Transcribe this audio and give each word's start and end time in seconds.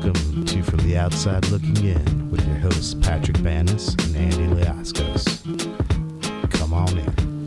Welcome 0.00 0.44
to 0.44 0.62
From 0.62 0.78
the 0.86 0.96
Outside 0.96 1.48
Looking 1.48 1.76
In 1.84 2.30
with 2.30 2.46
your 2.46 2.56
hosts 2.58 2.94
Patrick 2.94 3.36
Banis 3.38 4.00
and 4.06 4.16
Andy 4.16 4.62
Leaskos. 4.62 5.42
Come 6.52 6.72
on 6.72 6.96
in. 6.96 7.37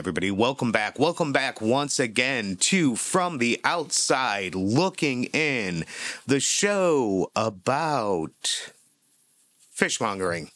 Everybody. 0.00 0.30
Welcome 0.30 0.72
back. 0.72 0.98
Welcome 0.98 1.30
back 1.30 1.60
once 1.60 1.98
again 2.00 2.56
to 2.60 2.96
From 2.96 3.36
the 3.36 3.60
Outside 3.64 4.54
Looking 4.54 5.24
In, 5.24 5.84
the 6.26 6.40
show 6.40 7.30
about 7.36 8.72
fishmongering. 9.76 10.52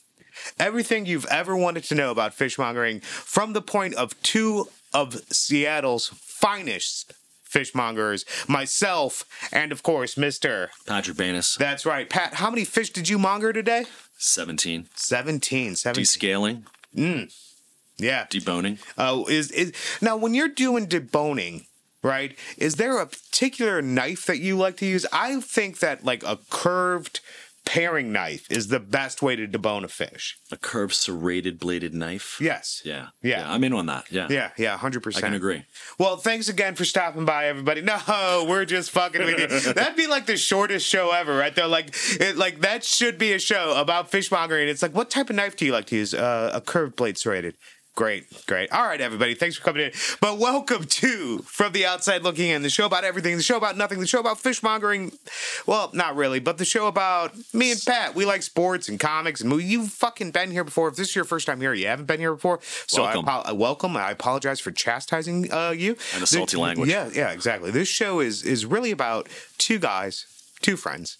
Everything 0.58 1.04
you've 1.04 1.26
ever 1.26 1.54
wanted 1.54 1.84
to 1.84 1.94
know 1.94 2.10
about 2.10 2.32
fishmongering 2.32 3.02
from 3.02 3.52
the 3.52 3.60
point 3.60 3.92
of 3.96 4.18
two 4.22 4.68
of 4.94 5.12
Seattle's 5.30 6.08
finest 6.08 7.12
fishmongers, 7.46 8.24
myself, 8.48 9.26
and 9.52 9.72
of 9.72 9.82
course, 9.82 10.14
Mr. 10.14 10.68
Patrick 10.86 11.18
Banis, 11.18 11.58
That's 11.58 11.84
right. 11.84 12.08
Pat, 12.08 12.32
how 12.32 12.48
many 12.48 12.64
fish 12.64 12.88
did 12.88 13.10
you 13.10 13.18
monger 13.18 13.52
today? 13.52 13.84
17. 14.16 14.88
17. 14.94 15.76
17. 15.76 16.02
Descaling, 16.02 16.62
mm. 16.96 17.30
Yeah. 17.98 18.26
deboning. 18.26 18.78
Oh, 18.98 19.26
is 19.26 19.50
is 19.50 19.72
now 20.00 20.16
when 20.16 20.34
you're 20.34 20.48
doing 20.48 20.86
deboning, 20.86 21.66
right? 22.02 22.36
Is 22.58 22.76
there 22.76 22.98
a 22.98 23.06
particular 23.06 23.80
knife 23.82 24.26
that 24.26 24.38
you 24.38 24.56
like 24.56 24.76
to 24.78 24.86
use? 24.86 25.06
I 25.12 25.40
think 25.40 25.78
that 25.80 26.04
like 26.04 26.22
a 26.24 26.38
curved 26.50 27.20
paring 27.64 28.12
knife 28.12 28.46
is 28.50 28.68
the 28.68 28.78
best 28.78 29.22
way 29.22 29.36
to 29.36 29.46
debone 29.46 29.84
a 29.84 29.88
fish. 29.88 30.36
A 30.52 30.56
curved 30.56 30.94
serrated 30.94 31.58
bladed 31.58 31.94
knife. 31.94 32.38
Yes. 32.40 32.82
Yeah. 32.84 33.08
Yeah. 33.22 33.50
I'm 33.50 33.64
in 33.64 33.72
on 33.72 33.86
that. 33.86 34.10
Yeah. 34.12 34.26
Yeah, 34.28 34.50
yeah, 34.58 34.76
100%. 34.76 35.16
I 35.16 35.20
can 35.20 35.34
agree. 35.34 35.64
Well, 35.98 36.16
thanks 36.18 36.48
again 36.48 36.74
for 36.74 36.84
stopping 36.84 37.24
by, 37.24 37.46
everybody. 37.46 37.80
No, 37.80 38.44
we're 38.48 38.64
just 38.66 38.90
fucking 38.90 39.24
with 39.24 39.40
you. 39.66 39.72
That'd 39.72 39.96
be 39.96 40.06
like 40.06 40.26
the 40.26 40.36
shortest 40.36 40.86
show 40.86 41.10
ever, 41.10 41.34
right 41.36 41.54
there. 41.54 41.66
Like, 41.66 41.94
it, 42.20 42.36
like 42.36 42.60
that 42.60 42.84
should 42.84 43.16
be 43.18 43.32
a 43.32 43.38
show 43.38 43.74
about 43.80 44.10
fishmongering. 44.10 44.68
It's 44.68 44.82
like, 44.82 44.94
what 44.94 45.10
type 45.10 45.30
of 45.30 45.36
knife 45.36 45.56
do 45.56 45.64
you 45.64 45.72
like 45.72 45.86
to 45.86 45.96
use? 45.96 46.12
Uh, 46.12 46.50
a 46.52 46.60
curved 46.60 46.96
blade 46.96 47.16
serrated. 47.16 47.56
Great, 47.96 48.44
great. 48.46 48.72
All 48.72 48.84
right, 48.84 49.00
everybody. 49.00 49.34
Thanks 49.34 49.54
for 49.56 49.62
coming 49.62 49.84
in. 49.84 49.92
But 50.20 50.38
welcome 50.38 50.82
to 50.82 51.38
From 51.38 51.72
the 51.72 51.86
Outside 51.86 52.22
Looking 52.24 52.50
In, 52.50 52.62
the 52.62 52.68
show 52.68 52.86
about 52.86 53.04
everything, 53.04 53.36
the 53.36 53.42
show 53.42 53.56
about 53.56 53.76
nothing, 53.76 54.00
the 54.00 54.06
show 54.08 54.18
about 54.18 54.38
fishmongering. 54.38 55.16
Well, 55.64 55.90
not 55.94 56.16
really, 56.16 56.40
but 56.40 56.58
the 56.58 56.64
show 56.64 56.88
about 56.88 57.36
me 57.54 57.70
and 57.70 57.80
Pat. 57.80 58.16
We 58.16 58.24
like 58.24 58.42
sports 58.42 58.88
and 58.88 58.98
comics 58.98 59.42
and 59.42 59.48
movies. 59.48 59.70
You've 59.70 59.90
fucking 59.90 60.32
been 60.32 60.50
here 60.50 60.64
before. 60.64 60.88
If 60.88 60.96
this 60.96 61.10
is 61.10 61.14
your 61.14 61.24
first 61.24 61.46
time 61.46 61.60
here, 61.60 61.72
you 61.72 61.86
haven't 61.86 62.06
been 62.06 62.18
here 62.18 62.34
before. 62.34 62.58
So 62.88 63.02
Welcome. 63.02 63.28
I 63.28 63.32
apo- 63.32 63.54
welcome. 63.54 63.96
I 63.96 64.10
apologize 64.10 64.58
for 64.58 64.72
chastising 64.72 65.52
uh, 65.52 65.70
you 65.70 65.96
And 66.14 66.22
the 66.22 66.26
salty 66.26 66.56
language. 66.56 66.90
Yeah, 66.90 67.10
yeah, 67.14 67.30
exactly. 67.30 67.70
This 67.70 67.86
show 67.86 68.18
is 68.18 68.42
is 68.42 68.66
really 68.66 68.90
about 68.90 69.28
two 69.56 69.78
guys, 69.78 70.26
two 70.60 70.76
friends. 70.76 71.16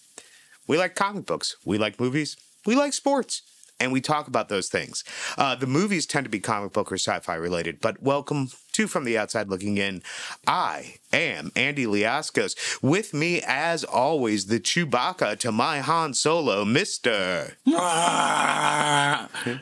We 0.66 0.76
like 0.76 0.96
comic 0.96 1.24
books. 1.24 1.54
We 1.64 1.78
like 1.78 2.00
movies. 2.00 2.36
We 2.66 2.74
like 2.74 2.94
sports. 2.94 3.42
And 3.80 3.92
we 3.92 4.00
talk 4.00 4.28
about 4.28 4.48
those 4.48 4.68
things. 4.68 5.02
Uh, 5.36 5.56
the 5.56 5.66
movies 5.66 6.06
tend 6.06 6.24
to 6.24 6.30
be 6.30 6.38
comic 6.38 6.72
book 6.72 6.92
or 6.92 6.94
sci 6.94 7.18
fi 7.20 7.34
related, 7.34 7.80
but 7.80 8.00
welcome 8.00 8.50
to 8.72 8.86
From 8.86 9.04
the 9.04 9.18
Outside 9.18 9.48
Looking 9.48 9.78
In. 9.78 10.00
I 10.46 10.94
am 11.12 11.50
Andy 11.56 11.84
Liascos. 11.84 12.80
With 12.82 13.12
me, 13.12 13.42
as 13.44 13.82
always, 13.82 14.46
the 14.46 14.60
Chewbacca 14.60 15.38
to 15.40 15.50
my 15.52 15.80
Han 15.80 16.14
Solo, 16.14 16.64
Mr. 16.64 17.54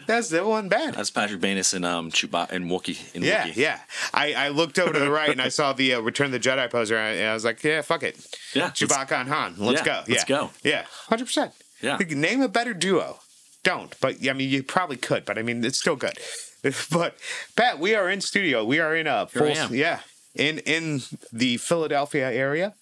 That's 0.07 0.29
the 0.29 0.45
one 0.47 0.69
bad. 0.69 0.95
That's 0.95 1.11
Patrick 1.11 1.41
Banis 1.41 1.73
and 1.75 1.85
um 1.85 2.11
Chewbacca 2.11 2.53
and 2.53 2.71
Wookie. 2.71 3.15
In 3.15 3.23
Yeah, 3.23 3.47
Wookiee. 3.47 3.57
yeah. 3.57 3.81
I, 4.13 4.35
I 4.35 4.49
looked 4.49 4.79
over 4.79 4.93
to 4.93 4.99
the 4.99 5.11
right 5.11 5.31
and 5.31 5.41
I 5.41 5.49
saw 5.49 5.73
the 5.73 5.95
uh, 5.95 6.01
Return 6.01 6.27
of 6.27 6.33
the 6.33 6.41
Jedi 6.41 6.71
poster 6.71 6.97
and 6.99 7.27
I 7.29 7.35
was 7.35 7.45
like, 7.45 7.63
yeah, 7.65 7.81
fuck 7.83 8.03
it. 8.03 8.17
Yeah, 8.55 8.71
Chewbacca 8.71 9.13
and 9.13 9.29
Han. 9.31 9.55
Let's 9.59 9.81
Yeah, 9.81 9.85
go. 9.87 10.03
let's 10.13 10.29
yeah. 10.29 10.37
go. 10.37 10.51
Yeah, 10.63 10.85
100%. 11.11 11.53
Yeah. 11.81 11.97
Name 11.97 12.43
a 12.43 12.49
better 12.49 12.75
duo. 12.75 13.19
Don't, 13.65 13.95
but 14.01 14.17
I 14.29 14.33
mean, 14.33 14.51
you 14.51 14.63
probably 14.63 14.97
could, 14.97 15.25
but 15.25 15.39
I 15.39 15.43
mean, 15.43 15.65
it's 15.65 15.79
still 15.79 15.97
good. 15.97 16.19
But 16.93 17.17
Pat, 17.57 17.81
we 17.81 17.97
are 17.97 18.09
in 18.09 18.21
studio. 18.21 18.65
We 18.65 18.79
are 18.79 18.95
in 18.95 19.09
a 19.09 19.27
full, 19.27 19.49
yeah, 19.75 19.99
in 20.37 20.61
in 20.61 21.03
the 21.33 21.57
Philadelphia 21.57 22.31
area, 22.31 22.75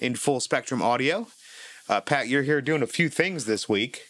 in 0.00 0.14
full 0.14 0.40
spectrum 0.40 0.80
audio. 0.80 1.26
Uh, 1.86 2.00
Pat, 2.00 2.28
you're 2.28 2.44
here 2.44 2.62
doing 2.62 2.82
a 2.82 2.86
few 2.86 3.10
things 3.10 3.44
this 3.44 3.68
week. 3.68 4.04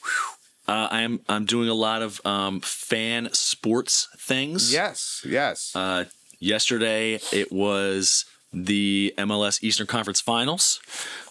Uh, 0.68 0.86
I'm 0.92 1.20
I'm 1.28 1.44
doing 1.44 1.68
a 1.68 1.74
lot 1.74 2.02
of 2.02 2.24
um 2.24 2.60
fan 2.60 3.28
sports 3.32 4.08
things. 4.16 4.72
Yes, 4.72 5.24
yes. 5.26 5.72
Uh, 5.74 6.04
yesterday 6.38 7.18
it 7.32 7.50
was 7.50 8.26
the 8.52 9.12
MLS 9.18 9.62
Eastern 9.62 9.86
Conference 9.88 10.20
Finals. 10.20 10.80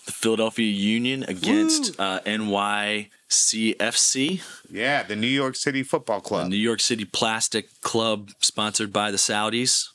The 0.05 0.11
Philadelphia 0.11 0.69
Union 0.69 1.23
against 1.23 1.99
uh, 1.99 2.19
NYCFC. 3.29 4.41
yeah, 4.69 5.03
the 5.03 5.15
New 5.15 5.27
York 5.27 5.55
City 5.55 5.83
Football 5.83 6.19
the 6.21 6.27
Club. 6.27 6.47
New 6.49 6.55
York 6.57 6.79
City 6.79 7.05
Plastic 7.05 7.69
Club, 7.81 8.31
sponsored 8.39 8.91
by 8.93 9.11
the 9.11 9.17
Saudis, 9.17 9.89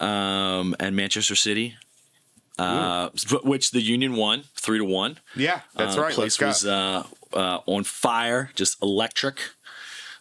um, 0.00 0.74
and 0.80 0.94
Manchester 0.96 1.34
City, 1.36 1.76
uh, 2.58 3.10
which 3.42 3.70
the 3.70 3.80
Union 3.82 4.14
won 4.16 4.44
three 4.56 4.78
to 4.78 4.84
one. 4.84 5.18
yeah, 5.36 5.60
that's 5.74 5.96
Uh, 5.96 6.00
right. 6.02 6.16
Let's 6.18 6.36
Place 6.36 6.36
go. 6.36 6.46
was 6.48 6.66
uh, 6.66 7.04
uh, 7.32 7.60
on 7.66 7.84
fire, 7.84 8.50
just 8.54 8.80
electric. 8.82 9.40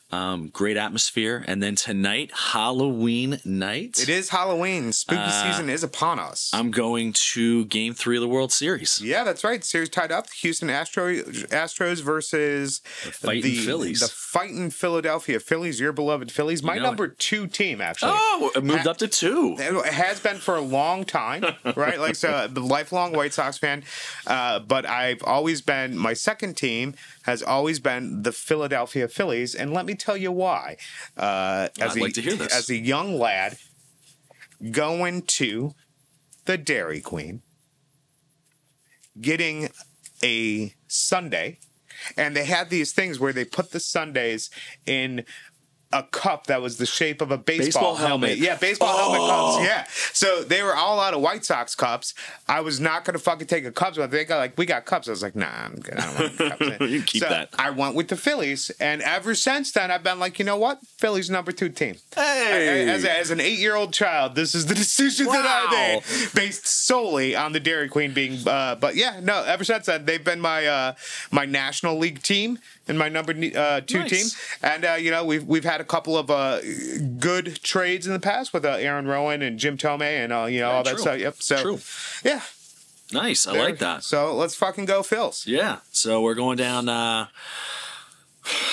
Um, 0.10 0.48
great 0.48 0.78
atmosphere, 0.78 1.44
and 1.48 1.62
then 1.62 1.76
tonight, 1.76 2.32
Halloween 2.34 3.42
night. 3.44 4.00
It 4.00 4.08
is 4.08 4.30
Halloween. 4.30 4.94
Spooky 4.94 5.30
season 5.30 5.70
is 5.70 5.84
upon 5.84 6.18
us. 6.18 6.50
Uh, 6.54 6.58
I'm 6.58 6.72
going 6.72 7.12
to 7.34 7.66
Game 7.66 7.94
Three 7.94 8.16
of 8.16 8.22
the 8.22 8.28
World 8.30 8.54
Series. 8.54 9.02
yeah, 9.02 9.26
that's 9.26 9.44
right. 9.44 9.66
Series 9.66 9.90
tied 9.90 10.14
up. 10.14 10.30
Houston 10.30 10.70
Astro 10.70 11.14
Astros 11.14 12.02
versus 12.02 12.80
the 13.04 13.12
fighting 13.12 13.56
Phillies. 13.56 14.00
The 14.00 14.08
fighting 14.08 14.70
Philadelphia 14.70 15.42
Phillies, 15.42 15.80
your 15.80 15.92
beloved 15.92 16.32
Phillies. 16.32 16.64
My 16.64 16.78
know 16.78 16.84
number 16.84 17.10
two 17.10 17.46
team, 17.48 17.82
actually. 17.82 18.14
Oh, 18.16 18.52
it 18.56 18.64
moved 18.64 18.88
up 18.88 18.98
to 18.98 19.10
two. 19.10 19.58
It 19.60 19.94
has 19.94 20.22
been 20.22 20.38
for 20.38 20.56
a 20.56 20.62
long 20.62 21.04
time, 21.04 21.44
right? 21.76 22.00
Like 22.00 22.16
so, 22.16 22.48
the 22.48 22.62
lifelong 22.62 23.12
White 23.12 23.34
Sox 23.34 23.58
fan. 23.58 23.84
Uh, 24.26 24.60
but 24.60 24.86
I've 24.86 25.22
always 25.24 25.62
been 25.62 25.98
my 25.98 26.14
second 26.14 26.56
team 26.56 26.96
has 27.28 27.44
always 27.44 27.82
been 27.82 28.24
the 28.24 28.32
Philadelphia 28.32 29.08
Phillies, 29.10 29.54
and 29.54 29.74
let 29.74 29.86
me 29.86 29.96
tell 29.96 30.16
you 30.16 30.32
why. 30.32 30.78
Uh, 31.18 31.68
as 31.80 31.92
I'd 31.92 31.98
a, 31.98 32.02
like 32.02 32.14
to 32.14 32.22
hear 32.22 32.36
this. 32.36 32.56
As 32.56 32.70
a 32.70 32.78
young 32.78 33.20
lad, 33.20 33.58
going 34.72 35.24
to 35.24 35.74
the 36.46 36.58
Dairy 36.58 37.02
Queen, 37.02 37.42
getting 39.20 39.70
a 40.24 40.74
sundae, 40.88 41.58
and 42.16 42.34
they 42.34 42.46
had 42.46 42.70
these 42.70 42.94
things 42.94 43.20
where 43.20 43.34
they 43.34 43.44
put 43.44 43.72
the 43.72 43.82
sundaes 43.82 44.50
in 44.86 45.26
a 45.94 46.04
cup 46.04 46.48
that 46.48 46.62
was 46.62 46.78
the 46.78 46.86
shape 46.86 47.22
of 47.22 47.32
a 47.32 47.38
baseball, 47.38 47.94
Baseball 47.94 47.96
helmet. 47.96 48.38
Yeah, 48.38 48.58
baseball 48.58 48.96
helmet 48.98 49.22
cups. 49.22 49.66
Yeah. 49.66 49.86
So 50.14 50.44
they 50.44 50.62
were 50.64 50.76
all 50.76 51.00
out 51.00 51.14
of 51.14 51.22
White 51.22 51.46
Sox 51.46 51.76
cups. 51.76 52.14
I 52.48 52.60
was 52.62 52.80
not 52.80 53.06
gonna 53.06 53.20
fucking 53.20 53.48
take 53.48 53.66
a 53.66 53.72
cups, 53.72 53.98
but 53.98 54.12
they 54.12 54.26
got 54.26 54.38
like 54.38 54.58
we 54.58 54.66
got 54.66 54.86
cups. 54.86 55.08
I 55.08 55.12
was 55.12 55.22
like, 55.24 55.36
nah, 55.36 55.48
I'm 55.48 55.76
good. 55.76 55.98
I 55.98 56.06
don't 56.06 56.40
want 56.40 56.60
cups. 56.60 56.80
You 56.88 57.02
keep 57.04 57.24
so 57.24 57.30
that. 57.30 57.50
I 57.58 57.70
went 57.70 57.96
with 57.96 58.08
the 58.08 58.16
Phillies, 58.16 58.70
and 58.80 59.02
ever 59.02 59.34
since 59.36 59.72
then, 59.72 59.92
I've 59.92 60.04
been 60.04 60.20
like, 60.20 60.40
you 60.40 60.46
know 60.46 60.58
what? 60.58 60.80
Phillies 60.98 61.30
number 61.30 61.52
two 61.52 61.70
team. 61.70 61.96
Hey, 62.16 62.88
As, 62.90 63.04
a, 63.04 63.18
as 63.18 63.32
an 63.32 63.40
eight 63.40 63.60
year 63.60 63.76
old 63.76 63.94
child, 63.94 64.36
this 64.36 64.56
is 64.56 64.66
the 64.66 64.76
decision 64.76 65.28
that 65.28 65.46
I 65.46 65.72
made 65.72 66.04
based 66.34 66.66
solely 66.68 67.36
on 67.36 67.52
the 67.54 67.60
Dairy 67.60 67.90
Queen 67.90 68.14
being. 68.14 68.46
Uh, 68.48 68.76
but 68.76 68.96
yeah, 68.96 69.20
no. 69.22 69.44
Ever 69.44 69.64
since 69.64 69.86
then, 69.86 70.06
they've 70.06 70.24
been 70.24 70.40
my 70.42 70.66
uh, 70.66 70.94
my 71.32 71.46
National 71.46 71.98
League 71.98 72.22
team 72.22 72.60
and 72.88 72.98
my 72.98 73.10
number 73.10 73.34
uh, 73.34 73.82
two 73.82 74.00
Nice. 74.00 74.10
team. 74.10 74.28
And 74.64 74.86
uh, 74.86 74.94
you 74.94 75.12
know, 75.12 75.26
we've 75.26 75.44
we've 75.46 75.64
had 75.66 75.77
a 75.82 75.86
couple 75.86 76.18
of 76.18 76.30
uh, 76.30 76.60
good 77.20 77.62
trades 77.64 78.08
in 78.08 78.14
the 78.14 78.20
past 78.20 78.54
with 78.54 78.66
uh, 78.66 78.70
Aaron 78.70 79.06
Rowand 79.06 79.46
and 79.46 79.58
Jim 79.60 79.78
Thome 79.78 80.02
and 80.02 80.34
uh, 80.34 80.46
you 80.46 80.60
know 80.60 80.72
all 80.72 80.84
that 80.84 81.00
stuff. 81.00 81.20
Yep. 81.20 81.36
So 81.42 81.62
True. 81.62 81.80
yeah, 82.24 82.42
nice. 83.12 83.48
I 83.48 83.58
like 83.58 83.80
that. 83.80 84.04
So 84.04 84.36
let's 84.36 84.56
fucking 84.56 84.86
go, 84.86 85.02
Phils. 85.02 85.46
Yeah. 85.46 85.80
So 85.92 86.22
we're 86.22 86.36
going 86.36 86.58
down. 86.58 86.90
Uh, 86.90 87.28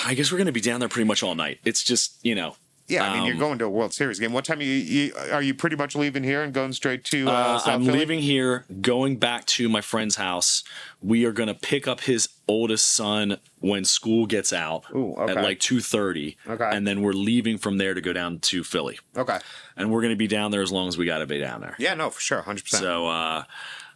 I 0.05 0.13
guess 0.13 0.31
we're 0.31 0.37
going 0.37 0.45
to 0.47 0.53
be 0.53 0.61
down 0.61 0.79
there 0.79 0.89
pretty 0.89 1.07
much 1.07 1.21
all 1.23 1.35
night. 1.35 1.59
It's 1.65 1.83
just 1.83 2.17
you 2.23 2.35
know 2.35 2.55
Yeah, 2.87 3.03
I 3.09 3.15
mean, 3.15 3.23
you're 3.25 3.33
Um, 3.33 3.39
going 3.39 3.57
to 3.59 3.65
a 3.65 3.69
World 3.69 3.93
Series 3.95 4.19
game. 4.19 4.31
What 4.31 4.45
time 4.45 4.59
are 4.59 4.63
you, 4.63 4.69
you 4.73 5.13
are 5.31 5.41
you 5.41 5.55
pretty 5.55 5.75
much 5.75 5.95
leaving 5.95 6.23
here 6.23 6.43
and 6.43 6.53
going 6.53 6.71
straight 6.71 7.03
to 7.05 7.27
uh, 7.27 7.31
Uh, 7.31 7.61
I'm 7.65 7.83
Philly? 7.83 7.97
leaving 7.99 8.19
here, 8.19 8.65
going 8.79 9.17
back 9.17 9.45
to 9.45 9.67
my 9.69 9.81
friend's 9.81 10.17
house. 10.17 10.63
We 11.01 11.25
are 11.25 11.31
going 11.31 11.47
to 11.47 11.55
pick 11.55 11.87
up 11.87 12.01
his 12.01 12.29
oldest 12.47 12.85
son 12.85 13.37
when 13.59 13.85
school 13.85 14.27
gets 14.27 14.53
out 14.53 14.83
Ooh, 14.93 15.15
okay. 15.17 15.33
at 15.33 15.43
like 15.43 15.59
2:30, 15.59 16.37
Okay. 16.47 16.69
and 16.71 16.85
then 16.85 17.01
we're 17.01 17.13
leaving 17.13 17.57
from 17.57 17.79
there 17.79 17.95
to 17.95 18.01
go 18.01 18.13
down 18.13 18.37
to 18.39 18.63
Philly, 18.63 18.99
Okay. 19.17 19.39
and 19.75 19.89
we're 19.91 20.01
going 20.01 20.13
to 20.13 20.15
be 20.17 20.27
down 20.27 20.51
there 20.51 20.61
as 20.61 20.71
long 20.71 20.87
as 20.87 20.95
we 20.95 21.07
got 21.07 21.19
to 21.19 21.25
be 21.25 21.39
down 21.39 21.61
there. 21.61 21.75
Yeah, 21.79 21.95
no, 21.95 22.11
for 22.11 22.21
sure, 22.21 22.41
hundred 22.43 22.65
percent. 22.65 22.83
So 22.83 23.07
uh, 23.07 23.43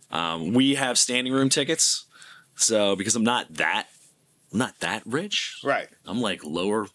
um, 0.09 0.53
we 0.53 0.73
have 0.75 0.97
standing 0.97 1.31
room 1.31 1.49
tickets. 1.49 2.05
So 2.55 2.95
because 2.95 3.15
I'm 3.15 3.23
not 3.23 3.53
that, 3.53 3.87
I'm 4.51 4.57
not 4.59 4.79
that 4.79 5.03
rich. 5.05 5.59
Right. 5.63 5.87
I'm 6.07 6.21
like 6.21 6.43
lower. 6.43 6.87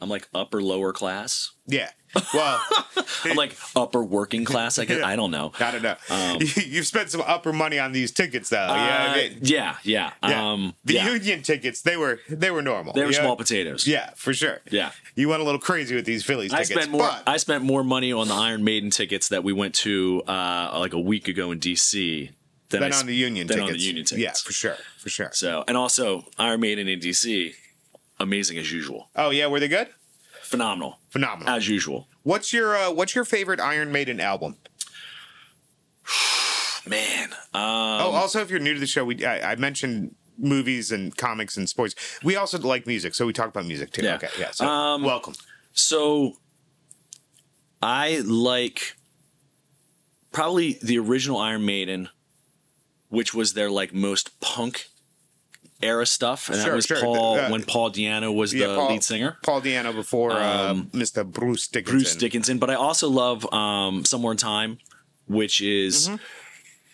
I'm 0.00 0.08
like 0.08 0.28
upper 0.34 0.62
lower 0.62 0.92
class. 0.92 1.52
Yeah. 1.66 1.90
Well, 2.32 2.60
I'm 3.24 3.36
like 3.36 3.54
upper 3.76 4.02
working 4.02 4.44
class. 4.44 4.78
I 4.78 4.84
guess 4.86 5.02
I 5.02 5.16
don't 5.16 5.30
know. 5.30 5.52
I 5.60 5.70
don't 5.72 5.82
know. 5.82 5.96
Um, 6.08 6.38
You've 6.56 6.86
spent 6.86 7.10
some 7.10 7.20
upper 7.26 7.52
money 7.52 7.78
on 7.78 7.92
these 7.92 8.12
tickets, 8.12 8.48
though. 8.48 8.56
yeah. 8.56 8.72
I 9.00 9.12
Uh, 9.12 9.16
mean, 9.16 9.38
yeah, 9.42 9.76
yeah. 9.82 10.12
yeah. 10.22 10.50
Um, 10.52 10.74
the 10.84 10.94
yeah. 10.94 11.12
Union 11.12 11.42
tickets, 11.42 11.82
they 11.82 11.96
were 11.96 12.20
they 12.30 12.50
were 12.50 12.62
normal. 12.62 12.92
they 12.94 13.04
were 13.04 13.12
small 13.12 13.36
potatoes. 13.36 13.86
Yeah, 13.86 14.10
for 14.16 14.32
sure. 14.32 14.60
Yeah. 14.70 14.92
You 15.16 15.28
went 15.28 15.42
a 15.42 15.44
little 15.44 15.60
crazy 15.60 15.94
with 15.96 16.06
these 16.06 16.24
Phillies 16.24 16.54
I 16.54 16.62
spent 16.62 16.90
more. 16.90 17.00
but 17.02 17.24
I 17.26 17.36
spent 17.36 17.64
more 17.64 17.84
money 17.84 18.12
on 18.12 18.28
the 18.28 18.34
Iron 18.34 18.64
Maiden 18.64 18.90
tickets 18.90 19.28
that 19.28 19.44
we 19.44 19.52
went 19.52 19.74
to 19.76 20.22
uh, 20.26 20.78
like 20.78 20.94
a 20.94 21.00
week 21.00 21.28
ago 21.28 21.50
in 21.50 21.58
DC 21.60 22.30
than, 22.70 22.80
then 22.80 22.92
I 22.92 22.98
on 22.98 23.06
the 23.06 23.14
Union 23.14 23.46
than 23.48 23.56
tickets. 23.58 23.72
on 23.72 23.78
the 23.78 23.84
Union 23.84 24.06
Yeah, 24.12 24.32
for 24.32 24.52
sure, 24.52 24.76
for 24.98 25.08
sure. 25.10 25.30
So 25.34 25.64
and 25.68 25.76
also 25.76 26.24
Iron 26.38 26.60
Maiden 26.60 26.88
in 26.88 27.00
DC, 27.00 27.52
amazing 28.20 28.58
as 28.58 28.70
usual, 28.72 29.08
Oh 29.16 29.30
yeah, 29.30 29.46
were 29.46 29.60
they 29.60 29.68
good? 29.68 29.88
phenomenal 30.42 30.98
Phenomenal. 31.10 31.52
as 31.54 31.68
usual. 31.68 32.08
What's 32.22 32.52
your 32.54 32.74
uh, 32.76 32.90
What's 32.90 33.14
your 33.14 33.24
favorite 33.26 33.60
Iron 33.60 33.92
Maiden 33.92 34.18
album? 34.20 34.56
Man, 36.86 37.28
um, 37.52 37.54
oh, 37.54 38.10
also, 38.14 38.40
if 38.40 38.50
you're 38.50 38.60
new 38.60 38.72
to 38.72 38.80
the 38.80 38.86
show, 38.86 39.04
we 39.04 39.24
I, 39.24 39.52
I 39.52 39.56
mentioned 39.56 40.14
movies 40.38 40.90
and 40.90 41.14
comics 41.16 41.56
and 41.56 41.68
sports. 41.68 41.94
We 42.24 42.36
also 42.36 42.58
like 42.58 42.86
music, 42.86 43.14
so 43.14 43.26
we 43.26 43.32
talk 43.34 43.48
about 43.48 43.66
music 43.66 43.92
too. 43.92 44.04
Yeah. 44.04 44.14
Okay, 44.14 44.28
yeah. 44.38 44.52
So 44.52 44.66
Um, 44.66 45.02
welcome. 45.02 45.34
So 45.72 46.34
I 47.82 48.20
like 48.24 48.96
probably 50.32 50.78
the 50.82 50.98
original 50.98 51.36
Iron 51.38 51.66
Maiden, 51.66 52.08
which 53.10 53.34
was 53.34 53.52
their 53.52 53.70
like 53.70 53.92
most 53.92 54.40
punk 54.40 54.86
era 55.80 56.04
stuff, 56.06 56.48
and 56.48 56.56
Sure, 56.56 56.64
that 56.70 56.74
was 56.76 56.86
sure. 56.86 57.00
Paul 57.00 57.36
Uh, 57.38 57.50
when 57.50 57.62
Paul 57.62 57.90
Di'Anno 57.90 58.34
was 58.34 58.52
Yeah, 58.52 58.68
the 58.68 58.74
Paul- 58.76 58.90
lead 58.90 59.04
singer. 59.04 59.38
Paul 59.44 59.60
Di'Anno 59.60 59.94
before 59.94 60.32
uh, 60.32 60.70
Um, 60.72 60.86
Mr. 60.92 61.24
Bruce 61.24 61.68
Dickinson. 61.68 61.98
Bruce 61.98 62.16
Dickinson, 62.16 62.58
but 62.58 62.68
I 62.70 62.74
also 62.74 63.08
love 63.08 63.50
um, 63.52 64.04
Somewhere 64.04 64.32
in 64.32 64.38
Time, 64.38 64.78
which 65.26 65.60
is 65.60 66.08
Mm-hmm. 66.08 66.16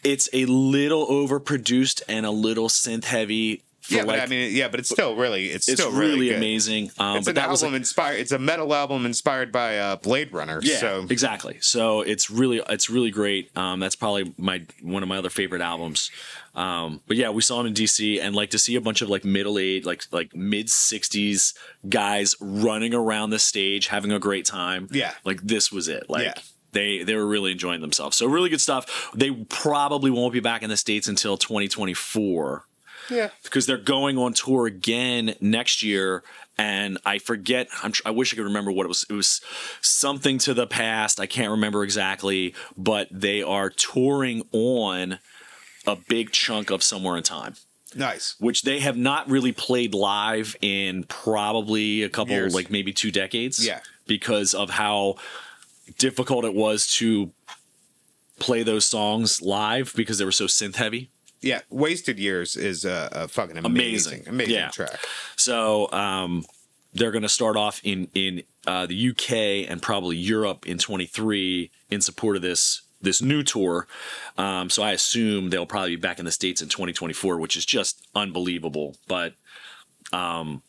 it's 0.02 0.28
a 0.32 0.44
little 0.46 1.06
overproduced 1.06 2.02
and 2.08 2.26
a 2.26 2.30
little 2.30 2.68
synth 2.68 3.04
heavy. 3.04 3.62
Yeah, 3.88 3.98
like, 3.98 4.06
but 4.06 4.20
I 4.20 4.26
mean, 4.26 4.54
yeah, 4.54 4.68
but 4.68 4.80
it's 4.80 4.88
still 4.88 5.14
really, 5.16 5.46
it's, 5.46 5.68
it's 5.68 5.80
still 5.80 5.92
really, 5.92 6.12
really, 6.30 6.34
amazing. 6.34 6.90
Um, 6.98 7.18
It's 7.18 7.26
but 7.26 7.32
an 7.32 7.34
that 7.34 7.40
album 7.42 7.50
was 7.52 7.62
like, 7.62 7.74
inspired. 7.74 8.20
It's 8.20 8.32
a 8.32 8.38
metal 8.38 8.74
album 8.74 9.04
inspired 9.04 9.52
by 9.52 9.78
uh, 9.78 9.96
Blade 9.96 10.32
Runner. 10.32 10.60
Yeah, 10.62 10.76
so 10.76 11.06
exactly. 11.10 11.58
So 11.60 12.00
it's 12.00 12.30
really 12.30 12.62
it's 12.68 12.88
really 12.88 13.10
great. 13.10 13.56
Um, 13.56 13.80
that's 13.80 13.96
probably 13.96 14.34
my 14.38 14.62
one 14.82 15.02
of 15.02 15.08
my 15.08 15.18
other 15.18 15.30
favorite 15.30 15.60
albums. 15.62 16.10
Um, 16.54 17.00
but 17.06 17.16
yeah, 17.16 17.30
we 17.30 17.42
saw 17.42 17.60
him 17.60 17.66
in 17.66 17.74
DC, 17.74 18.20
and 18.20 18.34
like 18.34 18.50
to 18.50 18.58
see 18.58 18.76
a 18.76 18.80
bunch 18.80 19.02
of 19.02 19.10
like 19.10 19.24
middle 19.24 19.58
age, 19.58 19.84
like 19.84 20.04
like 20.12 20.34
mid 20.34 20.70
sixties 20.70 21.52
guys 21.88 22.34
running 22.40 22.94
around 22.94 23.30
the 23.30 23.38
stage 23.38 23.88
having 23.88 24.12
a 24.12 24.18
great 24.18 24.46
time. 24.46 24.88
Yeah. 24.92 25.12
like 25.24 25.42
this 25.42 25.70
was 25.72 25.88
it. 25.88 26.08
Like. 26.08 26.24
Yeah. 26.24 26.34
They, 26.72 27.04
they 27.04 27.14
were 27.14 27.24
really 27.24 27.52
enjoying 27.52 27.82
themselves. 27.82 28.16
So 28.16 28.26
really 28.26 28.48
good 28.48 28.60
stuff. 28.60 29.12
They 29.14 29.30
probably 29.30 30.10
won't 30.10 30.32
be 30.32 30.40
back 30.40 30.64
in 30.64 30.70
the 30.70 30.76
States 30.76 31.06
until 31.06 31.36
2024 31.36 32.66
yeah, 33.10 33.30
because 33.42 33.66
they're 33.66 33.76
going 33.78 34.18
on 34.18 34.32
tour 34.32 34.66
again 34.66 35.34
next 35.40 35.82
year 35.82 36.22
and 36.56 36.98
i 37.04 37.18
forget 37.18 37.68
I'm, 37.82 37.92
i 38.06 38.10
wish 38.10 38.32
i 38.32 38.36
could 38.36 38.44
remember 38.44 38.70
what 38.70 38.84
it 38.84 38.88
was 38.88 39.04
it 39.08 39.12
was 39.12 39.40
something 39.80 40.38
to 40.38 40.54
the 40.54 40.66
past 40.66 41.18
i 41.18 41.26
can't 41.26 41.50
remember 41.50 41.82
exactly 41.82 42.54
but 42.76 43.08
they 43.10 43.42
are 43.42 43.70
touring 43.70 44.46
on 44.52 45.18
a 45.86 45.96
big 45.96 46.30
chunk 46.30 46.70
of 46.70 46.82
somewhere 46.82 47.16
in 47.16 47.22
time 47.24 47.54
nice. 47.96 48.36
which 48.38 48.62
they 48.62 48.80
have 48.80 48.96
not 48.96 49.28
really 49.28 49.52
played 49.52 49.94
live 49.94 50.56
in 50.62 51.04
probably 51.04 52.02
a 52.02 52.08
couple 52.08 52.34
Years. 52.34 52.54
like 52.54 52.70
maybe 52.70 52.92
two 52.92 53.10
decades 53.10 53.64
Yeah. 53.64 53.80
because 54.06 54.54
of 54.54 54.70
how 54.70 55.16
difficult 55.98 56.44
it 56.44 56.54
was 56.54 56.86
to 56.98 57.32
play 58.38 58.62
those 58.62 58.84
songs 58.84 59.42
live 59.42 59.92
because 59.94 60.18
they 60.18 60.24
were 60.24 60.32
so 60.32 60.46
synth 60.46 60.76
heavy 60.76 61.10
Yeah, 61.44 61.60
Wasted 61.70 62.18
Years 62.18 62.56
is 62.56 62.84
a, 62.84 63.08
a 63.12 63.28
fucking 63.28 63.58
amazing, 63.58 64.20
Amazing. 64.26 64.28
amazing 64.28 64.54
Yeah. 64.54 64.68
track. 64.70 64.98
So 65.36 65.90
um, 65.92 66.44
they're 66.92 67.10
going 67.12 67.22
to 67.22 67.28
start 67.28 67.56
off 67.56 67.80
in 67.84 68.08
in 68.14 68.42
uh, 68.66 68.86
the 68.86 69.10
UK 69.10 69.68
and 69.70 69.82
probably 69.82 70.16
Europe 70.16 70.66
in 70.66 70.78
23 70.78 71.70
in 71.90 72.00
support 72.00 72.36
of 72.36 72.42
this 72.42 72.82
this 73.00 73.20
new 73.20 73.42
tour. 73.42 73.86
Um, 74.38 74.70
so 74.70 74.82
I 74.82 74.92
assume 74.92 75.50
they'll 75.50 75.66
probably 75.66 75.96
be 75.96 76.00
back 76.00 76.18
in 76.18 76.24
the 76.24 76.30
states 76.32 76.62
in 76.62 76.68
2024, 76.68 77.38
which 77.38 77.54
is 77.56 77.66
just 77.66 78.06
unbelievable. 78.14 78.96
But 79.08 79.34
um, 80.12 80.62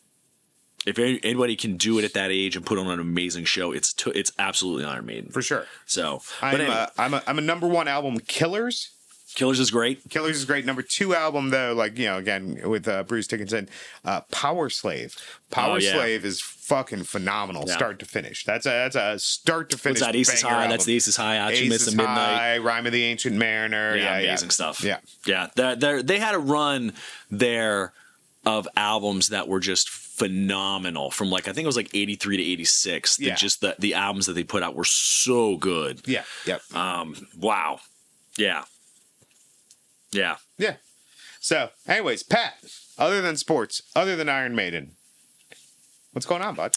if 0.86 0.98
anybody 0.98 1.56
can 1.56 1.76
do 1.78 1.98
it 1.98 2.04
at 2.04 2.12
that 2.12 2.30
age 2.30 2.54
and 2.54 2.64
put 2.66 2.78
on 2.78 2.88
an 2.88 3.00
amazing 3.00 3.44
show, 3.44 3.72
it's 3.72 3.94
it's 4.14 4.32
absolutely 4.38 4.84
Iron 4.84 5.06
Maiden. 5.06 5.30
For 5.30 5.40
sure. 5.42 5.64
So, 5.86 6.20
I'm, 6.42 6.54
anyway, 6.60 6.74
uh, 6.74 6.86
I'm, 6.98 7.14
a, 7.14 7.22
I'm 7.26 7.38
a 7.38 7.42
number 7.42 7.66
one 7.66 7.88
album, 7.88 8.18
Killers. 8.20 8.90
Killers 9.36 9.60
is 9.60 9.70
great. 9.70 10.00
Killers 10.10 10.36
is 10.36 10.44
great. 10.44 10.64
Number 10.66 10.82
two 10.82 11.14
album, 11.14 11.50
though, 11.50 11.72
like, 11.74 11.96
you 11.98 12.06
know, 12.06 12.16
again, 12.16 12.60
with 12.68 12.88
uh, 12.88 13.04
Bruce 13.04 13.28
Dickinson, 13.28 13.68
uh, 14.04 14.22
Power 14.32 14.68
Slave. 14.68 15.14
Power 15.50 15.74
Oh, 15.74 15.76
yeah. 15.76 15.92
Slave 15.92 16.24
is 16.24 16.40
fucking 16.40 17.04
phenomenal, 17.04 17.64
Yeah. 17.68 17.74
start 17.76 17.98
to 18.00 18.06
finish. 18.06 18.44
That's 18.44 18.66
a 18.66 18.70
that's 18.70 18.96
a 18.96 19.18
start 19.20 19.70
to 19.70 19.78
finish. 19.78 20.00
What's 20.00 20.12
that? 20.12 20.16
Ace 20.18 20.32
is 20.34 20.42
banger 20.42 20.54
High. 20.54 20.60
album. 20.62 20.70
That's 20.72 20.84
the 20.86 20.94
Aces 20.96 21.16
High. 21.16 21.50
Ace 21.52 21.84
the 21.84 21.90
midnight. 21.92 22.08
High, 22.38 22.58
Rhyme 22.58 22.86
of 22.86 22.92
the 22.92 23.04
Ancient 23.04 23.36
Mariner. 23.36 23.94
yeah, 23.94 24.02
Yeah, 24.02 24.18
yeah. 24.20 24.28
amazing 24.30 24.50
stuff. 24.50 24.82
Yeah. 24.82 24.98
yeah. 25.26 25.48
They're, 25.54 25.76
they're, 25.76 26.02
they 26.02 26.18
had 26.18 26.34
a 26.34 26.38
run 26.40 26.92
there 27.30 27.92
of 28.46 28.66
albums 28.76 29.28
that 29.28 29.48
were 29.48 29.60
just 29.60 29.90
phenomenal. 29.90 31.10
From 31.10 31.30
like 31.30 31.46
I 31.48 31.52
think 31.52 31.64
it 31.64 31.66
was 31.66 31.76
like 31.76 31.90
eighty 31.94 32.14
three 32.14 32.36
to 32.36 32.42
eighty 32.42 32.64
six. 32.64 33.18
Yeah. 33.20 33.34
Just 33.34 33.60
the 33.60 33.76
the 33.78 33.94
albums 33.94 34.26
that 34.26 34.32
they 34.32 34.44
put 34.44 34.62
out 34.62 34.74
were 34.74 34.84
so 34.84 35.56
good. 35.56 36.00
Yeah. 36.06 36.22
Yep. 36.46 36.62
Um, 36.74 37.14
wow. 37.38 37.80
Yeah. 38.38 38.64
Yeah. 40.16 40.36
Yeah. 40.58 40.76
So, 41.40 41.70
anyways, 41.86 42.22
Pat, 42.22 42.54
other 42.98 43.20
than 43.20 43.36
sports, 43.36 43.82
other 43.94 44.16
than 44.16 44.28
Iron 44.28 44.54
Maiden, 44.54 44.92
what's 46.12 46.26
going 46.26 46.42
on, 46.42 46.54
bud? 46.54 46.76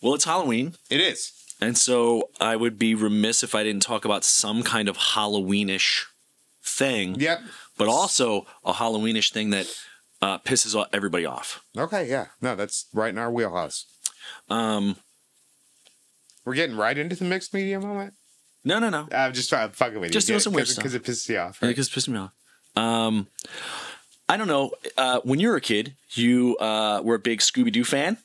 Well, 0.00 0.14
it's 0.14 0.24
Halloween. 0.24 0.74
It 0.90 1.00
is. 1.00 1.32
And 1.60 1.76
so 1.76 2.30
I 2.40 2.54
would 2.56 2.78
be 2.78 2.94
remiss 2.94 3.42
if 3.42 3.54
I 3.54 3.62
didn't 3.64 3.82
talk 3.82 4.04
about 4.04 4.24
some 4.24 4.62
kind 4.62 4.88
of 4.88 4.96
Halloweenish 4.98 6.04
thing, 6.62 7.16
Yep. 7.18 7.40
but 7.78 7.88
also 7.88 8.46
a 8.64 8.74
Halloweenish 8.74 9.32
thing 9.32 9.50
that 9.50 9.66
uh, 10.22 10.38
pisses 10.38 10.76
everybody 10.92 11.24
off. 11.26 11.62
Okay, 11.76 12.08
yeah. 12.08 12.26
No, 12.40 12.54
that's 12.56 12.86
right 12.92 13.08
in 13.10 13.18
our 13.18 13.30
wheelhouse. 13.30 13.86
Um, 14.50 14.96
We're 16.44 16.54
getting 16.54 16.76
right 16.76 16.96
into 16.96 17.16
the 17.16 17.24
mixed 17.24 17.52
media 17.54 17.80
moment. 17.80 18.14
no, 18.64 18.78
no, 18.78 18.90
no. 18.90 19.08
I'm 19.12 19.32
just 19.32 19.48
trying 19.48 19.70
to 19.70 19.74
fucking 19.76 19.98
with 20.00 20.10
you. 20.10 20.12
Just 20.12 20.28
you. 20.28 20.32
doing 20.34 20.40
some 20.40 20.52
weird 20.52 20.68
stuff. 20.68 20.82
Because 20.82 20.94
it 20.94 21.02
pisses 21.04 21.28
you 21.28 21.38
off. 21.38 21.60
Right? 21.62 21.68
because 21.68 21.88
it 21.88 21.92
pissed 21.94 22.08
me 22.08 22.18
off. 22.18 22.32
Um, 22.76 23.26
I 24.28 24.36
don't 24.36 24.48
know. 24.48 24.72
Uh, 24.96 25.20
when 25.24 25.40
you 25.40 25.48
were 25.48 25.56
a 25.56 25.60
kid, 25.60 25.94
you 26.10 26.56
uh, 26.58 27.00
were 27.02 27.14
a 27.14 27.18
big 27.18 27.40
Scooby 27.40 27.72
Doo 27.72 27.84
fan. 27.84 28.18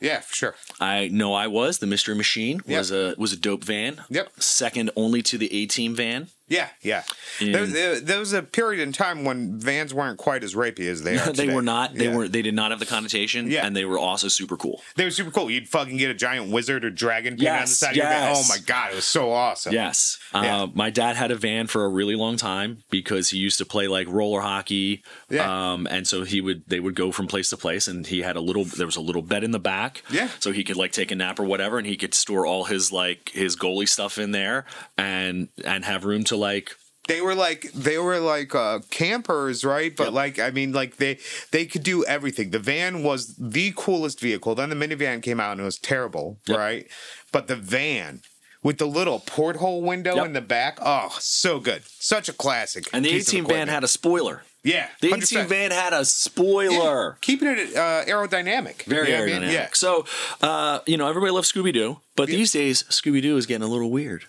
Yeah, 0.00 0.20
for 0.20 0.34
sure. 0.34 0.54
I 0.80 1.08
know 1.08 1.34
I 1.34 1.46
was. 1.46 1.78
The 1.78 1.86
Mystery 1.86 2.14
Machine 2.14 2.62
Yep. 2.66 2.78
was 2.78 2.90
a 2.90 3.14
was 3.18 3.32
a 3.32 3.36
dope 3.36 3.64
van. 3.64 4.02
Yep. 4.08 4.30
Second 4.40 4.90
only 4.96 5.20
to 5.22 5.36
the 5.36 5.52
A 5.52 5.66
Team 5.66 5.94
van. 5.94 6.28
Yeah, 6.50 6.68
yeah. 6.82 7.04
There, 7.40 7.64
there, 7.64 8.00
there 8.00 8.18
was 8.18 8.32
a 8.34 8.42
period 8.42 8.82
in 8.82 8.92
time 8.92 9.24
when 9.24 9.58
vans 9.58 9.94
weren't 9.94 10.18
quite 10.18 10.44
as 10.44 10.54
rapey 10.54 10.88
as 10.90 11.02
they 11.02 11.16
are. 11.18 11.26
they 11.26 11.44
today. 11.46 11.54
were 11.54 11.62
not. 11.62 11.94
They 11.94 12.06
Yeah. 12.06 12.16
were. 12.16 12.28
They 12.28 12.42
did 12.42 12.54
not 12.54 12.72
have 12.72 12.80
the 12.80 12.86
connotation. 12.86 13.48
Yeah. 13.50 13.64
And 13.64 13.74
they 13.74 13.84
were 13.86 13.98
also 13.98 14.28
super 14.28 14.56
cool. 14.56 14.82
They 14.96 15.04
were 15.04 15.10
super 15.12 15.30
cool. 15.30 15.50
You'd 15.50 15.68
fucking 15.68 15.96
get 15.96 16.10
a 16.10 16.14
giant 16.14 16.50
wizard 16.52 16.84
or 16.84 16.90
dragon 16.90 17.34
painted 17.34 17.48
on 17.48 17.54
the 17.54 17.60
Yes, 17.60 17.78
side 17.78 17.90
of 17.92 17.96
your 17.96 18.06
van. 18.06 18.34
Oh 18.36 18.42
my 18.48 18.58
god, 18.66 18.92
it 18.92 18.96
was 18.96 19.04
so 19.04 19.30
awesome. 19.32 19.72
Yes. 19.72 20.18
Yeah. 20.34 20.62
Uh, 20.62 20.66
my 20.74 20.90
dad 20.90 21.16
had 21.16 21.30
a 21.30 21.36
van 21.36 21.68
for 21.68 21.84
a 21.84 21.88
really 21.88 22.16
long 22.16 22.36
time 22.36 22.82
because 22.90 23.30
he 23.30 23.38
used 23.38 23.58
to 23.58 23.64
play 23.64 23.86
like 23.88 24.08
roller 24.08 24.40
hockey. 24.40 25.02
Yeah. 25.30 25.72
Um, 25.72 25.86
and 25.88 26.06
so 26.06 26.24
he 26.24 26.40
would 26.40 26.64
they 26.66 26.80
would 26.80 26.96
go 26.96 27.12
from 27.12 27.28
place 27.28 27.48
to 27.50 27.56
place 27.56 27.86
and 27.86 28.04
he 28.06 28.22
had 28.22 28.34
a 28.36 28.40
little 28.40 28.64
there 28.64 28.86
was 28.86 28.96
a 28.96 29.00
little 29.00 29.22
bed 29.22 29.44
in 29.44 29.52
the 29.52 29.60
back. 29.60 30.02
Yeah. 30.10 30.28
So 30.40 30.50
he 30.50 30.64
could 30.64 30.76
like 30.76 30.90
take 30.90 31.12
a 31.12 31.14
nap 31.14 31.38
or 31.38 31.44
whatever 31.44 31.78
and 31.78 31.86
he 31.86 31.96
could 31.96 32.12
store 32.12 32.44
all 32.44 32.64
his 32.64 32.90
like 32.90 33.30
his 33.32 33.54
goalie 33.54 33.88
stuff 33.88 34.18
in 34.18 34.32
there 34.32 34.64
and 34.98 35.48
and 35.64 35.84
have 35.84 36.04
room 36.04 36.24
to 36.24 36.39
like 36.40 36.70
they 37.08 37.20
were 37.20 37.34
like 37.34 37.62
they 37.72 37.98
were 37.98 38.18
like 38.20 38.54
uh 38.54 38.78
campers 38.90 39.64
right 39.64 39.94
but 39.96 40.04
Yep. 40.04 40.12
like 40.12 40.38
i 40.38 40.50
mean 40.50 40.72
like 40.72 40.96
they 40.96 41.18
they 41.50 41.64
could 41.66 41.82
do 41.82 42.04
everything 42.04 42.50
the 42.50 42.58
van 42.58 43.02
was 43.02 43.34
the 43.36 43.72
coolest 43.76 44.20
vehicle 44.20 44.54
then 44.54 44.68
the 44.70 44.76
minivan 44.76 45.22
came 45.22 45.40
out 45.40 45.52
and 45.52 45.60
it 45.60 45.64
was 45.64 45.78
terrible 45.78 46.38
Yep. 46.46 46.58
right 46.58 46.86
but 47.32 47.46
the 47.48 47.56
van 47.56 48.20
with 48.62 48.76
the 48.78 48.86
little 48.86 49.18
porthole 49.20 49.80
window 49.82 50.16
Yep. 50.16 50.26
in 50.26 50.32
the 50.34 50.40
back 50.56 50.78
oh 50.82 51.16
so 51.18 51.58
good 51.58 51.82
such 51.86 52.28
a 52.28 52.32
classic 52.32 52.84
And 52.92 53.04
the 53.04 53.10
A 53.16 53.20
Team 53.22 53.46
van 53.46 53.68
had 53.68 53.82
a 53.84 53.88
spoiler. 53.88 54.42
yeah 54.62 54.88
The 55.00 55.10
100%. 55.12 55.22
A 55.22 55.26
Team 55.26 55.46
van 55.48 55.70
had 55.70 55.92
a 55.94 55.96
Yeah, 55.96 56.02
spoiler. 56.04 57.18
keeping 57.22 57.48
it 57.48 57.74
uh, 57.74 58.04
aerodynamic 58.06 58.82
Very 58.84 59.08
You 59.10 59.16
know 59.16 59.20
what 59.24 59.28
I 59.32 59.36
aerodynamic. 59.36 59.40
mean? 59.40 59.50
yeah 59.52 59.68
So, 59.72 60.04
uh, 60.42 60.80
you 60.86 60.96
know, 60.98 61.08
everybody 61.08 61.32
loves 61.32 61.50
Scooby 61.50 61.72
Doo, 61.72 62.00
but 62.16 62.28
Yeah. 62.28 62.36
these 62.36 62.52
days, 62.52 62.82
Scooby 62.84 63.20
Doo 63.22 63.36
is 63.38 63.46
getting 63.46 63.66
a 63.66 63.72
little 63.74 63.90
weird. 63.90 64.24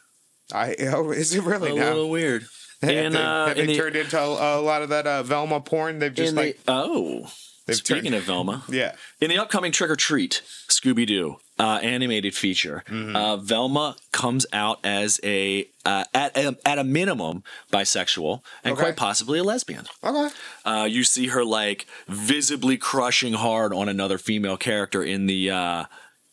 I, 0.54 0.76
oh, 0.94 1.12
is 1.12 1.34
it 1.36 1.44
really 1.44 1.72
A 1.72 1.76
now? 1.76 1.88
little 1.90 2.10
weird. 2.10 2.46
Have 2.82 2.90
And, 2.90 3.14
they, 3.16 3.20
uh, 3.22 3.48
have 3.48 3.58
in 3.60 3.68
they 3.68 3.74
the- 3.74 3.80
turned 3.80 3.96
into 3.96 4.20
a, 4.20 4.60
a 4.60 4.62
lot 4.62 4.82
of 4.82 4.90
that 4.90 5.06
uh, 5.06 5.22
Velma 5.24 5.62
porn? 5.62 6.00
They've 6.00 6.14
just 6.14 6.34
like 6.36 6.58
the, 6.64 6.72
oh, 6.72 7.28
They've 7.68 7.76
speaking 7.76 8.06
turned- 8.06 8.16
of 8.16 8.24
Velma, 8.24 8.64
yeah. 8.70 8.96
in 9.20 9.30
the 9.30 9.38
upcoming 9.38 9.72
Trick 9.72 9.92
or 9.92 9.96
Treat 9.96 10.42
Scooby 10.68 11.06
Doo 11.06 11.38
uh, 11.60 11.78
animated 11.84 12.34
feature, 12.34 12.84
Mm-hmm. 12.88 13.16
uh, 13.16 13.38
Velma 13.38 13.98
comes 14.12 14.48
out 14.52 14.80
as 14.84 15.20
a 15.24 15.70
uh, 15.86 16.06
at 16.16 16.36
a, 16.36 16.58
at 16.66 16.80
a 16.80 16.84
minimum 16.84 17.44
bisexual 17.72 18.42
and 18.64 18.74
Okay. 18.74 18.82
quite 18.82 18.96
possibly 18.96 19.38
a 19.38 19.44
lesbian. 19.44 19.86
Okay. 20.04 20.34
Uh, 20.66 20.88
you 20.90 21.04
see 21.04 21.28
her 21.28 21.46
like 21.46 21.86
visibly 22.08 22.78
crushing 22.78 23.34
hard 23.34 23.74
on 23.76 23.90
another 23.90 24.18
female 24.18 24.58
character 24.58 25.04
in 25.04 25.28
the 25.28 25.52
uh, 25.52 25.84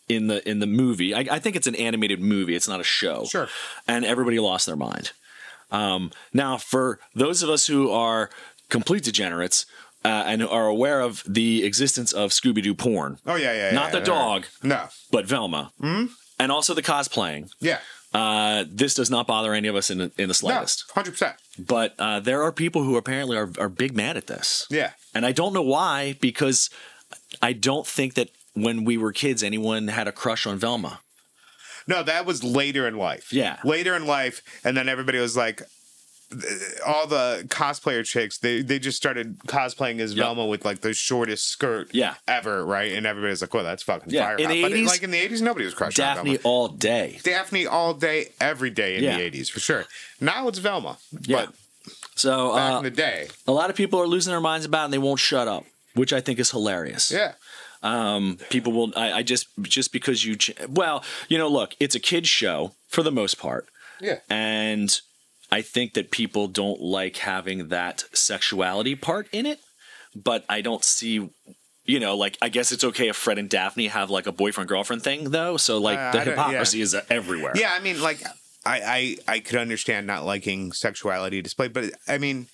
in 0.09 0.27
the 0.29 0.47
in 0.49 0.59
the 0.61 0.67
movie. 0.67 1.15
I, 1.15 1.21
I 1.31 1.39
think 1.39 1.57
it's 1.57 1.67
an 1.67 1.75
animated 1.77 2.21
movie. 2.21 2.55
It's 2.55 2.69
not 2.69 2.81
a 2.81 2.85
show. 2.85 3.25
Sure. 3.25 3.49
And 3.87 4.05
everybody 4.05 4.39
lost 4.39 4.67
their 4.67 4.77
mind. 4.77 5.13
Um, 5.71 6.11
now, 6.33 6.57
for 6.57 6.99
those 7.15 7.43
of 7.43 7.51
us 7.51 7.67
who 7.67 7.91
are 7.91 8.31
complete 8.71 9.05
degenerates 9.05 9.67
uh, 10.05 10.25
and 10.27 10.43
are 10.43 10.67
aware 10.67 11.01
of 11.01 11.23
the 11.27 11.65
existence 11.65 12.13
of 12.13 12.31
Scooby 12.31 12.63
Doo 12.63 12.75
porn, 12.75 13.19
Oh 13.27 13.35
yeah, 13.37 13.53
yeah. 13.53 13.71
Not 13.75 13.87
yeah, 13.87 13.91
the 13.93 13.99
yeah. 13.99 14.05
dog. 14.05 14.47
No. 14.63 14.89
but 15.11 15.27
Velma, 15.27 15.73
Hmm. 15.81 16.07
and 16.39 16.51
also 16.53 16.73
the 16.73 16.83
cosplaying, 16.83 17.51
Yeah. 17.61 17.81
uh, 18.15 18.65
this 18.71 18.95
does 18.95 19.11
not 19.11 19.27
bother 19.27 19.53
any 19.53 19.69
of 19.69 19.77
us 19.77 19.91
in 19.91 19.99
the, 19.99 20.13
in 20.17 20.29
the 20.29 20.35
slightest. 20.35 20.85
Hundred 20.95 21.13
percent. 21.13 21.37
But 21.59 21.95
uh, 21.99 22.21
there 22.21 22.43
are 22.43 22.53
people 22.53 22.83
who 22.85 22.97
apparently 22.97 23.37
are, 23.37 23.51
are 23.59 23.69
big 23.69 23.95
mad 23.95 24.17
at 24.17 24.27
this. 24.27 24.67
Yeah. 24.71 24.93
And 25.15 25.27
I 25.27 25.33
don't 25.33 25.53
know 25.53 25.63
why, 25.63 26.17
because 26.21 26.71
I 27.43 27.53
don't 27.53 27.87
think 27.87 28.15
that 28.15 28.31
when 28.63 28.85
we 28.85 28.97
were 28.97 29.13
kids, 29.13 29.43
anyone 29.43 29.89
had 29.89 30.09
a 30.09 30.13
crush 30.13 30.47
on 30.47 30.59
Velma. 30.59 31.01
No, 31.87 32.03
that 32.03 32.27
was 32.27 32.45
later 32.45 32.87
in 32.87 32.97
life. 32.97 33.33
Yeah. 33.33 33.59
Later 33.65 33.95
in 33.97 34.07
life, 34.07 34.43
and 34.65 34.77
then 34.77 34.89
everybody 34.89 35.19
was 35.19 35.37
like, 35.37 35.63
all 36.87 37.07
the 37.07 37.45
cosplayer 37.49 38.05
chicks, 38.05 38.37
they 38.37 38.61
they 38.61 38.79
just 38.79 38.99
started 38.99 39.39
cosplaying 39.47 39.99
as 40.01 40.13
Yep. 40.13 40.23
Velma 40.27 40.45
with 40.47 40.63
like 40.67 40.81
the 40.83 40.93
shortest 40.93 41.49
skirt 41.49 41.89
Yeah. 41.95 42.17
ever, 42.27 42.67
right? 42.67 42.93
And 42.93 43.07
everybody's 43.07 43.41
like, 43.41 43.55
well, 43.55 43.65
that's 43.65 43.83
fucking 43.83 44.13
Yeah, 44.13 44.25
fire. 44.27 44.37
in 44.37 44.45
hot. 44.45 44.53
the 44.53 44.63
But 44.63 44.73
80s, 44.73 44.87
like 44.87 45.03
in 45.03 45.11
the 45.11 45.19
eighties, 45.19 45.41
nobody 45.41 45.65
was 45.65 45.73
crushing 45.73 46.05
on 46.05 46.17
Daphne 46.17 46.37
Velma. 46.37 46.41
all 46.45 46.69
day. 46.69 47.19
Daphne 47.23 47.67
all 47.67 47.95
day, 47.95 48.33
every 48.41 48.69
day 48.69 48.97
in 48.97 49.05
Yeah. 49.05 49.17
the 49.17 49.23
eighties 49.23 49.49
for 49.49 49.61
sure. 49.61 49.87
Now 50.21 50.49
it's 50.49 50.59
Velma, 50.59 50.99
Yeah. 51.23 51.47
but 51.47 51.55
So 52.15 52.55
back 52.55 52.73
uh, 52.75 52.77
in 52.79 52.85
the 52.85 52.91
day, 52.91 53.29
a 53.47 53.53
lot 53.53 53.71
of 53.71 53.77
people 53.77 53.99
are 53.99 54.07
losing 54.07 54.31
their 54.31 54.41
minds 54.43 54.67
about 54.67 54.83
it 54.83 54.85
and 54.87 54.93
they 54.93 54.99
won't 54.99 55.21
shut 55.21 55.49
up, 55.49 55.65
which 55.95 56.13
I 56.13 56.21
think 56.21 56.39
is 56.39 56.51
hilarious. 56.51 57.11
yeah, 57.11 57.33
Um, 57.83 58.39
people 58.51 58.73
will, 58.73 58.93
I, 58.97 59.13
I 59.13 59.23
just, 59.23 59.47
just 59.63 59.93
because 59.93 60.25
you, 60.25 60.37
ch- 60.37 60.55
well, 60.69 61.05
you 61.29 61.39
know, 61.39 61.49
look, 61.49 61.75
it's 61.79 61.95
a 61.95 62.01
kid's 62.01 62.29
show 62.29 62.73
for 62.89 63.03
the 63.03 63.13
most 63.13 63.39
part. 63.39 63.67
yeah, 64.01 64.19
And 64.29 64.91
I 65.53 65.63
think 65.63 65.95
that 65.95 66.11
people 66.11 66.49
don't 66.49 66.81
like 66.81 67.19
having 67.19 67.69
that 67.69 68.05
sexuality 68.13 68.95
part 68.97 69.29
in 69.33 69.47
it, 69.47 69.61
but 70.15 70.45
I 70.49 70.61
don't 70.61 70.85
see, 70.85 71.31
you 71.85 72.01
know, 72.01 72.17
like 72.17 72.37
I 72.43 72.49
guess 72.49 72.73
it's 72.73 72.85
okay 72.85 73.09
if 73.09 73.17
Fred 73.17 73.39
and 73.39 73.49
Daphne 73.49 73.87
have 73.87 74.11
like 74.11 74.27
a 74.27 74.33
boyfriend 74.33 74.69
girlfriend 74.69 75.03
thing 75.03 75.31
though. 75.31 75.57
So 75.57 75.79
like 75.79 75.99
Uh, 75.99 76.13
the 76.13 76.21
hypocrisy 76.21 76.81
is 76.81 76.95
everywhere. 77.09 77.53
yeah. 77.55 77.73
I 77.73 77.81
mean, 77.81 78.01
like, 78.03 78.21
I 78.67 79.17
I 79.27 79.35
I 79.37 79.39
could 79.41 79.57
understand 79.59 80.07
not 80.07 80.25
liking 80.27 80.73
sexuality 80.73 81.41
displayed, 81.43 81.73
but 81.73 81.93
I 82.09 82.19
mean. 82.19 82.49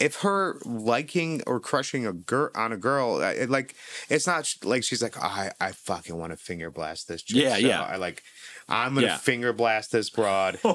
If 0.00 0.16
her 0.16 0.58
liking 0.64 1.42
or 1.46 1.60
crushing 1.60 2.06
a 2.06 2.12
girl 2.12 2.50
on 2.54 2.72
a 2.72 2.76
girl, 2.76 3.20
it, 3.20 3.50
like 3.50 3.74
it's 4.08 4.26
not 4.26 4.46
sh- 4.46 4.56
like 4.64 4.84
she's 4.84 5.02
like, 5.02 5.16
"Oh, 5.18 5.22
I 5.22 5.50
I 5.60 5.72
fucking 5.72 6.16
want 6.16 6.32
to 6.32 6.36
finger 6.36 6.70
blast 6.70 7.08
this. 7.08 7.22
Chick, 7.22 7.36
Yeah, 7.42 7.54
so 7.54 7.58
yeah. 7.66 7.82
I 7.82 7.96
like, 7.96 8.22
I'm 8.68 8.94
gonna 8.94 9.06
Yeah. 9.08 9.16
finger 9.18 9.52
blast 9.52 9.92
this 9.92 10.10
broad. 10.10 10.58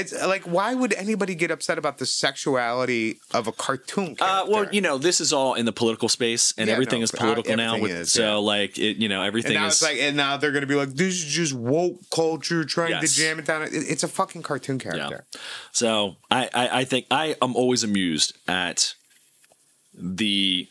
it's 0.00 0.12
like, 0.26 0.42
why 0.44 0.74
would 0.74 0.92
anybody 0.94 1.34
get 1.34 1.50
upset 1.50 1.78
about 1.78 1.98
the 1.98 2.06
sexuality 2.06 3.20
of 3.32 3.46
a 3.46 3.52
cartoon? 3.52 4.16
Character? 4.16 4.24
Uh, 4.24 4.46
well, 4.48 4.66
you 4.72 4.80
know, 4.80 4.98
this 4.98 5.20
is 5.20 5.32
all 5.32 5.54
in 5.54 5.64
the 5.66 5.72
political 5.72 6.08
space, 6.08 6.52
and 6.58 6.68
Yeah, 6.68 6.74
everything 6.74 7.00
no, 7.00 7.04
is 7.04 7.14
uh, 7.14 7.18
political 7.18 7.56
now. 7.56 7.74
everything 7.76 7.82
With, 7.82 8.02
is, 8.02 8.12
so, 8.12 8.22
yeah. 8.22 8.34
like, 8.34 8.78
it, 8.78 8.96
you 8.98 9.08
know, 9.08 9.20
And 9.20 9.26
everything 9.28 9.54
now 9.54 9.66
is 9.66 9.74
it's 9.74 9.82
like, 9.82 9.98
and 9.98 10.16
now 10.16 10.36
they're 10.36 10.52
gonna 10.52 10.66
be 10.66 10.74
like, 10.74 10.90
this 10.94 11.14
is 11.14 11.24
just 11.24 11.52
woke 11.54 11.98
culture 12.10 12.64
trying 12.64 12.90
Yes. 12.90 13.14
to 13.14 13.20
jam 13.20 13.38
it 13.38 13.44
down. 13.46 13.62
It- 13.62 13.72
It's 13.72 14.02
a 14.02 14.08
fucking 14.08 14.42
cartoon 14.42 14.78
character. 14.78 15.24
So 15.72 16.16
I, 16.30 16.48
I, 16.54 16.80
I 16.80 16.84
think 16.84 17.06
I 17.10 17.36
am 17.42 17.54
always 17.56 17.82
amused 17.84 18.36
at 18.48 18.94
the 19.94 20.68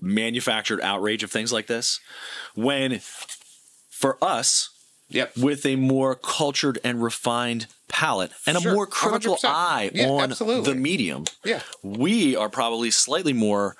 manufactured 0.00 0.80
outrage 0.80 1.22
of 1.22 1.30
things 1.30 1.52
like 1.52 1.66
this. 1.66 2.00
When 2.54 3.00
for 3.90 4.16
us, 4.22 4.70
Yep. 5.10 5.36
with 5.36 5.66
a 5.66 5.76
more 5.76 6.14
cultured 6.14 6.78
and 6.84 7.02
refined 7.02 7.66
palate 7.88 8.30
and 8.46 8.56
a 8.56 8.60
more 8.72 8.86
critical 8.86 9.36
100%. 9.36 9.44
eye 9.50 9.90
Yeah, 9.92 10.08
on 10.08 10.30
absolutely. 10.30 10.72
the 10.72 10.78
medium, 10.78 11.24
Yeah. 11.44 11.62
we 11.82 12.36
are 12.36 12.48
probably 12.48 12.90
slightly 12.90 13.32
more 13.32 13.76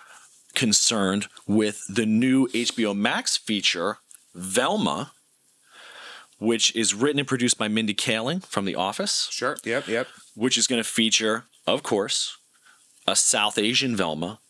concerned 0.54 1.28
with 1.46 1.84
the 1.88 2.04
new 2.06 2.48
HBO 2.48 2.94
Max 2.96 3.36
feature, 3.36 3.98
Velma, 4.34 5.12
which 6.38 6.74
is 6.74 6.94
written 6.94 7.20
and 7.20 7.28
produced 7.28 7.58
by 7.58 7.68
Mindy 7.68 7.94
Kaling 7.94 8.44
from 8.46 8.64
The 8.64 8.74
Office 8.74 9.28
Sure. 9.30 9.56
Yep. 9.64 9.86
Yep. 9.88 10.08
which 10.34 10.58
is 10.58 10.66
going 10.66 10.82
to 10.82 10.88
feature, 10.88 11.44
of 11.66 11.82
course, 11.84 12.36
a 13.06 13.14
South 13.14 13.58
Asian 13.58 13.94
Velma 13.94 14.40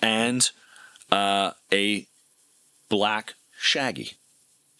and 0.00 0.50
uh, 1.10 1.52
a 1.72 2.06
black 2.88 3.34
Shaggy. 3.58 4.12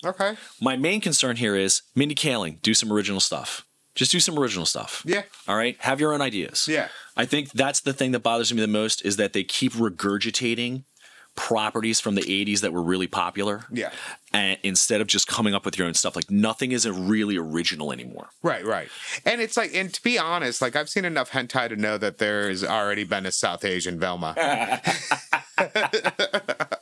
Okay. 0.04 0.36
My 0.60 0.76
main 0.76 1.00
concern 1.00 1.36
here 1.36 1.56
is 1.56 1.82
Mindy 1.94 2.14
Kaling, 2.14 2.60
do 2.62 2.74
some 2.74 2.92
original 2.92 3.20
stuff. 3.20 3.66
Just 3.94 4.12
do 4.12 4.20
some 4.20 4.38
original 4.38 4.66
stuff. 4.66 5.02
Yeah. 5.04 5.22
All 5.48 5.56
right. 5.56 5.76
Have 5.80 6.00
your 6.00 6.14
own 6.14 6.22
ideas. 6.22 6.68
Yeah. 6.68 6.88
I 7.16 7.26
think 7.26 7.50
that's 7.50 7.80
the 7.80 7.92
thing 7.92 8.12
that 8.12 8.20
bothers 8.20 8.52
me 8.54 8.60
the 8.60 8.68
most 8.68 9.04
is 9.04 9.16
that 9.16 9.32
they 9.32 9.42
keep 9.42 9.72
regurgitating 9.72 10.84
properties 11.36 12.00
from 12.00 12.14
the 12.14 12.22
80s 12.22 12.60
that 12.60 12.72
were 12.72 12.82
really 12.82 13.06
popular. 13.06 13.64
Yeah. 13.70 13.90
And 14.32 14.58
instead 14.62 15.00
of 15.00 15.06
just 15.06 15.26
coming 15.26 15.54
up 15.54 15.64
with 15.64 15.76
your 15.78 15.86
own 15.86 15.94
stuff, 15.94 16.14
like 16.14 16.30
nothing 16.30 16.72
is 16.72 16.88
really 16.88 17.36
original 17.36 17.92
anymore. 17.92 18.30
Right. 18.42 18.64
Right. 18.64 18.88
And 19.24 19.40
it's 19.40 19.56
like, 19.56 19.74
and 19.74 19.92
to 19.92 20.02
be 20.02 20.18
honest, 20.18 20.62
like 20.62 20.76
I've 20.76 20.88
seen 20.88 21.04
enough 21.04 21.30
hentai 21.30 21.68
to 21.68 21.76
know 21.76 21.98
that 21.98 22.18
there 22.18 22.48
has 22.48 22.64
already 22.64 23.04
been 23.04 23.26
a 23.26 23.32
South 23.32 23.64
Asian 23.64 23.98
Velma. 23.98 24.34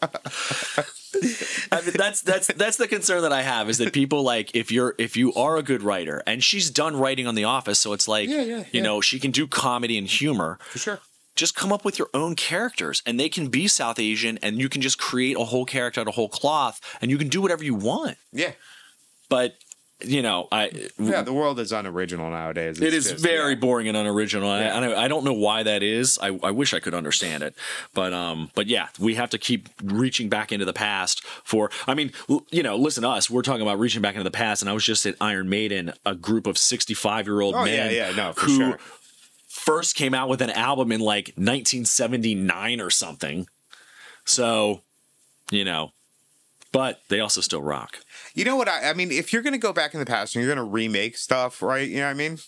I 1.72 1.80
mean, 1.82 1.92
that's 1.94 2.20
that's 2.22 2.46
that's 2.48 2.76
the 2.76 2.88
concern 2.88 3.22
that 3.22 3.32
I 3.32 3.42
have 3.42 3.68
is 3.68 3.78
that 3.78 3.92
people 3.92 4.22
like 4.22 4.54
if 4.54 4.70
you're 4.72 4.94
if 4.98 5.16
you 5.16 5.32
are 5.34 5.56
a 5.56 5.62
good 5.62 5.82
writer 5.82 6.22
and 6.26 6.42
she's 6.42 6.70
done 6.70 6.96
writing 6.96 7.26
on 7.26 7.34
The 7.34 7.44
Office, 7.44 7.78
so 7.78 7.92
it's 7.92 8.08
like 8.08 8.28
Yeah, 8.28 8.42
yeah, 8.42 8.58
you 8.58 8.64
yeah. 8.72 8.82
know 8.82 9.00
she 9.00 9.18
can 9.18 9.30
do 9.30 9.46
comedy 9.46 9.98
and 9.98 10.06
humor. 10.06 10.58
For 10.70 10.78
sure. 10.78 11.00
Just 11.36 11.54
come 11.54 11.72
up 11.72 11.84
with 11.84 12.00
your 12.00 12.08
own 12.14 12.34
characters, 12.34 13.00
and 13.06 13.18
they 13.20 13.28
can 13.28 13.46
be 13.46 13.68
South 13.68 14.00
Asian, 14.00 14.38
and 14.42 14.58
you 14.58 14.68
can 14.68 14.82
just 14.82 14.98
create 14.98 15.36
a 15.36 15.44
whole 15.44 15.64
character 15.64 16.00
out 16.00 16.08
of 16.08 16.14
whole 16.16 16.28
cloth, 16.28 16.80
and 17.00 17.12
you 17.12 17.18
can 17.18 17.28
do 17.28 17.40
whatever 17.40 17.62
you 17.62 17.76
want. 17.76 18.18
Yeah. 18.32 18.52
But 19.28 19.54
you 20.00 20.22
know, 20.22 20.46
I 20.52 20.70
Yeah. 20.98 21.22
The 21.22 21.32
world 21.32 21.58
is 21.58 21.72
unoriginal 21.72 22.30
nowadays. 22.30 22.80
it 22.80 22.94
It's 22.94 23.10
just- 23.10 23.22
very 23.22 23.54
yeah. 23.54 23.58
boring 23.58 23.88
and 23.88 23.96
unoriginal. 23.96 24.48
Yeah. 24.56 24.72
I, 24.74 24.76
I, 24.76 24.80
don't, 24.80 24.94
I 24.96 25.08
don't 25.08 25.24
know 25.24 25.32
why 25.32 25.64
that 25.64 25.82
is. 25.82 26.18
I, 26.22 26.38
I 26.42 26.52
wish 26.52 26.72
I 26.72 26.78
could 26.80 26.94
understand 26.94 27.42
it, 27.42 27.54
but 27.94 28.12
um, 28.12 28.50
but 28.54 28.68
yeah, 28.68 28.88
we 29.00 29.16
have 29.16 29.30
to 29.30 29.38
keep 29.38 29.68
reaching 29.82 30.28
back 30.28 30.52
into 30.52 30.64
the 30.64 30.72
past 30.72 31.24
for. 31.44 31.70
I 31.86 31.94
mean, 31.94 32.12
you 32.50 32.62
know, 32.62 32.76
listen 32.76 33.02
to 33.02 33.08
us. 33.08 33.28
We're 33.28 33.42
talking 33.42 33.62
about 33.62 33.78
reaching 33.80 34.00
back 34.02 34.14
into 34.14 34.24
the 34.24 34.30
past, 34.30 34.62
and 34.62 34.70
I 34.70 34.72
was 34.72 34.84
just 34.84 35.04
at 35.06 35.16
Iron 35.20 35.48
Maiden, 35.48 35.92
a 36.06 36.14
group 36.14 36.46
of 36.46 36.58
sixty-five 36.58 37.26
year 37.26 37.40
old 37.40 37.54
Oh, 37.56 37.64
men. 37.64 37.92
yeah, 37.92 38.08
yeah, 38.10 38.16
no, 38.16 38.32
for 38.32 38.46
who 38.46 38.56
sure. 38.56 38.78
First 39.48 39.96
came 39.96 40.14
out 40.14 40.28
with 40.28 40.40
an 40.40 40.50
album 40.50 40.92
in 40.92 41.00
like 41.00 41.32
1979 41.36 42.80
or 42.80 42.90
something. 42.90 43.48
So, 44.24 44.82
you 45.50 45.64
know, 45.64 45.90
but 46.72 47.00
they 47.08 47.20
also 47.20 47.40
still 47.40 47.62
rock. 47.62 48.00
You 48.34 48.44
know 48.44 48.56
what? 48.56 48.68
I, 48.68 48.90
I 48.90 48.92
mean, 48.94 49.10
if 49.10 49.32
you're 49.32 49.42
going 49.42 49.52
to 49.52 49.58
go 49.58 49.72
back 49.72 49.94
in 49.94 50.00
the 50.00 50.06
past 50.06 50.34
and 50.34 50.44
you're 50.44 50.54
going 50.54 50.64
to 50.64 50.70
remake 50.70 51.16
stuff, 51.16 51.62
right? 51.62 51.88
You 51.88 51.98
know 51.98 52.04
what 52.04 52.10
I 52.10 52.14
mean? 52.14 52.38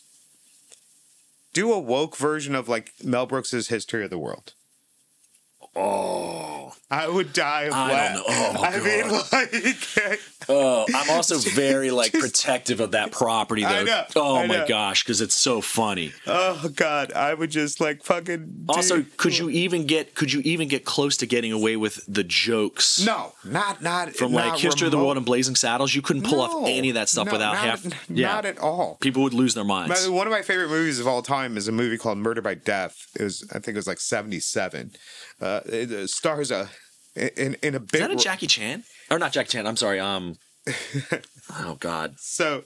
Do 1.52 1.72
a 1.72 1.78
woke 1.78 2.16
version 2.16 2.54
of 2.54 2.68
like 2.68 2.92
Mel 3.02 3.26
Brooks's 3.26 3.68
History 3.68 4.04
of 4.04 4.10
the 4.10 4.18
World. 4.18 4.54
Oh, 5.74 6.74
I 6.92 7.06
would 7.08 7.32
die 7.32 7.62
of 7.62 7.72
I 7.74 7.92
laugh. 7.92 8.14
don't 8.16 8.28
know. 8.28 8.60
Oh, 8.60 8.64
I 8.64 8.80
mean, 8.80 9.10
like, 9.32 10.20
Oh, 10.48 10.86
I'm 10.92 11.10
also 11.10 11.38
very 11.54 11.90
like 11.92 12.12
protective 12.12 12.80
of 12.80 12.92
that 12.92 13.12
property 13.12 13.62
though. 13.62 13.68
I 13.68 13.82
know, 13.84 14.04
oh 14.16 14.36
I 14.38 14.46
my 14.46 14.56
know. 14.58 14.66
gosh, 14.66 15.04
because 15.04 15.20
it's 15.20 15.34
so 15.36 15.60
funny. 15.60 16.12
oh 16.26 16.68
god, 16.74 17.12
I 17.12 17.34
would 17.34 17.50
just 17.50 17.80
like 17.80 18.02
fucking. 18.02 18.64
Also, 18.68 18.96
dude. 18.98 19.16
could 19.18 19.38
you 19.38 19.50
even 19.50 19.86
get 19.86 20.14
could 20.16 20.32
you 20.32 20.40
even 20.40 20.66
get 20.66 20.84
close 20.84 21.16
to 21.18 21.26
getting 21.26 21.52
away 21.52 21.76
with 21.76 22.00
the 22.08 22.24
jokes 22.24 23.04
No, 23.04 23.34
not 23.44 23.82
not 23.82 24.16
from 24.16 24.32
like 24.32 24.46
not 24.46 24.60
History 24.60 24.86
of 24.86 24.92
the. 24.92 24.98
World 24.98 25.16
and 25.16 25.24
Blazing 25.26 25.54
Saddles? 25.54 25.94
You 25.94 26.02
couldn't 26.02 26.22
pull 26.24 26.38
No. 26.38 26.62
off 26.62 26.68
any 26.68 26.88
of 26.88 26.94
that 26.94 27.08
stuff 27.08 27.26
No, 27.26 27.32
without 27.32 27.52
not, 27.54 27.64
half. 27.64 27.84
Not 27.84 27.94
yeah, 28.10 28.38
at 28.38 28.58
all. 28.58 28.96
people 29.00 29.22
would 29.22 29.34
lose 29.34 29.54
their 29.54 29.64
minds. 29.64 30.08
One 30.08 30.26
of 30.26 30.30
my 30.32 30.42
favorite 30.42 30.70
movies 30.70 30.98
of 30.98 31.06
all 31.06 31.22
time 31.22 31.56
is 31.56 31.68
a 31.68 31.72
movie 31.72 31.98
called 31.98 32.18
Murder 32.18 32.42
by 32.42 32.54
Death. 32.54 33.06
It 33.18 33.22
was, 33.22 33.44
I 33.50 33.60
think, 33.60 33.68
it 33.68 33.76
was 33.76 33.86
like 33.86 34.00
'77. 34.00 34.92
Uh, 35.40 35.60
it 35.66 35.90
uh, 35.92 36.06
stars 36.06 36.50
a 36.50 36.68
in 37.16 37.56
in 37.62 37.74
a 37.74 37.80
bit. 37.80 37.94
Is 37.94 38.00
that 38.00 38.10
a 38.10 38.16
Jackie 38.16 38.46
Chan 38.46 38.84
or 39.10 39.18
not 39.18 39.32
Jackie 39.32 39.48
Chan? 39.50 39.66
I'm 39.66 39.76
sorry. 39.76 39.98
Um. 40.00 40.36
oh 41.60 41.76
God. 41.80 42.14
so 42.18 42.64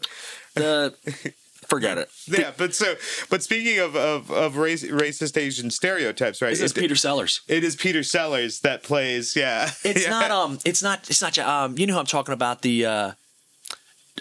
The 0.55 0.95
forget 1.69 1.97
it. 1.97 2.11
yeah, 2.27 2.53
but 2.57 2.75
so 2.75 2.95
but 3.31 3.43
speaking 3.43 3.79
of 3.79 3.97
of, 3.97 4.31
of 4.31 4.57
race, 4.57 4.85
racist 4.85 5.37
Asian 5.37 5.71
stereotypes, 5.71 6.43
right? 6.43 6.51
This 6.51 6.61
is 6.61 6.73
it- 6.73 6.81
Peter 6.81 6.97
Sellers. 6.97 7.41
It 7.49 7.65
is 7.65 7.77
Peter 7.77 8.03
Sellers 8.03 8.61
that 8.61 8.83
plays. 8.83 9.35
Yeah, 9.37 9.71
It's 9.85 10.03
Yeah. 10.05 10.11
not 10.11 10.31
um. 10.31 10.59
It's 10.65 10.83
not. 10.83 11.09
It's 11.09 11.23
not. 11.23 11.39
Um. 11.39 11.79
You 11.79 11.87
know 11.87 11.95
who 11.95 12.01
I'm 12.01 12.07
talking 12.07 12.35
about 12.35 12.63
the. 12.63 12.87
uh 12.87 13.13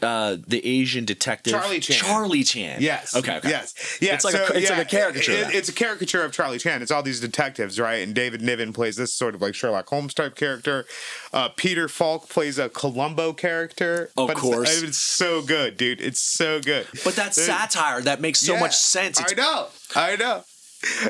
uh, 0.03 0.37
the 0.47 0.65
Asian 0.65 1.05
detective 1.05 1.53
Charlie 1.53 1.79
Chan. 1.79 1.95
Charlie 1.97 2.43
Chan. 2.43 2.81
Yes. 2.81 3.15
Okay. 3.15 3.37
okay. 3.37 3.49
Yes. 3.49 3.97
Yeah. 4.01 4.13
It's 4.15 4.23
like 4.25 4.35
a- 4.35 4.55
it's 4.57 4.69
yeah, 4.69 4.77
like 4.77 4.87
a 4.87 4.89
caricature 4.89 5.31
of 5.33 5.49
it- 5.49 5.55
it's 5.55 5.69
a 5.69 5.73
caricature 5.73 6.23
of 6.23 6.31
Charlie 6.31 6.59
Chan. 6.59 6.81
It's 6.81 6.91
all 6.91 7.03
these 7.03 7.19
detectives, 7.19 7.79
right? 7.79 8.01
And 8.03 8.13
David 8.13 8.41
Niven 8.41 8.73
plays 8.73 8.95
this 8.95 9.13
sort 9.13 9.35
of 9.35 9.41
like 9.41 9.55
Sherlock 9.55 9.87
Holmes 9.89 10.13
type 10.13 10.35
character. 10.35 10.85
Uh, 11.31 11.49
Peter 11.49 11.87
Falk 11.87 12.29
plays 12.29 12.59
a 12.59 12.69
Columbo 12.69 13.33
character. 13.33 14.09
Of 14.17 14.27
but 14.27 14.37
it's- 14.37 14.41
course. 14.41 14.83
it's, 14.83 14.97
so 14.97 15.41
good, 15.41 15.77
dude. 15.77 16.01
It's 16.01 16.19
so 16.19 16.59
good. 16.61 16.87
But 17.03 17.15
that's 17.15 17.37
It- 17.37 17.45
satire 17.45 18.01
that 18.01 18.19
makes 18.21 18.39
so 18.39 18.53
Yeah, 18.53 18.59
much 18.59 18.75
sense. 18.75 19.19
It's 19.19 19.31
I 19.33 19.35
know. 19.35 19.67
I 19.95 20.15
know. 20.15 20.43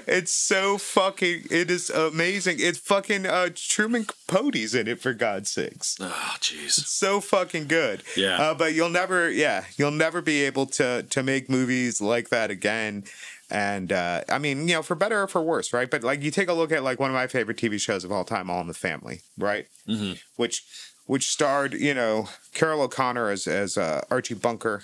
It's 0.07 0.31
so 0.31 0.77
fucking. 0.77 1.43
It 1.49 1.71
is 1.71 1.89
amazing. 1.89 2.57
It's 2.59 2.77
fucking 2.77 3.25
uh, 3.25 3.49
Truman 3.55 4.05
Capote's 4.05 4.73
in 4.73 4.87
it 4.87 5.01
for 5.01 5.13
God's 5.13 5.51
sakes. 5.51 5.97
Oh, 5.99 6.35
jeez. 6.39 6.71
so 6.71 7.19
fucking 7.19 7.67
good. 7.67 8.03
Yeah. 8.15 8.41
Uh, 8.41 8.53
but 8.53 8.73
you'll 8.73 8.89
never, 8.89 9.29
yeah, 9.29 9.65
you'll 9.77 9.91
never 9.91 10.21
be 10.21 10.43
able 10.43 10.65
to 10.67 11.03
to 11.03 11.23
make 11.23 11.49
movies 11.49 12.01
like 12.01 12.29
that 12.29 12.51
again. 12.51 13.03
And 13.49 13.91
uh, 13.91 14.21
I 14.29 14.39
mean, 14.39 14.67
you 14.67 14.75
know, 14.75 14.81
for 14.83 14.95
better 14.95 15.23
or 15.23 15.27
for 15.27 15.41
worse, 15.41 15.73
right? 15.73 15.89
But 15.89 16.03
like, 16.03 16.23
you 16.23 16.31
take 16.31 16.49
a 16.49 16.53
look 16.53 16.71
at 16.71 16.83
like 16.83 16.99
one 16.99 17.09
of 17.09 17.15
my 17.15 17.27
favorite 17.27 17.57
TV 17.57 17.79
shows 17.79 18.03
of 18.03 18.11
all 18.11 18.23
time, 18.23 18.49
All 18.49 18.61
in 18.61 18.67
the 18.67 18.73
Family, 18.73 19.21
right? 19.37 19.67
Mm-hmm. 19.87 20.13
Which 20.37 20.63
which 21.05 21.29
starred, 21.29 21.73
you 21.73 21.93
know, 21.93 22.29
Carroll 22.53 22.81
O'Connor 22.81 23.29
as 23.29 23.47
as 23.47 23.77
uh, 23.77 24.01
Archie 24.09 24.33
Bunker, 24.33 24.83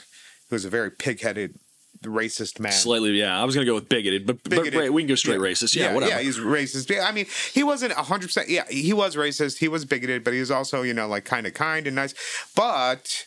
who 0.49 0.55
was 0.55 0.65
a 0.65 0.69
very 0.69 0.91
pig-headed, 0.91 1.57
racist 2.03 2.59
man. 2.59 2.71
Slightly, 2.71 3.11
yeah. 3.11 3.39
I 3.39 3.43
was 3.45 3.55
gonna 3.55 3.65
go 3.65 3.75
with 3.75 3.89
bigoted, 3.89 4.25
but, 4.25 4.43
Bigoted. 4.43 4.73
but 4.73 4.79
right, 4.79 4.93
we 4.93 5.01
can 5.03 5.07
go 5.09 5.15
straight 5.15 5.35
Yeah. 5.39 5.45
racist. 5.47 5.75
Yeah, 5.75 5.93
whatever. 5.93 6.11
Yeah, 6.13 6.19
he's 6.21 6.37
racist. 6.37 6.89
I 7.03 7.11
mean, 7.11 7.25
he 7.53 7.63
wasn't 7.63 7.93
100%. 7.93 8.47
Yeah, 8.47 8.65
he 8.69 8.93
was 8.93 9.15
racist. 9.15 9.57
He 9.57 9.67
was 9.67 9.85
bigoted, 9.85 10.23
but 10.23 10.33
he 10.33 10.39
was 10.39 10.51
also, 10.51 10.81
you 10.81 10.93
know, 10.93 11.07
like 11.07 11.25
kind 11.25 11.45
of 11.47 11.53
kind 11.53 11.87
and 11.87 11.95
nice. 11.95 12.13
But 12.55 13.25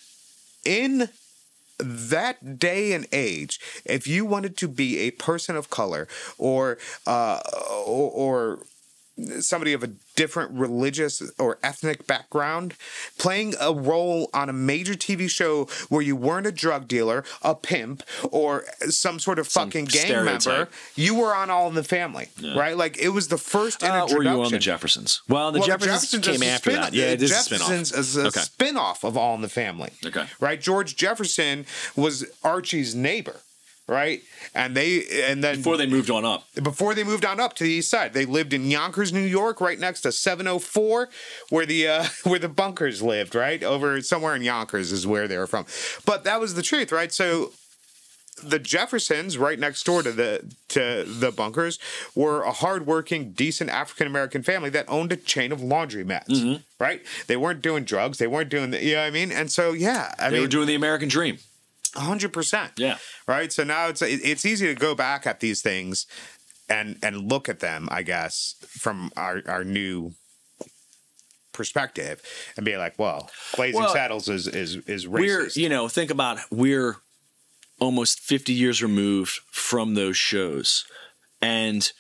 in 0.64 1.08
that 1.78 2.58
day 2.58 2.92
and 2.92 3.06
age, 3.12 3.58
if 3.84 4.06
you 4.06 4.24
wanted 4.24 4.56
to 4.58 4.68
be 4.68 5.00
a 5.00 5.10
person 5.12 5.56
of 5.56 5.68
color 5.68 6.06
or, 6.38 6.78
uh, 7.06 7.40
or, 7.84 8.10
or 8.10 8.58
somebody 9.40 9.73
of 9.73 9.83
a 9.83 9.88
different 10.16 10.50
religious 10.52 11.23
or 11.38 11.59
ethnic 11.62 12.07
background, 12.07 12.75
playing 13.19 13.54
a 13.61 13.73
role 13.73 14.28
on 14.35 14.49
a 14.49 14.52
major 14.52 14.95
TV 14.95 15.28
show 15.28 15.64
where 15.88 16.02
you 16.02 16.16
weren't 16.16 16.47
a 16.47 16.52
drug 16.52 16.88
dealer, 16.88 17.25
a 17.42 17.54
pimp, 17.54 18.02
or 18.31 18.64
some 18.88 19.19
sort 19.21 19.38
of 19.38 19.49
Some 19.49 19.69
fucking 19.69 19.85
gang 19.87 20.07
stereotype. 20.07 20.47
member, 20.47 20.69
you 20.97 21.14
were 21.14 21.35
on 21.35 21.50
All 21.50 21.69
in 21.69 21.75
the 21.75 21.85
Family, 21.85 22.28
right? 22.57 22.76
Like 22.76 22.97
it 22.99 23.11
was 23.11 23.28
the 23.28 23.38
first 23.38 23.83
Uh, 23.83 23.87
introduction. 23.87 24.16
or 24.19 24.23
you 24.23 24.42
on 24.45 24.50
the 24.50 24.59
Jeffersons? 24.59 25.21
Well, 25.28 25.52
the 25.52 25.59
Well, 25.61 25.69
Jeffersons, 25.69 26.25
came 26.25 26.35
is 26.35 26.42
a 26.42 26.47
after 26.47 26.71
spin- 26.71 26.81
that. 26.83 26.95
Yeah, 26.95 27.04
it 27.07 27.23
is 27.23 27.31
Jeffersons 27.31 27.88
spin-off. 27.88 28.00
is 28.00 28.16
a 28.16 28.26
Okay. 28.28 28.40
spin-off 28.40 29.04
of 29.04 29.16
All 29.16 29.35
in 29.35 29.40
the 29.42 29.49
Family. 29.49 29.90
Okay. 30.04 30.26
Right? 30.40 30.61
George 30.61 30.97
Jefferson 30.97 31.66
was 31.97 32.25
Archie's 32.42 32.95
neighbor, 32.95 33.40
right? 33.88 34.22
And 34.54 34.76
they 34.76 35.04
and 35.24 35.42
then 35.42 35.56
Before 35.56 35.76
they 35.76 35.86
moved 35.86 36.10
on 36.10 36.24
up. 36.24 36.44
before 36.62 36.94
they 36.94 37.04
moved 37.04 37.24
on 37.24 37.40
up 37.40 37.54
to 37.56 37.64
the 37.64 37.70
east 37.70 37.90
side. 37.90 38.12
They 38.12 38.24
lived 38.24 38.52
in 38.52 38.70
Yonkers, 38.70 39.12
New 39.12 39.20
York, 39.20 39.60
right 39.60 39.78
next 39.78 40.02
to 40.02 40.12
704, 40.12 41.08
where 41.50 41.66
the 41.66 41.88
uh, 41.88 42.04
where 42.24 42.38
the 42.38 42.48
bunkers 42.48 43.02
lived, 43.02 43.35
right 43.35 43.62
over 43.62 44.00
somewhere 44.02 44.35
in 44.35 44.42
Yonkers 44.42 44.92
is 44.92 45.07
where 45.07 45.26
they 45.28 45.38
were 45.38 45.46
from. 45.46 45.66
But 46.04 46.24
that 46.24 46.40
was 46.40 46.54
the 46.54 46.62
truth, 46.62 46.92
right? 46.92 47.12
So 47.12 47.52
the 48.42 48.59
Jeffersons, 48.59 49.38
right 49.38 49.59
next 49.59 49.85
door 49.85 50.02
to 50.02 50.11
the 50.11 50.52
to 50.68 51.04
the 51.04 51.30
bunkers, 51.30 51.78
were 52.14 52.42
a 52.42 52.50
hardworking, 52.52 53.33
decent 53.33 53.70
African 53.70 54.07
American 54.07 54.42
family 54.42 54.70
that 54.70 54.87
owned 54.88 55.12
a 55.12 55.16
chain 55.16 55.52
of 55.52 55.61
laundromats. 55.61 56.28
Mm-hmm. 56.28 56.62
Right? 56.78 57.02
They 57.28 57.37
weren't 57.37 57.62
doing 57.62 57.85
drugs. 57.85 58.18
They 58.18 58.26
weren't 58.26 58.48
doing 58.48 58.70
the, 58.72 58.83
you 58.83 58.94
know 58.94 59.02
what 59.02 59.07
I 59.07 59.11
mean? 59.11 59.30
And 59.30 59.52
so, 59.52 59.72
yeah, 59.72 60.12
I 60.18 60.30
They 60.30 60.37
mean, 60.37 60.42
were 60.42 60.48
doing 60.48 60.66
the 60.66 60.74
American 60.74 61.09
dream. 61.09 61.38
Hundred 61.95 62.33
percent. 62.33 62.73
Yeah. 62.77 62.99
Right. 63.27 63.53
So 63.53 63.64
now 63.64 63.88
it's 63.88 64.03
it's 64.03 64.45
easy 64.45 64.66
to 64.66 64.75
go 64.75 64.95
back 64.95 65.27
at 65.27 65.40
these 65.40 65.62
things 65.62 66.07
and 66.68 66.99
and 67.03 67.31
look 67.31 67.49
at 67.49 67.61
them, 67.61 67.88
I 67.90 68.03
guess, 68.03 68.55
from 68.68 69.11
our 69.16 69.42
our 69.47 69.64
new 69.64 70.12
perspective 71.53 72.23
and 72.57 72.64
be 72.64 72.77
like, 72.77 72.99
well, 72.99 73.31
Blazing 73.57 73.81
Well, 73.81 73.92
Saddles 73.92 74.29
is 74.29 74.47
is 74.47 74.77
is 74.87 75.07
We're, 75.07 75.47
racist. 75.47 75.57
you 75.57 75.68
know, 75.68 75.88
think 75.88 76.11
about 76.11 76.38
we're 76.51 76.97
almost 77.79 78.21
50 78.21 78.53
years 78.53 78.83
removed 78.83 79.40
from 79.51 79.95
those 79.95 80.16
shows. 80.16 80.85
And 81.40 81.90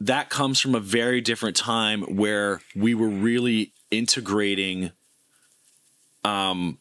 that 0.00 0.30
comes 0.30 0.60
from 0.60 0.74
a 0.74 0.80
very 0.80 1.20
different 1.20 1.56
time 1.56 2.02
where 2.02 2.60
we 2.74 2.94
were 2.94 3.08
really 3.08 3.72
integrating 3.90 4.90
um 6.24 6.78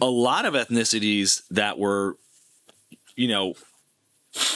a 0.00 0.06
lot 0.06 0.44
of 0.44 0.54
ethnicities 0.54 1.42
that 1.50 1.78
were 1.78 2.16
you 3.16 3.28
know 3.28 3.54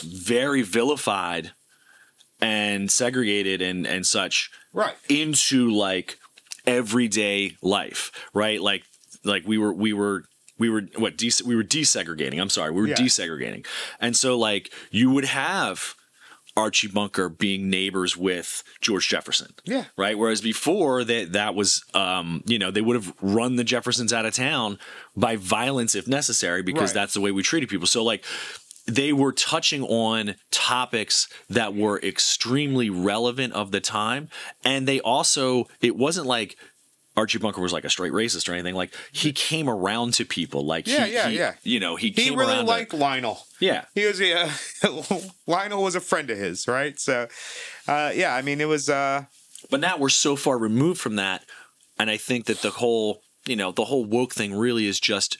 very 0.02 0.62
vilified 0.62 1.52
and 2.40 2.90
segregated 2.90 3.60
and 3.62 3.86
and 3.86 4.06
such 4.06 4.50
right. 4.72 4.94
into 5.08 5.70
like 5.70 6.18
everyday 6.66 7.56
life, 7.62 8.10
right? 8.34 8.60
Like 8.60 8.84
like 9.24 9.46
we 9.46 9.58
were 9.58 9.72
we 9.72 9.92
were 9.92 10.24
we 10.58 10.70
were 10.70 10.82
what 10.96 11.16
des- 11.16 11.44
we 11.44 11.54
were 11.56 11.64
desegregating. 11.64 12.40
I'm 12.40 12.50
sorry, 12.50 12.70
we 12.70 12.80
were 12.80 12.88
Yeah. 12.88 12.96
desegregating, 12.96 13.66
and 14.00 14.16
so 14.16 14.38
like 14.38 14.72
you 14.90 15.10
would 15.10 15.26
have 15.26 15.94
Archie 16.56 16.88
Bunker 16.88 17.28
being 17.28 17.68
neighbors 17.68 18.16
with 18.16 18.62
George 18.80 19.08
Jefferson. 19.08 19.52
Yeah. 19.64 19.84
Right. 19.96 20.16
Whereas 20.18 20.40
before 20.40 21.04
that 21.04 21.32
that 21.32 21.54
was 21.54 21.84
um, 21.94 22.42
you 22.46 22.58
know, 22.58 22.70
they 22.70 22.80
would 22.80 22.96
have 22.96 23.12
run 23.20 23.56
the 23.56 23.64
Jeffersons 23.64 24.12
out 24.12 24.24
of 24.24 24.34
town 24.34 24.78
by 25.16 25.36
violence 25.36 25.94
if 25.94 26.08
necessary 26.08 26.62
because 26.62 26.90
Right. 26.90 26.94
that's 27.00 27.14
the 27.14 27.20
way 27.20 27.30
we 27.30 27.42
treated 27.42 27.68
people. 27.68 27.86
So 27.86 28.02
like 28.02 28.24
they 28.86 29.12
were 29.12 29.32
touching 29.32 29.82
on 29.82 30.36
topics 30.52 31.28
that 31.50 31.74
were 31.74 32.00
extremely 32.02 32.88
relevant 32.88 33.52
of 33.52 33.70
the 33.72 33.80
time. 33.80 34.28
And 34.64 34.86
they 34.86 35.00
also 35.00 35.66
it 35.80 35.96
wasn't 35.96 36.26
like 36.26 36.56
Archie 37.16 37.38
Bunker 37.38 37.60
was 37.62 37.72
like 37.72 37.84
a 37.84 37.90
straight 37.90 38.12
racist 38.12 38.48
or 38.48 38.52
anything. 38.52 38.74
Like 38.74 38.94
he 39.10 39.32
came 39.32 39.68
around 39.68 40.12
to 40.14 40.24
people. 40.24 40.66
Like 40.66 40.86
Yeah, 40.86 41.06
he, 41.06 41.12
yeah, 41.14 41.28
he- 41.28 41.36
yeah. 41.38 41.54
You 41.62 41.80
know, 41.80 41.96
he, 41.96 42.08
He 42.08 42.12
came 42.12 42.36
really 42.38 42.52
around 42.52 42.64
to- 42.64 42.70
liked 42.70 42.92
Lionel. 42.92 43.38
yeah. 43.60 43.86
He 43.94 44.04
was 44.06 44.20
yeah, 44.20 44.52
Lionel 45.46 45.82
was 45.82 45.94
a 45.94 46.00
friend 46.00 46.28
of 46.30 46.36
his, 46.38 46.68
right? 46.68 46.98
So, 47.00 47.28
uh, 47.88 48.12
yeah, 48.14 48.34
I 48.34 48.42
mean, 48.42 48.60
it 48.60 48.68
was 48.68 48.88
uh, 48.90 49.24
But 49.70 49.80
now 49.80 49.96
we're 49.96 50.08
so 50.10 50.36
far 50.36 50.58
removed 50.58 51.00
from 51.00 51.16
that, 51.16 51.44
and 51.98 52.10
I 52.10 52.16
think 52.18 52.44
that 52.46 52.60
the 52.62 52.70
whole, 52.70 53.22
you 53.46 53.56
know, 53.56 53.72
the 53.72 53.86
whole 53.86 54.04
woke 54.04 54.34
thing 54.34 54.54
really 54.54 54.86
is 54.86 55.00
just 55.00 55.38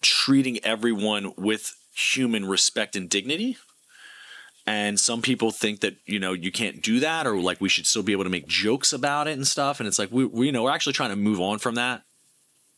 treating 0.00 0.58
everyone 0.64 1.32
with 1.36 1.74
human 1.94 2.46
respect 2.46 2.96
and 2.96 3.08
dignity. 3.08 3.56
And 4.68 4.98
some 4.98 5.22
people 5.22 5.52
think 5.52 5.80
that 5.80 5.96
you 6.06 6.18
know 6.18 6.32
you 6.32 6.50
can't 6.50 6.82
do 6.82 6.98
that, 7.00 7.26
or 7.26 7.38
like 7.38 7.60
we 7.60 7.68
should 7.68 7.86
still 7.86 8.02
be 8.02 8.12
able 8.12 8.24
to 8.24 8.30
make 8.30 8.48
jokes 8.48 8.92
about 8.92 9.28
it 9.28 9.32
and 9.32 9.46
stuff. 9.46 9.78
And 9.78 9.86
it's 9.86 9.98
like 9.98 10.10
we, 10.10 10.24
we 10.24 10.46
you 10.46 10.52
know, 10.52 10.64
we're 10.64 10.72
actually 10.72 10.94
trying 10.94 11.10
to 11.10 11.16
move 11.16 11.40
on 11.40 11.58
from 11.58 11.76
that. 11.76 12.02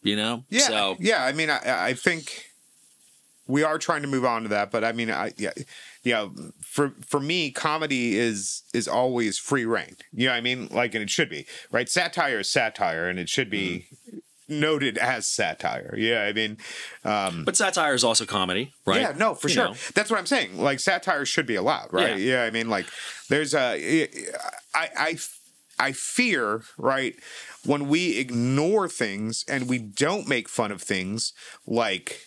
You 0.03 0.15
know, 0.17 0.45
Yeah, 0.49 0.61
So 0.61 0.97
yeah. 1.01 1.25
I 1.25 1.33
mean, 1.33 1.51
I, 1.51 1.61
I 1.65 1.95
think 1.95 2.45
we 3.47 3.63
are 3.65 3.79
trying 3.79 4.03
to 4.03 4.09
move 4.09 4.25
on 4.25 4.43
to 4.43 4.49
that, 4.51 4.71
but 4.71 4.85
I 4.85 4.93
mean, 4.93 5.11
I 5.11 5.33
yeah, 5.39 5.53
yeah. 6.05 6.29
For 6.61 6.95
for 7.07 7.21
me, 7.21 7.51
comedy 7.51 8.17
is 8.17 8.63
is 8.75 8.87
always 8.87 9.39
free 9.39 9.65
rein. 9.65 9.97
You 10.13 10.27
know 10.27 10.33
what 10.33 10.39
I 10.39 10.41
mean? 10.43 10.69
Like, 10.71 10.95
and 10.95 11.03
it 11.03 11.11
should 11.11 11.31
be 11.31 11.47
right. 11.73 11.89
Satire 11.89 12.41
is 12.41 12.51
satire, 12.51 13.09
and 13.09 13.19
it 13.19 13.29
should 13.29 13.51
be 13.51 13.87
Mm-hmm. 13.89 14.19
Noted 14.49 14.97
as 14.99 15.27
satire. 15.27 15.95
Yeah, 15.97 16.23
I 16.23 16.33
mean, 16.33 16.57
um, 17.05 17.45
but 17.45 17.57
satire 17.57 17.95
is 17.95 18.05
also 18.05 18.25
comedy, 18.25 18.73
right? 18.87 19.01
yeah, 19.01 19.13
no, 19.17 19.35
for 19.35 19.49
You 19.49 19.55
sure. 19.55 19.65
know. 19.69 19.75
That's 19.95 20.11
what 20.11 20.19
I'm 20.19 20.27
saying. 20.27 20.59
Like, 20.59 20.81
satire 20.81 21.25
should 21.25 21.47
be 21.47 21.55
allowed, 21.57 21.93
right? 21.93 22.19
Yeah. 22.19 22.39
Yeah, 22.39 22.43
I 22.45 22.51
mean, 22.51 22.69
like, 22.69 22.87
there's 23.29 23.55
a, 23.55 24.09
I, 24.75 24.89
I 24.97 25.19
I 25.81 25.93
fear, 25.93 26.63
right, 26.77 27.15
when 27.65 27.89
we 27.89 28.19
ignore 28.19 28.89
things 28.89 29.45
and 29.49 29.69
we 29.69 29.79
don't 29.79 30.27
make 30.27 30.49
fun 30.49 30.73
of 30.73 30.83
things 30.83 31.33
like 31.67 32.23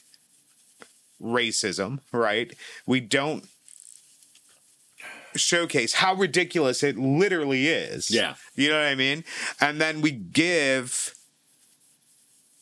racism, 1.21 1.99
right? 2.13 2.53
We 2.85 2.99
don't 3.01 3.45
showcase 5.35 5.95
how 5.95 6.13
ridiculous 6.13 6.83
it 6.83 6.97
literally 6.97 7.67
is. 7.67 8.09
Yeah. 8.11 8.35
You 8.55 8.69
know 8.69 8.77
what 8.77 8.87
I 8.87 8.95
mean? 8.95 9.23
And 9.59 9.79
then 9.79 10.01
we 10.01 10.11
give 10.11 11.13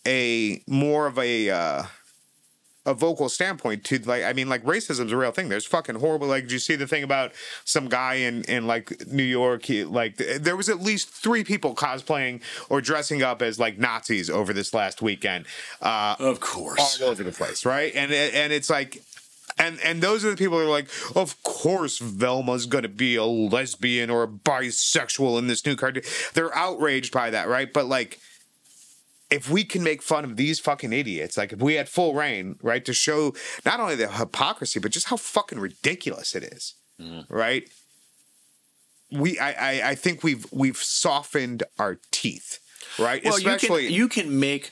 a 0.08 0.62
more 0.68 1.08
of 1.08 1.18
a 1.20 1.50
uh 1.50 1.84
a 2.86 2.94
vocal 2.94 3.30
standpoint 3.30 3.84
to 3.84 4.00
like 4.00 4.24
I 4.24 4.34
mean 4.34 4.50
like 4.50 4.64
racism's 4.64 5.12
a 5.12 5.18
real 5.18 5.32
thing. 5.32 5.50
There's 5.50 5.66
fucking 5.66 5.96
horrible 5.96 6.28
like 6.28 6.44
did 6.44 6.54
you 6.54 6.60
see 6.60 6.76
the 6.76 6.88
thing 6.88 7.04
about 7.04 7.34
some 7.66 7.88
guy 7.88 8.16
in 8.16 8.44
in 8.46 8.68
like 8.68 9.06
New 9.08 9.24
York 9.24 9.66
he, 9.66 9.84
like 9.84 10.18
there 10.18 10.56
was 10.56 10.70
at 10.70 10.82
least 10.82 11.10
3 11.10 11.44
people 11.44 11.76
cosplaying 11.76 12.42
or 12.70 12.82
dressing 12.82 13.22
up 13.22 13.42
as 13.42 13.60
like 13.60 13.78
Nazis 13.78 14.30
over 14.30 14.54
this 14.54 14.74
last 14.74 15.02
weekend. 15.02 15.46
Uh 15.82 16.16
Of 16.20 16.40
course. 16.40 17.00
all 17.02 17.10
over 17.10 17.24
the 17.24 17.32
place, 17.32 17.66
right? 17.66 17.94
And 17.94 18.12
and 18.12 18.52
it's 18.54 18.70
like 18.70 19.04
and 19.58 19.78
and 19.84 20.02
those 20.02 20.24
are 20.24 20.32
the 20.32 20.38
people 20.38 20.58
who 20.58 20.66
are 20.66 20.70
like, 20.70 20.88
of 21.16 21.42
course 21.44 22.00
Velma's 22.00 22.66
gonna 22.66 22.88
be 22.88 23.18
a 23.18 23.26
lesbian 23.26 24.10
or 24.10 24.24
a 24.24 24.28
bisexual 24.28 25.38
in 25.38 25.48
this 25.48 25.66
new 25.66 25.76
cartoon. 25.76 26.04
They're 26.34 26.56
outraged 26.56 27.12
by 27.14 27.30
that, 27.32 27.50
right? 27.50 27.72
But 27.72 27.88
like 27.88 28.20
if 29.32 29.50
we 29.50 29.63
can 29.63 29.84
make 29.84 30.02
fun 30.02 30.24
of 30.26 30.36
these 30.38 30.60
fucking 30.60 30.92
idiots, 30.94 31.38
like 31.38 31.54
if 31.54 31.60
we 31.60 31.76
had 31.76 31.88
full 31.88 32.13
rein, 32.15 32.58
right, 32.63 32.84
to 32.86 32.94
show 32.94 33.34
not 33.65 33.80
only 33.80 33.96
the 33.96 34.08
hypocrisy, 34.12 34.80
but 34.80 34.92
just 34.92 35.08
how 35.08 35.18
fucking 35.18 35.60
ridiculous 35.60 36.36
it 36.36 36.44
is, 36.44 36.74
right? 37.30 37.70
We, 39.12 39.39
I, 39.39 39.52
I, 39.52 39.89
I 39.92 39.96
think 39.96 40.24
we've 40.24 40.46
we've 40.52 40.78
softened 40.78 41.63
our 41.80 42.00
teeth, 42.12 42.60
right? 43.00 43.24
Well, 43.24 43.36
Especially, 43.38 43.88
you 43.88 44.08
can, 44.08 44.26
you 44.28 44.30
can 44.32 44.39
make 44.39 44.72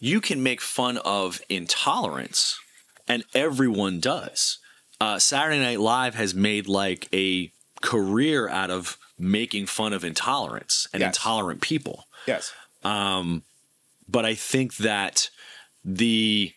you 0.00 0.20
can 0.20 0.42
make 0.42 0.60
fun 0.60 0.98
of 0.98 1.40
intolerance, 1.48 2.58
and 3.06 3.24
everyone 3.34 4.00
does. 4.00 4.58
Uh, 5.00 5.18
Saturday 5.18 5.60
Night 5.60 5.80
Live 5.80 6.14
has 6.16 6.34
made 6.34 6.66
like 6.66 7.08
a 7.12 7.52
career 7.80 8.48
out 8.48 8.70
of 8.70 8.98
making 9.18 9.66
fun 9.66 9.92
of 9.92 10.02
intolerance 10.04 10.88
and 10.92 11.00
Yes. 11.00 11.14
intolerant 11.16 11.60
people. 11.60 12.06
yes, 12.26 12.52
but 14.08 14.24
I 14.24 14.34
think 14.34 14.76
that 14.76 15.30
the 15.84 16.52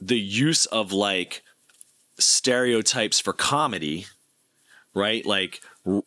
the 0.00 0.18
use 0.18 0.66
of 0.66 0.92
like 0.92 1.42
stereotypes 2.18 3.20
for 3.20 3.32
comedy, 3.32 4.06
right? 4.94 5.24
Like 5.26 5.60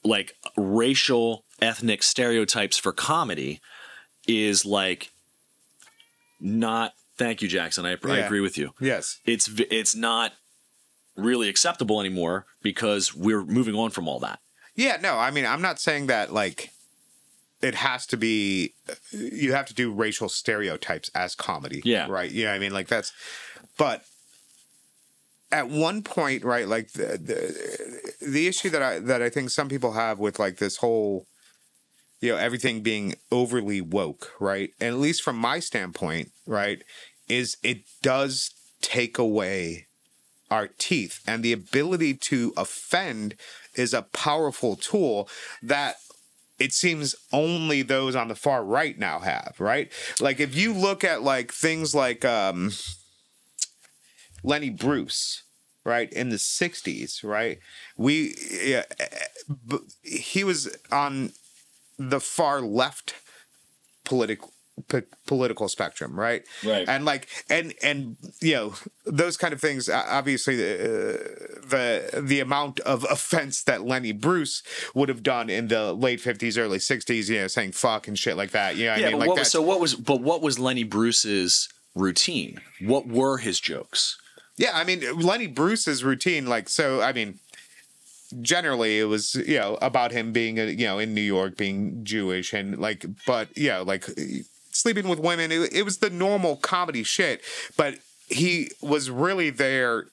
like 0.04 0.34
racial 0.58 1.44
ethnic 1.62 2.04
stereotypes 2.04 2.78
for 2.78 2.92
comedy 2.92 3.60
is 4.28 4.66
like 4.66 5.12
not 6.40 6.94
thank 7.18 7.42
you 7.42 7.48
Jackson. 7.48 7.86
I, 7.86 7.92
I 7.92 7.98
Yeah. 8.04 8.26
agree 8.26 8.42
with 8.42 8.58
you. 8.58 8.74
yes, 8.80 9.20
It's 9.26 9.48
it's 9.70 9.96
not 9.96 10.34
really 11.16 11.48
acceptable 11.50 12.00
anymore 12.00 12.46
because 12.62 13.14
we're 13.16 13.44
moving 13.46 13.76
on 13.76 13.92
from 13.92 14.08
all 14.08 14.20
that. 14.20 14.40
Yeah, 14.76 14.98
no, 15.00 15.18
I 15.20 15.30
mean, 15.30 15.46
I'm 15.46 15.62
not 15.62 15.80
saying 15.80 16.08
that 16.08 16.34
like 16.34 16.72
it 17.64 17.76
has 17.76 18.06
to 18.08 18.18
be 18.18 18.74
you 19.12 19.54
have 19.54 19.66
to 19.68 19.74
do 19.74 19.92
racial 19.92 20.30
stereotypes 20.30 21.10
as 21.16 21.34
comedy. 21.34 21.82
Yeah. 21.86 22.08
Right. 22.10 22.32
Yeah, 22.32 22.54
I 22.54 22.60
mean 22.60 22.74
like 22.74 22.88
that's 22.88 23.14
but 23.78 24.04
at 25.52 25.70
one 25.70 26.02
point, 26.02 26.44
right, 26.44 26.68
like 26.68 26.92
the 26.92 27.18
the, 27.18 28.26
the 28.28 28.48
issue 28.48 28.70
that 28.72 28.82
I 28.82 29.00
that 29.00 29.22
I 29.22 29.30
think 29.30 29.50
some 29.50 29.70
people 29.70 29.94
have 29.94 30.20
with 30.20 30.40
like 30.40 30.58
this 30.58 30.78
whole 30.78 31.26
you 32.22 32.32
know, 32.32 32.38
everything 32.38 32.82
being 32.82 33.16
overly 33.34 33.82
woke, 33.82 34.32
right? 34.40 34.72
And 34.80 34.96
at 34.96 35.00
least 35.02 35.24
from 35.24 35.36
my 35.36 35.60
standpoint, 35.60 36.32
right, 36.48 36.82
is 37.28 37.58
it 37.64 37.80
does 38.02 38.52
take 38.82 39.18
away 39.18 39.88
our 40.50 40.68
teeth 40.78 41.22
and 41.28 41.44
the 41.44 41.52
ability 41.52 42.14
to 42.14 42.54
offend 42.56 43.36
is 43.76 43.94
a 43.94 44.04
powerful 44.04 44.76
tool 44.76 45.28
that 45.62 45.96
it 46.64 46.74
seems 46.74 47.16
only 47.32 47.82
those 47.82 48.16
on 48.16 48.28
the 48.28 48.36
far 48.36 48.64
right 48.64 48.98
now 48.98 49.20
have 49.20 49.56
right? 49.60 49.92
Like 50.20 50.40
if 50.40 50.56
you 50.56 50.74
look 50.74 51.04
at 51.04 51.22
like 51.22 51.52
things 51.52 51.94
like 51.94 52.24
um 52.26 52.72
lenny 54.44 54.70
bruce 54.70 55.44
right 55.86 56.12
in 56.14 56.30
the 56.30 56.40
60s 56.40 57.24
right 57.24 57.60
we 57.98 58.36
yeah, 58.66 58.84
b- 59.68 59.80
he 60.02 60.44
was 60.44 60.76
on 60.92 61.32
the 61.98 62.20
far 62.20 62.62
left 62.62 63.16
political 64.06 64.53
p- 64.88 65.02
political 65.28 65.68
spectrum 65.70 66.20
right 66.20 66.44
Right. 66.64 66.88
and 66.88 67.06
like 67.06 67.28
and 67.50 67.74
and 67.84 68.18
you 68.42 68.54
know 68.56 68.74
those 69.06 69.38
kind 69.38 69.54
of 69.54 69.62
things 69.62 69.88
uh, 69.90 70.04
obviously 70.10 70.56
uh, 70.56 71.18
the 71.74 72.22
the 72.24 72.40
amount 72.40 72.80
of 72.82 73.06
offense 73.10 73.64
that 73.64 73.84
lenny 73.86 74.12
bruce 74.12 74.64
would 74.96 75.10
have 75.10 75.22
done 75.24 75.50
in 75.50 75.68
the 75.68 75.94
late 75.94 76.20
50s 76.22 76.58
early 76.58 76.80
60s 76.80 77.30
you 77.30 77.40
know 77.42 77.48
saying 77.48 77.72
fuck 77.74 78.08
and 78.08 78.18
shit 78.18 78.36
like 78.36 78.52
that 78.52 78.76
you 78.76 78.86
know 78.86 78.96
Yeah, 78.96 79.08
i 79.08 79.10
mean 79.12 79.20
like 79.20 79.30
what, 79.30 79.38
that 79.38 79.46
so 79.48 79.62
what 79.62 79.80
was 79.80 79.94
but 79.96 80.22
what 80.22 80.42
was 80.42 80.58
Lenny 80.60 80.84
Bruce's 80.84 81.70
routine? 81.96 82.60
What 82.82 83.08
were 83.08 83.38
his 83.38 83.60
jokes? 83.60 84.18
Yeah, 84.58 84.72
I 84.74 84.84
mean 84.84 85.02
Lenny 85.20 85.46
Bruce's 85.48 86.04
routine, 86.04 86.48
like 86.48 86.68
so. 86.70 87.02
I 87.02 87.14
mean, 87.14 87.38
generally 88.42 89.00
it 89.00 89.06
was 89.06 89.36
you 89.36 89.60
know 89.60 89.78
about 89.82 90.12
him 90.12 90.32
being 90.32 90.60
a, 90.60 90.66
you 90.66 90.86
know 90.86 91.00
in 91.00 91.14
New 91.14 91.22
York, 91.22 91.58
being 91.58 92.04
Jewish, 92.04 92.54
and 92.54 92.78
like, 92.80 93.06
but 93.26 93.56
you 93.58 93.70
know, 93.70 93.84
like 93.84 94.06
sleeping 94.74 95.08
with 95.08 95.20
women. 95.20 95.52
It, 95.52 95.74
it 95.74 95.84
was 95.84 96.00
the 96.00 96.10
normal 96.10 96.58
comedy 96.58 97.04
shit, 97.04 97.42
but 97.78 97.96
he 98.28 98.72
was 98.82 99.10
really 99.10 99.50
there 99.50 100.06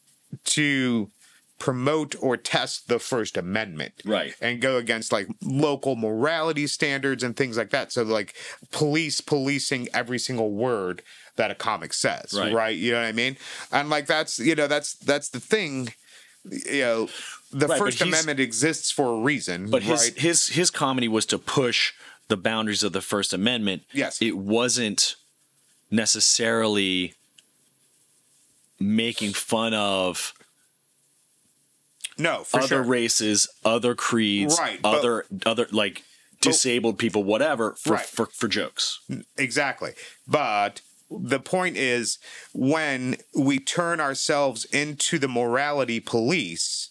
to 0.44 1.10
promote 1.58 2.14
or 2.20 2.36
test 2.38 2.88
the 2.88 2.98
First 2.98 3.36
Amendment, 3.36 3.92
Right. 4.04 4.34
and 4.40 4.60
go 4.62 4.76
against 4.78 5.12
like 5.12 5.28
local 5.42 5.94
morality 5.94 6.66
standards 6.66 7.22
and 7.22 7.36
things 7.36 7.58
like 7.58 7.68
that. 7.70 7.92
So 7.92 8.02
like 8.02 8.34
police 8.70 9.20
policing 9.20 9.88
every 9.92 10.18
single 10.18 10.52
word 10.52 11.02
that 11.36 11.50
a 11.50 11.54
comic 11.54 11.92
says, 11.92 12.32
Right. 12.32 12.52
right? 12.52 12.76
You 12.76 12.92
know 12.92 13.00
what 13.00 13.08
I 13.08 13.12
mean? 13.12 13.36
And 13.70 13.90
like 13.90 14.06
that's 14.06 14.38
you 14.38 14.54
know 14.54 14.66
that's 14.68 14.94
that's 14.94 15.28
the 15.28 15.40
thing. 15.40 15.92
You 16.50 16.80
know, 16.80 17.08
the 17.52 17.66
Right, 17.66 17.78
First 17.78 18.00
Amendment 18.00 18.40
exists 18.40 18.90
for 18.90 19.18
a 19.18 19.20
reason, 19.20 19.68
But 19.68 19.82
his 19.82 20.00
right? 20.04 20.18
his 20.18 20.46
his 20.48 20.70
comedy 20.70 21.08
was 21.08 21.26
to 21.26 21.38
push 21.38 21.92
the 22.30 22.36
boundaries 22.38 22.82
of 22.82 22.92
the 22.94 23.02
First 23.02 23.34
Amendment. 23.34 23.82
Yes. 23.92 24.22
It 24.22 24.38
wasn't 24.38 25.16
necessarily 25.90 27.14
making 28.78 29.34
fun 29.34 29.74
of 29.74 30.32
no, 32.16 32.44
for 32.44 32.58
other 32.60 32.66
sure. 32.68 32.82
races, 32.82 33.48
other 33.64 33.94
creeds, 33.94 34.56
Right, 34.58 34.80
but- 34.80 34.98
other 34.98 35.26
other 35.44 35.66
like 35.70 36.04
disabled 36.40 36.98
people, 36.98 37.22
whatever, 37.24 37.74
for, 37.78 37.94
Right. 37.94 38.06
for 38.06 38.26
for 38.26 38.48
jokes. 38.48 39.00
Exactly. 39.36 39.92
But 40.26 40.80
the 41.10 41.40
point 41.40 41.76
is 41.76 42.18
when 42.52 43.16
we 43.34 43.58
turn 43.58 44.00
ourselves 44.00 44.64
into 44.66 45.18
the 45.18 45.28
morality 45.28 45.98
police, 46.00 46.89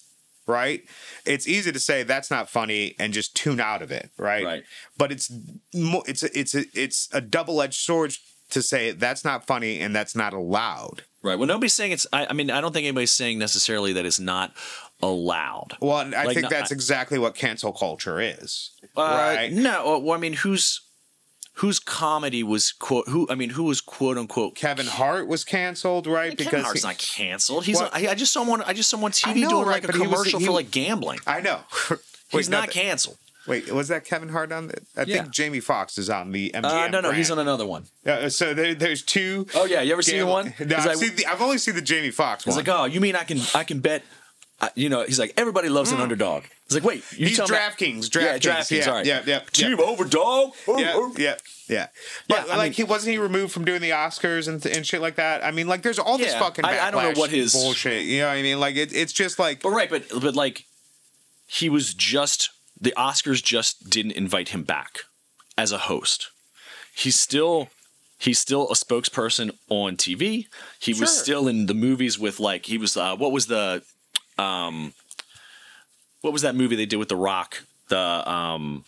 right? 0.49 0.81
It's 1.25 1.47
easy 1.47 1.71
to 1.71 1.79
say 1.79 2.03
that's 2.03 2.29
not 2.29 2.49
funny 2.49 2.95
and 2.99 3.13
just 3.13 3.35
tune 3.35 3.59
out 3.61 3.81
of 3.81 3.91
it, 3.91 4.09
right? 4.17 4.43
Right. 4.43 4.63
But 4.97 5.11
it's 5.13 5.31
it's 5.73 6.23
a, 6.23 6.37
it's 6.39 6.55
a, 6.55 6.63
it's 6.73 7.07
a 7.13 7.21
double-edged 7.21 7.79
sword 7.79 8.13
to 8.49 8.61
say 8.61 8.91
that's 8.91 9.23
not 9.23 9.45
funny 9.47 9.79
and 9.79 9.95
that's 9.95 10.15
not 10.15 10.33
allowed. 10.33 11.03
Right. 11.21 11.37
Well, 11.37 11.47
nobody's 11.47 11.73
saying 11.73 11.91
it's. 11.91 12.07
I, 12.11 12.27
I 12.27 12.33
mean, 12.33 12.49
I 12.49 12.61
don't 12.61 12.73
think 12.73 12.85
anybody's 12.85 13.11
saying 13.11 13.39
necessarily 13.39 13.93
that 13.93 14.05
it's 14.05 14.19
not 14.21 14.53
allowed. 15.01 15.77
Well, 15.81 15.97
I 15.97 16.03
Like, 16.25 16.35
think 16.35 16.43
no, 16.43 16.49
that's 16.49 16.71
I- 16.71 16.75
exactly 16.75 17.19
what 17.19 17.35
cancel 17.35 17.71
culture 17.73 18.19
is. 18.19 18.71
Uh, 18.97 19.01
right? 19.01 19.51
No. 19.51 19.99
Well, 19.99 20.15
I 20.17 20.19
mean, 20.19 20.33
whose 20.33 20.81
whose 21.59 21.79
comedy 21.79 22.43
was 22.43 22.71
quote? 22.71 23.07
Who? 23.09 23.27
I 23.29 23.35
mean, 23.35 23.51
who 23.51 23.63
was 23.63 23.81
quote 23.81 24.17
unquote? 24.17 24.55
Kevin 24.55 24.85
Hart 24.87 25.27
was 25.27 25.43
canceled, 25.43 26.07
right? 26.07 26.37
Kevin 26.37 26.61
Hart's 26.61 26.81
he- 26.81 26.87
not 26.87 26.97
canceled. 26.97 27.65
He's. 27.65 27.77
What? 27.77 27.93
I, 27.95 28.09
I 28.09 28.15
just 28.15 28.33
saw 28.33 28.43
him 28.43 28.49
on. 28.49 28.61
I 28.63 28.73
just 28.73 28.89
saw 28.89 28.97
him 28.97 29.03
on 29.05 29.11
TV 29.11 29.41
know, 29.41 29.49
doing 29.49 29.65
right, 29.67 29.83
like 29.83 29.93
a 29.93 29.97
he 29.97 29.99
was- 29.99 30.09
commercial 30.09 30.39
he 30.39 30.45
for 30.45 30.51
like 30.51 30.71
gambling. 30.71 31.19
I 31.27 31.41
know. 31.41 31.59
He's 32.31 32.47
Wait, 32.47 32.49
no, 32.51 32.59
not 32.59 32.69
canceled. 32.69 33.17
Wait, 33.47 33.71
was 33.73 33.87
that 33.87 34.05
Kevin 34.05 34.29
Hart 34.29 34.51
on? 34.51 34.67
The, 34.67 34.79
I 34.95 35.01
Yeah. 35.05 35.21
think 35.23 35.31
Jamie 35.33 35.59
Foxx 35.59 35.97
is 35.97 36.07
on 36.11 36.31
the 36.31 36.51
MGM. 36.53 36.63
Uh, 36.65 36.87
no, 36.89 37.01
no, 37.01 37.11
he's 37.11 37.31
on 37.31 37.39
another 37.39 37.65
one. 37.65 37.85
Uh, 38.05 38.29
so 38.29 38.53
there, 38.53 38.75
there's 38.75 39.01
two. 39.01 39.47
Oh 39.55 39.65
yeah, 39.65 39.81
you 39.81 39.91
ever 39.93 40.03
seen 40.03 40.19
the 40.19 40.27
one? 40.27 40.53
No, 40.59 40.75
I've, 40.75 40.85
like, 40.85 40.97
seen 40.97 41.15
the, 41.15 41.25
I've 41.25 41.41
only 41.41 41.57
seen 41.57 41.73
the 41.73 41.81
Jamie 41.81 42.11
Foxx 42.11 42.45
one. 42.45 42.51
he's 42.55 42.57
like, 42.67 42.77
oh, 42.77 42.85
you 42.85 43.01
mean 43.01 43.15
I 43.15 43.23
can 43.23 43.39
I 43.55 43.63
can 43.63 43.79
bet? 43.79 44.03
You 44.75 44.89
know, 44.89 45.03
he's 45.03 45.17
like, 45.19 45.33
everybody 45.37 45.69
loves 45.69 45.91
an 45.93 46.01
underdog. 46.01 46.43
He's 46.67 46.75
like, 46.75 46.83
wait, 46.83 47.03
you 47.17 47.27
he's 47.27 47.39
me- 47.39 47.45
DraftKings. 47.45 48.13
Yeah, 48.13 48.37
DraftKings. 48.37 48.41
DraftKings. 48.41 48.85
Yeah, 48.85 48.91
right. 48.91 49.05
yeah, 49.05 49.21
yeah, 49.25 49.39
Team 49.53 49.77
yeah. 49.79 49.85
over 49.85 50.03
dog. 50.03 50.51
Yeah, 50.67 51.09
yeah, 51.17 51.35
yeah. 51.69 51.87
But 52.27 52.47
Yeah, 52.47 52.55
like, 52.57 52.63
mean- 52.63 52.73
he 52.73 52.83
wasn't 52.83 53.13
he 53.13 53.17
removed 53.19 53.53
from 53.53 53.63
doing 53.63 53.81
the 53.81 53.91
Oscars 53.91 54.47
and, 54.49 54.63
and 54.65 54.85
shit 54.85 54.99
like 55.01 55.15
that. 55.15 55.45
I 55.45 55.51
mean, 55.51 55.67
like, 55.67 55.81
there's 55.81 55.97
all 55.99 56.17
this 56.17 56.33
Yeah, 56.33 56.39
fucking. 56.39 56.65
I- 56.65 56.87
I 56.87 56.91
don't 56.91 57.01
know 57.01 57.19
what 57.19 57.29
his- 57.29 57.53
bullshit. 57.53 58.03
You 58.03 58.19
know 58.19 58.27
what 58.27 58.33
I 58.37 58.41
mean? 58.41 58.59
Like, 58.59 58.75
it, 58.75 58.91
it's 58.93 59.13
just 59.13 59.39
like 59.39 59.61
But 59.61 59.69
right, 59.69 59.89
but 59.89 60.03
but 60.21 60.35
like 60.35 60.65
he 61.47 61.69
was 61.69 61.93
just 61.93 62.49
the 62.79 62.93
Oscars 62.97 63.41
just 63.43 63.89
didn't 63.89 64.11
invite 64.11 64.49
him 64.49 64.63
back 64.63 64.99
as 65.57 65.71
a 65.71 65.77
host. 65.77 66.29
He's 66.93 67.17
still 67.17 67.69
he's 68.17 68.39
still 68.39 68.69
a 68.69 68.73
spokesperson 68.73 69.51
on 69.69 69.95
TV. 69.95 70.47
He 70.81 70.93
Sure. 70.93 71.01
was 71.01 71.17
still 71.17 71.47
in 71.47 71.65
the 71.67 71.73
movies 71.73 72.19
with 72.19 72.39
like 72.41 72.65
he 72.65 72.77
was 72.77 72.97
uh, 72.97 73.15
what 73.15 73.31
was 73.31 73.47
the 73.47 73.83
um 74.39 74.93
what 76.21 76.33
was 76.33 76.41
that 76.41 76.55
movie 76.55 76.75
they 76.75 76.85
did 76.85 76.97
with 76.97 77.09
The 77.09 77.15
Rock? 77.15 77.63
The 77.89 77.97
um 78.29 78.85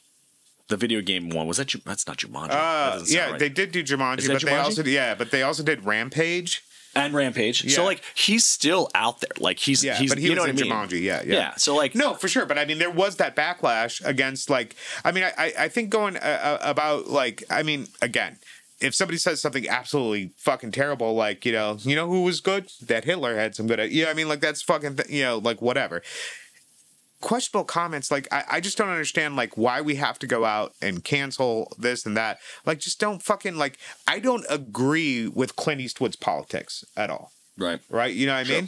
the 0.67 0.77
video 0.77 1.01
game 1.01 1.29
one 1.29 1.47
was 1.47 1.57
that 1.57 1.67
Ju- 1.67 1.81
that's 1.85 2.07
not 2.07 2.17
Jumanji. 2.17 2.51
Uh, 2.51 3.03
yeah, 3.07 3.31
right. 3.31 3.39
they 3.39 3.49
did 3.49 3.71
do 3.71 3.83
Jumanji, 3.83 4.27
but 4.27 4.41
they 4.41 4.51
Jumanji? 4.51 4.63
also 4.63 4.83
yeah, 4.83 5.15
but 5.15 5.31
they 5.31 5.43
also 5.43 5.63
did 5.63 5.85
Rampage. 5.85 6.63
and 6.95 7.13
Rampage. 7.13 7.63
Yeah. 7.65 7.75
So 7.75 7.83
like 7.85 8.01
he's 8.15 8.45
still 8.45 8.89
out 8.95 9.19
there. 9.21 9.31
Like 9.39 9.59
he's 9.59 9.83
Yeah, 9.83 9.95
he's 9.95 10.11
but 10.11 10.17
he 10.17 10.27
you 10.29 10.35
know 10.35 10.43
was 10.43 10.53
what 10.53 10.61
in 10.65 10.71
I 10.71 10.75
mean? 10.85 10.89
Jumanji. 10.89 11.01
Yeah, 11.01 11.21
yeah. 11.25 11.33
Yeah. 11.35 11.55
So 11.55 11.75
like 11.75 11.95
No, 11.95 12.13
for 12.13 12.27
sure. 12.27 12.45
But 12.45 12.57
I 12.57 12.65
mean, 12.65 12.77
there 12.79 12.89
was 12.91 13.15
that 13.17 13.35
backlash 13.35 14.01
against 14.05 14.49
like. 14.49 14.75
I 15.03 15.11
mean, 15.11 15.23
I 15.23 15.31
I, 15.37 15.53
I 15.59 15.67
think 15.67 15.89
going 15.89 16.15
uh, 16.17 16.19
uh, 16.19 16.57
about 16.61 17.07
like. 17.07 17.43
I 17.49 17.63
mean, 17.63 17.87
again. 18.01 18.37
If 18.81 18.95
somebody 18.95 19.17
says 19.17 19.41
something 19.41 19.67
absolutely 19.67 20.31
fucking 20.37 20.71
terrible, 20.71 21.13
like 21.13 21.45
you 21.45 21.51
know, 21.51 21.77
you 21.81 21.95
know 21.95 22.07
who 22.07 22.23
was 22.23 22.41
good? 22.41 22.69
That 22.81 23.05
Hitler 23.05 23.35
had 23.35 23.55
some 23.55 23.67
good. 23.67 23.91
Yeah, 23.91 24.09
I 24.09 24.13
mean, 24.13 24.27
like 24.27 24.41
that's 24.41 24.61
fucking, 24.61 24.97
th- 24.97 25.09
you 25.09 25.23
know, 25.23 25.37
like 25.37 25.61
whatever. 25.61 26.01
Questionable 27.21 27.65
comments, 27.65 28.09
like 28.09 28.27
I, 28.31 28.43
I 28.53 28.59
just 28.59 28.79
don't 28.79 28.89
understand, 28.89 29.35
like 29.35 29.55
why 29.55 29.81
we 29.81 29.95
have 29.95 30.17
to 30.19 30.27
go 30.27 30.43
out 30.43 30.73
and 30.81 31.03
cancel 31.03 31.71
this 31.77 32.05
and 32.05 32.17
that. 32.17 32.39
Like, 32.65 32.79
just 32.79 32.99
don't 32.99 33.21
fucking 33.21 33.57
like. 33.57 33.77
I 34.07 34.17
don't 34.17 34.45
agree 34.49 35.27
with 35.27 35.55
Clint 35.55 35.81
Eastwood's 35.81 36.15
politics 36.15 36.83
at 36.97 37.11
all 37.11 37.31
right. 37.57 37.79
right? 37.89 38.13
You 38.13 38.25
know 38.25 38.35
what 38.35 38.47
I 38.47 38.49
mean? 38.49 38.67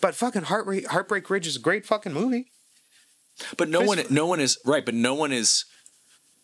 But 0.00 0.14
fucking 0.14 0.42
Heartbreak, 0.42 0.86
Heartbreak 0.86 1.28
Ridge 1.28 1.46
is 1.46 1.56
a 1.56 1.60
great 1.60 1.84
fucking 1.84 2.12
movie. 2.12 2.52
But 3.56 3.68
no 3.68 3.80
Fist- 3.80 3.88
one, 3.88 4.14
no 4.14 4.26
one 4.26 4.40
is 4.40 4.58
right. 4.64 4.84
But 4.84 4.94
no 4.94 5.14
one 5.14 5.32
is, 5.32 5.64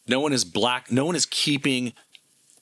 no 0.08 0.20
one 0.20 0.32
is 0.32 0.44
black. 0.44 0.90
No 0.90 1.04
one 1.04 1.16
is 1.16 1.26
keeping 1.26 1.92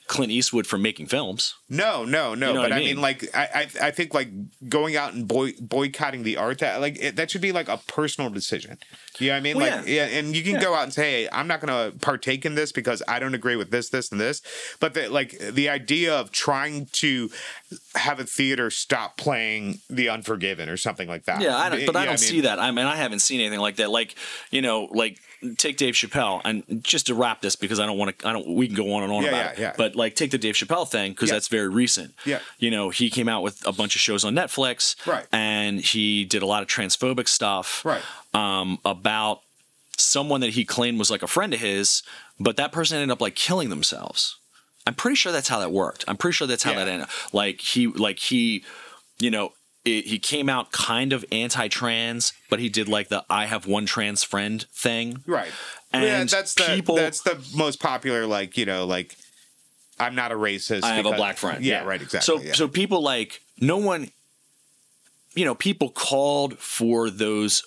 Clint 0.06 0.30
Eastwood 0.30 0.66
from 0.66 0.82
making 0.82 1.06
films. 1.06 1.54
No, 1.70 2.04
no, 2.04 2.34
no. 2.34 2.48
You 2.48 2.54
know 2.54 2.62
but 2.62 2.72
I 2.72 2.76
I 2.76 2.78
mean, 2.78 2.88
mean? 2.88 3.00
like, 3.00 3.24
I, 3.34 3.48
I, 3.54 3.86
I 3.86 3.90
think 3.90 4.12
like 4.12 4.28
going 4.68 4.96
out 4.96 5.14
and 5.14 5.26
boy, 5.26 5.52
boycotting 5.60 6.24
the 6.24 6.36
art 6.36 6.58
that 6.58 6.80
like 6.80 6.98
it, 7.00 7.16
that 7.16 7.30
should 7.30 7.40
be 7.40 7.52
like 7.52 7.68
a 7.68 7.78
personal 7.88 8.28
decision. 8.30 8.78
You 9.18 9.28
know 9.28 9.32
what 9.34 9.36
I 9.38 9.40
mean? 9.40 9.56
Well, 9.56 9.78
like, 9.78 9.88
yeah. 9.88 10.04
and 10.06 10.36
you 10.36 10.42
can 10.42 10.54
Yeah. 10.56 10.60
go 10.62 10.74
out 10.74 10.82
and 10.84 10.92
say, 10.92 11.22
hey, 11.22 11.28
I'm 11.32 11.46
not 11.46 11.60
going 11.60 11.92
to 11.92 11.98
partake 11.98 12.44
in 12.44 12.54
this 12.54 12.70
because 12.72 13.02
I 13.08 13.18
don't 13.18 13.34
agree 13.34 13.56
with 13.56 13.70
this, 13.70 13.88
this, 13.88 14.10
and 14.12 14.20
this. 14.20 14.42
But 14.80 14.94
the, 14.94 15.08
like 15.08 15.38
the 15.38 15.68
idea 15.68 16.14
of 16.14 16.30
trying 16.30 16.86
to 16.92 17.30
have 17.94 18.20
a 18.20 18.24
theater 18.24 18.70
stop 18.70 19.16
playing 19.16 19.80
The 19.88 20.08
Unforgiven 20.08 20.68
or 20.68 20.76
something 20.76 21.08
like 21.08 21.24
that. 21.24 21.40
Yeah, 21.40 21.56
I 21.56 21.68
don't, 21.68 21.86
but 21.86 21.96
I 21.96 22.04
don't 22.04 22.18
see 22.18 22.42
that. 22.42 22.58
I 22.58 22.70
mean, 22.70 22.86
I 22.86 22.96
haven't 22.96 23.20
seen 23.20 23.40
anything 23.40 23.60
like 23.60 23.76
that. 23.76 23.90
Like, 23.90 24.14
you 24.50 24.62
know, 24.62 24.88
like 24.92 25.18
take 25.58 25.76
Dave 25.76 25.94
Chappelle 25.94 26.40
and 26.44 26.82
just 26.82 27.06
to 27.08 27.14
wrap 27.14 27.40
this 27.42 27.56
because 27.56 27.78
I 27.80 27.86
don't 27.86 27.98
want 27.98 28.18
to. 28.18 28.28
I 28.28 28.32
don't. 28.32 28.54
We 28.54 28.66
can 28.66 28.76
go 28.76 28.92
on 28.94 29.02
and 29.02 29.12
on 29.12 29.22
Yeah, 29.22 29.28
about 29.28 29.38
yeah, 29.44 29.50
it. 29.52 29.58
yeah. 29.58 29.72
But 29.76 29.96
like, 29.96 30.14
take 30.16 30.30
the 30.30 30.38
Dave 30.38 30.54
Chappelle 30.54 30.88
thing 30.88 31.12
because 31.12 31.30
that's 31.30 31.48
very 31.48 31.68
recent. 31.68 32.14
Yeah. 32.24 32.40
You 32.58 32.70
know, 32.70 32.90
he 32.90 33.10
came 33.10 33.28
out 33.28 33.42
with 33.42 33.66
a 33.66 33.72
bunch 33.72 33.94
of 33.94 34.00
shows 34.00 34.24
on 34.24 34.34
Netflix. 34.34 34.96
Right. 35.06 35.26
And 35.32 35.80
he 35.80 36.24
did 36.24 36.42
a 36.42 36.46
lot 36.46 36.62
of 36.62 36.68
transphobic 36.68 37.28
stuff. 37.28 37.84
Right. 37.84 38.02
Um, 38.32 38.78
about 38.84 39.40
someone 39.96 40.40
that 40.40 40.50
he 40.50 40.64
claimed 40.64 40.98
was 40.98 41.10
like 41.10 41.22
a 41.22 41.26
friend 41.28 41.54
of 41.54 41.60
his, 41.60 42.02
but 42.40 42.56
that 42.56 42.72
person 42.72 42.96
ended 42.96 43.12
up 43.12 43.20
like 43.20 43.36
killing 43.36 43.68
themselves. 43.68 44.36
I'm 44.86 44.94
pretty 44.94 45.14
sure 45.16 45.32
that's 45.32 45.48
how 45.48 45.58
that 45.60 45.72
worked. 45.72 46.04
I'm 46.06 46.16
pretty 46.16 46.34
sure 46.34 46.46
that's 46.46 46.62
how 46.62 46.72
Yeah. 46.72 46.84
that 46.84 46.88
ended. 46.88 47.08
Like 47.32 47.60
he, 47.60 47.86
like 47.86 48.18
he, 48.18 48.64
you 49.18 49.30
know, 49.30 49.52
it, 49.84 50.06
he 50.06 50.18
came 50.18 50.48
out 50.48 50.72
kind 50.72 51.12
of 51.12 51.24
anti-trans, 51.30 52.32
but 52.50 52.58
he 52.58 52.68
did 52.68 52.88
like 52.88 53.08
the 53.08 53.24
"I 53.28 53.46
have 53.46 53.66
one 53.66 53.84
trans 53.86 54.22
friend" 54.24 54.64
thing. 54.72 55.22
Right. 55.26 55.52
And 55.92 56.04
yeah, 56.04 56.24
that's 56.24 56.54
the 56.54 56.64
people- 56.74 56.96
that's 56.96 57.20
the 57.22 57.38
most 57.54 57.80
popular. 57.80 58.26
Like 58.26 58.56
you 58.56 58.64
know, 58.66 58.84
like 58.86 59.14
I'm 59.98 60.14
not 60.14 60.32
a 60.32 60.34
racist. 60.36 60.82
I 60.84 60.94
have 60.94 61.06
a 61.06 61.12
black 61.12 61.36
friend. 61.36 61.64
Yeah, 61.64 61.84
right. 61.84 62.00
Exactly. 62.00 62.38
So, 62.38 62.42
yeah. 62.42 62.52
so 62.54 62.66
people 62.66 63.02
like 63.02 63.40
no 63.60 63.76
one, 63.76 64.10
you 65.34 65.44
know, 65.44 65.54
people 65.54 65.90
called 65.90 66.58
for 66.58 67.10
those, 67.10 67.62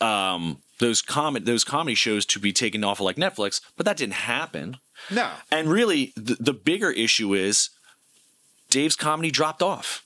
um, 0.00 0.58
those 0.78 1.02
comment 1.02 1.46
those 1.46 1.64
comedy 1.64 1.94
shows 1.94 2.24
to 2.26 2.38
be 2.38 2.52
taken 2.52 2.84
off 2.84 3.00
of 3.00 3.04
like 3.04 3.16
Netflix, 3.16 3.60
but 3.76 3.86
that 3.86 3.96
didn't 3.96 4.14
happen. 4.14 4.76
No. 5.10 5.30
And 5.50 5.68
really, 5.68 6.12
the, 6.16 6.36
the 6.38 6.52
bigger 6.52 6.90
issue 6.90 7.34
is 7.34 7.70
Dave's 8.70 8.96
comedy 8.96 9.30
dropped 9.30 9.62
off. 9.62 10.04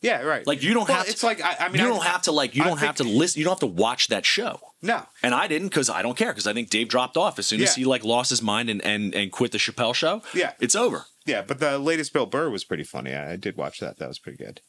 Yeah, 0.00 0.20
right. 0.22 0.46
Like 0.46 0.62
you 0.62 0.74
don't 0.74 0.86
Well, 0.86 0.98
have. 0.98 1.08
It's 1.08 1.20
to, 1.20 1.26
like 1.26 1.42
I, 1.42 1.56
I 1.60 1.68
mean, 1.70 1.80
you 1.80 1.86
I- 1.86 1.90
don't 1.90 2.02
have 2.04 2.22
to 2.22 2.32
like. 2.32 2.54
You 2.54 2.62
I 2.62 2.66
don't 2.66 2.78
have 2.80 2.96
to 2.96 3.04
listen. 3.04 3.38
You 3.38 3.44
don't 3.46 3.52
have 3.52 3.60
to 3.60 3.66
watch 3.66 4.08
that 4.08 4.26
show. 4.26 4.60
No. 4.82 5.02
And 5.22 5.34
I 5.34 5.48
didn't 5.48 5.68
because 5.68 5.88
I 5.88 6.02
don't 6.02 6.16
care 6.16 6.28
because 6.30 6.46
I 6.46 6.52
think 6.52 6.68
Dave 6.68 6.88
dropped 6.88 7.16
off 7.16 7.38
as 7.38 7.46
soon 7.46 7.62
as 7.62 7.74
he 7.74 7.86
like 7.86 8.04
lost 8.04 8.28
his 8.28 8.42
mind 8.42 8.68
and 8.68 8.84
and 8.84 9.14
and 9.14 9.32
quit 9.32 9.52
the 9.52 9.58
Chappelle 9.58 9.94
show. 9.94 10.20
Yeah. 10.34 10.52
it's 10.60 10.74
over. 10.76 11.06
Yeah, 11.24 11.40
but 11.40 11.58
the 11.58 11.78
latest 11.78 12.12
Bill 12.12 12.26
Burr 12.26 12.50
was 12.50 12.64
pretty 12.64 12.84
funny. 12.84 13.14
I, 13.14 13.36
did 13.36 13.56
watch 13.56 13.80
that. 13.80 13.98
That 13.98 14.08
was 14.08 14.18
pretty 14.18 14.36
good. 14.36 14.60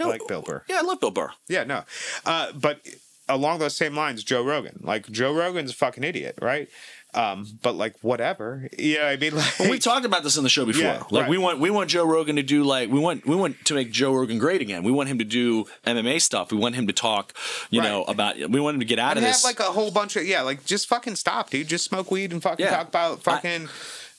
I 0.00 0.04
like 0.04 0.20
Bill 0.28 0.40
Burr. 0.42 0.62
Yeah, 0.68 0.78
I 0.78 0.82
love 0.82 1.00
Bill 1.00 1.10
Burr. 1.10 1.30
Yeah, 1.48 1.64
no. 1.64 1.82
Uh, 2.24 2.52
but 2.52 2.80
along 3.28 3.58
those 3.58 3.76
same 3.76 3.96
lines, 3.96 4.22
Joe 4.22 4.44
Rogan. 4.44 4.78
Like 4.84 5.10
Joe 5.10 5.32
Rogan's 5.34 5.72
a 5.72 5.74
fucking 5.74 6.04
idiot, 6.04 6.38
right? 6.40 6.68
Um, 7.14 7.46
but 7.62 7.76
like 7.76 7.94
whatever. 8.02 8.68
Yeah, 8.78 9.06
I 9.06 9.16
mean, 9.16 9.34
like 9.36 9.58
Well, 9.58 9.70
we 9.70 9.78
talked 9.78 10.04
about 10.04 10.22
this 10.22 10.36
in 10.36 10.42
the 10.42 10.50
show 10.50 10.66
before. 10.66 10.82
Yeah, 10.82 11.02
like 11.10 11.22
right. 11.22 11.30
we 11.30 11.38
want 11.38 11.60
we 11.60 11.70
want 11.70 11.88
Joe 11.88 12.04
Rogan 12.04 12.36
to 12.36 12.42
do 12.42 12.62
like 12.62 12.90
we 12.90 12.98
want 12.98 13.26
we 13.26 13.34
want 13.34 13.64
to 13.66 13.74
make 13.74 13.90
Joe 13.90 14.12
Rogan 14.12 14.38
great 14.38 14.60
again. 14.60 14.82
We 14.82 14.92
want 14.92 15.08
him 15.08 15.18
to 15.20 15.24
do 15.24 15.64
MMA 15.86 16.20
stuff. 16.20 16.52
We 16.52 16.58
want 16.58 16.74
him 16.74 16.86
to 16.88 16.92
talk, 16.92 17.32
you 17.70 17.80
Right. 17.80 17.88
know, 17.88 18.04
about 18.04 18.36
we 18.50 18.60
want 18.60 18.74
him 18.74 18.80
to 18.80 18.86
get 18.86 18.98
out 18.98 19.12
and 19.16 19.20
of 19.20 19.24
have 19.24 19.34
this. 19.36 19.44
like 19.44 19.60
a 19.60 19.64
whole 19.72 19.90
bunch 19.90 20.16
of 20.16 20.26
yeah, 20.26 20.42
like 20.42 20.66
just 20.66 20.88
fucking 20.88 21.16
stop, 21.16 21.48
dude. 21.48 21.68
Just 21.68 21.84
smoke 21.84 22.10
weed 22.10 22.32
and 22.32 22.42
fucking 22.42 22.66
Yeah. 22.66 22.76
talk 22.76 22.88
about 22.88 23.22
fucking 23.22 23.68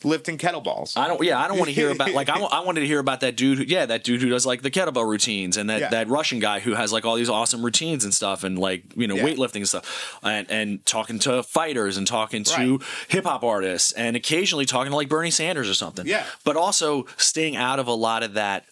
lifting 0.03 0.38
kettlebells. 0.38 0.95
I 0.95 1.07
don't. 1.07 1.21
Yeah, 1.23 1.39
I 1.39 1.47
don't 1.47 1.57
want 1.57 1.69
to 1.69 1.73
hear 1.75 1.89
about 1.91 2.12
like 2.12 2.29
I, 2.29 2.60
wanted 2.62 2.81
to 2.81 2.88
hear 2.88 2.99
about 2.99 3.21
that 3.21 3.36
dude. 3.36 3.57
Who, 3.57 3.63
yeah, 3.63 3.86
that 3.88 4.03
dude 4.03 4.21
who 4.21 4.29
does 4.29 4.45
like 4.45 4.62
the 4.62 4.69
kettlebell 4.71 5.07
routines 5.07 5.57
and 5.57 5.69
that 5.69 5.79
Yeah. 5.79 5.89
that 5.89 6.07
Russian 6.07 6.39
guy 6.39 6.60
who 6.60 6.73
has 6.75 6.93
like 6.93 7.05
all 7.05 7.15
these 7.15 7.29
awesome 7.29 7.63
routines 7.63 8.03
and 8.03 8.13
stuff 8.13 8.43
and 8.43 8.57
like 8.60 8.83
you 8.95 9.07
know 9.07 9.15
Yeah. 9.15 9.23
weightlifting 9.23 9.55
and 9.57 9.67
stuff 9.67 10.19
and 10.23 10.49
and 10.51 10.86
talking 10.86 11.19
to 11.19 11.41
fighters 11.43 11.97
and 11.97 12.05
talking 12.05 12.43
to 12.43 12.77
Right. 12.77 12.88
hip 13.07 13.25
hop 13.25 13.43
artists 13.43 13.91
and 13.93 14.15
occasionally 14.15 14.65
talking 14.65 14.91
to 14.91 14.95
like 14.95 15.10
Bernie 15.10 15.31
Sanders 15.31 15.69
or 15.69 15.73
something. 15.73 16.05
Yeah. 16.05 16.25
but 16.43 16.55
also 16.55 17.05
staying 17.17 17.55
out 17.55 17.79
of 17.79 17.88
a 17.88 17.93
lot 17.93 18.23
of 18.23 18.33
that. 18.33 18.65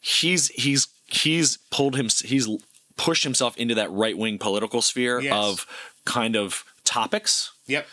He's 0.00 0.48
he's 0.48 0.88
he's 1.06 1.58
pulled 1.70 1.96
him. 1.96 2.08
He's 2.24 2.48
pushed 2.96 3.24
himself 3.24 3.56
into 3.56 3.74
that 3.74 3.90
right 3.90 4.16
wing 4.16 4.38
political 4.38 4.80
sphere 4.82 5.20
Yes. 5.20 5.32
of 5.34 5.66
kind 6.04 6.36
of 6.36 6.64
topics 6.84 7.50
yep. 7.66 7.86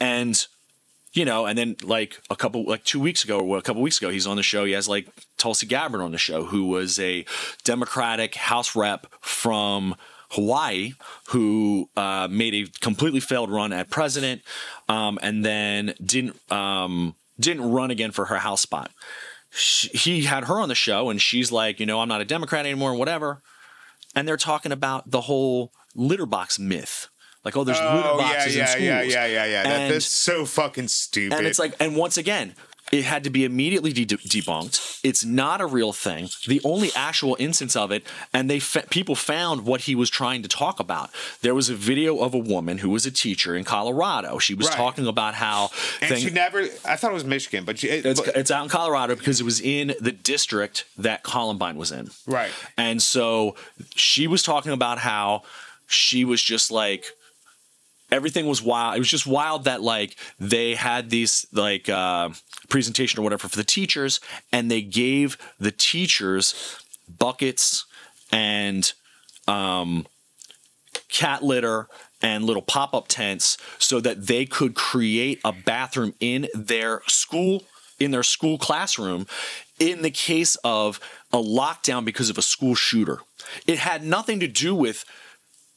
and 0.00 0.46
you 1.18 1.24
know, 1.24 1.46
and 1.46 1.58
then 1.58 1.74
like 1.82 2.22
a 2.30 2.36
couple, 2.36 2.64
like 2.64 2.84
two 2.84 3.00
weeks 3.00 3.24
ago, 3.24 3.40
or 3.40 3.58
a 3.58 3.62
couple 3.62 3.82
weeks 3.82 3.98
ago, 3.98 4.08
he's 4.08 4.26
on 4.26 4.36
the 4.36 4.42
show. 4.42 4.64
He 4.64 4.72
has 4.72 4.88
like 4.88 5.08
Tulsi 5.36 5.66
Gabbard 5.66 6.00
on 6.00 6.12
the 6.12 6.18
show, 6.18 6.44
who 6.44 6.68
was 6.68 6.96
a 7.00 7.24
Democratic 7.64 8.36
House 8.36 8.76
rep 8.76 9.08
from 9.20 9.96
Hawaii, 10.30 10.92
who 11.30 11.90
uh, 11.96 12.28
made 12.30 12.54
a 12.54 12.70
completely 12.80 13.18
failed 13.18 13.50
run 13.50 13.72
at 13.72 13.90
president, 13.90 14.42
um, 14.88 15.18
and 15.20 15.44
then 15.44 15.92
didn't 16.04 16.36
um, 16.52 17.16
didn't 17.40 17.68
run 17.68 17.90
again 17.90 18.12
for 18.12 18.26
her 18.26 18.36
House 18.36 18.62
spot. 18.62 18.92
She, 19.50 19.88
he 19.88 20.22
had 20.22 20.44
her 20.44 20.60
on 20.60 20.68
the 20.68 20.76
show, 20.76 21.10
and 21.10 21.20
she's 21.20 21.50
like, 21.50 21.80
you 21.80 21.86
know, 21.86 22.00
I'm 22.00 22.08
not 22.08 22.20
a 22.20 22.24
Democrat 22.24 22.64
anymore, 22.64 22.94
whatever. 22.94 23.42
And 24.14 24.28
they're 24.28 24.36
talking 24.36 24.70
about 24.70 25.10
the 25.10 25.22
whole 25.22 25.72
litter 25.96 26.26
box 26.26 26.60
myth. 26.60 27.08
Like, 27.44 27.56
oh, 27.56 27.64
there's 27.64 27.78
litter 27.78 27.90
Oh 28.08 28.18
yeah, 28.20 28.32
boxes 28.32 28.54
in 28.54 28.60
yeah, 28.60 28.66
schools. 28.66 28.84
yeah, 28.84 29.02
yeah, 29.02 29.26
yeah, 29.26 29.44
yeah. 29.46 29.62
That, 29.62 29.80
And- 29.80 29.94
that's 29.94 30.06
so 30.06 30.44
fucking 30.44 30.88
stupid. 30.88 31.36
and 31.38 31.46
it's 31.46 31.58
like, 31.58 31.74
and 31.80 31.96
once 31.96 32.16
again, 32.16 32.54
it 32.90 33.04
had 33.04 33.22
to 33.24 33.30
be 33.30 33.44
immediately 33.44 33.92
de- 33.92 34.06
debunked. 34.16 35.00
It's 35.04 35.22
not 35.22 35.60
a 35.60 35.66
real 35.66 35.92
thing. 35.92 36.30
The 36.46 36.58
only 36.64 36.90
actual 36.96 37.36
instance 37.38 37.76
of 37.76 37.92
it, 37.92 38.02
and 38.32 38.48
they 38.48 38.58
fa- 38.60 38.86
people 38.88 39.14
found 39.14 39.66
what 39.66 39.82
he 39.82 39.94
was 39.94 40.08
trying 40.08 40.42
to 40.42 40.48
talk 40.48 40.80
about. 40.80 41.10
There 41.42 41.54
was 41.54 41.68
a 41.68 41.74
video 41.74 42.18
of 42.20 42.32
a 42.32 42.38
woman 42.38 42.78
who 42.78 42.88
was 42.88 43.04
a 43.04 43.10
teacher 43.10 43.54
in 43.54 43.64
Colorado. 43.64 44.38
She 44.38 44.54
was 44.54 44.68
Right. 44.68 44.76
talking 44.76 45.06
about 45.06 45.34
how 45.34 45.70
and 46.00 46.08
thing- 46.10 46.24
she 46.24 46.30
never. 46.30 46.62
I 46.84 46.96
thought 46.96 47.10
it 47.10 47.14
was 47.14 47.24
Michigan, 47.26 47.64
but 47.66 47.78
she. 47.78 47.88
it's, 47.88 48.22
but- 48.22 48.34
it's 48.34 48.50
out 48.50 48.62
in 48.64 48.70
Colorado 48.70 49.14
because 49.16 49.38
it 49.38 49.44
was 49.44 49.60
in 49.60 49.94
the 50.00 50.12
district 50.12 50.84
that 50.96 51.22
Columbine 51.22 51.76
was 51.76 51.92
in. 51.92 52.10
right. 52.26 52.50
And 52.78 53.02
so 53.02 53.54
she 53.96 54.26
was 54.26 54.42
talking 54.42 54.72
about 54.72 54.98
how 54.98 55.42
she 55.86 56.24
was 56.24 56.42
just 56.42 56.70
like 56.70 57.04
everything 58.10 58.46
was 58.46 58.62
wild. 58.62 58.96
It 58.96 59.00
was 59.00 59.08
just 59.08 59.26
wild 59.26 59.64
that 59.64 59.82
like 59.82 60.16
they 60.38 60.74
had 60.74 61.10
these 61.10 61.46
like 61.52 61.88
uh 61.88 62.30
presentation 62.68 63.20
or 63.20 63.22
whatever 63.22 63.48
for 63.48 63.56
the 63.56 63.64
teachers 63.64 64.20
and 64.52 64.70
they 64.70 64.82
gave 64.82 65.38
the 65.58 65.70
teachers 65.70 66.82
buckets 67.18 67.86
and 68.30 68.92
um 69.46 70.06
cat 71.08 71.42
litter 71.42 71.88
and 72.20 72.44
little 72.44 72.62
pop-up 72.62 73.06
tents 73.08 73.56
so 73.78 74.00
that 74.00 74.26
they 74.26 74.44
could 74.44 74.74
create 74.74 75.40
a 75.44 75.52
bathroom 75.52 76.14
in 76.20 76.48
their 76.54 77.00
school 77.06 77.62
in 77.98 78.10
their 78.10 78.22
school 78.22 78.58
classroom 78.58 79.26
in 79.78 80.02
the 80.02 80.10
case 80.10 80.56
of 80.64 81.00
a 81.32 81.38
lockdown 81.38 82.04
because 82.04 82.30
of 82.30 82.38
a 82.38 82.42
school 82.42 82.74
shooter. 82.74 83.18
It 83.66 83.78
had 83.78 84.04
nothing 84.04 84.40
to 84.40 84.48
do 84.48 84.74
with 84.74 85.04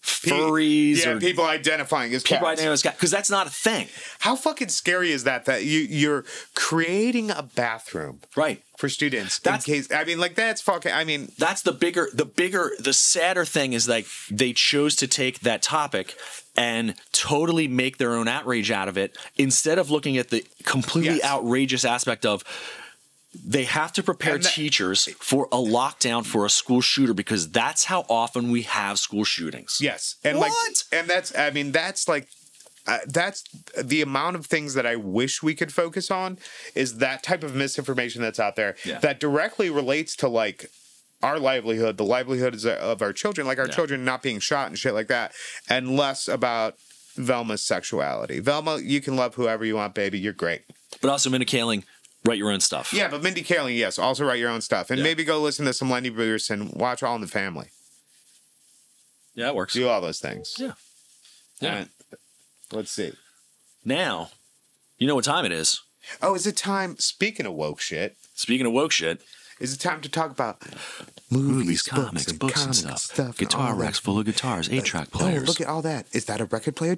furries 0.02 0.98
yeah, 1.04 1.12
or 1.12 1.20
people 1.20 1.46
identifying 1.46 2.14
as 2.14 2.24
people 2.24 2.38
cats. 2.40 2.46
identifying 2.60 2.74
as 2.74 2.82
cats 2.82 2.96
because 2.98 3.12
that's 3.12 3.30
not 3.30 3.48
a 3.48 3.50
thing, 3.50 3.88
How 4.20 4.36
fucking 4.36 4.70
scary 4.70 5.12
is 5.12 5.24
that? 5.26 5.46
That 5.46 5.64
you 5.64 5.80
you're 5.80 6.26
creating 6.56 7.32
a 7.32 7.44
bathroom 7.44 8.20
right? 8.36 8.62
for 8.78 8.90
students 8.90 9.40
That's- 9.40 9.68
in 9.68 9.74
case. 9.76 9.92
I 9.92 10.04
mean, 10.04 10.20
like 10.20 10.36
that's 10.36 10.62
fucking. 10.62 10.92
I 10.92 11.04
mean, 11.04 11.32
That's 11.38 11.62
the 11.62 11.72
bigger, 11.72 12.10
the 12.14 12.26
bigger, 12.26 12.72
the 12.80 12.94
sadder 12.94 13.46
thing 13.46 13.74
is 13.74 13.88
like 13.88 14.08
they 14.30 14.54
chose 14.54 14.96
to 14.98 15.08
take 15.08 15.42
that 15.42 15.62
topic 15.62 16.16
and 16.58 16.96
totally 17.12 17.68
make 17.68 17.98
their 17.98 18.14
own 18.16 18.28
outrage 18.28 18.72
out 18.72 18.88
of 18.90 18.98
it 18.98 19.18
instead 19.38 19.78
of 19.78 19.90
looking 19.92 20.18
at 20.18 20.30
the 20.30 20.44
completely 20.64 21.18
Yes. 21.18 21.24
outrageous 21.26 21.86
aspect 21.86 22.26
of 22.26 22.44
they 23.34 23.64
have 23.64 23.94
to 23.94 24.04
prepare 24.04 24.38
that- 24.38 24.52
teachers 24.52 25.08
for 25.20 25.46
a 25.52 25.58
lockdown 25.58 26.26
for 26.26 26.46
a 26.46 26.50
school 26.50 26.82
shooter 26.82 27.14
because 27.14 27.50
that's 27.50 27.86
how 27.86 28.06
often 28.10 28.52
we 28.52 28.64
have 28.64 29.00
school 29.00 29.24
shootings. 29.24 29.78
yes, 29.80 30.16
and 30.24 30.38
What? 30.38 30.50
like, 30.50 30.76
and 31.00 31.10
that's. 31.10 31.36
I 31.36 31.50
mean, 31.52 31.72
that's 31.72 32.08
like. 32.08 32.28
Uh, 32.88 32.98
that's 33.08 33.44
the 33.80 34.02
amount 34.02 34.36
of 34.36 34.48
things 34.48 34.74
that 34.74 34.88
I 34.88 34.96
wish 34.96 35.44
we 35.44 35.54
could 35.54 35.72
focus 35.72 36.10
on 36.10 36.40
is 36.74 36.98
that 36.98 37.22
type 37.22 37.44
of 37.44 37.54
misinformation 37.54 38.24
that's 38.24 38.40
out 38.40 38.56
there 38.56 38.76
Yeah. 38.84 38.98
that 39.02 39.20
directly 39.20 39.70
relates 39.70 40.16
to 40.16 40.28
like 40.28 40.66
our 41.22 41.38
livelihood, 41.38 41.98
the 41.98 42.04
livelihoods 42.04 42.66
of 42.66 43.04
our 43.04 43.14
children, 43.14 43.46
like 43.46 43.60
our 43.60 43.68
Yeah. 43.68 43.76
children 43.76 44.04
not 44.04 44.24
being 44.24 44.40
shot 44.40 44.68
and 44.70 44.80
shit 44.80 44.96
like 44.96 45.10
that, 45.10 45.32
and 45.70 45.96
less 45.96 46.28
about 46.28 46.74
Velma's 47.16 47.64
sexuality. 47.64 48.40
Velma, 48.40 48.80
you 48.80 49.00
can 49.00 49.16
love 49.16 49.36
whoever 49.36 49.64
you 49.64 49.76
want, 49.76 49.94
baby. 49.94 50.18
You're 50.18 50.34
great. 50.34 50.64
But 51.02 51.12
also 51.12 51.30
Mindy 51.30 51.46
Kaling, 51.46 51.84
write 52.26 52.38
your 52.38 52.52
own 52.52 52.60
stuff. 52.60 52.94
Yeah, 52.94 53.08
but 53.10 53.24
Mindy 53.24 53.44
Kaling, 53.44 53.78
yes, 53.78 53.98
also 54.00 54.26
write 54.26 54.40
your 54.40 54.50
own 54.50 54.62
stuff, 54.62 54.90
and 54.90 55.00
Yeah. 55.00 55.04
maybe 55.04 55.24
go 55.24 55.40
listen 55.42 55.66
to 55.66 55.74
some 55.74 55.90
Lenny 55.90 56.10
Bruce 56.10 56.50
and 56.50 56.72
watch 56.74 57.02
All 57.04 57.16
in 57.16 57.22
the 57.22 57.28
Family. 57.28 57.70
Yeah, 59.34 59.48
it 59.50 59.56
works. 59.56 59.74
Do 59.74 59.88
all 59.88 60.02
those 60.02 60.20
things. 60.20 60.56
Yeah. 60.58 60.74
Yeah. 61.60 61.76
And- 61.78 61.90
let's 62.72 62.92
see. 62.92 63.14
Now, 63.86 64.32
you 64.98 65.08
know 65.08 65.16
what 65.16 65.24
time 65.26 65.46
it 65.46 65.52
is. 65.52 65.82
Oh, 66.22 66.36
is 66.36 66.46
it 66.46 66.58
time? 66.58 66.98
Speaking 67.00 67.46
of 67.46 67.54
woke 67.54 67.80
shit, 67.82 68.18
Speaking 68.34 68.66
of 68.66 68.74
woke 68.74 68.92
shit, 68.92 69.22
is 69.60 69.74
it 69.74 69.80
time 69.80 70.02
to 70.02 70.10
talk 70.10 70.32
about 70.32 70.62
movies, 71.32 71.82
comics, 71.82 72.32
books, 72.34 72.66
and 72.66 72.76
stuff. 72.76 73.38
Guitar 73.38 73.70
all 73.72 73.76
that. 73.78 73.84
racks 73.84 74.00
full 74.00 74.20
of 74.20 74.26
guitars, 74.26 74.70
eight 74.70 74.84
track 74.86 75.08
Oh, 75.14 75.20
players. 75.20 75.48
look 75.48 75.62
at 75.62 75.68
all 75.68 75.82
that. 75.82 76.06
Is 76.12 76.26
that 76.26 76.42
a 76.42 76.46
record 76.46 76.76
player? 76.76 76.96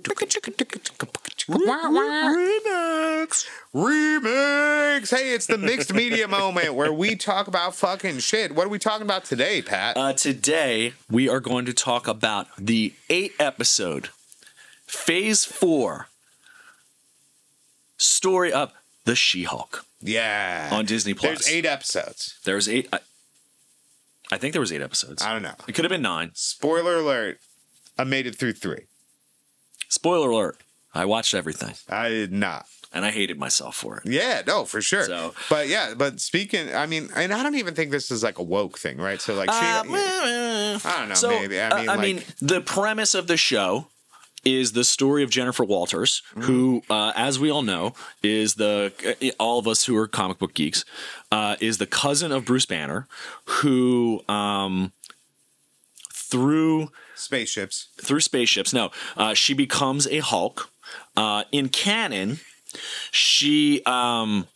Remix. 2.14 3.46
Remix. 3.74 5.10
Hey, 5.16 5.34
it's 5.34 5.46
the 5.48 5.58
mixed 5.58 5.94
media 5.94 6.28
moment 6.28 6.74
where 6.74 6.94
we 6.94 7.16
talk 7.16 7.48
about 7.48 7.76
fucking 7.76 8.20
shit. 8.20 8.54
What 8.56 8.66
are 8.66 8.70
we 8.70 8.80
talking 8.80 9.04
about 9.04 9.26
today, 9.26 9.62
Pat? 9.62 9.98
Uh, 9.98 10.14
today, 10.14 10.94
we 11.10 11.28
are 11.30 11.40
going 11.40 11.66
to 11.66 11.74
talk 11.74 12.08
about 12.08 12.48
the 12.58 12.94
eight 13.10 13.34
episode, 13.40 14.10
phase 14.86 15.46
four 15.46 16.08
story 17.98 18.52
of 18.54 18.72
The 19.06 19.16
She 19.16 19.44
Hulk 19.44 19.86
yeah. 20.02 20.70
on 20.72 20.86
Disney 20.86 21.14
Plus. 21.14 21.46
There's 21.46 21.50
eight 21.50 21.66
episodes. 21.66 22.38
There's 22.44 22.68
eight. 22.70 22.88
I, 22.94 23.00
I 24.34 24.38
think 24.38 24.54
there 24.54 24.60
was 24.62 24.72
eight 24.74 24.82
episodes. 24.82 25.22
I 25.24 25.32
don't 25.34 25.44
know. 25.44 25.54
It 25.68 25.74
could 25.76 25.86
have 25.86 25.90
been 25.92 26.02
nine. 26.02 26.32
Spoiler 26.34 26.96
alert. 26.98 27.38
I 27.98 28.04
made 28.04 28.26
it 28.26 28.36
through 28.36 28.54
three. 28.54 28.86
Spoiler 29.90 30.30
alert. 30.32 30.58
I 30.94 31.06
watched 31.06 31.34
everything 31.34 31.74
I 31.90 32.10
did 32.10 32.32
not. 32.32 32.66
and 32.92 33.04
I 33.06 33.12
hated 33.12 33.38
myself 33.40 33.76
for 33.76 33.98
it. 33.98 34.06
Yeah, 34.08 34.42
no, 34.46 34.66
for 34.66 34.82
sure. 34.82 35.06
So- 35.06 35.34
but 35.50 35.68
yeah, 35.68 35.94
but 35.96 36.20
speaking, 36.20 36.74
I 36.74 36.86
mean, 36.86 37.10
and 37.16 37.34
I 37.34 37.42
don't 37.44 37.56
even 37.56 37.74
think 37.76 37.92
this 37.92 38.10
is 38.12 38.22
like 38.24 38.38
a 38.40 38.44
woke 38.44 38.78
thing, 38.78 38.98
right? 38.98 39.20
So 39.22 39.34
like, 39.36 39.50
she, 39.52 39.58
Uh, 39.58 39.84
I 40.84 40.96
don't 41.00 41.10
know, 41.10 41.16
so, 41.16 41.30
maybe. 41.30 41.60
I 41.60 41.70
uh, 41.70 41.78
mean, 41.80 41.90
I 41.90 41.96
like- 41.96 42.02
mean, 42.02 42.24
the 42.42 42.62
premise 42.62 43.14
of 43.16 43.28
the 43.28 43.38
show 43.38 43.88
is 44.44 44.74
the 44.74 44.84
story 44.84 45.24
of 45.24 45.30
Jennifer 45.30 45.64
Walters, 45.64 46.22
Mm-hmm. 46.32 46.42
who, 46.42 46.84
uh, 46.90 47.14
as 47.16 47.40
we 47.40 47.50
all 47.50 47.62
know, 47.62 47.94
is 48.22 48.56
the 48.56 48.92
all 49.40 49.60
of 49.60 49.68
us 49.68 49.86
who 49.86 49.96
are 49.98 50.08
comic 50.08 50.38
book 50.40 50.54
geeks, 50.54 50.84
uh, 51.32 51.56
is 51.62 51.78
the 51.78 51.86
cousin 51.86 52.32
of 52.32 52.46
Bruce 52.46 52.66
Banner, 52.66 53.08
who 53.46 54.22
um, 54.28 54.92
through 56.12 56.90
spaceships. 57.16 57.88
through 58.02 58.20
spaceships. 58.22 58.74
No, 58.74 58.92
uh, 59.18 59.34
she 59.34 59.54
becomes 59.54 60.08
a 60.08 60.20
Hulk. 60.20 60.70
Uh, 61.16 61.44
in 61.52 61.70
canon, 61.70 62.40
she. 63.12 63.82
Um, 63.86 64.48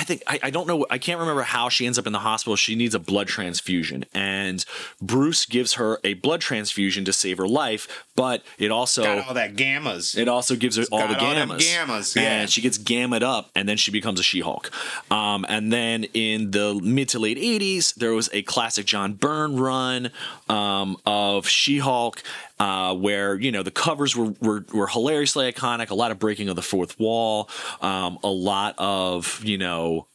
I 0.00 0.04
think 0.04 0.22
I, 0.26 0.40
I 0.44 0.50
don't 0.50 0.66
know. 0.66 0.86
I 0.88 0.96
can't 0.96 1.20
remember 1.20 1.42
how 1.42 1.68
she 1.68 1.84
ends 1.84 1.98
up 1.98 2.06
in 2.06 2.14
the 2.14 2.20
hospital. 2.20 2.56
She 2.56 2.74
needs 2.74 2.94
a 2.94 2.98
blood 2.98 3.28
transfusion, 3.28 4.06
and 4.14 4.64
Bruce 5.02 5.44
gives 5.44 5.74
her 5.74 5.98
a 6.02 6.14
blood 6.14 6.40
transfusion 6.40 7.04
to 7.04 7.12
save 7.12 7.36
her 7.36 7.46
life. 7.46 8.06
But 8.16 8.42
it 8.58 8.70
also 8.70 9.02
Got 9.02 9.28
all 9.28 9.34
that 9.34 9.56
gammas. 9.56 10.16
it 10.16 10.26
also 10.26 10.56
gives 10.56 10.76
her 10.76 10.84
all 10.90 11.06
the 11.06 11.14
got 11.14 11.22
all 11.22 11.34
gammas. 11.34 11.58
gammas, 11.60 12.16
yeah. 12.16 12.22
And 12.40 12.50
she 12.50 12.62
gets 12.62 12.78
gammed 12.78 13.22
up, 13.22 13.50
and 13.54 13.68
then 13.68 13.76
she 13.76 13.90
becomes 13.90 14.18
a 14.18 14.22
She-Hulk. 14.22 14.70
Um, 15.12 15.44
and 15.50 15.70
then 15.70 16.04
in 16.14 16.50
the 16.52 16.80
mid 16.82 17.10
to 17.10 17.18
late 17.18 17.36
'80s, 17.36 17.94
there 17.94 18.14
was 18.14 18.30
a 18.32 18.40
classic 18.42 18.86
John 18.86 19.12
Byrne 19.12 19.56
run 19.56 20.10
um, 20.48 20.96
of 21.04 21.46
She-Hulk, 21.46 22.22
uh, 22.60 22.94
where 22.94 23.34
you 23.34 23.50
know 23.50 23.62
the 23.64 23.70
covers 23.72 24.14
were, 24.14 24.34
were 24.40 24.64
were 24.72 24.86
hilariously 24.86 25.50
iconic. 25.50 25.90
A 25.90 25.94
lot 25.94 26.10
of 26.12 26.18
breaking 26.18 26.48
of 26.48 26.56
the 26.56 26.62
fourth 26.62 27.00
wall. 27.00 27.48
Um, 27.80 28.18
a 28.22 28.28
lot 28.28 28.74
of 28.78 29.42
you 29.42 29.58
know 29.58 30.06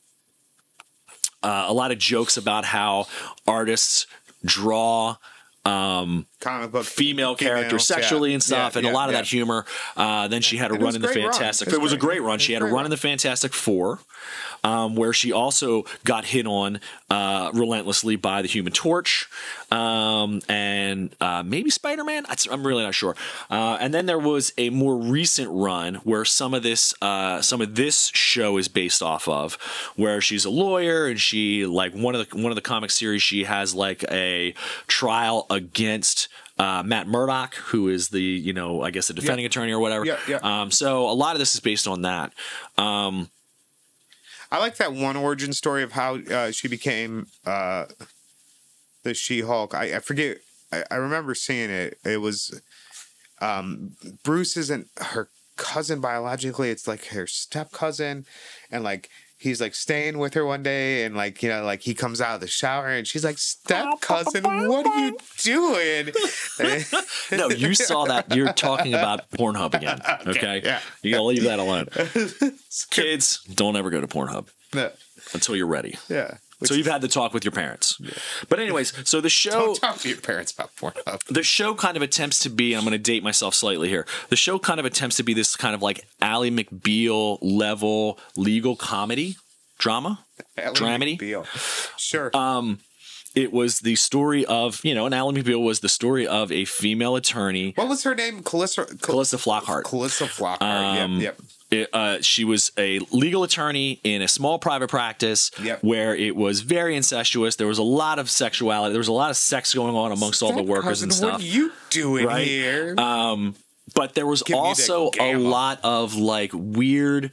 uh, 1.43 1.65
a 1.67 1.73
lot 1.73 1.91
of 1.91 1.97
jokes 1.97 2.37
about 2.37 2.63
how 2.65 3.07
artists 3.47 4.07
draw 4.45 5.17
comic 5.65 6.71
book 6.71 6.85
female 6.85 7.35
characters 7.35 7.87
females, 7.87 7.89
yeah. 7.89 7.95
sexually 7.95 8.33
and 8.35 8.43
stuff, 8.43 8.75
Yeah, 8.75 8.79
and 8.79 8.87
a 8.87 8.91
lot 8.91 9.09
of 9.09 9.13
yeah. 9.13 9.21
that 9.21 9.27
humor. 9.27 9.65
Uh, 9.97 10.27
then 10.27 10.41
she 10.43 10.57
had 10.57 10.69
a 10.71 10.75
It 10.75 10.81
run 10.81 10.95
in 10.95 11.01
the 11.01 11.07
a 11.07 11.11
run. 11.11 11.31
Fantastic. 11.31 11.67
It 11.67 11.71
was 11.71 11.79
It 11.79 11.81
was 11.81 11.93
a 11.93 11.97
great. 11.97 12.19
great 12.19 12.27
run. 12.27 12.37
She 12.39 12.53
had 12.53 12.61
a 12.61 12.65
a 12.65 12.71
run 12.71 12.85
in 12.85 12.91
the 12.91 12.97
Fantastic 12.97 13.53
Four, 13.53 13.99
um, 14.63 14.95
where 14.95 15.13
she 15.13 15.31
also 15.31 15.85
got 16.03 16.25
hit 16.25 16.47
on 16.47 16.79
uh, 17.09 17.51
relentlessly 17.53 18.15
by 18.15 18.41
the 18.41 18.47
Human 18.47 18.73
Torch 18.73 19.29
um, 19.71 20.41
and 20.47 21.15
uh, 21.21 21.43
maybe 21.45 21.69
Spider 21.69 22.03
Man. 22.03 22.25
I'm 22.51 22.65
really 22.65 22.83
not 22.83 22.95
sure. 22.95 23.15
Uh, 23.49 23.77
and 23.79 23.93
then 23.93 24.05
there 24.05 24.19
was 24.19 24.53
a 24.57 24.69
more 24.69 24.97
recent 24.97 25.49
run 25.51 25.95
where 25.95 26.25
some 26.25 26.53
of 26.53 26.63
this 26.63 26.93
uh, 27.01 27.41
some 27.41 27.61
of 27.61 27.75
this 27.75 28.11
show 28.13 28.57
is 28.57 28.67
based 28.67 29.01
off 29.01 29.27
of, 29.27 29.55
where 29.95 30.21
she's 30.21 30.45
a 30.45 30.49
lawyer 30.49 31.07
and 31.07 31.19
she 31.19 31.65
like 31.65 31.93
one 31.93 32.15
of 32.15 32.29
the 32.29 32.37
one 32.37 32.51
of 32.51 32.55
the 32.55 32.61
comic 32.61 32.91
series 32.91 33.21
she 33.21 33.43
has 33.43 33.73
like 33.73 34.03
a 34.11 34.53
trial 34.87 35.45
against. 35.49 36.27
Uh, 36.57 36.81
Matt 36.85 37.05
Murdock, 37.05 37.55
who 37.55 37.89
is 37.89 38.07
the 38.07 38.21
you 38.21 38.53
know 38.53 38.81
I 38.81 38.89
guess 38.89 39.09
the 39.09 39.13
defending 39.13 39.45
attorney 39.45 39.73
or 39.73 39.79
whatever. 39.79 40.05
Yeah, 40.05 40.17
yeah. 40.25 40.37
Um, 40.37 40.71
so 40.71 41.09
a 41.09 41.11
lot 41.11 41.35
of 41.35 41.39
this 41.39 41.53
is 41.53 41.59
based 41.59 41.85
on 41.85 42.03
that. 42.03 42.31
Um, 42.77 43.29
I 44.55 44.59
like 44.59 44.77
that 44.77 44.93
one 44.93 45.17
origin 45.17 45.51
story 45.51 45.83
of 45.83 45.91
how 45.91 46.15
uh, 46.15 46.49
she 46.49 46.69
became 46.69 47.27
uh, 47.45 47.87
the 49.03 49.13
She-Hulk. 49.13 49.75
I, 49.75 49.97
I 49.97 49.99
forget. 49.99 50.37
I, 50.71 50.85
I 50.89 50.95
remember 50.95 51.35
seeing 51.35 51.69
it. 51.69 51.99
It 52.05 52.21
was 52.21 52.61
um, 53.41 53.97
Bruce 54.23 54.55
isn't 54.55 54.87
her 54.97 55.27
cousin 55.57 55.99
biologically. 55.99 56.69
It's 56.69 56.87
like 56.87 57.07
her 57.07 57.27
step 57.27 57.73
cousin, 57.73 58.25
and 58.71 58.81
like 58.81 59.09
he's 59.37 59.59
like 59.61 59.75
staying 59.75 60.17
with 60.17 60.33
her 60.33 60.45
one 60.45 60.63
day, 60.63 61.03
and 61.05 61.15
like 61.15 61.41
you 61.43 61.49
know, 61.49 61.63
like 61.63 61.81
he 61.81 61.93
comes 61.93 62.21
out 62.21 62.35
of 62.35 62.41
the 62.41 62.47
shower, 62.47 62.87
and 62.89 63.07
she's 63.07 63.23
like, 63.23 63.37
"Step 63.37 63.85
cousin, 64.01 64.43
what 64.43 64.85
are 64.87 64.99
you 64.99 65.17
doing?" 65.37 66.09
no, 67.31 67.49
you 67.49 67.73
saw 67.75 68.05
that. 68.05 68.35
You're 68.35 68.53
talking 68.53 68.93
about 68.93 69.29
Pornhub 69.31 69.73
again. 69.73 70.01
Okay, 70.27 70.61
yeah. 70.63 70.79
you 71.01 71.11
gotta 71.11 71.23
leave 71.23 71.43
that 71.43 71.59
alone. 71.59 71.87
Kids, 72.89 73.43
don't 73.53 73.75
ever 73.75 73.89
go 73.89 74.01
to 74.01 74.07
Pornhub 74.07 74.47
No, 74.73 74.91
until 75.33 75.55
you're 75.55 75.67
ready. 75.67 75.97
yeah. 76.09 76.37
So 76.63 76.73
you've 76.73 76.87
had 76.87 77.01
the 77.01 77.07
talk 77.07 77.33
with 77.33 77.43
your 77.43 77.51
parents. 77.51 77.99
But 78.49 78.59
anyways, 78.59 78.93
so 79.07 79.19
the 79.21 79.29
show 79.29 79.51
Don't 79.51 79.75
talk 79.81 79.97
to 79.99 80.09
your 80.09 80.19
parents 80.19 80.53
about 80.53 80.75
Pornhub. 80.75 81.23
the 81.25 81.43
show 81.43 81.75
kind 81.75 81.97
of 81.97 82.03
attempts 82.03 82.39
to 82.39 82.49
be, 82.49 82.73
I'm 82.73 82.81
going 82.81 82.91
to 82.93 82.97
date 82.97 83.23
myself 83.23 83.53
slightly 83.53 83.89
here. 83.89 84.05
The 84.29 84.35
show 84.35 84.57
kind 84.57 84.79
of 84.79 84.85
attempts 84.85 85.17
to 85.17 85.23
be 85.23 85.33
this 85.33 85.55
kind 85.55 85.75
of 85.75 85.81
like 85.81 86.05
Ally 86.21 86.49
McBeal 86.49 87.39
level 87.41 88.17
legal 88.37 88.75
comedy 88.75 89.35
drama. 89.77 90.25
Dramedy? 90.57 91.19
Beal. 91.19 91.45
Sure. 91.97 92.31
It 93.35 93.51
was 93.51 93.79
the 93.81 93.95
story 93.95 94.45
of, 94.45 94.79
you 94.85 94.95
know, 94.95 95.05
and 95.05 95.13
Ally 95.13 95.33
McBeal 95.33 95.61
was 95.61 95.81
the 95.81 95.89
story 95.89 96.25
of 96.25 96.53
a 96.53 96.63
female 96.63 97.17
attorney, 97.17 97.73
what 97.75 97.89
was 97.89 98.03
her 98.03 98.15
name? 98.15 98.41
Calista. 98.43 98.85
Cal- 98.85 98.97
Calista 98.97 99.35
Flockhart. 99.35 99.83
Calista 99.83 100.23
Flockhart. 100.23 100.61
Um, 100.61 101.19
yep. 101.19 101.37
Yep. 101.37 101.41
It, 101.71 101.89
uh, 101.93 102.21
she 102.21 102.43
was 102.43 102.71
a 102.77 102.99
legal 103.11 103.43
attorney 103.43 103.99
in 104.03 104.21
a 104.21 104.27
small 104.27 104.59
private 104.59 104.87
practice 104.89 105.49
Yep. 105.61 105.83
where 105.83 106.15
it 106.15 106.35
was 106.35 106.61
very 106.61 106.95
incestuous. 106.95 107.55
There 107.55 107.67
was 107.67 107.79
a 107.79 107.83
lot 107.83 108.19
of 108.19 108.29
sexuality. 108.29 108.91
There 108.93 108.99
was 108.99 109.07
a 109.07 109.13
lot 109.13 109.31
of 109.31 109.37
sex 109.37 109.73
going 109.73 109.95
on 109.95 110.11
amongst 110.11 110.43
all 110.43 110.53
the 110.53 110.61
workers 110.63 111.01
and 111.01 111.11
stuff. 111.13 111.33
What 111.33 111.41
are 111.41 111.45
you 111.45 111.71
doing 111.89 112.25
Right? 112.27 112.45
here? 112.47 112.93
but 113.93 114.13
there 114.15 114.25
was 114.27 114.41
Give 114.43 114.55
also 114.57 115.11
a 115.19 115.35
lot 115.35 115.79
of 115.83 116.15
like 116.15 116.51
weird 116.53 117.31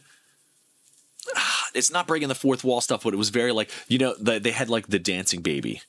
ah, 1.34 1.66
it's 1.74 1.90
not 1.90 2.06
breaking 2.06 2.28
the 2.28 2.34
fourth 2.34 2.62
wall 2.62 2.80
stuff 2.82 3.04
but 3.04 3.14
it 3.14 3.16
was 3.16 3.30
very 3.30 3.52
like 3.52 3.70
you 3.88 3.96
know 3.98 4.14
the, 4.20 4.38
they 4.38 4.50
had 4.50 4.68
like 4.68 4.86
the 4.88 4.98
dancing 4.98 5.40
baby 5.40 5.80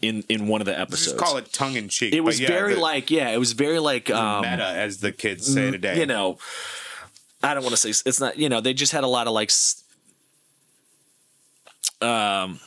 in 0.00 0.24
in 0.28 0.46
one 0.48 0.60
of 0.60 0.66
the 0.66 0.78
episodes. 0.78 1.12
Just 1.12 1.16
call 1.18 1.36
it 1.38 1.52
tongue 1.52 1.74
in 1.76 1.88
cheek. 1.88 2.12
it 2.12 2.20
was 2.20 2.38
yeah, 2.40 2.48
very 2.48 2.74
the 2.74 2.80
like 2.80 3.10
yeah, 3.10 3.30
it 3.30 3.38
was 3.38 3.52
very 3.52 3.78
like 3.78 4.10
um, 4.10 4.42
meta, 4.42 4.64
as 4.66 4.98
the 4.98 5.12
kids 5.12 5.46
say 5.52 5.70
today. 5.70 5.98
you 5.98 6.06
know, 6.06 6.38
I 7.46 7.54
don't 7.54 7.62
want 7.62 7.76
to 7.76 7.92
say 7.92 8.08
it's 8.08 8.20
not. 8.20 8.36
You 8.38 8.48
know, 8.48 8.60
they 8.60 8.74
just 8.74 8.92
had 8.92 9.04
a 9.04 9.06
lot 9.06 9.26
of 9.26 9.32
like, 9.32 9.50
um, 12.02 12.60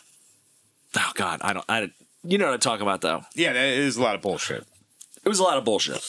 oh 0.98 1.12
god, 1.16 1.40
I 1.42 1.54
don't, 1.54 1.66
I, 1.68 1.92
you 2.24 2.38
know 2.38 2.46
what 2.46 2.54
I'm 2.54 2.60
talking 2.60 2.84
about 2.84 3.02
though. 3.02 3.24
yeah, 3.36 3.54
that 3.54 3.66
is 3.66 3.98
a 3.98 4.02
lot 4.02 4.16
of 4.16 4.22
bullshit. 4.22 4.66
It 5.24 5.30
was 5.30 5.40
a 5.40 5.44
lot 5.44 5.58
of 5.58 5.66
bullshit. 5.66 6.02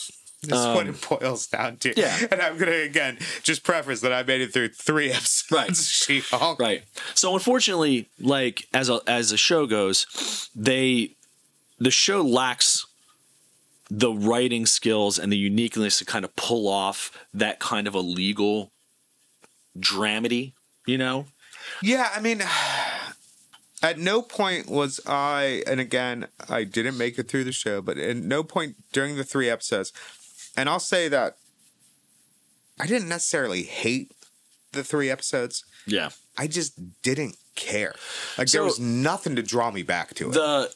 That's 0.43 0.65
what 0.75 0.87
it 0.87 1.07
boils 1.09 1.47
down 1.47 1.77
to. 1.77 1.89
Um, 1.89 1.95
yeah. 1.97 2.17
And 2.31 2.41
I'm 2.41 2.57
gonna 2.57 2.71
again 2.71 3.19
just 3.43 3.63
preface 3.63 4.01
that 4.01 4.11
I 4.11 4.23
made 4.23 4.41
it 4.41 4.51
through 4.53 4.69
three 4.69 5.11
episodes. 5.11 6.07
Right. 6.31 6.59
Right. 6.59 6.83
So 7.13 7.33
unfortunately, 7.33 8.09
like 8.19 8.67
as 8.73 8.89
a 8.89 9.01
as 9.05 9.31
a 9.31 9.37
show 9.37 9.67
goes, 9.67 10.49
they 10.55 11.15
the 11.79 11.91
show 11.91 12.21
lacks 12.21 12.85
the 13.93 14.13
writing 14.13 14.65
skills 14.65 15.19
and 15.19 15.29
the 15.33 15.37
uniqueness 15.37 15.99
to 15.99 16.05
kind 16.05 16.23
of 16.23 16.33
pull 16.37 16.65
off 16.69 17.11
that 17.33 17.59
kind 17.59 17.87
of 17.87 17.93
a 17.93 17.99
legal 17.99 18.71
dramedy, 19.77 20.53
you 20.87 20.97
know? 20.97 21.25
Yeah, 21.83 22.09
I 22.15 22.21
mean, 22.21 22.41
at 23.83 23.99
no 23.99 24.21
point 24.21 24.69
was 24.69 25.01
I, 25.05 25.61
and 25.67 25.81
again, 25.81 26.27
I 26.49 26.63
didn't 26.63 26.97
make 26.97 27.19
it 27.19 27.27
through 27.27 27.43
the 27.43 27.51
show, 27.51 27.81
but 27.81 27.97
at 27.97 28.15
no 28.15 28.43
point 28.43 28.77
during 28.93 29.17
the 29.17 29.25
three 29.25 29.49
episodes, 29.49 29.91
and 30.55 30.69
I'll 30.69 30.79
say 30.79 31.09
that 31.09 31.35
I 32.79 32.87
didn't 32.87 33.09
necessarily 33.09 33.63
hate 33.63 34.13
the 34.71 34.85
three 34.85 35.09
episodes. 35.09 35.65
Yeah. 35.85 36.11
I 36.37 36.47
just 36.47 37.01
didn't 37.01 37.35
care. 37.55 37.93
Like 38.37 38.47
So- 38.47 38.59
there 38.59 38.63
was 38.63 38.79
nothing 38.79 39.35
to 39.35 39.43
draw 39.43 39.69
me 39.69 39.83
back 39.83 40.13
to 40.15 40.29
it. 40.29 40.33
The 40.33 40.73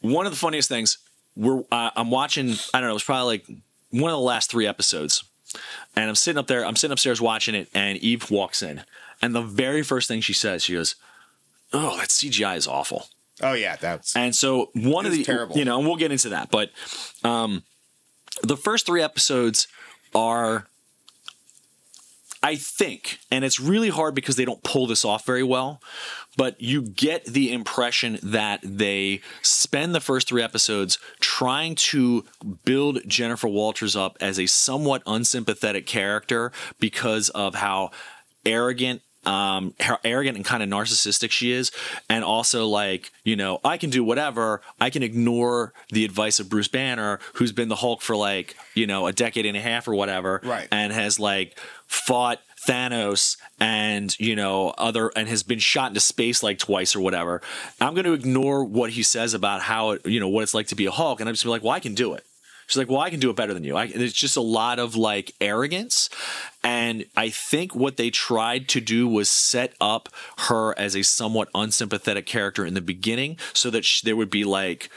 one 0.00 0.26
of 0.26 0.32
the 0.32 0.38
funniest 0.38 0.68
things 0.68 0.98
we're 1.38 1.62
uh, 1.72 1.90
I'm 1.96 2.10
watching. 2.10 2.56
I 2.74 2.80
don't 2.80 2.88
know. 2.88 2.90
It 2.90 2.94
was 2.94 3.04
probably 3.04 3.38
like 3.38 3.46
one 3.90 4.10
of 4.10 4.16
the 4.18 4.22
last 4.24 4.50
three 4.50 4.66
episodes, 4.66 5.24
and 5.96 6.08
I'm 6.08 6.14
sitting 6.14 6.38
up 6.38 6.48
there. 6.48 6.66
I'm 6.66 6.76
sitting 6.76 6.92
upstairs 6.92 7.20
watching 7.20 7.54
it, 7.54 7.68
and 7.72 7.96
Eve 7.98 8.30
walks 8.30 8.60
in, 8.62 8.82
and 9.22 9.34
the 9.34 9.40
very 9.42 9.82
first 9.82 10.08
thing 10.08 10.20
she 10.20 10.34
says, 10.34 10.64
she 10.64 10.74
goes, 10.74 10.96
"Oh, 11.72 11.96
that 11.96 12.08
CGI 12.10 12.56
is 12.56 12.66
awful." 12.66 13.06
oh 13.40 13.52
yeah, 13.52 13.76
that's 13.76 14.16
And 14.16 14.34
so 14.34 14.70
one 14.74 15.06
of 15.06 15.12
the 15.12 15.22
terrible. 15.22 15.56
you 15.56 15.64
know, 15.64 15.78
and 15.78 15.86
we'll 15.86 15.96
get 15.96 16.10
into 16.10 16.28
that, 16.30 16.50
but 16.50 16.70
um 17.22 17.62
the 18.42 18.56
first 18.56 18.86
3 18.86 19.00
episodes 19.02 19.66
are 20.14 20.67
I 22.48 22.56
think, 22.56 23.18
and 23.30 23.44
it's 23.44 23.60
really 23.60 23.90
hard 23.90 24.14
because 24.14 24.36
they 24.36 24.44
don't 24.46 24.62
pull 24.62 24.86
this 24.86 25.04
off 25.04 25.26
very 25.26 25.42
well, 25.42 25.82
but 26.36 26.58
you 26.60 26.80
get 26.82 27.24
the 27.26 27.52
impression 27.52 28.18
that 28.22 28.60
they 28.62 29.20
spend 29.42 29.94
the 29.94 30.00
first 30.00 30.28
three 30.28 30.42
episodes 30.42 30.98
trying 31.20 31.74
to 31.92 32.24
build 32.64 33.00
Jennifer 33.06 33.48
Walters 33.48 33.94
up 33.96 34.16
as 34.20 34.38
a 34.40 34.46
somewhat 34.46 35.02
unsympathetic 35.06 35.86
character 35.86 36.50
because 36.80 37.28
of 37.30 37.54
how 37.56 37.90
arrogant 38.46 39.02
um 39.26 39.74
how 39.80 39.98
arrogant 40.04 40.36
and 40.36 40.46
kind 40.46 40.62
of 40.62 40.68
narcissistic 40.68 41.32
she 41.32 41.50
is 41.50 41.72
and 42.08 42.22
also 42.24 42.66
like 42.68 43.10
you 43.24 43.34
know 43.34 43.58
i 43.64 43.76
can 43.76 43.90
do 43.90 44.04
whatever 44.04 44.62
i 44.80 44.90
can 44.90 45.02
ignore 45.02 45.72
the 45.90 46.04
advice 46.04 46.38
of 46.38 46.48
bruce 46.48 46.68
banner 46.68 47.18
who's 47.34 47.50
been 47.50 47.68
the 47.68 47.74
hulk 47.74 48.00
for 48.00 48.14
like 48.14 48.54
you 48.76 48.86
know 48.86 49.08
a 49.08 49.12
decade 49.12 49.44
and 49.44 49.56
a 49.56 49.60
half 49.60 49.88
or 49.88 49.94
whatever 49.96 50.40
Right. 50.44 50.68
and 50.70 50.92
has 50.92 51.18
like 51.18 51.58
fought 51.88 52.40
Thanos 52.66 53.36
and 53.58 54.18
you 54.18 54.36
know 54.36 54.74
other 54.78 55.10
and 55.16 55.28
has 55.28 55.42
been 55.42 55.58
shot 55.58 55.90
into 55.90 56.00
space 56.00 56.42
like 56.42 56.58
twice 56.58 56.94
or 56.94 57.00
whatever. 57.00 57.40
I'm 57.80 57.94
going 57.94 58.04
to 58.04 58.12
ignore 58.12 58.64
what 58.64 58.90
he 58.90 59.02
says 59.02 59.34
about 59.34 59.62
how 59.62 59.92
it, 59.92 60.06
you 60.06 60.20
know 60.20 60.28
what 60.28 60.42
it's 60.42 60.54
like 60.54 60.68
to 60.68 60.74
be 60.74 60.86
a 60.86 60.90
Hulk, 60.90 61.20
and 61.20 61.28
I'm 61.28 61.34
just 61.34 61.44
be 61.44 61.50
like, 61.50 61.62
well, 61.62 61.72
I 61.72 61.80
can 61.80 61.94
do 61.94 62.14
it. 62.14 62.24
She's 62.66 62.76
like, 62.76 62.90
well, 62.90 63.00
I 63.00 63.08
can 63.08 63.18
do 63.18 63.30
it 63.30 63.36
better 63.36 63.54
than 63.54 63.64
you. 63.64 63.76
I, 63.76 63.84
it's 63.84 64.12
just 64.12 64.36
a 64.36 64.42
lot 64.42 64.78
of 64.78 64.94
like 64.94 65.32
arrogance, 65.40 66.10
and 66.62 67.06
I 67.16 67.30
think 67.30 67.74
what 67.74 67.96
they 67.96 68.10
tried 68.10 68.68
to 68.68 68.80
do 68.80 69.08
was 69.08 69.30
set 69.30 69.72
up 69.80 70.10
her 70.36 70.78
as 70.78 70.94
a 70.94 71.02
somewhat 71.02 71.48
unsympathetic 71.54 72.26
character 72.26 72.66
in 72.66 72.74
the 72.74 72.82
beginning, 72.82 73.38
so 73.54 73.70
that 73.70 73.84
sh 73.86 74.02
there 74.02 74.16
would 74.16 74.30
be 74.30 74.44
like 74.44 74.90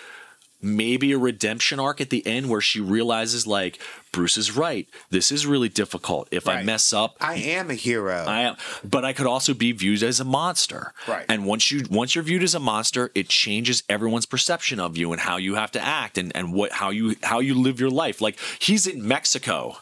maybe 0.62 1.12
a 1.12 1.18
redemption 1.18 1.80
arc 1.80 2.02
at 2.02 2.10
the 2.10 2.26
end 2.26 2.50
where 2.50 2.62
she 2.62 2.80
realizes 2.80 3.48
like 3.48 3.80
Bruce 4.12 4.38
is 4.38 4.56
right. 4.56 4.88
This 5.10 5.32
is 5.32 5.46
really 5.46 5.70
difficult. 5.70 6.28
If 6.32 6.48
I 6.48 6.64
mess 6.64 6.92
up, 6.92 7.16
I 7.22 7.36
am 7.36 7.70
a 7.70 7.76
hero. 7.76 8.26
I 8.28 8.42
am, 8.42 8.56
but 8.84 9.06
I 9.06 9.14
could 9.14 9.26
also 9.26 9.54
be 9.54 9.72
viewed 9.72 10.04
as 10.04 10.20
a 10.20 10.26
monster. 10.26 10.94
Right. 11.08 11.26
And 11.30 11.46
once 11.46 11.72
you 11.72 11.86
once 11.90 12.16
you're 12.16 12.24
viewed 12.24 12.44
as 12.44 12.54
a 12.54 12.60
monster, 12.60 13.12
it 13.16 13.30
changes 13.30 13.84
everyone's 13.88 14.26
perception 14.26 14.80
of 14.80 14.98
you 14.98 15.12
and 15.14 15.22
how 15.22 15.38
you 15.38 15.56
have 15.56 15.72
to 15.72 15.82
act 15.82 16.18
and 16.18 16.32
and 16.36 16.54
what 16.54 16.74
how 16.74 16.90
you 16.90 17.16
how 17.24 17.40
you 17.40 17.54
live 17.54 17.80
your 17.80 17.90
life. 17.90 18.22
Like 18.22 18.38
he's 18.60 18.86
in 18.86 19.08
Mexico, 19.08 19.78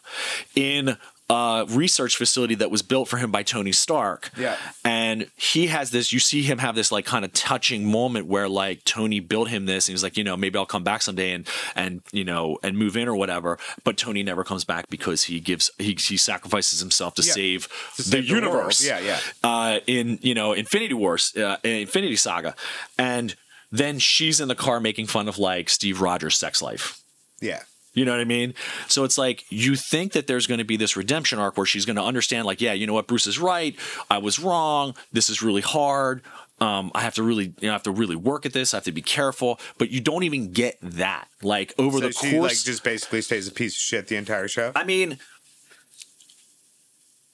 in 0.55 0.97
a 1.29 1.65
research 1.69 2.15
facility 2.17 2.55
that 2.55 2.71
was 2.71 2.81
built 2.81 3.07
for 3.07 3.17
him 3.17 3.31
by 3.31 3.43
Tony 3.43 3.71
Stark. 3.71 4.31
Yeah. 4.35 4.57
And 4.83 5.29
he 5.35 5.67
has 5.67 5.91
this. 5.91 6.11
You 6.11 6.19
see 6.19 6.41
him 6.41 6.57
have 6.57 6.73
this 6.75 6.91
like 6.91 7.05
kind 7.05 7.23
of 7.23 7.31
touching 7.33 7.85
moment 7.85 8.25
where 8.25 8.49
like 8.49 8.83
Tony 8.83 9.19
built 9.19 9.49
him 9.49 9.65
this, 9.67 9.87
and 9.87 9.93
he's 9.93 10.01
like, 10.03 10.17
you 10.17 10.23
know, 10.23 10.35
maybe 10.35 10.57
I'll 10.57 10.65
come 10.65 10.83
back 10.83 11.01
someday 11.03 11.31
and 11.33 11.47
and 11.75 12.01
you 12.11 12.23
know 12.23 12.57
and 12.63 12.77
move 12.77 12.97
in 12.97 13.07
or 13.07 13.15
whatever. 13.15 13.59
But 13.83 13.95
Tony 13.97 14.23
never 14.23 14.43
comes 14.43 14.63
back 14.65 14.89
because 14.89 15.23
he 15.23 15.39
gives 15.39 15.69
he 15.77 15.93
he 15.99 16.17
sacrifices 16.17 16.79
himself 16.79 17.13
to 17.15 17.21
Yeah. 17.21 17.33
save 17.33 17.67
To 17.67 17.97
the 17.97 18.03
save 18.03 18.27
the 18.27 18.33
world. 18.33 18.43
universe. 18.45 18.83
Yeah, 18.85 18.99
yeah. 18.99 19.19
Uh, 19.43 19.79
in 19.85 20.17
you 20.21 20.33
know 20.33 20.53
Infinity 20.53 20.95
Wars, 20.95 21.35
uh, 21.37 21.57
Infinity 21.63 22.15
Saga, 22.15 22.55
and 22.97 23.35
then 23.71 23.99
she's 23.99 24.41
in 24.41 24.47
the 24.47 24.55
car 24.55 24.79
making 24.79 25.05
fun 25.05 25.27
of 25.27 25.37
like 25.37 25.69
Steve 25.69 26.01
Rogers' 26.01 26.35
sex 26.37 26.59
life. 26.61 26.99
yeah. 27.39 27.61
You 27.93 28.05
know 28.05 28.11
what 28.11 28.21
I 28.21 28.25
mean? 28.25 28.53
So 28.87 29.03
it's 29.03 29.17
like 29.17 29.45
you 29.49 29.75
think 29.75 30.13
that 30.13 30.27
there's 30.27 30.47
going 30.47 30.59
to 30.59 30.63
be 30.63 30.77
this 30.77 30.95
redemption 30.95 31.39
arc 31.39 31.57
where 31.57 31.65
she's 31.65 31.85
going 31.85 31.95
to 31.95 32.03
understand, 32.03 32.45
like, 32.45 32.61
yeah, 32.61 32.73
you 32.73 32.85
know 32.85 32.93
what, 32.93 33.07
Bruce 33.07 33.27
is 33.27 33.39
right. 33.39 33.75
I 34.09 34.19
was 34.19 34.39
wrong. 34.39 34.95
This 35.11 35.29
is 35.29 35.41
really 35.41 35.61
hard. 35.61 36.21
Um, 36.61 36.91
I 36.93 37.01
have 37.01 37.15
to 37.15 37.23
really, 37.23 37.53
you 37.59 37.67
know, 37.67 37.69
I 37.69 37.73
have 37.73 37.83
to 37.83 37.91
really 37.91 38.15
work 38.15 38.45
at 38.45 38.53
this. 38.53 38.73
I 38.73 38.77
have 38.77 38.83
to 38.83 38.91
be 38.91 39.01
careful. 39.01 39.59
But 39.77 39.89
you 39.89 40.01
don't 40.01 40.23
even 40.23 40.51
get 40.51 40.77
that. 40.81 41.27
Like 41.41 41.73
over 41.79 41.97
So 41.99 42.07
the 42.07 42.13
she 42.13 42.31
course, 42.31 42.51
like 42.51 42.65
just 42.65 42.83
basically 42.83 43.21
stays 43.21 43.47
a 43.47 43.51
piece 43.51 43.73
of 43.73 43.79
shit 43.79 44.07
the 44.07 44.17
entire 44.17 44.47
show. 44.47 44.71
I 44.75 44.83
mean, 44.83 45.17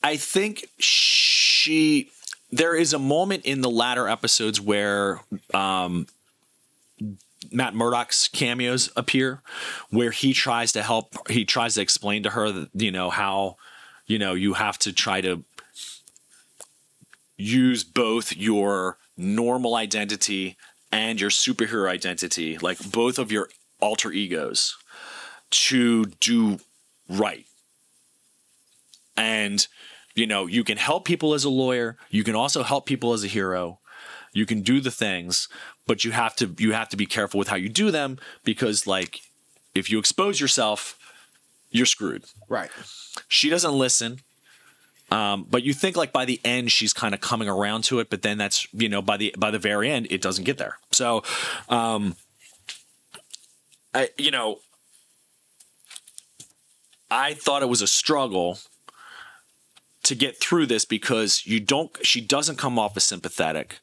I 0.03 0.17
think 0.17 0.67
she. 0.77 2.11
There 2.51 2.75
is 2.75 2.93
a 2.93 2.99
moment 2.99 3.45
in 3.45 3.61
the 3.61 3.69
latter 3.69 4.07
episodes 4.07 4.61
where 4.61 5.19
um, 5.53 6.07
Matt 7.51 7.73
Murdock's 7.73 8.27
cameos 8.27 8.89
appear, 8.95 9.41
where 9.89 10.11
he 10.11 10.33
tries 10.33 10.71
to 10.73 10.83
help. 10.83 11.29
He 11.29 11.45
tries 11.45 11.75
to 11.75 11.81
explain 11.81 12.23
to 12.23 12.31
her 12.31 12.51
that 12.51 12.69
you 12.73 12.91
know 12.91 13.09
how, 13.09 13.57
you 14.05 14.19
know, 14.19 14.33
you 14.33 14.53
have 14.53 14.77
to 14.79 14.93
try 14.93 15.21
to 15.21 15.43
use 17.37 17.83
both 17.83 18.35
your 18.35 18.97
normal 19.17 19.75
identity 19.75 20.57
and 20.91 21.19
your 21.19 21.29
superhero 21.29 21.89
identity, 21.89 22.57
like 22.57 22.79
both 22.91 23.19
of 23.19 23.31
your 23.31 23.49
alter 23.81 24.11
egos, 24.11 24.77
to 25.49 26.05
do 26.19 26.59
right. 27.09 27.45
And, 29.17 29.67
you 30.13 30.27
know, 30.27 30.45
you 30.45 30.63
can 30.63 30.77
help 30.77 31.05
people 31.05 31.33
as 31.33 31.43
a 31.43 31.49
lawyer, 31.49 31.97
you 32.09 32.23
can 32.23 32.35
also 32.35 32.63
help 32.63 32.85
people 32.85 33.13
as 33.13 33.23
a 33.23 33.27
hero. 33.27 33.79
You 34.33 34.45
can 34.45 34.63
do 34.63 34.81
the 34.81 34.91
things, 34.91 35.47
but 35.87 36.03
you 36.03 36.11
have 36.11 36.35
to 36.37 36.53
you 36.57 36.73
have 36.73 36.89
to 36.89 36.97
be 36.97 37.05
careful 37.05 37.37
with 37.37 37.47
how 37.47 37.55
you 37.55 37.69
do 37.69 37.91
them 37.91 38.17
because 38.43 38.85
like 38.87 39.21
if 39.73 39.89
you 39.89 39.99
expose 39.99 40.39
yourself, 40.39 40.97
you're 41.69 41.85
screwed. 41.85 42.23
Right. 42.47 42.71
she 43.27 43.49
doesn't 43.49 43.73
listen 43.73 44.19
um, 45.11 45.45
but 45.49 45.63
you 45.63 45.73
think 45.73 45.95
like 45.95 46.11
by 46.11 46.25
the 46.25 46.41
end 46.43 46.71
she's 46.71 46.91
kind 46.93 47.13
of 47.13 47.21
coming 47.21 47.47
around 47.47 47.83
to 47.85 47.99
it 47.99 48.09
but 48.09 48.21
then 48.23 48.37
that's 48.37 48.67
you 48.73 48.89
know 48.89 49.01
by 49.01 49.17
the 49.17 49.35
by 49.37 49.51
the 49.51 49.59
very 49.59 49.89
end 49.91 50.07
it 50.09 50.21
doesn't 50.21 50.45
get 50.45 50.57
there. 50.57 50.77
So 50.91 51.23
um 51.69 52.15
i 53.93 54.09
you 54.17 54.31
know 54.31 54.59
i 57.11 57.33
thought 57.33 57.61
it 57.61 57.69
was 57.69 57.81
a 57.81 57.87
struggle 57.87 58.57
to 60.03 60.15
get 60.15 60.39
through 60.39 60.65
this 60.65 60.85
because 60.85 61.45
you 61.45 61.59
don't 61.59 61.95
she 62.03 62.19
doesn't 62.21 62.57
come 62.57 62.79
off 62.79 62.97
as 62.97 63.03
sympathetic. 63.03 63.79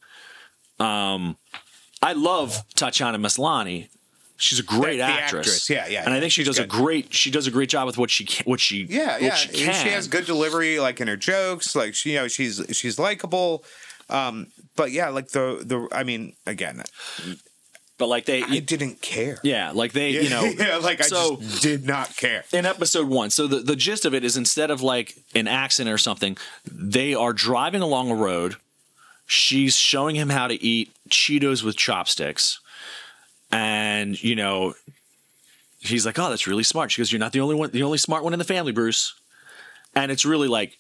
Um 0.80 1.36
i 2.03 2.12
love 2.12 2.62
tatiana 2.74 3.18
maslany 3.18 3.88
she's 4.36 4.59
a 4.59 4.62
great 4.62 4.92
The- 4.92 4.96
the 4.98 5.03
actress. 5.05 5.46
actress, 5.46 5.70
yeah, 5.70 5.86
yeah, 5.88 6.05
and 6.05 6.12
i 6.14 6.20
think 6.20 6.32
she 6.32 6.44
does 6.44 6.59
a 6.59 6.66
great 6.66 7.14
she 7.14 7.30
does 7.30 7.46
a 7.46 7.50
great 7.50 7.68
job 7.68 7.86
with 7.86 7.96
what 7.98 8.11
she 8.11 8.24
can, 8.24 8.44
what 8.44 8.61
she 8.61 8.84
Yeah, 8.88 9.12
what 9.12 9.22
yeah. 9.22 9.34
she 9.36 9.53
She, 9.82 9.88
has 9.90 10.09
good 10.09 10.26
delivery, 10.26 10.78
like 10.80 11.00
in 11.00 11.09
her 11.09 11.16
jokes. 11.16 11.74
Like 11.76 11.94
she, 11.94 12.11
you 12.12 12.16
know, 12.16 12.28
she's 12.28 12.61
she's 12.72 12.98
likable. 12.98 13.64
Um, 14.11 14.48
but 14.76 14.90
yeah, 14.90 15.09
like 15.11 15.28
the 15.28 15.62
the. 15.64 15.88
I 15.92 16.03
mean, 16.03 16.34
again, 16.46 16.82
but 17.98 18.09
like 18.09 18.24
they 18.26 18.42
I 18.42 18.59
didn't 18.59 19.00
care. 19.00 19.38
yeah 19.44 19.70
like 19.70 19.92
they 19.92 20.11
you 20.11 20.28
know 20.28 20.42
yeah, 20.59 20.76
like 20.78 21.00
I 21.00 21.05
so 21.05 21.36
just 21.36 21.62
did 21.62 21.86
not 21.86 22.16
care. 22.16 22.44
in 22.53 22.66
episode 22.66 23.07
one 23.09 23.30
so 23.30 23.46
the, 23.46 23.61
the 23.61 23.76
gist 23.76 24.05
of 24.05 24.12
it 24.12 24.24
is 24.24 24.36
instead 24.36 24.70
of 24.72 24.82
like 24.82 25.14
an 25.36 25.46
accident 25.46 25.92
or 25.94 25.98
something 25.98 26.36
they 26.64 27.14
are 27.14 27.32
driving 27.32 27.80
along 27.82 28.11
a 28.11 28.14
road 28.16 28.57
she's 29.26 29.76
showing 29.76 30.16
him 30.16 30.30
how 30.30 30.48
to 30.48 30.61
eat 30.62 30.90
cheetos 31.12 31.62
with 31.62 31.76
chopsticks 31.76 32.58
and 33.52 34.20
you 34.22 34.34
know, 34.34 34.74
he's 35.78 36.06
like, 36.06 36.18
"Oh, 36.18 36.30
that's 36.30 36.46
really 36.46 36.62
smart." 36.62 36.90
She 36.90 37.00
goes, 37.00 37.12
"You're 37.12 37.18
not 37.18 37.32
the 37.32 37.40
only 37.40 37.54
one, 37.54 37.70
the 37.70 37.82
only 37.82 37.98
smart 37.98 38.24
one 38.24 38.32
in 38.32 38.38
the 38.38 38.44
family, 38.44 38.72
Bruce." 38.72 39.14
And 39.94 40.10
it's 40.10 40.24
really 40.24 40.48
like 40.48 40.78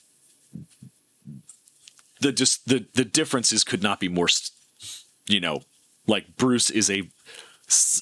the 2.20 2.32
just 2.32 2.66
the 2.66 2.86
the 2.94 3.04
differences 3.04 3.62
could 3.62 3.82
not 3.82 4.00
be 4.00 4.08
more, 4.08 4.28
you 5.28 5.38
know, 5.38 5.62
like 6.06 6.36
Bruce 6.36 6.70
is 6.70 6.90
a 6.90 7.10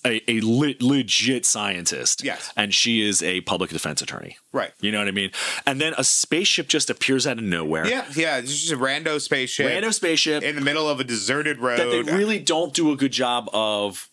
a, 0.05 0.21
a 0.31 0.41
le- 0.41 0.75
legit 0.81 1.45
scientist, 1.47 2.23
Yes. 2.25 2.53
and 2.57 2.73
she 2.75 3.07
is 3.07 3.23
a 3.23 3.41
public 3.43 3.71
defense 3.71 4.01
attorney. 4.03 4.37
Right. 4.53 4.73
You 4.81 4.91
know 4.93 4.99
what 4.99 5.09
I 5.09 5.13
mean? 5.13 5.31
And 5.67 5.81
then 5.81 5.95
a 5.99 6.05
spaceship 6.05 6.69
just 6.69 6.91
appears 6.91 7.27
out 7.27 7.39
of 7.39 7.45
nowhere. 7.45 7.87
Yeah, 7.87 8.05
yeah. 8.17 8.39
It's 8.39 8.59
just 8.61 8.73
a 8.73 8.77
rando 8.77 9.21
spaceship 9.21 9.67
Rando 9.67 9.93
spaceship 9.93 10.43
in 10.43 10.55
the 10.55 10.61
middle 10.61 10.89
of 10.89 11.01
a 11.01 11.05
deserted 11.05 11.59
road. 11.59 11.79
that 11.79 11.91
they 11.91 12.03
really 12.03 12.39
don't 12.39 12.73
do 12.75 12.91
a 12.93 12.97
good 12.97 13.13
job 13.13 13.49
of 13.53 14.09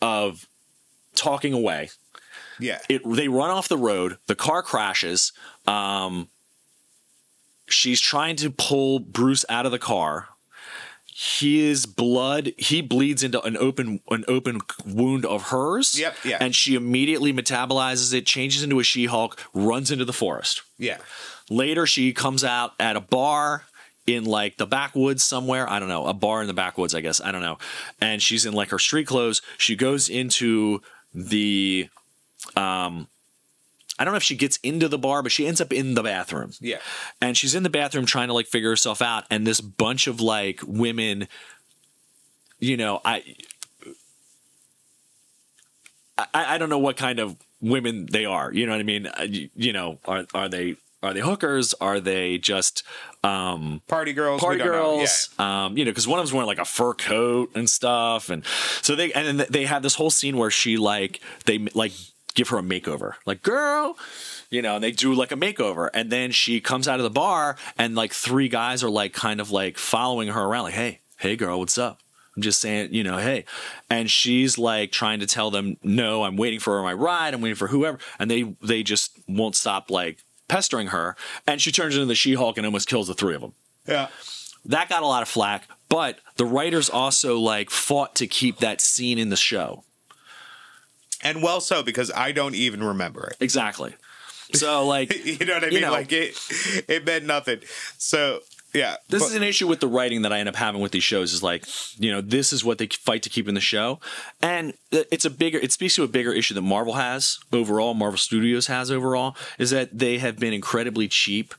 of 0.00 0.46
talking 1.14 1.52
away. 1.52 1.90
yeah. 2.60 2.78
It 2.88 3.02
they 3.04 3.28
run 3.28 3.50
off 3.50 3.68
the 3.68 3.78
road. 3.78 4.18
The 4.26 4.34
car 4.36 4.62
crashes. 4.62 5.32
Um, 5.66 6.28
she's 7.68 8.00
trying 8.00 8.36
to 8.36 8.50
pull 8.50 8.98
Bruce 9.00 9.44
out 9.48 9.66
of 9.66 9.72
the 9.72 9.78
car. 9.78 10.28
His 11.20 11.84
blood, 11.84 12.52
he 12.56 12.80
bleeds 12.80 13.24
into 13.24 13.42
an 13.42 13.56
open 13.56 14.00
an 14.08 14.24
open 14.28 14.60
wound 14.86 15.26
of 15.26 15.48
hers. 15.48 15.98
Yep, 15.98 16.16
yeah. 16.24 16.38
And 16.40 16.54
she 16.54 16.76
immediately 16.76 17.32
metabolizes 17.32 18.14
it, 18.14 18.24
changes 18.24 18.62
into 18.62 18.78
a 18.78 18.84
She-Hulk, 18.84 19.36
runs 19.52 19.90
into 19.90 20.04
the 20.04 20.12
forest. 20.12 20.62
yeah. 20.78 20.98
Later, 21.50 21.86
she 21.86 22.12
comes 22.12 22.44
out 22.44 22.74
at 22.78 22.94
a 22.94 23.00
bar 23.00 23.64
in 24.06 24.26
like 24.26 24.58
the 24.58 24.66
backwoods 24.66 25.24
somewhere. 25.24 25.68
I 25.68 25.80
don't 25.80 25.88
know, 25.88 26.06
a 26.06 26.14
bar 26.14 26.40
in 26.42 26.46
the 26.46 26.54
backwoods, 26.54 26.94
I 26.94 27.00
guess. 27.00 27.20
I 27.20 27.32
don't 27.32 27.42
know. 27.42 27.58
And 28.00 28.22
she's 28.22 28.46
in 28.46 28.52
like 28.52 28.68
her 28.68 28.78
street 28.78 29.08
clothes. 29.08 29.42
She 29.56 29.74
goes 29.74 30.08
into 30.08 30.82
the, 31.12 31.88
um, 32.54 33.08
I 33.98 34.04
don't 34.04 34.12
know 34.12 34.18
if 34.18 34.22
she 34.22 34.36
gets 34.36 34.58
into 34.58 34.88
the 34.88 34.98
bar, 34.98 35.22
but 35.22 35.32
she 35.32 35.46
ends 35.46 35.60
up 35.60 35.72
in 35.72 35.94
the 35.94 36.02
bathroom. 36.02 36.52
Yeah. 36.60 36.78
And 37.20 37.36
she's 37.36 37.54
in 37.54 37.62
the 37.62 37.70
bathroom 37.70 38.06
trying 38.06 38.28
to 38.28 38.34
like 38.34 38.46
figure 38.46 38.70
herself 38.70 39.02
out. 39.02 39.24
And 39.30 39.46
this 39.46 39.60
bunch 39.60 40.06
of 40.06 40.20
like 40.20 40.60
women, 40.66 41.28
you 42.60 42.76
know, 42.76 43.00
I, 43.04 43.24
I, 46.16 46.54
I 46.54 46.58
don't 46.58 46.70
know 46.70 46.78
what 46.78 46.96
kind 46.96 47.18
of 47.18 47.36
women 47.60 48.06
they 48.10 48.24
are. 48.24 48.52
You 48.52 48.66
know 48.66 48.72
what 48.72 48.80
I 48.80 48.84
mean? 48.84 49.06
Uh, 49.06 49.22
You, 49.28 49.50
you 49.54 49.72
know, 49.72 49.98
are 50.04 50.26
are 50.34 50.48
they 50.48 50.76
are 51.02 51.14
they 51.14 51.20
hookers? 51.20 51.74
Are 51.74 52.00
they 52.00 52.38
just 52.38 52.82
um, 53.22 53.82
Party 53.86 54.12
girls. 54.12 54.40
party 54.40 54.62
girls? 54.62 55.28
Um, 55.38 55.76
you 55.76 55.84
know, 55.84 55.90
because 55.92 56.08
one 56.08 56.18
of 56.18 56.24
them's 56.24 56.32
wearing 56.32 56.48
like 56.48 56.58
a 56.58 56.64
fur 56.64 56.94
coat 56.94 57.50
and 57.54 57.70
stuff, 57.70 58.30
and 58.30 58.44
so 58.82 58.96
they 58.96 59.12
and 59.12 59.38
then 59.38 59.46
they 59.48 59.64
have 59.64 59.82
this 59.82 59.94
whole 59.94 60.10
scene 60.10 60.36
where 60.36 60.50
she 60.50 60.76
like 60.76 61.20
they 61.46 61.58
like 61.74 61.92
give 62.38 62.48
her 62.50 62.58
a 62.58 62.62
makeover, 62.62 63.14
like 63.26 63.42
girl. 63.42 63.98
You 64.48 64.62
know, 64.62 64.76
and 64.76 64.84
they 64.84 64.92
do 64.92 65.12
like 65.12 65.32
a 65.32 65.36
makeover, 65.36 65.90
and 65.92 66.10
then 66.10 66.30
she 66.30 66.60
comes 66.60 66.88
out 66.88 67.00
of 67.00 67.04
the 67.04 67.10
bar, 67.10 67.56
and 67.76 67.94
like 67.94 68.14
three 68.14 68.48
guys 68.48 68.82
are 68.82 68.88
like 68.88 69.12
kind 69.12 69.40
of 69.40 69.50
like 69.50 69.76
following 69.76 70.28
her 70.28 70.42
around, 70.42 70.64
like, 70.64 70.74
"Hey, 70.74 71.00
hey, 71.18 71.36
girl, 71.36 71.58
what's 71.58 71.76
up?" 71.76 72.00
I'm 72.34 72.42
just 72.42 72.60
saying, 72.60 72.94
you 72.94 73.02
know, 73.02 73.18
hey. 73.18 73.44
And 73.90 74.08
she's 74.08 74.56
like 74.56 74.92
trying 74.92 75.18
to 75.18 75.26
tell 75.26 75.50
them, 75.50 75.76
no, 75.82 76.22
I'm 76.22 76.36
waiting 76.36 76.60
for 76.60 76.80
my 76.82 76.92
ride. 76.92 77.34
I'm 77.34 77.40
waiting 77.40 77.56
for 77.56 77.66
whoever. 77.66 77.98
And 78.20 78.30
they 78.30 78.54
they 78.62 78.84
just 78.84 79.18
won't 79.26 79.56
stop 79.56 79.90
like 79.90 80.22
pestering 80.46 80.88
her. 80.88 81.16
And 81.48 81.60
she 81.60 81.72
turns 81.72 81.96
into 81.96 82.06
the 82.06 82.14
She-Hulk 82.14 82.56
and 82.56 82.64
almost 82.64 82.86
kills 82.86 83.08
the 83.08 83.14
three 83.14 83.34
of 83.34 83.40
them. 83.40 83.54
Yeah. 83.88 84.06
That 84.64 84.88
got 84.88 85.02
a 85.02 85.06
lot 85.06 85.22
of 85.22 85.28
flack. 85.28 85.68
But 85.88 86.20
the 86.36 86.44
writers 86.44 86.88
also 86.88 87.40
like 87.40 87.70
fought 87.70 88.14
to 88.16 88.28
keep 88.28 88.58
that 88.58 88.80
scene 88.80 89.18
in 89.18 89.30
the 89.30 89.36
show. 89.36 89.82
And 91.22 91.42
well 91.42 91.60
so 91.60 91.82
because 91.82 92.10
I 92.14 92.32
don't 92.32 92.54
even 92.54 92.82
remember 92.82 93.28
it. 93.28 93.36
Exactly. 93.40 93.94
So 94.54 94.86
like 94.86 95.12
You 95.24 95.44
know 95.46 95.54
what 95.54 95.64
I 95.64 95.66
You 95.66 95.72
mean? 95.72 95.80
know. 95.82 95.92
like 95.92 96.12
it 96.12 96.38
it 96.88 97.04
meant 97.04 97.24
nothing. 97.24 97.60
So 97.98 98.40
yeah. 98.74 98.96
this 99.08 99.22
but- 99.22 99.30
is 99.30 99.34
an 99.34 99.42
issue 99.42 99.66
with 99.66 99.80
the 99.80 99.88
writing 99.88 100.22
that 100.22 100.32
I 100.32 100.38
end 100.40 100.48
up 100.48 100.54
having 100.56 100.80
with 100.80 100.92
these 100.92 101.02
shows 101.02 101.32
is 101.32 101.42
like, 101.42 101.64
you 101.98 102.12
know, 102.12 102.20
this 102.20 102.52
is 102.52 102.64
what 102.64 102.78
they 102.78 102.86
fight 102.86 103.22
to 103.24 103.30
keep 103.30 103.48
in 103.48 103.54
the 103.54 103.60
show. 103.60 103.98
And 104.42 104.74
it's 104.92 105.24
a 105.24 105.30
bigger, 105.30 105.58
it 105.58 105.72
speaks 105.72 105.94
to 105.96 106.02
a 106.04 106.08
bigger 106.08 106.32
issue 106.32 106.54
that 106.54 106.62
Marvel 106.62 106.92
has 106.94 107.38
overall, 107.52 107.94
Marvel 107.94 108.18
Studios 108.18 108.66
has 108.66 108.90
overall, 108.90 109.36
is 109.58 109.70
that 109.70 109.98
they 109.98 110.18
have 110.18 110.38
been 110.38 110.52
incredibly 110.52 111.08
cheap 111.08 111.54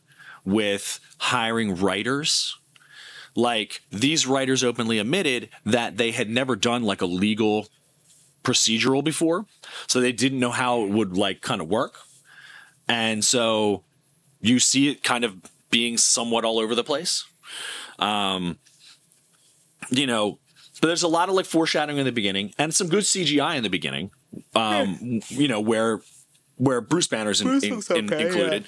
with 0.46 1.00
hiring 1.18 1.76
writers. 1.76 2.56
Like 3.36 3.82
these 3.92 4.26
writers 4.28 4.64
openly 4.64 5.00
admitted 5.00 5.50
that 5.66 5.98
they 5.98 6.12
had 6.12 6.30
never 6.30 6.56
done 6.56 6.84
like 6.84 7.02
a 7.02 7.06
legal 7.08 7.68
procedural 8.44 9.04
before. 9.04 9.46
So 9.88 10.02
they 10.02 10.12
didn't 10.12 10.40
know 10.40 10.52
how 10.52 10.84
it 10.84 10.90
would 10.90 11.18
like 11.18 11.42
kind 11.42 11.62
of 11.62 11.68
work. 11.68 12.00
And 12.88 13.24
so 13.24 13.84
you 14.42 14.60
see 14.60 14.90
it 14.90 15.04
kind 15.04 15.24
of 15.24 15.36
being 15.70 15.98
somewhat 15.98 16.46
all 16.46 16.60
over 16.60 16.76
the 16.76 16.84
place. 16.84 17.26
Um, 18.00 18.58
you 19.90 20.08
know, 20.08 20.40
but 20.82 20.88
there's 20.88 21.04
a 21.04 21.08
lot 21.08 21.30
of 21.30 21.36
like 21.36 21.46
foreshadowing 21.46 21.98
in 21.98 22.06
the 22.06 22.12
beginning 22.12 22.54
and 22.58 22.74
some 22.74 22.88
good 22.88 23.04
CGI 23.04 23.58
in 23.58 23.64
the 23.64 23.70
beginning. 23.70 24.12
Um, 24.56 25.22
you 25.30 25.48
know, 25.48 25.60
where 25.60 26.00
where 26.60 26.82
Bruce 26.82 27.08
Banner's 27.08 27.42
Bruce 27.42 27.64
in- 27.64 27.76
looks 27.76 27.90
in- 27.90 28.14
okay, 28.14 28.28
included. 28.28 28.66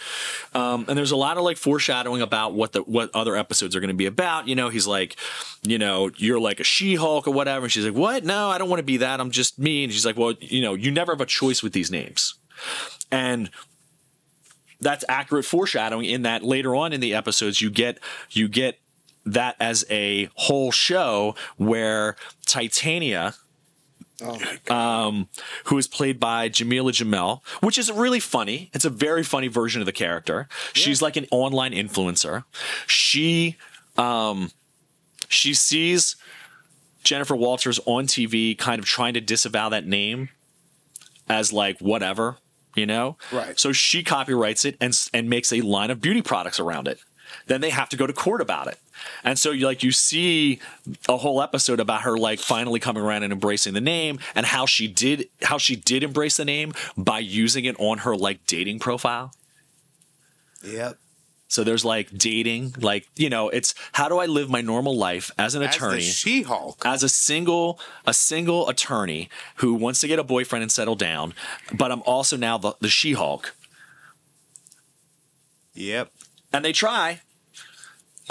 Um, 0.55 0.85
and 0.87 0.97
there's 0.97 1.11
a 1.11 1.17
lot 1.17 1.37
of 1.37 1.43
like 1.43 1.57
foreshadowing 1.57 2.21
about 2.21 2.53
what 2.53 2.71
the 2.71 2.81
what 2.81 3.11
other 3.13 3.35
episodes 3.35 3.75
are 3.75 3.79
going 3.79 3.89
to 3.89 3.93
be 3.93 4.05
about. 4.05 4.47
You 4.47 4.55
know, 4.55 4.69
he's 4.69 4.87
like, 4.87 5.17
you 5.61 5.77
know, 5.77 6.09
you're 6.17 6.39
like 6.39 6.59
a 6.59 6.63
She-Hulk 6.63 7.27
or 7.27 7.31
whatever. 7.31 7.65
And 7.65 7.71
she's 7.71 7.85
like, 7.85 7.93
what? 7.93 8.23
No, 8.23 8.49
I 8.49 8.57
don't 8.57 8.69
want 8.69 8.79
to 8.79 8.83
be 8.83 8.97
that. 8.97 9.19
I'm 9.19 9.29
just 9.29 9.59
me. 9.59 9.83
And 9.83 9.93
she's 9.93 10.05
like, 10.05 10.17
well, 10.17 10.33
you 10.39 10.61
know, 10.61 10.73
you 10.73 10.89
never 10.89 11.11
have 11.11 11.21
a 11.21 11.25
choice 11.25 11.61
with 11.61 11.73
these 11.73 11.91
names. 11.91 12.35
And 13.11 13.49
that's 14.79 15.05
accurate 15.07 15.45
foreshadowing 15.45 16.05
in 16.05 16.23
that 16.23 16.43
later 16.43 16.75
on 16.75 16.93
in 16.93 17.01
the 17.01 17.13
episodes 17.13 17.61
you 17.61 17.69
get 17.69 17.99
you 18.31 18.47
get 18.47 18.79
that 19.25 19.55
as 19.59 19.85
a 19.91 20.29
whole 20.33 20.71
show 20.71 21.35
where 21.57 22.15
Titania 22.45 23.35
um, 24.69 25.28
who 25.65 25.78
is 25.78 25.88
played 25.88 26.19
by 26.19 26.49
Jameela 26.49 26.91
Jamil, 26.91 27.41
which 27.61 27.78
is 27.78 27.91
really 27.91 28.19
funny. 28.19 28.69
It's 28.74 28.86
a 28.86 28.89
very 28.89 29.24
funny 29.24 29.47
version 29.47 29.82
of 29.82 29.86
the 29.86 29.91
character. 29.91 30.47
She's 30.74 31.01
like 31.01 31.15
an 31.17 31.28
online 31.32 31.72
influencer. 31.72 32.43
She 32.88 33.57
um, 33.97 34.51
she 35.28 35.53
sees 35.53 36.15
Jennifer 37.03 37.36
Walters 37.36 37.80
on 37.86 38.05
TV, 38.05 38.57
kind 38.57 38.80
of 38.80 38.86
trying 38.86 39.13
to 39.13 39.22
disavow 39.22 39.69
that 39.69 39.86
name 39.86 40.30
as 41.28 41.53
like 41.53 41.80
whatever, 41.80 42.38
you 42.76 42.86
know. 42.86 43.17
Right. 43.32 43.59
So 43.59 43.72
she 43.72 44.03
copyrights 44.03 44.65
it 44.65 44.78
and 44.80 44.97
and 45.13 45.30
makes 45.30 45.51
a 45.51 45.61
line 45.61 45.91
of 45.91 46.01
beauty 46.01 46.22
products 46.22 46.59
around 46.59 46.88
it. 46.88 46.99
Then 47.47 47.61
they 47.61 47.69
have 47.69 47.89
to 47.89 47.97
go 47.97 48.05
to 48.05 48.13
court 48.13 48.41
about 48.41 48.67
it. 48.67 48.78
And 49.23 49.37
so 49.37 49.51
you 49.51 49.65
like 49.65 49.83
you 49.83 49.91
see 49.91 50.59
a 51.07 51.17
whole 51.17 51.41
episode 51.41 51.79
about 51.79 52.01
her 52.01 52.17
like 52.17 52.39
finally 52.39 52.79
coming 52.79 53.03
around 53.03 53.23
and 53.23 53.33
embracing 53.33 53.73
the 53.73 53.81
name 53.81 54.19
and 54.35 54.45
how 54.45 54.65
she 54.65 54.87
did 54.87 55.29
how 55.43 55.57
she 55.57 55.75
did 55.75 56.03
embrace 56.03 56.37
the 56.37 56.45
name 56.45 56.73
by 56.97 57.19
using 57.19 57.65
it 57.65 57.75
on 57.79 57.99
her 57.99 58.15
like 58.15 58.45
dating 58.45 58.79
profile. 58.79 59.33
Yep. 60.63 60.97
So 61.47 61.65
there's 61.65 61.83
like 61.83 62.17
dating, 62.17 62.75
like 62.79 63.07
you 63.17 63.29
know, 63.29 63.49
it's 63.49 63.75
how 63.91 64.07
do 64.07 64.19
I 64.19 64.25
live 64.25 64.49
my 64.49 64.61
normal 64.61 64.97
life 64.97 65.31
as 65.37 65.53
an 65.53 65.63
As 65.63 65.75
attorney, 65.75 66.01
She-Hulk. 66.01 66.81
as 66.85 67.03
a 67.03 67.09
single 67.09 67.77
a 68.05 68.13
single 68.13 68.69
attorney 68.69 69.29
who 69.55 69.73
wants 69.73 69.99
to 69.99 70.07
get 70.07 70.17
a 70.17 70.23
boyfriend 70.23 70.63
and 70.63 70.71
settle 70.71 70.95
down, 70.95 71.33
but 71.73 71.91
I'm 71.91 72.01
also 72.03 72.37
now 72.37 72.57
the, 72.57 72.75
the 72.79 72.87
She-Hulk. 72.87 73.53
Yep. 75.73 76.11
And 76.53 76.63
they 76.63 76.71
try. 76.71 77.19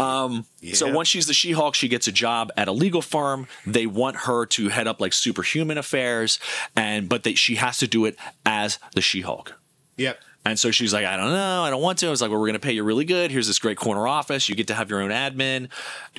Um, 0.01 0.47
So 0.73 0.93
once 0.93 1.09
she's 1.09 1.27
the 1.27 1.35
She-Hulk, 1.35 1.75
she 1.75 1.89
gets 1.89 2.07
a 2.09 2.13
job 2.13 2.51
at 2.57 2.69
a 2.69 2.73
legal 2.73 3.03
firm. 3.03 3.47
They 3.67 3.87
want 3.87 4.17
her 4.17 4.47
to 4.47 4.69
head 4.69 4.87
up 4.87 5.01
like 5.01 5.13
superhuman 5.13 5.79
affairs, 5.79 6.39
and 6.77 7.09
but 7.09 7.23
they, 7.23 7.35
she 7.35 7.57
has 7.57 7.79
to 7.79 7.87
do 7.87 8.05
it 8.05 8.17
as 8.45 8.79
the 8.95 9.01
She-Hulk. 9.01 9.59
Yep. 9.97 10.19
And 10.43 10.59
so 10.59 10.71
she's 10.71 10.95
like, 10.95 11.05
I 11.05 11.19
don't 11.19 11.33
know, 11.33 11.63
I 11.65 11.69
don't 11.69 11.83
want 11.83 11.99
to. 11.99 12.07
I 12.07 12.11
was 12.11 12.23
like, 12.23 12.31
well, 12.31 12.41
we're 12.41 12.47
going 12.47 12.55
to 12.55 12.67
pay 12.67 12.73
you 12.73 12.83
really 12.83 13.05
good. 13.05 13.31
Here's 13.31 13.47
this 13.47 13.59
great 13.59 13.77
corner 13.77 14.09
office. 14.09 14.49
You 14.49 14.55
get 14.55 14.69
to 14.69 14.75
have 14.75 14.89
your 14.89 15.03
own 15.03 15.11
admin. 15.11 15.69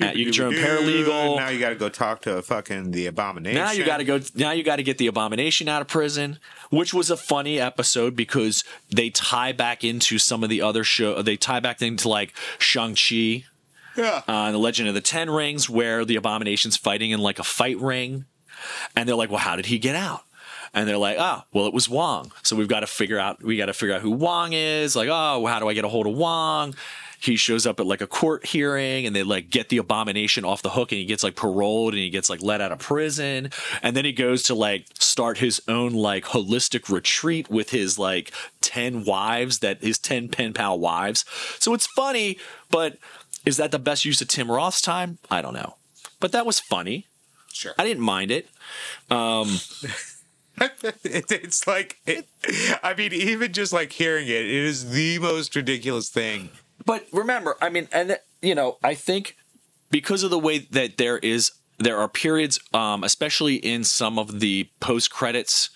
Uh, 0.00 0.12
you 0.14 0.26
get 0.26 0.36
your 0.36 0.46
own 0.46 0.52
paralegal. 0.52 1.36
Now 1.38 1.48
you 1.48 1.58
got 1.58 1.70
to 1.70 1.74
go 1.74 1.88
talk 1.88 2.22
to 2.22 2.40
fucking 2.40 2.92
the 2.92 3.06
abomination. 3.06 3.60
Now 3.60 3.72
you 3.72 3.84
got 3.84 3.96
to 3.96 4.04
go. 4.04 4.20
Now 4.36 4.52
you 4.52 4.62
got 4.62 4.76
to 4.76 4.84
get 4.84 4.98
the 4.98 5.08
abomination 5.08 5.68
out 5.68 5.82
of 5.82 5.88
prison, 5.88 6.38
which 6.70 6.94
was 6.94 7.10
a 7.10 7.16
funny 7.16 7.58
episode 7.58 8.14
because 8.14 8.62
they 8.90 9.10
tie 9.10 9.50
back 9.50 9.82
into 9.82 10.18
some 10.18 10.44
of 10.44 10.50
the 10.50 10.62
other 10.62 10.84
show. 10.84 11.20
They 11.20 11.36
tie 11.36 11.58
back 11.58 11.82
into 11.82 12.08
like 12.08 12.32
Shang 12.60 12.94
Chi, 12.94 13.46
Yeah. 13.96 14.22
uh, 14.26 14.50
the 14.52 14.58
Legend 14.58 14.88
of 14.88 14.94
the 14.94 15.00
Ten 15.00 15.28
Rings, 15.30 15.68
where 15.68 16.04
the 16.04 16.16
abomination's 16.16 16.76
fighting 16.76 17.10
in 17.10 17.20
like 17.20 17.38
a 17.38 17.44
fight 17.44 17.78
ring, 17.78 18.24
and 18.96 19.08
they're 19.08 19.16
like, 19.16 19.30
"Well, 19.30 19.38
how 19.38 19.56
did 19.56 19.66
he 19.66 19.78
get 19.78 19.94
out?" 19.94 20.22
and 20.74 20.88
they're 20.88 20.98
like, 20.98 21.16
oh, 21.18 21.42
well, 21.52 21.66
it 21.66 21.74
was 21.74 21.88
Wong. 21.88 22.32
So 22.42 22.56
we've 22.56 22.68
got 22.68 22.80
to 22.80 22.86
figure 22.86 23.18
out 23.18 23.42
we 23.42 23.56
got 23.56 23.66
to 23.66 23.74
figure 23.74 23.94
out 23.94 24.00
who 24.00 24.10
Wong 24.10 24.52
is. 24.52 24.96
Like, 24.96 25.08
oh, 25.10 25.44
how 25.46 25.58
do 25.58 25.68
I 25.68 25.74
get 25.74 25.84
a 25.84 25.88
hold 25.88 26.06
of 26.06 26.14
Wong? 26.14 26.74
He 27.20 27.36
shows 27.36 27.68
up 27.68 27.78
at 27.78 27.86
like 27.86 28.00
a 28.00 28.08
court 28.08 28.46
hearing 28.46 29.06
and 29.06 29.14
they 29.14 29.22
like 29.22 29.48
get 29.48 29.68
the 29.68 29.76
abomination 29.76 30.44
off 30.44 30.62
the 30.62 30.70
hook 30.70 30.90
and 30.90 30.98
he 30.98 31.04
gets 31.04 31.22
like 31.22 31.36
paroled 31.36 31.94
and 31.94 32.02
he 32.02 32.10
gets 32.10 32.28
like 32.28 32.42
let 32.42 32.60
out 32.60 32.72
of 32.72 32.80
prison. 32.80 33.50
And 33.80 33.94
then 33.96 34.04
he 34.04 34.12
goes 34.12 34.42
to 34.44 34.56
like 34.56 34.86
start 34.98 35.38
his 35.38 35.62
own 35.68 35.92
like 35.92 36.24
holistic 36.24 36.88
retreat 36.92 37.48
with 37.48 37.70
his 37.70 37.96
like 37.96 38.32
10 38.62 39.04
wives 39.04 39.60
that 39.60 39.82
his 39.82 40.00
10 40.00 40.30
pen 40.30 40.52
pal 40.52 40.80
wives. 40.80 41.24
So 41.60 41.74
it's 41.74 41.86
funny, 41.86 42.38
but 42.70 42.98
is 43.44 43.56
that 43.56 43.70
the 43.70 43.78
best 43.78 44.04
use 44.04 44.20
of 44.20 44.28
Tim 44.28 44.50
Roth's 44.50 44.80
time? 44.80 45.18
I 45.30 45.42
don't 45.42 45.54
know. 45.54 45.76
But 46.20 46.32
that 46.32 46.46
was 46.46 46.60
funny. 46.60 47.06
Sure. 47.52 47.74
I 47.78 47.84
didn't 47.84 48.02
mind 48.02 48.30
it. 48.30 48.48
it, 50.60 50.94
it's 51.30 51.66
like 51.66 51.98
it, 52.06 52.26
I 52.82 52.94
mean, 52.94 53.12
even 53.12 53.52
just 53.52 53.72
like 53.72 53.92
hearing 53.92 54.26
it, 54.26 54.32
it 54.32 54.46
is 54.46 54.90
the 54.90 55.18
most 55.18 55.54
ridiculous 55.54 56.08
thing. 56.08 56.50
But 56.84 57.06
remember, 57.12 57.56
I 57.60 57.68
mean, 57.68 57.88
and 57.92 58.18
you 58.40 58.54
know, 58.54 58.78
I 58.82 58.94
think 58.94 59.36
because 59.90 60.22
of 60.22 60.30
the 60.30 60.38
way 60.38 60.58
that 60.58 60.96
there 60.96 61.18
is, 61.18 61.52
there 61.78 61.98
are 61.98 62.08
periods, 62.08 62.58
um, 62.72 63.04
especially 63.04 63.56
in 63.56 63.84
some 63.84 64.18
of 64.18 64.40
the 64.40 64.68
post 64.80 65.10
credits 65.10 65.70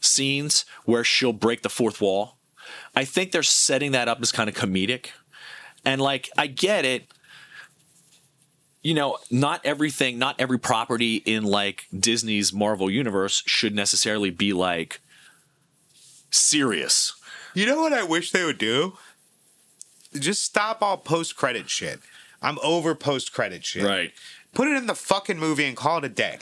scenes 0.00 0.64
where 0.84 1.04
she'll 1.04 1.32
break 1.32 1.62
the 1.62 1.68
fourth 1.68 2.00
wall. 2.00 2.36
I 2.94 3.04
think 3.04 3.32
they're 3.32 3.42
setting 3.42 3.92
that 3.92 4.08
up 4.08 4.20
as 4.22 4.32
kind 4.32 4.48
of 4.48 4.54
comedic, 4.54 5.08
and 5.84 6.00
like 6.00 6.30
I 6.36 6.46
get 6.46 6.84
it. 6.84 7.06
You 8.82 8.92
know, 8.92 9.16
not 9.30 9.64
everything, 9.64 10.18
not 10.18 10.38
every 10.38 10.58
property 10.58 11.16
in 11.16 11.44
like 11.44 11.86
Disney's 11.98 12.52
Marvel 12.52 12.90
universe 12.90 13.42
should 13.46 13.74
necessarily 13.74 14.30
be 14.30 14.52
like 14.52 15.00
serious. 16.30 17.14
You 17.54 17.64
know 17.64 17.80
what 17.80 17.94
I 17.94 18.02
wish 18.02 18.30
they 18.30 18.44
would 18.44 18.58
do? 18.58 18.98
Just 20.12 20.42
stop 20.42 20.82
all 20.82 20.98
post 20.98 21.34
credit 21.34 21.70
shit. 21.70 22.00
I'm 22.42 22.58
over 22.62 22.94
post 22.94 23.32
credit 23.32 23.64
shit. 23.64 23.84
Right. 23.84 24.12
Put 24.52 24.68
it 24.68 24.76
in 24.76 24.86
the 24.86 24.94
fucking 24.94 25.38
movie 25.38 25.64
and 25.64 25.76
call 25.76 25.98
it 25.98 26.04
a 26.04 26.08
day. 26.08 26.38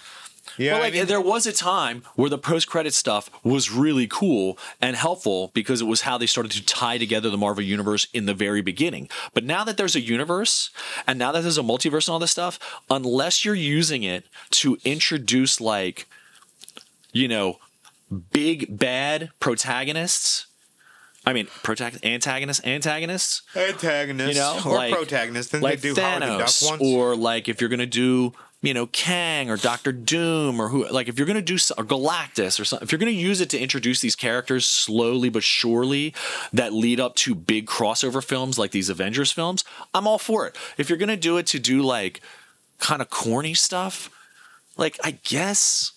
Yeah, 0.59 0.73
well, 0.75 0.83
like 0.83 1.07
there 1.09 1.21
was 1.21 1.47
a 1.47 1.53
time 1.53 2.03
where 2.15 2.29
the 2.31 2.39
post-credit 2.39 2.95
stuff 2.95 3.31
was 3.45 3.71
really 3.71 4.07
cool 4.07 4.59
and 4.81 4.97
helpful 4.97 5.51
because 5.55 5.81
it 5.81 5.87
was 5.87 6.03
how 6.03 6.19
they 6.19 6.27
started 6.27 6.53
to 6.53 6.65
tie 6.65 6.99
together 6.99 7.31
the 7.31 7.39
Marvel 7.39 7.63
universe 7.63 8.07
in 8.13 8.27
the 8.27 8.35
very 8.35 8.61
beginning. 8.61 9.09
But 9.35 9.45
now 9.45 9.65
that 9.65 9.77
there's 9.77 9.97
a 9.97 10.01
universe 10.01 10.71
and 11.07 11.19
now 11.19 11.33
that 11.33 11.43
there's 11.43 11.59
a 11.59 11.63
multiverse 11.63 12.07
and 12.09 12.13
all 12.15 12.19
this 12.19 12.31
stuff, 12.33 12.59
unless 12.91 13.45
you're 13.45 13.55
using 13.55 14.03
it 14.03 14.27
to 14.51 14.79
introduce 14.85 15.61
like 15.61 16.07
you 17.13 17.29
know, 17.29 17.59
big 18.33 18.79
bad 18.79 19.31
protagonists. 19.39 20.47
I 21.25 21.33
mean, 21.33 21.47
protagonist, 21.63 22.05
antagonists, 22.05 22.65
antagonists. 22.67 23.43
antagonist, 23.55 24.35
You 24.35 24.41
know, 24.41 24.61
or 24.67 24.75
like- 24.75 24.93
protagonist. 24.95 25.53
Then 25.53 25.61
like 25.61 25.81
they 25.81 25.93
do 25.95 26.01
Howard 26.01 26.23
the 26.23 26.27
Duck 26.39 26.49
Thanos, 26.49 26.81
or 26.81 27.15
like 27.15 27.49
if 27.49 27.61
you're 27.61 27.71
gonna 27.71 27.87
do 27.87 28.33
you 28.63 28.73
know 28.73 28.87
Kang 28.87 29.51
or 29.51 29.57
Doctor 29.57 29.93
Doom 29.93 30.61
or 30.61 30.69
who 30.69 30.89
like 30.89 31.09
if 31.09 31.19
you're 31.19 31.27
gonna 31.27 31.43
do 31.43 31.59
so- 31.59 31.75
or 31.77 31.85
Galactus 31.85 32.59
or 32.61 32.65
something 32.65 32.87
if 32.87 32.93
you're 32.93 32.99
gonna 32.99 33.11
use 33.11 33.41
it 33.41 33.51
to 33.51 33.59
introduce 33.59 34.01
these 34.01 34.17
characters 34.17 34.65
slowly 34.67 35.29
but 35.29 35.43
surely 35.43 36.15
that 36.53 36.73
lead 36.73 37.01
up 37.01 37.15
to 37.17 37.35
big 37.35 37.67
crossover 37.67 38.23
films 38.25 38.59
like 38.59 38.71
these 38.71 38.89
Avengers 38.89 39.33
films 39.33 39.65
I'm 39.93 40.07
all 40.07 40.19
for 40.19 40.47
it. 40.47 40.57
If 40.79 40.89
you're 40.89 40.99
gonna 40.99 41.17
do 41.17 41.37
it 41.37 41.47
to 41.49 41.59
do 41.59 41.83
like 41.83 42.21
kind 42.79 43.03
of 43.03 43.11
corny 43.11 43.55
stuff 43.55 44.11
like 44.77 44.99
I 45.05 45.13
guess 45.25 45.92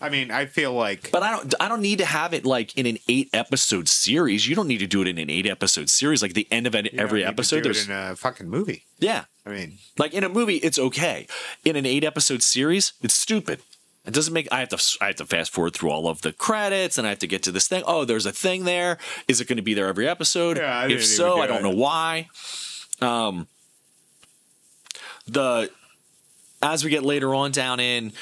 I 0.00 0.10
mean, 0.10 0.30
I 0.30 0.46
feel 0.46 0.72
like 0.72 1.10
but 1.10 1.22
I 1.24 1.30
don't 1.32 1.54
I 1.60 1.68
don't 1.68 1.80
need 1.82 1.98
to 1.98 2.04
have 2.04 2.32
it 2.32 2.44
like 2.46 2.76
in 2.78 2.86
an 2.86 2.98
eight 3.08 3.30
episode 3.32 3.88
series 3.88 4.46
you 4.46 4.54
don't 4.54 4.68
need 4.68 4.78
to 4.78 4.86
do 4.86 5.02
it 5.02 5.08
in 5.08 5.18
an 5.18 5.28
eight 5.28 5.46
episode 5.46 5.90
series 5.90 6.22
like 6.22 6.34
the 6.34 6.46
end 6.52 6.66
of 6.68 6.74
an- 6.76 6.88
every 6.98 7.24
episode 7.24 7.62
do 7.64 7.70
it 7.70 7.74
there's 7.74 7.88
in 7.88 7.94
a 7.94 8.14
fucking 8.16 8.48
movie. 8.48 8.84
yeah 8.98 9.24
I 9.44 9.50
mean, 9.50 9.78
like 9.96 10.12
in 10.12 10.24
a 10.24 10.28
movie, 10.28 10.56
it's 10.56 10.78
okay. 10.78 11.26
In 11.64 11.74
an 11.74 11.86
eight 11.86 12.04
episode 12.04 12.42
series, 12.42 12.92
it's 13.00 13.14
stupid. 13.14 13.60
It 14.04 14.12
doesn't 14.12 14.34
make. 14.34 14.46
I 14.52 14.60
have 14.60 14.68
to. 14.68 14.98
I 15.00 15.06
have 15.06 15.16
to 15.16 15.24
fast 15.24 15.52
forward 15.52 15.72
through 15.72 15.88
all 15.90 16.06
of 16.06 16.20
the 16.20 16.32
credits, 16.32 16.98
and 16.98 17.06
I 17.06 17.10
have 17.10 17.18
to 17.20 17.26
get 17.26 17.42
to 17.44 17.50
this 17.50 17.66
thing. 17.66 17.82
Oh, 17.86 18.04
there's 18.04 18.26
a 18.26 18.32
thing 18.32 18.64
there. 18.64 18.98
Is 19.26 19.40
it 19.40 19.48
going 19.48 19.56
to 19.56 19.62
be 19.62 19.72
there 19.72 19.86
every 19.86 20.06
episode? 20.06 20.58
Yeah, 20.58 20.80
I 20.80 20.88
if 20.88 21.02
so, 21.04 21.36
do 21.36 21.40
I 21.42 21.46
don't 21.46 21.62
that. 21.62 21.68
know 21.70 21.74
why. 21.76 22.28
Um, 23.00 23.48
the 25.26 25.70
as 26.62 26.84
we 26.84 26.90
get 26.90 27.02
later 27.02 27.34
on 27.34 27.50
down 27.52 27.80
in 27.80 28.12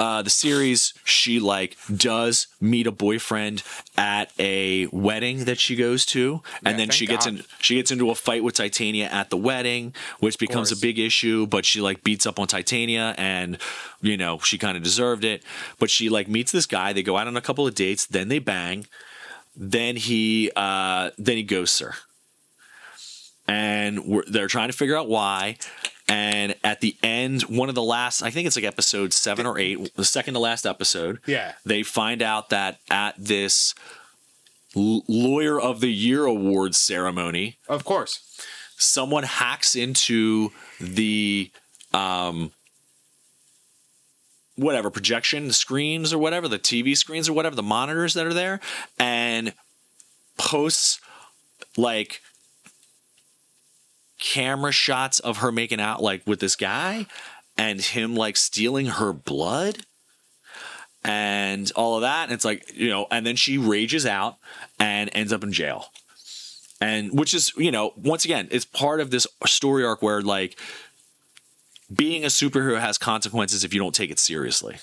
uh, 0.00 0.22
the 0.22 0.30
series, 0.30 0.94
she 1.04 1.38
like 1.38 1.76
does 1.94 2.46
meet 2.60 2.86
a 2.86 2.90
boyfriend 2.92 3.62
at 3.98 4.32
a 4.38 4.86
wedding 4.86 5.44
that 5.44 5.60
she 5.60 5.76
goes 5.76 6.06
to, 6.06 6.42
and 6.64 6.72
Yeah, 6.72 6.76
then 6.78 6.90
she 6.90 7.06
gets 7.06 7.26
God. 7.26 7.34
in 7.34 7.44
she 7.60 7.74
gets 7.76 7.90
into 7.90 8.10
a 8.10 8.14
fight 8.14 8.42
with 8.42 8.54
Titania 8.54 9.08
at 9.10 9.30
the 9.30 9.36
wedding, 9.36 9.94
which 10.18 10.38
becomes 10.38 10.72
a 10.72 10.76
big 10.76 10.98
issue. 10.98 11.46
But 11.46 11.64
she 11.66 11.80
like 11.80 12.02
beats 12.02 12.26
up 12.26 12.38
on 12.38 12.46
Titania, 12.46 13.14
and 13.18 13.58
you 14.00 14.16
know 14.16 14.38
she 14.38 14.56
kind 14.58 14.76
of 14.76 14.82
deserved 14.82 15.24
it. 15.24 15.42
But 15.78 15.90
she 15.90 16.08
like 16.08 16.28
meets 16.28 16.50
this 16.50 16.66
guy. 16.66 16.92
They 16.94 17.02
go 17.02 17.16
out 17.18 17.26
on 17.26 17.36
a 17.36 17.42
couple 17.42 17.66
of 17.66 17.74
dates, 17.74 18.06
then 18.06 18.28
they 18.28 18.38
bang. 18.40 18.86
Then 19.56 19.96
he 19.96 20.50
uh, 20.56 21.10
then 21.18 21.36
he 21.36 21.42
ghosts 21.42 21.78
her, 21.80 21.94
and 23.46 24.04
we're, 24.06 24.24
they're 24.26 24.48
trying 24.48 24.68
to 24.70 24.76
figure 24.76 24.96
out 24.96 25.08
why. 25.08 25.56
And 26.10 26.56
at 26.64 26.80
the 26.80 26.96
end, 27.04 27.42
one 27.42 27.68
of 27.68 27.76
the 27.76 27.82
last, 27.84 28.20
I 28.20 28.30
think 28.30 28.46
it's 28.48 28.56
like 28.56 28.64
episode 28.64 29.12
seven 29.12 29.46
or 29.46 29.58
eight, 29.60 29.94
the 29.94 30.04
second 30.04 30.34
to 30.34 30.40
last 30.40 30.66
episode, 30.66 31.20
Yeah. 31.24 31.52
they 31.64 31.84
find 31.84 32.20
out 32.20 32.48
that 32.50 32.80
at 32.90 33.14
this 33.16 33.74
L- 34.76 35.04
Lawyer 35.06 35.60
of 35.60 35.80
the 35.80 35.92
Year 35.92 36.24
awards 36.24 36.78
ceremony, 36.78 37.58
of 37.68 37.84
course. 37.84 38.20
someone 38.76 39.22
hacks 39.24 39.76
into 39.76 40.50
the 40.80 41.50
um 41.94 42.50
whatever 44.56 44.90
projection 44.90 45.52
screens 45.52 46.12
or 46.12 46.18
whatever 46.18 46.48
the 46.48 46.58
TV 46.58 46.96
screens 46.96 47.28
or 47.28 47.32
whatever 47.32 47.54
the 47.56 47.62
monitors 47.62 48.14
that 48.14 48.26
are 48.26 48.34
there 48.34 48.60
and 48.98 49.52
posts 50.38 51.00
like 51.76 52.20
camera 54.20 54.70
shots 54.70 55.18
of 55.18 55.38
her 55.38 55.50
making 55.50 55.80
out 55.80 56.02
like 56.02 56.22
with 56.26 56.40
this 56.40 56.54
guy 56.54 57.06
and 57.56 57.80
him 57.80 58.14
like 58.14 58.36
stealing 58.36 58.86
her 58.86 59.12
blood 59.12 59.78
and 61.02 61.72
all 61.74 61.96
of 61.96 62.02
that. 62.02 62.24
And 62.24 62.32
it's 62.32 62.44
like 62.44 62.72
you 62.74 62.90
know 62.90 63.06
and 63.10 63.26
then 63.26 63.36
she 63.36 63.58
rages 63.58 64.06
out 64.06 64.36
and 64.78 65.10
ends 65.12 65.32
up 65.32 65.42
in 65.42 65.52
jail. 65.52 65.86
And 66.80 67.18
which 67.18 67.34
is 67.34 67.52
you 67.56 67.70
know 67.70 67.92
once 67.96 68.24
again 68.24 68.48
it's 68.50 68.64
part 68.64 69.00
of 69.00 69.10
this 69.10 69.26
story 69.46 69.84
arc 69.84 70.02
where 70.02 70.22
like 70.22 70.58
being 71.92 72.24
a 72.24 72.28
superhero 72.28 72.78
has 72.78 72.98
consequences 72.98 73.64
if 73.64 73.74
you 73.74 73.80
don't 73.80 73.94
take 73.94 74.10
it 74.10 74.18
seriously. 74.18 74.76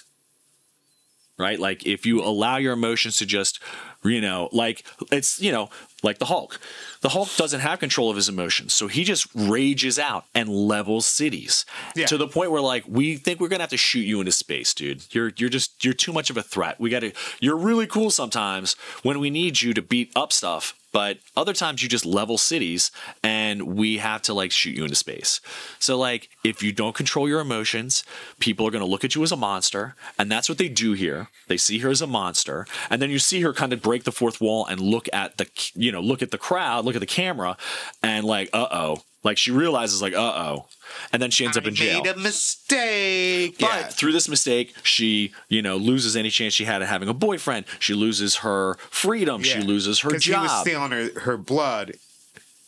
Right? 1.39 1.59
Like 1.59 1.85
if 1.85 2.05
you 2.05 2.23
allow 2.23 2.57
your 2.57 2.73
emotions 2.73 3.17
to 3.17 3.25
just 3.25 3.59
you 4.03 4.21
know 4.21 4.49
like 4.51 4.83
it's 5.11 5.39
you 5.39 5.51
know 5.51 5.69
like 6.03 6.19
the 6.19 6.25
hulk 6.25 6.59
the 7.01 7.09
hulk 7.09 7.29
doesn't 7.37 7.59
have 7.61 7.79
control 7.79 8.09
of 8.09 8.15
his 8.15 8.29
emotions 8.29 8.73
so 8.73 8.87
he 8.87 9.03
just 9.03 9.27
rages 9.33 9.97
out 9.97 10.25
and 10.35 10.47
levels 10.47 11.07
cities 11.07 11.65
Yeah. 11.95 12.05
to 12.07 12.17
the 12.17 12.27
point 12.27 12.51
where 12.51 12.61
like 12.61 12.83
we 12.87 13.15
think 13.17 13.39
we're 13.39 13.47
gonna 13.47 13.63
have 13.63 13.69
to 13.71 13.77
shoot 13.77 14.01
you 14.05 14.19
into 14.19 14.31
space 14.31 14.73
dude 14.73 15.03
you're 15.13 15.31
you're 15.37 15.49
just 15.49 15.83
you're 15.83 15.93
too 15.95 16.13
much 16.13 16.29
of 16.29 16.37
a 16.37 16.43
threat 16.43 16.79
we 16.79 16.89
gotta 16.89 17.13
you're 17.39 17.57
really 17.57 17.87
cool 17.87 18.09
sometimes 18.11 18.73
when 19.03 19.19
we 19.19 19.29
need 19.29 19.61
you 19.61 19.73
to 19.73 19.81
beat 19.81 20.11
up 20.15 20.31
stuff 20.31 20.75
but 20.93 21.17
other 21.35 21.53
times 21.53 21.83
you 21.83 21.89
just 21.89 22.05
level 22.05 22.37
cities 22.37 22.91
and 23.21 23.61
we 23.63 23.97
have 23.97 24.21
to 24.23 24.33
like 24.33 24.51
shoot 24.51 24.75
you 24.75 24.83
into 24.83 24.95
space. 24.95 25.41
So 25.77 25.95
like 25.97 26.29
if 26.43 26.63
you 26.63 26.71
don't 26.71 26.95
control 26.95 27.27
your 27.29 27.41
emotions, 27.41 28.03
people 28.39 28.65
are 28.65 28.71
going 28.71 28.83
to 28.83 28.89
look 28.89 29.03
at 29.03 29.13
you 29.13 29.21
as 29.21 29.31
a 29.31 29.35
monster 29.35 29.95
and 30.17 30.31
that's 30.31 30.47
what 30.49 30.57
they 30.57 30.69
do 30.69 30.93
here. 30.93 31.27
They 31.49 31.57
see 31.57 31.79
her 31.79 31.89
as 31.89 32.01
a 32.01 32.07
monster 32.07 32.65
and 32.89 32.99
then 33.01 33.11
you 33.11 33.19
see 33.19 33.41
her 33.41 33.53
kind 33.53 33.73
of 33.73 33.81
break 33.81 34.05
the 34.05 34.13
fourth 34.13 34.39
wall 34.41 34.65
and 34.65 34.79
look 34.79 35.07
at 35.13 35.37
the 35.37 35.47
you 35.75 35.86
know, 35.91 36.01
look 36.01 36.21
at 36.21 36.31
the 36.31 36.37
crowd, 36.37 36.85
look 36.85 36.95
at 36.95 36.99
the 37.01 37.05
camera 37.05 37.57
and 38.03 38.25
like 38.25 38.49
uh-oh. 38.53 39.01
Like 39.23 39.37
she 39.37 39.51
realizes 39.51 40.01
like 40.01 40.13
uh-oh. 40.13 40.67
And 41.11 41.21
then 41.21 41.31
she 41.31 41.43
ends 41.43 41.57
up 41.57 41.65
in 41.65 41.75
jail. 41.75 42.01
Made 42.03 42.15
a 42.15 42.19
mistake. 42.19 43.57
But 43.59 43.67
yeah. 43.67 43.87
through 43.87 44.13
this 44.13 44.29
mistake, 44.29 44.73
she, 44.83 45.33
you 45.49 45.61
know, 45.61 45.75
loses 45.77 46.15
any 46.15 46.29
chance 46.29 46.53
she 46.53 46.63
had 46.65 46.81
of 46.81 46.87
having 46.87 47.09
a 47.09 47.13
boyfriend. 47.13 47.65
She 47.79 47.93
loses 47.93 48.37
her 48.37 48.75
freedom. 48.89 49.43
She 49.43 49.59
Yeah. 49.59 49.65
loses 49.65 49.99
her 49.99 50.11
'Cause 50.11 50.23
He 50.23 50.31
was 50.31 50.61
stealing 50.61 50.91
her, 50.91 51.19
her 51.21 51.37
blood. 51.37 51.95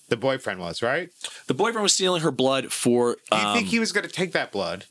The 0.10 0.18
boyfriend 0.18 0.60
was 0.60 0.82
right. 0.82 1.10
the 1.48 1.54
boyfriend 1.54 1.84
was 1.84 1.94
stealing 1.94 2.24
her 2.24 2.32
blood 2.32 2.74
for. 2.74 3.18
Do 3.32 3.38
you 3.38 3.44
Um, 3.46 3.56
think 3.56 3.68
he 3.70 3.80
was 3.80 3.92
going 3.92 4.06
to 4.08 4.12
take 4.12 4.32
that 4.34 4.52
blood 4.52 4.86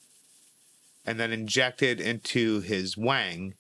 and 1.05 1.19
then 1.19 1.33
inject 1.33 1.83
it 1.83 2.01
into 2.01 2.61
his 2.61 2.97
wang 2.97 3.55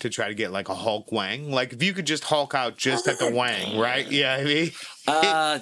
to 0.00 0.10
try 0.10 0.28
to 0.28 0.34
get 0.34 0.52
like 0.52 0.68
a 0.68 0.74
Hulk 0.74 1.10
wang? 1.12 1.50
Like 1.50 1.72
if 1.72 1.82
you 1.82 1.92
could 1.92 2.06
just 2.06 2.24
Hulk 2.24 2.54
out 2.54 2.76
just 2.76 3.08
at 3.08 3.18
the 3.18 3.30
wang, 3.30 3.78
right? 3.78 4.06
Yeah, 4.10 4.34
I 4.34 4.44
mean, 4.44 4.70
uh, 5.08 5.58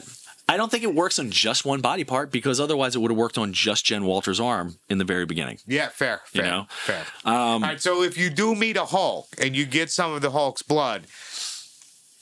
I 0.49 0.57
don't 0.59 0.71
think 0.71 0.85
it 0.85 0.95
works 0.95 1.19
on 1.19 1.31
just 1.31 1.65
one 1.65 1.81
body 1.81 2.05
part 2.05 2.31
because 2.31 2.61
otherwise 2.61 2.95
it 2.95 2.99
would 2.99 3.11
have 3.11 3.17
worked 3.19 3.39
on 3.39 3.53
just 3.53 3.87
Jen 3.87 4.05
Walters' 4.05 4.39
arm 4.41 4.77
in 4.91 4.99
the 4.99 5.05
very 5.05 5.25
beginning. 5.25 5.59
Yeah, 5.67 5.89
fair. 5.89 6.21
You 6.33 6.43
fair, 6.43 6.51
know? 6.51 6.67
fair. 6.69 7.01
Um, 7.25 7.35
All 7.35 7.61
right, 7.61 7.81
so 7.81 8.03
if 8.03 8.19
you 8.19 8.29
do 8.29 8.55
meet 8.55 8.77
a 8.77 8.85
Hulk 8.85 9.29
and 9.39 9.57
you 9.57 9.65
get 9.65 9.91
some 9.91 10.13
of 10.13 10.21
the 10.21 10.31
Hulk's 10.31 10.63
blood, 10.63 11.07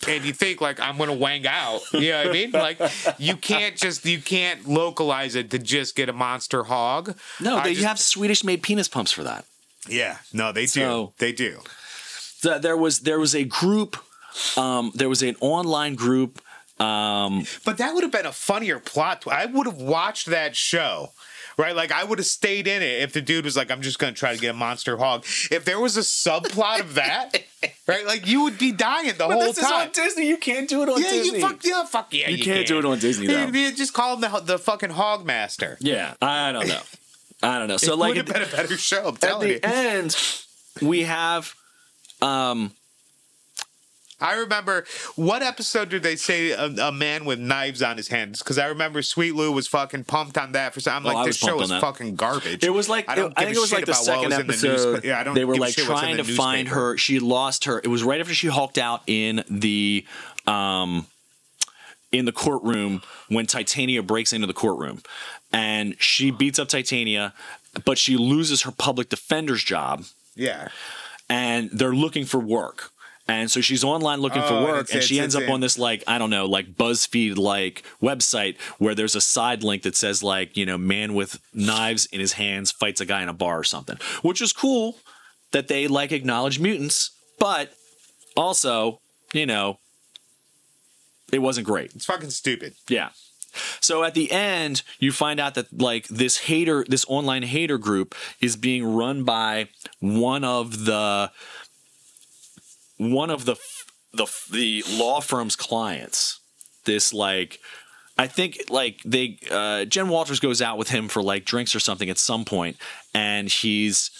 and 0.06 0.24
you 0.24 0.32
think 0.32 0.60
like 0.60 0.80
I'm 0.80 0.98
gonna 0.98 1.14
wang 1.14 1.46
out, 1.46 1.80
you 1.92 2.10
know 2.10 2.18
what 2.18 2.28
I 2.28 2.32
mean? 2.32 2.50
Like 2.50 2.80
you 3.18 3.36
can't 3.36 3.76
just 3.76 4.04
you 4.04 4.20
can't 4.20 4.66
localize 4.68 5.34
it 5.36 5.50
to 5.50 5.58
just 5.58 5.94
get 5.94 6.08
a 6.08 6.12
monster 6.12 6.64
hog. 6.64 7.16
No, 7.40 7.60
they 7.62 7.74
just- 7.74 7.86
have 7.86 7.98
Swedish 7.98 8.42
made 8.44 8.62
penis 8.62 8.88
pumps 8.88 9.12
for 9.12 9.22
that. 9.24 9.44
Yeah, 9.88 10.18
no, 10.32 10.52
they 10.52 10.62
do. 10.62 10.66
So- 10.66 11.12
they 11.18 11.32
do. 11.32 11.60
The- 12.43 12.59
there 12.59 12.76
was 12.76 13.01
there 13.01 13.18
was 13.18 13.34
a 13.34 13.45
group, 13.45 13.97
um, 14.57 14.93
there 14.95 15.09
was 15.09 15.22
an 15.22 15.36
online 15.40 15.95
group. 15.95 16.40
Um, 16.80 17.47
But 17.64 17.78
that 17.78 17.95
would 17.95 18.03
have 18.03 18.11
been 18.12 18.26
a 18.26 18.32
funnier 18.32 18.78
plot. 18.80 19.24
I 19.30 19.47
would 19.47 19.66
have 19.66 19.76
watched 19.76 20.26
that 20.26 20.57
show. 20.57 21.12
Right, 21.59 21.76
like 21.76 21.93
I 21.93 22.03
would 22.03 22.18
have 22.18 22.26
stayed 22.26 22.66
in 22.66 22.80
it 22.82 23.03
if 23.03 23.12
the 23.12 23.20
dude 23.20 23.45
was 23.45 23.57
like, 23.59 23.70
"I'm 23.70 23.82
just 23.82 23.99
gonna 23.99 24.14
try 24.14 24.32
to 24.34 24.40
get 24.40 24.51
a 24.53 24.55
monster 24.55 24.97
hog." 24.97 25.26
If 25.51 25.66
there 25.66 25.78
was 25.78 25.99
a 25.99 26.01
subplot 26.01 26.80
of 26.80 26.95
that, 26.95 27.45
right, 27.86 28.07
like 28.07 28.26
you 28.26 28.43
would 28.45 28.57
be 28.57 28.72
dying 28.72 29.12
the 29.18 29.24
whole 29.24 29.32
time. 29.38 29.47
But 29.49 29.55
this 29.57 29.64
is 29.66 29.70
on 29.70 29.90
Disney. 29.93 30.28
You 30.28 30.38
can't 30.38 30.66
do 30.66 30.82
it 30.82 30.88
on 30.88 31.01
Yeah, 31.03 31.12
you 31.12 31.40
fuck 31.43 31.62
yeah, 31.62 31.84
fuck 31.84 32.09
yeah. 32.14 32.30
You 32.30 32.38
You, 32.38 32.45
can't 32.45 32.66
do 32.66 32.78
it 32.78 32.86
on 32.86 32.99
Disney, 32.99 33.26
Yeah, 33.26 33.45
though. 33.47 33.59
yeah, 33.59 33.70
Just 33.70 33.93
call 33.93 34.14
him 34.14 34.22
the 34.22 34.40
the 34.40 34.59
fucking 34.59 34.90
hog 34.90 35.26
master. 35.26 35.76
Yeah, 35.80 36.14
I 36.22 36.53
don't 36.53 36.68
know. 36.68 36.80
I 37.43 37.59
don't 37.59 37.68
know. 37.68 37.76
So 37.76 37.93
it 37.93 37.99
like 37.99 38.09
would 38.09 38.16
have 38.16 38.26
been 38.26 38.43
a 38.43 38.47
better 38.47 38.78
show. 38.78 39.09
I'm 39.09 39.14
at 39.16 39.20
telling 39.20 39.49
you. 39.51 39.59
the 39.61 39.66
end, 39.68 40.16
we 40.80 41.03
have 41.03 41.55
um 42.22 42.72
I 44.20 44.34
remember 44.34 44.84
what 45.16 45.42
episode 45.42 45.88
did 45.88 46.04
they 46.04 46.14
say 46.14 46.52
a, 46.52 46.66
a 46.66 46.92
man 46.92 47.24
with 47.24 47.40
knives 47.40 47.82
on 47.82 47.96
his 47.96 48.06
hands? 48.06 48.38
Because 48.38 48.56
I 48.56 48.66
remember 48.66 49.02
Sweet 49.02 49.34
Lou 49.34 49.50
was 49.50 49.66
fucking 49.66 50.04
pumped 50.04 50.38
on 50.38 50.52
that 50.52 50.72
for 50.72 50.78
some. 50.78 51.04
I'm 51.04 51.06
Oh, 51.06 51.10
I 51.10 51.12
like, 51.14 51.26
this 51.26 51.38
show 51.38 51.60
is 51.60 51.70
that. 51.70 51.80
fucking 51.80 52.14
garbage. 52.14 52.62
It 52.62 52.70
was 52.70 52.88
like 52.88 53.08
I, 53.08 53.16
don't 53.16 53.34
give 53.34 53.46
think 53.46 53.56
it 53.56 53.60
was 53.60 53.72
like 53.72 53.84
the 53.84 53.94
second 53.94 54.28
was 54.30 54.38
in 54.38 54.46
the 54.46 54.52
episode. 54.52 55.04
yeah, 55.04 55.18
I 55.18 55.24
don't 55.24 55.34
they 55.34 55.44
were 55.44 55.56
like 55.56 55.74
trying 55.74 56.18
to 56.18 56.24
find 56.24 56.68
her. 56.68 56.96
She 56.96 57.18
lost 57.18 57.64
her. 57.64 57.80
It 57.82 57.88
was 57.88 58.04
right 58.04 58.20
after 58.20 58.32
she 58.32 58.46
hulked 58.46 58.78
out 58.78 59.02
in 59.08 59.42
the 59.50 60.06
um 60.46 61.06
in 62.12 62.24
the 62.24 62.32
courtroom 62.32 63.02
when 63.28 63.46
Titania 63.46 64.04
breaks 64.04 64.32
into 64.32 64.46
the 64.46 64.52
courtroom, 64.54 65.02
and 65.52 65.96
she 66.00 66.30
beats 66.30 66.60
up 66.60 66.68
Titania, 66.68 67.32
but 67.84 67.98
she 67.98 68.16
loses 68.16 68.62
her 68.62 68.70
public 68.70 69.08
defender's 69.08 69.64
job, 69.64 70.04
Yeah. 70.36 70.68
And 71.33 71.70
they're 71.72 71.95
looking 71.95 72.24
for 72.26 72.39
work. 72.39 72.91
And 73.28 73.49
so 73.51 73.61
she's 73.61 73.85
online 73.85 74.20
looking 74.20 74.43
Oh, 74.43 74.49
for 74.49 74.62
work, 74.62 74.80
it's- 74.85 74.95
and 74.95 75.03
she 75.03 75.20
ends 75.20 75.35
up 75.37 75.49
on 75.49 75.61
this 75.61 75.78
like 75.78 76.03
I 76.07 76.18
don't 76.18 76.28
know, 76.30 76.47
like 76.47 76.74
BuzzFeed 76.74 77.37
like 77.39 77.85
website 78.03 78.55
where 78.78 78.95
there's 78.95 79.14
a 79.16 79.20
side 79.20 79.62
link 79.62 79.83
that 79.85 79.97
says 79.97 80.22
like 80.22 80.57
you 80.57 80.66
know 80.66 80.76
man 80.76 81.14
with 81.14 81.41
knives 81.55 82.07
in 82.07 82.18
his 82.20 82.33
hands 82.35 82.70
fights 82.72 83.01
a 83.01 83.07
guy 83.07 83.22
in 83.22 83.28
a 83.28 83.33
bar 83.45 83.59
or 83.61 83.64
something, 83.64 83.97
which 84.22 84.43
is 84.43 84.53
cool 84.53 84.99
that 85.53 85.68
they 85.68 85.87
like 85.87 86.11
acknowledge 86.12 86.59
mutants, 86.59 87.11
but 87.39 87.72
also 88.37 89.01
you 89.33 89.47
know 89.47 89.78
it 91.33 91.39
wasn't 91.39 91.66
great. 91.66 91.95
It's 91.95 92.05
fucking 92.05 92.30
stupid. 92.30 92.74
Yeah. 92.89 93.11
So 93.80 94.05
at 94.05 94.14
the 94.14 94.30
end, 94.32 94.82
you 94.98 95.12
find 95.12 95.40
out 95.40 95.55
that 95.55 95.80
like 95.80 96.09
this 96.09 96.38
hater, 96.38 96.84
this 96.88 97.05
online 97.09 97.42
hater 97.42 97.78
group 97.78 98.14
is 98.40 98.57
being 98.57 98.84
run 98.84 99.24
by 99.24 99.68
one 100.00 100.44
of 100.44 100.84
the 100.84 101.30
one 102.96 103.30
of 103.30 103.44
the 103.44 103.57
the 104.12 104.26
the 104.50 104.84
law 104.90 105.20
firm's 105.20 105.57
clients. 105.57 106.40
This 106.84 107.12
like 107.12 107.61
I 108.18 108.26
think 108.26 108.64
like 108.68 109.00
they 109.05 109.38
uh 109.50 109.84
Jen 109.84 110.09
Walters 110.09 110.40
goes 110.40 110.61
out 110.61 110.78
with 110.78 110.88
him 110.90 111.09
for 111.09 111.22
like 111.22 111.44
drinks 111.44 111.74
or 111.74 111.80
something 111.80 112.11
at 112.11 112.18
some 112.18 112.44
point 112.44 112.76
and 113.14 113.48
he's 113.48 114.11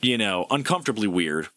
you 0.00 0.18
know, 0.18 0.46
uncomfortably 0.50 1.06
weird, 1.06 1.48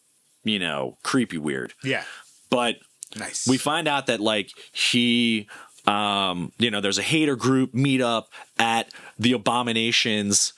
you 0.44 0.58
know, 0.60 0.96
creepy 1.02 1.36
weird. 1.36 1.74
Yeah. 1.82 2.04
But 2.48 2.76
Nice. 3.16 3.46
we 3.48 3.58
find 3.58 3.88
out 3.88 4.06
that 4.06 4.20
like 4.20 4.50
he 4.72 5.48
um 5.86 6.52
you 6.58 6.70
know 6.70 6.80
there's 6.80 6.98
a 6.98 7.02
hater 7.02 7.36
group 7.36 7.72
meetup 7.72 8.24
at 8.58 8.88
the 9.18 9.32
abominations 9.32 10.52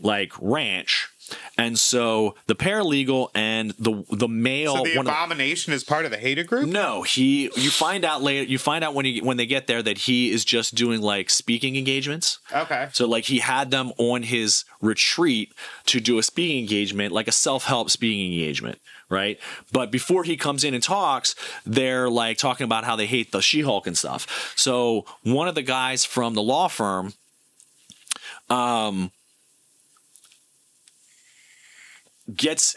like 0.00 0.32
ranch 0.40 1.08
and 1.56 1.78
so 1.78 2.34
the 2.46 2.54
paralegal 2.56 3.28
and 3.34 3.70
the 3.78 4.02
the 4.10 4.26
male 4.26 4.78
so 4.78 4.82
the 4.84 4.96
of- 4.98 5.06
abomination 5.06 5.72
is 5.72 5.84
part 5.84 6.04
of 6.04 6.10
the 6.10 6.16
hater 6.16 6.42
group. 6.42 6.66
no 6.68 7.02
he 7.02 7.44
you 7.54 7.70
find 7.70 8.04
out 8.04 8.22
later 8.22 8.42
you 8.50 8.58
find 8.58 8.82
out 8.82 8.94
when 8.94 9.04
he 9.04 9.20
when 9.20 9.36
they 9.36 9.46
get 9.46 9.66
there 9.66 9.82
that 9.82 9.98
he 9.98 10.30
is 10.30 10.44
just 10.44 10.74
doing 10.74 11.00
like 11.02 11.28
speaking 11.30 11.76
engagements 11.76 12.38
Okay. 12.52 12.88
so 12.92 13.06
like 13.06 13.24
he 13.26 13.38
had 13.38 13.70
them 13.70 13.92
on 13.98 14.22
his 14.24 14.64
retreat 14.80 15.52
to 15.86 16.00
do 16.00 16.18
a 16.18 16.22
speaking 16.22 16.58
engagement, 16.58 17.12
like 17.12 17.28
a 17.28 17.32
self-help 17.32 17.90
speaking 17.90 18.32
engagement, 18.32 18.78
right? 19.10 19.38
But 19.72 19.90
before 19.90 20.24
he 20.24 20.36
comes 20.36 20.64
in 20.64 20.72
and 20.72 20.82
talks, 20.82 21.34
they're 21.66 22.08
like 22.08 22.38
talking 22.38 22.64
about 22.64 22.84
how 22.84 22.96
they 22.96 23.06
hate 23.06 23.32
the 23.32 23.42
She-Hulk 23.42 23.86
and 23.86 23.98
stuff. 23.98 24.54
So 24.56 25.04
one 25.22 25.48
of 25.48 25.54
the 25.54 25.62
guys 25.62 26.04
from 26.04 26.34
the 26.34 26.42
law 26.42 26.68
firm 26.68 27.12
um 28.48 29.10
gets 32.34 32.76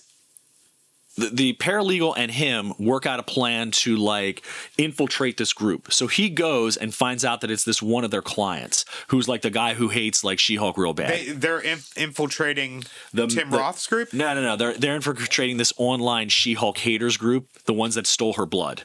the, 1.15 1.29
the 1.29 1.53
paralegal 1.53 2.13
and 2.17 2.31
him 2.31 2.73
work 2.79 3.05
out 3.05 3.19
a 3.19 3.23
plan 3.23 3.69
to 3.71 3.95
like 3.95 4.43
infiltrate 4.77 5.37
this 5.37 5.53
group. 5.53 5.91
So 5.93 6.07
he 6.07 6.29
goes 6.29 6.75
and 6.75 6.93
finds 6.93 7.23
out 7.23 7.41
that 7.41 7.51
it's 7.51 7.63
this 7.63 7.81
one 7.81 8.03
of 8.03 8.11
their 8.11 8.21
clients 8.21 8.83
who's 9.09 9.27
like 9.27 9.41
the 9.43 9.49
guy 9.51 9.75
who 9.75 9.89
hates 9.89 10.23
like 10.23 10.39
She-Hulk 10.39 10.77
real 10.77 10.93
bad. 10.93 11.11
They, 11.11 11.25
they're 11.31 11.59
inf- 11.59 11.95
infiltrating 11.97 12.83
The- 13.13 13.27
Tim 13.27 13.49
the- 13.51 13.57
Roth's 13.57 13.85
group. 13.87 14.11
no, 14.13 14.33
no, 14.33 14.41
no. 14.41 14.55
They're 14.55 14.73
they're 14.73 14.95
infiltrating 14.95 15.57
this 15.57 15.71
online 15.77 16.29
She-Hulk 16.29 16.79
haters 16.79 17.17
group, 17.17 17.47
the 17.65 17.73
ones 17.73 17.95
that 17.95 18.07
stole 18.07 18.33
her 18.33 18.45
blood. 18.45 18.83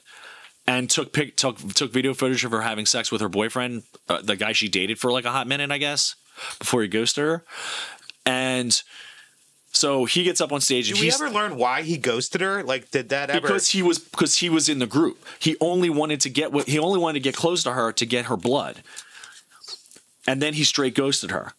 And 0.67 0.91
took 0.91 1.15
pic, 1.15 1.35
took 1.39 1.57
took 1.73 1.93
video 1.95 2.13
footage 2.13 2.45
of 2.45 2.51
her 2.51 2.61
having 2.61 2.85
sex 2.85 3.11
with 3.11 3.23
her 3.23 3.31
boyfriend, 3.31 3.85
uh, 4.07 4.21
the 4.21 4.37
guy 4.37 4.53
she 4.53 4.69
dated 4.69 4.99
for 4.99 5.11
like 5.11 5.25
a 5.25 5.31
hot 5.31 5.47
minute, 5.47 5.71
I 5.71 5.79
guess, 5.79 6.15
before 6.59 6.83
he 6.83 6.89
ghosted 6.89 7.25
her. 7.25 7.45
And 8.27 8.83
so 9.71 10.05
he 10.07 10.23
gets 10.25 10.41
up 10.41 10.53
on 10.53 10.61
stage 10.61 10.89
Did 10.89 11.01
we 11.01 11.13
ever 11.13 11.31
learn 11.31 11.57
why 11.57 11.83
he 11.83 11.99
ghosted 11.99 12.41
her? 12.41 12.63
Like, 12.63 12.91
did 12.91 13.11
that 13.11 13.31
ever? 13.31 13.41
because 13.41 13.69
he 13.71 13.83
was 13.83 13.99
because 13.99 14.37
he 14.37 14.49
was 14.49 14.69
in 14.69 14.79
the 14.79 14.87
group. 14.87 15.25
He 15.39 15.57
only 15.61 15.91
wanted 15.91 16.21
to 16.23 16.31
get 16.31 16.53
what 16.53 16.67
he 16.69 16.79
only 16.79 16.99
wanted 16.99 17.15
to 17.15 17.25
get 17.25 17.37
close 17.37 17.63
to 17.65 17.73
her 17.73 17.93
to 17.93 18.07
get 18.07 18.27
her 18.27 18.37
blood. 18.37 18.83
And 20.27 20.43
then 20.43 20.55
he 20.55 20.65
straight 20.65 20.95
ghosted 20.95 21.31
her. 21.31 21.53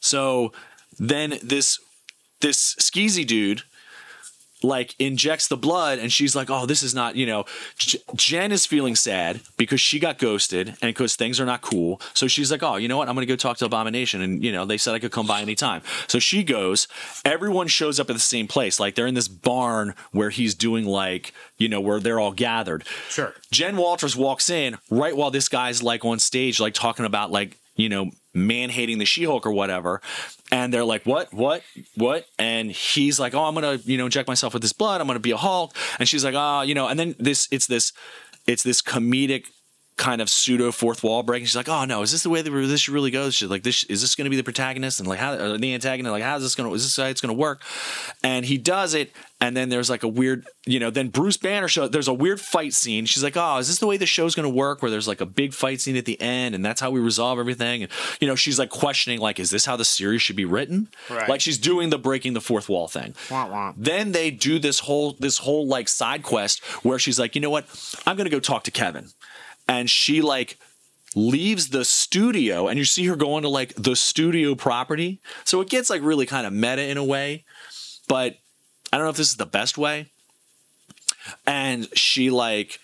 So 0.00 0.52
then 0.98 1.38
this 1.42 1.78
this 2.40 2.74
skeezy 2.76 3.26
dude 3.26 3.62
like 4.64 4.94
injects 4.98 5.48
the 5.48 5.56
blood 5.56 5.98
and 5.98 6.12
she's 6.12 6.34
like 6.34 6.50
oh 6.50 6.66
this 6.66 6.82
is 6.82 6.94
not 6.94 7.16
you 7.16 7.26
know. 7.26 7.44
J- 7.76 7.98
jen 8.16 8.52
is 8.52 8.66
feeling 8.66 8.96
sad 8.96 9.40
because 9.56 9.80
she 9.80 9.98
got 9.98 10.18
ghosted 10.18 10.68
and 10.68 10.94
because 10.94 11.16
things 11.16 11.38
are 11.40 11.46
not 11.46 11.60
cool. 11.60 12.00
So 12.14 12.26
she's 12.26 12.50
like 12.50 12.62
oh 12.62 12.76
you 12.76 12.88
know 12.88 12.96
what? 12.96 13.08
I'm 13.08 13.14
gonna 13.14 13.26
go 13.26 13.36
talk 13.36 13.58
to 13.58 13.66
abomination 13.66 14.20
and 14.22 14.42
you 14.42 14.52
know 14.52 14.64
they 14.64 14.78
said 14.78 14.94
i 14.94 14.98
could 14.98 15.12
come 15.12 15.26
by 15.26 15.40
anytime. 15.40 15.82
So 16.08 16.18
she 16.18 16.42
goes. 16.42 16.88
Everyone 17.24 17.68
shows 17.68 18.00
up 18.00 18.10
at 18.10 18.14
the 18.14 18.20
same 18.20 18.48
place. 18.48 18.80
Like 18.80 18.94
they're 18.94 19.06
in 19.06 19.14
this 19.14 19.28
barn 19.28 19.94
where 20.12 20.30
he's 20.30 20.54
doing 20.54 20.84
like 20.84 21.32
you 21.58 21.68
know 21.68 21.80
where 21.80 22.00
they're 22.00 22.20
all 22.20 22.32
gathered. 22.32 22.84
Sure. 23.08 23.34
Jen 23.50 23.76
Walters 23.76 24.16
walks 24.16 24.50
in 24.50 24.78
right 24.90 25.16
while 25.16 25.30
this 25.30 25.48
guy's 25.48 25.82
like 25.82 26.04
on 26.04 26.18
stage, 26.18 26.60
like 26.60 26.74
talking 26.74 27.04
about 27.04 27.30
like, 27.30 27.58
you 27.76 27.88
know, 27.88 28.10
man 28.34 28.70
hating 28.70 28.98
the 28.98 29.04
She 29.04 29.24
Hulk 29.24 29.46
or 29.46 29.52
whatever. 29.52 30.00
And 30.50 30.72
they're 30.72 30.84
like, 30.84 31.04
what, 31.04 31.32
what, 31.32 31.62
what? 31.96 32.26
And 32.38 32.70
he's 32.70 33.18
like, 33.18 33.34
oh, 33.34 33.44
I'm 33.44 33.54
to, 33.78 33.88
you 33.88 33.96
know, 33.96 34.04
inject 34.04 34.28
myself 34.28 34.52
with 34.52 34.62
this 34.62 34.72
blood. 34.72 35.00
I'm 35.00 35.06
to 35.14 35.20
be 35.20 35.30
a 35.30 35.36
Hulk. 35.36 35.74
And 35.98 36.08
she's 36.08 36.24
like, 36.24 36.34
oh, 36.36 36.62
you 36.62 36.74
know, 36.74 36.88
and 36.88 36.98
then 36.98 37.14
this, 37.18 37.48
it's 37.50 37.66
this, 37.66 37.92
it's 38.46 38.62
this 38.62 38.82
comedic 38.82 39.46
kind 39.96 40.20
of 40.20 40.28
pseudo 40.28 40.72
fourth 40.72 41.02
wall 41.02 41.22
break. 41.22 41.40
And 41.40 41.48
she's 41.48 41.56
like, 41.56 41.68
oh 41.68 41.84
no, 41.84 42.02
is 42.02 42.12
this 42.12 42.22
the 42.22 42.30
way 42.30 42.42
that 42.42 42.50
this 42.50 42.88
really 42.88 43.10
goes? 43.10 43.34
She's 43.34 43.48
like, 43.48 43.62
this, 43.62 43.84
is 43.84 44.00
this 44.00 44.14
going 44.14 44.24
to 44.24 44.30
be 44.30 44.36
the 44.36 44.42
protagonist? 44.42 44.98
And 44.98 45.08
like, 45.08 45.20
how, 45.20 45.32
uh, 45.32 45.56
the 45.56 45.74
antagonist? 45.74 46.12
Like, 46.12 46.22
how's 46.22 46.42
this 46.42 46.54
going 46.54 46.68
to, 46.68 46.74
is 46.74 46.82
this 46.82 46.96
how 46.96 47.08
it's 47.08 47.20
going 47.20 47.34
to 47.34 47.40
work? 47.40 47.62
And 48.22 48.44
he 48.44 48.58
does 48.58 48.94
it. 48.94 49.12
And 49.40 49.54
then 49.54 49.68
there's 49.68 49.90
like 49.90 50.02
a 50.02 50.08
weird, 50.08 50.46
you 50.64 50.80
know, 50.80 50.88
then 50.88 51.08
Bruce 51.08 51.36
Banner 51.36 51.68
show. 51.68 51.86
There's 51.86 52.08
a 52.08 52.14
weird 52.14 52.40
fight 52.40 52.72
scene. 52.72 53.04
She's 53.04 53.22
like, 53.22 53.36
"Oh, 53.36 53.58
is 53.58 53.68
this 53.68 53.78
the 53.78 53.86
way 53.86 53.98
the 53.98 54.06
show's 54.06 54.34
going 54.34 54.48
to 54.48 54.54
work? 54.54 54.80
Where 54.80 54.90
there's 54.90 55.06
like 55.06 55.20
a 55.20 55.26
big 55.26 55.52
fight 55.52 55.82
scene 55.82 55.96
at 55.96 56.06
the 56.06 56.18
end, 56.18 56.54
and 56.54 56.64
that's 56.64 56.80
how 56.80 56.90
we 56.90 56.98
resolve 56.98 57.38
everything." 57.38 57.82
And 57.82 57.92
you 58.20 58.26
know, 58.26 58.36
she's 58.36 58.58
like 58.58 58.70
questioning, 58.70 59.20
like, 59.20 59.38
"Is 59.38 59.50
this 59.50 59.66
how 59.66 59.76
the 59.76 59.84
series 59.84 60.22
should 60.22 60.36
be 60.36 60.46
written?" 60.46 60.88
Right. 61.10 61.28
Like 61.28 61.42
she's 61.42 61.58
doing 61.58 61.90
the 61.90 61.98
breaking 61.98 62.32
the 62.32 62.40
fourth 62.40 62.70
wall 62.70 62.88
thing. 62.88 63.14
Wah, 63.30 63.46
wah. 63.46 63.74
Then 63.76 64.12
they 64.12 64.30
do 64.30 64.58
this 64.58 64.78
whole 64.78 65.14
this 65.18 65.38
whole 65.38 65.66
like 65.66 65.88
side 65.88 66.22
quest 66.22 66.64
where 66.82 66.98
she's 66.98 67.18
like, 67.18 67.34
"You 67.34 67.42
know 67.42 67.50
what? 67.50 67.66
I'm 68.06 68.16
going 68.16 68.26
to 68.26 68.34
go 68.34 68.40
talk 68.40 68.64
to 68.64 68.70
Kevin," 68.70 69.10
and 69.68 69.88
she 69.88 70.20
like 70.20 70.58
leaves 71.16 71.68
the 71.68 71.84
studio 71.84 72.66
and 72.66 72.78
you 72.78 72.84
see 72.84 73.06
her 73.06 73.14
going 73.14 73.42
to 73.42 73.48
like 73.48 73.72
the 73.76 73.94
studio 73.94 74.54
property 74.54 75.20
so 75.44 75.60
it 75.60 75.68
gets 75.68 75.88
like 75.88 76.02
really 76.02 76.26
kind 76.26 76.46
of 76.46 76.52
meta 76.52 76.82
in 76.82 76.96
a 76.96 77.04
way 77.04 77.44
but 78.08 78.36
I 78.94 78.96
don't 78.96 79.06
know 79.06 79.10
if 79.10 79.16
this 79.16 79.30
is 79.30 79.36
the 79.36 79.44
best 79.46 79.76
way. 79.76 80.06
And 81.48 81.88
she 81.98 82.30
like 82.30 82.78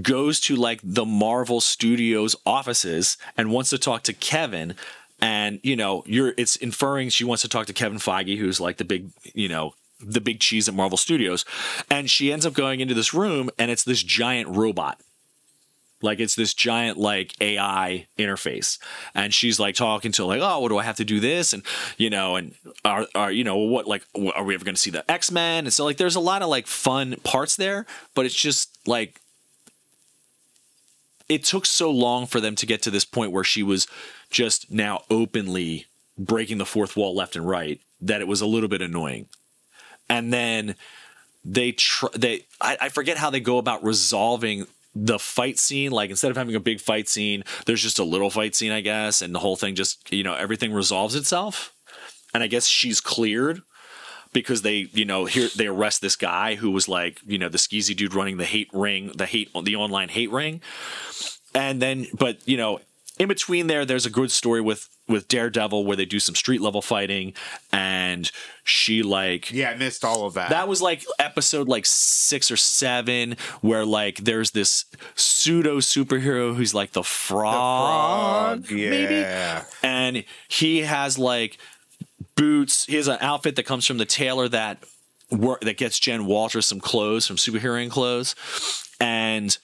goes 0.00 0.40
to 0.40 0.56
like 0.56 0.80
the 0.82 1.04
Marvel 1.04 1.60
Studios 1.60 2.34
offices 2.46 3.18
and 3.36 3.50
wants 3.50 3.68
to 3.68 3.78
talk 3.78 4.04
to 4.04 4.14
Kevin. 4.14 4.74
And 5.20 5.60
you 5.62 5.76
know, 5.76 6.02
you're 6.06 6.32
it's 6.38 6.56
inferring 6.56 7.10
she 7.10 7.24
wants 7.24 7.42
to 7.42 7.48
talk 7.48 7.66
to 7.66 7.74
Kevin 7.74 7.98
Feige, 7.98 8.38
who's 8.38 8.58
like 8.58 8.78
the 8.78 8.86
big, 8.86 9.10
you 9.34 9.48
know, 9.48 9.74
the 10.00 10.20
big 10.20 10.40
cheese 10.40 10.66
at 10.66 10.74
Marvel 10.74 10.96
Studios. 10.96 11.44
And 11.90 12.08
she 12.08 12.32
ends 12.32 12.46
up 12.46 12.54
going 12.54 12.80
into 12.80 12.94
this 12.94 13.12
room, 13.12 13.50
and 13.58 13.70
it's 13.70 13.84
this 13.84 14.02
giant 14.02 14.48
robot. 14.48 14.98
Like 16.04 16.20
it's 16.20 16.34
this 16.34 16.54
giant 16.54 16.98
like 16.98 17.34
AI 17.40 18.06
interface, 18.18 18.78
and 19.14 19.34
she's 19.34 19.58
like 19.58 19.74
talking 19.74 20.12
to 20.12 20.24
like, 20.24 20.40
oh, 20.42 20.60
what 20.60 20.68
do 20.68 20.78
I 20.78 20.84
have 20.84 20.96
to 20.96 21.04
do 21.04 21.18
this, 21.18 21.52
and 21.52 21.62
you 21.96 22.10
know, 22.10 22.36
and 22.36 22.54
are 22.84 23.06
are 23.14 23.32
you 23.32 23.42
know 23.42 23.56
what 23.56 23.86
like 23.86 24.04
are 24.34 24.44
we 24.44 24.54
ever 24.54 24.64
going 24.64 24.74
to 24.74 24.80
see 24.80 24.90
the 24.90 25.10
X 25.10 25.30
Men? 25.30 25.64
And 25.64 25.72
so 25.72 25.84
like 25.84 25.96
there's 25.96 26.16
a 26.16 26.20
lot 26.20 26.42
of 26.42 26.48
like 26.48 26.66
fun 26.66 27.16
parts 27.24 27.56
there, 27.56 27.86
but 28.14 28.26
it's 28.26 28.34
just 28.34 28.78
like 28.86 29.20
it 31.28 31.44
took 31.44 31.66
so 31.66 31.90
long 31.90 32.26
for 32.26 32.40
them 32.40 32.54
to 32.56 32.66
get 32.66 32.82
to 32.82 32.90
this 32.90 33.04
point 33.04 33.32
where 33.32 33.44
she 33.44 33.62
was 33.62 33.86
just 34.30 34.70
now 34.70 35.02
openly 35.10 35.86
breaking 36.18 36.58
the 36.58 36.66
fourth 36.66 36.96
wall 36.96 37.14
left 37.14 37.34
and 37.34 37.48
right 37.48 37.80
that 38.00 38.20
it 38.20 38.28
was 38.28 38.40
a 38.40 38.46
little 38.46 38.68
bit 38.68 38.82
annoying. 38.82 39.26
And 40.08 40.32
then 40.32 40.74
they 41.44 41.72
tr- 41.72 42.06
they 42.14 42.44
I, 42.60 42.76
I 42.82 42.88
forget 42.90 43.16
how 43.16 43.30
they 43.30 43.40
go 43.40 43.58
about 43.58 43.82
resolving 43.82 44.66
the 44.94 45.18
fight 45.18 45.58
scene 45.58 45.90
like 45.90 46.10
instead 46.10 46.30
of 46.30 46.36
having 46.36 46.54
a 46.54 46.60
big 46.60 46.80
fight 46.80 47.08
scene 47.08 47.42
there's 47.66 47.82
just 47.82 47.98
a 47.98 48.04
little 48.04 48.30
fight 48.30 48.54
scene 48.54 48.70
i 48.70 48.80
guess 48.80 49.22
and 49.22 49.34
the 49.34 49.40
whole 49.40 49.56
thing 49.56 49.74
just 49.74 50.12
you 50.12 50.22
know 50.22 50.34
everything 50.34 50.72
resolves 50.72 51.14
itself. 51.14 51.72
And 52.32 52.42
i 52.42 52.46
guess 52.46 52.66
she's 52.66 53.00
cleared 53.00 53.62
because 54.34 54.62
they 54.62 54.88
you 54.92 55.06
know 55.06 55.24
here 55.24 55.48
they 55.56 55.66
arrest 55.66 56.02
this 56.02 56.16
guy 56.16 56.56
who 56.56 56.70
was 56.70 56.88
like 56.88 57.20
you 57.24 57.38
know 57.38 57.48
the 57.48 57.56
skeezy 57.56 57.96
dude 57.96 58.12
running 58.12 58.36
the 58.36 58.44
hate 58.44 58.68
ring 58.74 59.12
the 59.14 59.24
hate 59.24 59.50
the 59.62 59.76
online 59.76 60.10
hate 60.10 60.30
ring. 60.30 60.60
And 61.54 61.80
then 61.80 62.06
but 62.12 62.46
you 62.46 62.58
know 62.58 62.80
in 63.18 63.28
between 63.28 63.66
there 63.68 63.84
there's 63.84 64.06
a 64.06 64.10
good 64.10 64.30
story 64.30 64.60
with 64.60 64.88
with 65.06 65.28
daredevil 65.28 65.84
where 65.84 65.96
they 65.96 66.04
do 66.04 66.18
some 66.18 66.34
street 66.34 66.60
level 66.60 66.80
fighting 66.80 67.32
and 67.72 68.30
she 68.64 69.02
like 69.02 69.50
Yeah, 69.50 69.70
I 69.70 69.76
missed 69.76 70.04
all 70.04 70.26
of 70.26 70.34
that. 70.34 70.48
that 70.50 70.66
was 70.66 70.80
like 70.80 71.04
episode 71.18 71.68
like 71.68 71.84
six 71.86 72.50
or 72.50 72.56
seven, 72.56 73.36
where 73.60 73.84
like 73.84 74.16
there's 74.18 74.52
this 74.52 74.86
pseudo 75.14 75.78
superhero 75.78 76.54
who's 76.56 76.74
like 76.74 76.92
the 76.92 77.02
frog, 77.02 78.70
yeah. 78.70 78.90
maybe, 78.90 79.66
and 79.82 80.24
he 80.48 80.80
has 80.80 81.18
like 81.18 81.58
boots. 82.36 82.86
He 82.86 82.96
has 82.96 83.06
an 83.06 83.18
outfit 83.20 83.56
that 83.56 83.64
comes 83.64 83.86
from 83.86 83.98
the 83.98 84.06
tailor 84.06 84.48
that 84.48 84.78
work 85.30 85.60
that 85.60 85.76
gets 85.76 85.98
Jen 85.98 86.24
Walters 86.24 86.66
some 86.66 86.80
clothes 86.80 87.26
from 87.26 87.36
superhero 87.36 87.90
clothes, 87.90 88.34
and 88.98 89.56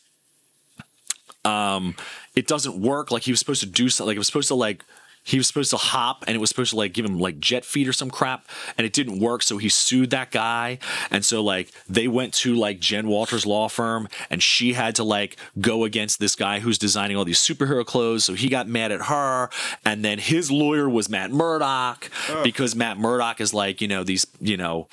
um, 1.44 1.94
it 2.34 2.46
doesn't 2.46 2.80
work. 2.80 3.10
Like 3.10 3.22
he 3.22 3.32
was 3.32 3.38
supposed 3.38 3.60
to 3.60 3.66
do 3.66 3.88
something. 3.88 4.08
Like 4.08 4.16
it 4.16 4.20
was 4.20 4.26
supposed 4.26 4.48
to 4.48 4.54
like 4.54 4.84
he 5.22 5.36
was 5.36 5.46
supposed 5.46 5.70
to 5.70 5.76
hop 5.76 6.24
and 6.26 6.34
it 6.34 6.38
was 6.38 6.48
supposed 6.48 6.70
to 6.70 6.76
like 6.76 6.92
give 6.92 7.04
him 7.04 7.18
like 7.18 7.38
jet 7.38 7.64
feet 7.64 7.86
or 7.86 7.92
some 7.92 8.10
crap 8.10 8.46
and 8.78 8.86
it 8.86 8.92
didn't 8.92 9.20
work 9.20 9.42
so 9.42 9.58
he 9.58 9.68
sued 9.68 10.10
that 10.10 10.30
guy 10.30 10.78
and 11.10 11.24
so 11.24 11.42
like 11.42 11.70
they 11.88 12.08
went 12.08 12.32
to 12.32 12.54
like 12.54 12.80
jen 12.80 13.06
walters 13.06 13.44
law 13.44 13.68
firm 13.68 14.08
and 14.30 14.42
she 14.42 14.72
had 14.72 14.94
to 14.94 15.04
like 15.04 15.36
go 15.60 15.84
against 15.84 16.20
this 16.20 16.34
guy 16.34 16.60
who's 16.60 16.78
designing 16.78 17.16
all 17.16 17.24
these 17.24 17.38
superhero 17.38 17.84
clothes 17.84 18.24
so 18.24 18.34
he 18.34 18.48
got 18.48 18.66
mad 18.66 18.90
at 18.90 19.02
her 19.02 19.50
and 19.84 20.04
then 20.04 20.18
his 20.18 20.50
lawyer 20.50 20.88
was 20.88 21.08
matt 21.08 21.30
murdock 21.30 22.10
because 22.42 22.74
matt 22.74 22.98
murdock 22.98 23.40
is 23.40 23.52
like 23.52 23.80
you 23.80 23.88
know 23.88 24.02
these 24.02 24.26
you 24.40 24.56
know 24.56 24.88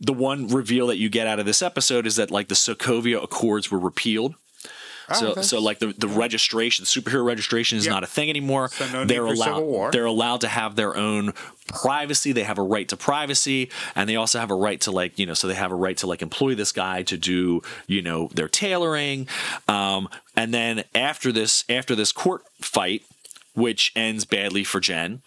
the 0.00 0.12
one 0.12 0.46
reveal 0.48 0.86
that 0.86 0.96
you 0.96 1.08
get 1.08 1.26
out 1.26 1.40
of 1.40 1.46
this 1.46 1.60
episode 1.60 2.06
is 2.06 2.16
that 2.16 2.30
like 2.30 2.48
the 2.48 2.54
sokovia 2.54 3.22
accords 3.22 3.70
were 3.70 3.78
repealed 3.78 4.34
so, 5.14 5.26
that's- 5.28 5.48
so 5.48 5.60
like 5.60 5.78
the, 5.78 5.88
the 5.96 6.08
registration, 6.08 6.82
the 6.84 6.86
superhero 6.86 7.24
registration 7.24 7.78
is 7.78 7.86
Yep. 7.86 7.92
not 7.92 8.04
a 8.04 8.06
thing 8.06 8.28
anymore. 8.30 8.68
So 8.68 8.88
no 8.92 9.04
they're 9.04 9.24
allowed. 9.26 9.44
Civil 9.56 9.64
War. 9.66 9.90
They're 9.90 10.04
allowed 10.04 10.40
to 10.42 10.48
have 10.48 10.76
their 10.76 10.96
own 10.96 11.32
privacy. 11.66 12.32
They 12.32 12.44
have 12.44 12.58
a 12.58 12.62
right 12.62 12.88
to 12.88 12.96
privacy, 12.96 13.70
and 13.94 14.08
they 14.08 14.16
also 14.16 14.38
have 14.38 14.50
a 14.50 14.54
right 14.54 14.80
to 14.82 14.90
like 14.90 15.18
you 15.18 15.26
know. 15.26 15.34
So 15.34 15.46
they 15.48 15.54
have 15.54 15.72
a 15.72 15.76
right 15.76 15.96
to 15.98 16.06
like 16.06 16.22
employ 16.22 16.54
this 16.54 16.72
guy 16.72 17.02
to 17.04 17.16
do 17.16 17.62
you 17.86 18.02
know 18.02 18.28
their 18.34 18.48
tailoring. 18.48 19.28
Um, 19.66 20.08
and 20.36 20.52
then 20.54 20.84
after 20.94 21.32
this, 21.32 21.64
after 21.68 21.94
this 21.94 22.12
court 22.12 22.42
fight, 22.60 23.02
which 23.54 23.92
ends 23.96 24.24
badly 24.24 24.64
for 24.64 24.80
Jen, 24.80 25.22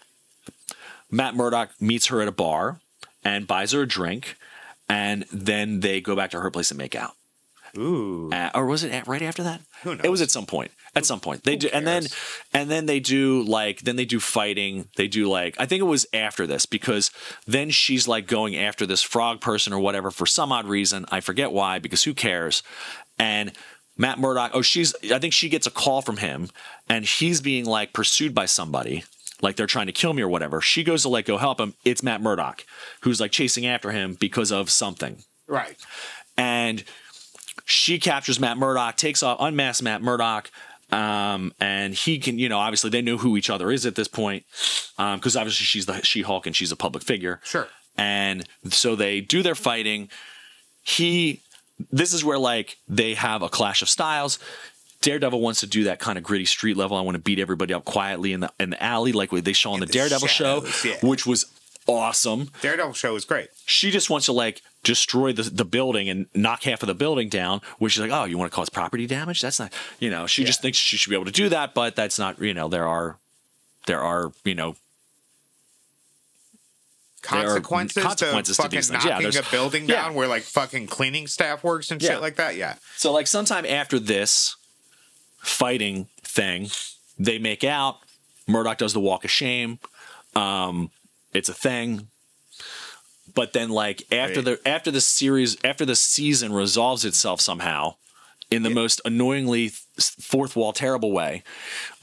Matt 1.10 1.34
Murdock 1.34 1.70
meets 1.80 2.06
her 2.06 2.20
at 2.22 2.28
a 2.28 2.32
bar 2.32 2.80
and 3.24 3.46
buys 3.46 3.72
her 3.72 3.82
a 3.82 3.86
drink, 3.88 4.36
and 4.88 5.24
then 5.32 5.80
they 5.80 6.00
go 6.00 6.16
back 6.16 6.30
to 6.30 6.40
her 6.40 6.50
place 6.50 6.70
and 6.70 6.78
make 6.78 6.94
out. 6.94 7.12
Ooh. 7.76 8.30
Uh, 8.32 8.50
or 8.54 8.66
was 8.66 8.84
it 8.84 8.92
at, 8.92 9.06
right 9.06 9.22
after 9.22 9.42
that? 9.42 9.60
Who 9.82 9.92
It 9.92 10.10
was 10.10 10.20
at 10.20 10.30
some 10.30 10.46
point. 10.46 10.70
At 10.94 11.06
some 11.06 11.20
point, 11.20 11.44
they 11.44 11.56
do, 11.56 11.68
and 11.72 11.86
then 11.86 12.04
and 12.52 12.70
then 12.70 12.84
they 12.84 13.00
do 13.00 13.42
like 13.44 13.80
then 13.80 13.96
they 13.96 14.04
do 14.04 14.20
fighting. 14.20 14.88
They 14.96 15.08
do 15.08 15.26
like 15.26 15.56
I 15.58 15.64
think 15.64 15.80
it 15.80 15.84
was 15.84 16.04
after 16.12 16.46
this 16.46 16.66
because 16.66 17.10
then 17.46 17.70
she's 17.70 18.06
like 18.06 18.26
going 18.26 18.54
after 18.56 18.84
this 18.84 19.00
frog 19.00 19.40
person 19.40 19.72
or 19.72 19.78
whatever 19.78 20.10
for 20.10 20.26
some 20.26 20.52
odd 20.52 20.66
reason. 20.66 21.06
I 21.10 21.20
forget 21.20 21.50
why 21.50 21.78
because 21.78 22.04
who 22.04 22.12
cares? 22.12 22.62
And 23.18 23.52
Matt 23.96 24.18
Murdock. 24.18 24.50
Oh, 24.52 24.60
she's. 24.60 24.94
I 25.10 25.18
think 25.18 25.32
she 25.32 25.48
gets 25.48 25.66
a 25.66 25.70
call 25.70 26.02
from 26.02 26.18
him, 26.18 26.50
and 26.90 27.06
he's 27.06 27.40
being 27.40 27.64
like 27.64 27.94
pursued 27.94 28.34
by 28.34 28.44
somebody. 28.44 29.04
Like 29.40 29.56
they're 29.56 29.66
trying 29.66 29.86
to 29.86 29.92
kill 29.92 30.12
me 30.12 30.20
or 30.20 30.28
whatever. 30.28 30.60
She 30.60 30.84
goes 30.84 31.02
to 31.02 31.08
like 31.08 31.24
go 31.24 31.38
help 31.38 31.58
him. 31.58 31.72
It's 31.86 32.02
Matt 32.02 32.20
Murdock 32.20 32.64
who's 33.00 33.18
like 33.18 33.30
chasing 33.32 33.64
after 33.66 33.92
him 33.92 34.14
because 34.20 34.52
of 34.52 34.68
something 34.70 35.24
Right. 35.48 35.76
and 36.36 36.84
she 37.64 37.98
captures 37.98 38.40
Matt 38.40 38.58
Murdock, 38.58 38.96
takes 38.96 39.22
off, 39.22 39.38
unmasks 39.40 39.82
Matt 39.82 40.02
Murdock, 40.02 40.50
um, 40.90 41.54
and 41.58 41.94
he 41.94 42.18
can, 42.18 42.38
you 42.38 42.48
know, 42.48 42.58
obviously 42.58 42.90
they 42.90 43.02
know 43.02 43.16
who 43.16 43.36
each 43.36 43.48
other 43.48 43.70
is 43.70 43.86
at 43.86 43.94
this 43.94 44.08
point, 44.08 44.44
because 44.96 45.36
obviously 45.36 45.64
she's 45.64 45.86
the 45.86 46.02
She 46.02 46.22
Hulk 46.22 46.46
and 46.46 46.54
she's 46.54 46.70
a 46.70 46.76
public 46.76 47.02
figure. 47.02 47.40
Sure. 47.44 47.68
And 47.96 48.46
so 48.68 48.94
they 48.94 49.20
do 49.20 49.42
their 49.42 49.54
fighting. 49.54 50.10
He, 50.82 51.40
this 51.90 52.12
is 52.12 52.24
where 52.24 52.38
like 52.38 52.76
they 52.88 53.14
have 53.14 53.42
a 53.42 53.48
clash 53.48 53.80
of 53.82 53.88
styles. 53.88 54.38
Daredevil 55.00 55.40
wants 55.40 55.60
to 55.60 55.66
do 55.66 55.84
that 55.84 55.98
kind 55.98 56.16
of 56.16 56.24
gritty 56.24 56.44
street 56.44 56.76
level. 56.76 56.96
I 56.96 57.00
want 57.00 57.16
to 57.16 57.22
beat 57.22 57.38
everybody 57.38 57.74
up 57.74 57.84
quietly 57.84 58.32
in 58.32 58.40
the 58.40 58.52
in 58.60 58.70
the 58.70 58.82
alley, 58.82 59.12
like 59.12 59.32
what 59.32 59.44
they 59.44 59.52
show 59.52 59.72
on 59.72 59.80
the, 59.80 59.86
the 59.86 59.92
Daredevil 59.92 60.28
shadows, 60.28 60.68
show, 60.68 60.88
yeah. 60.88 60.96
which 61.02 61.26
was 61.26 61.46
awesome 61.88 62.48
Daredevil 62.60 62.92
show 62.92 63.12
was 63.12 63.24
great. 63.24 63.48
she 63.66 63.90
just 63.90 64.08
wants 64.08 64.26
to 64.26 64.32
like 64.32 64.62
destroy 64.82 65.32
the, 65.32 65.42
the 65.42 65.64
building 65.64 66.08
and 66.08 66.26
knock 66.34 66.64
half 66.64 66.82
of 66.82 66.86
the 66.86 66.94
building 66.94 67.28
down 67.28 67.60
which 67.78 67.96
is 67.96 68.00
like 68.00 68.10
oh 68.10 68.24
you 68.24 68.36
want 68.36 68.50
to 68.50 68.54
cause 68.54 68.68
property 68.68 69.06
damage 69.06 69.40
that's 69.40 69.60
not 69.60 69.72
you 70.00 70.10
know 70.10 70.26
she 70.26 70.44
just 70.44 70.60
thinks 70.60 70.76
she 70.76 70.96
should 70.96 71.10
be 71.10 71.16
able 71.16 71.24
to 71.24 71.30
do 71.30 71.48
that 71.48 71.72
but 71.74 71.94
that's 71.94 72.18
not 72.18 72.40
you 72.40 72.54
know 72.54 72.68
there 72.68 72.86
are 72.86 73.16
there 73.86 74.00
are 74.00 74.32
you 74.44 74.54
know 74.54 74.76
Consequences, 77.22 78.02
consequences 78.02 78.56
to 78.56 78.62
to 78.62 78.64
fucking 78.64 78.76
these 78.78 78.90
things. 78.90 79.04
Yeah, 79.04 79.20
knocking 79.20 79.38
a 79.38 79.50
building 79.52 79.88
yeah. 79.88 80.02
down 80.02 80.14
where 80.14 80.26
like 80.26 80.42
fucking 80.42 80.88
cleaning 80.88 81.28
staff 81.28 81.62
works 81.62 81.92
and 81.92 82.02
shit 82.02 82.20
like 82.20 82.34
that. 82.34 82.56
Yeah. 82.56 82.74
so 82.96 83.12
like 83.12 83.28
sometime 83.28 83.64
after 83.64 84.00
this 84.00 84.56
fighting 85.38 86.08
thing 86.22 86.68
they 87.20 87.38
make 87.38 87.62
out 87.62 87.98
Murdock 88.48 88.78
does 88.78 88.92
the 88.92 88.98
walk 88.98 89.24
of 89.24 89.30
shame 89.30 89.78
um 90.34 90.90
it's 91.32 91.48
a 91.48 91.54
thing 91.54 92.08
but 93.34 93.52
then 93.52 93.68
like 93.70 94.02
after 94.12 94.40
Right. 94.40 94.58
the 94.62 94.68
after 94.68 94.90
the 94.90 95.00
series 95.00 95.56
after 95.64 95.84
the 95.84 95.96
season 95.96 96.52
resolves 96.52 97.04
itself 97.04 97.40
somehow 97.40 97.94
in 98.50 98.62
the 98.64 98.70
most 98.70 99.00
annoyingly 99.06 99.70
fourth 99.98 100.54
wall 100.56 100.72
terrible 100.74 101.10
way 101.12 101.42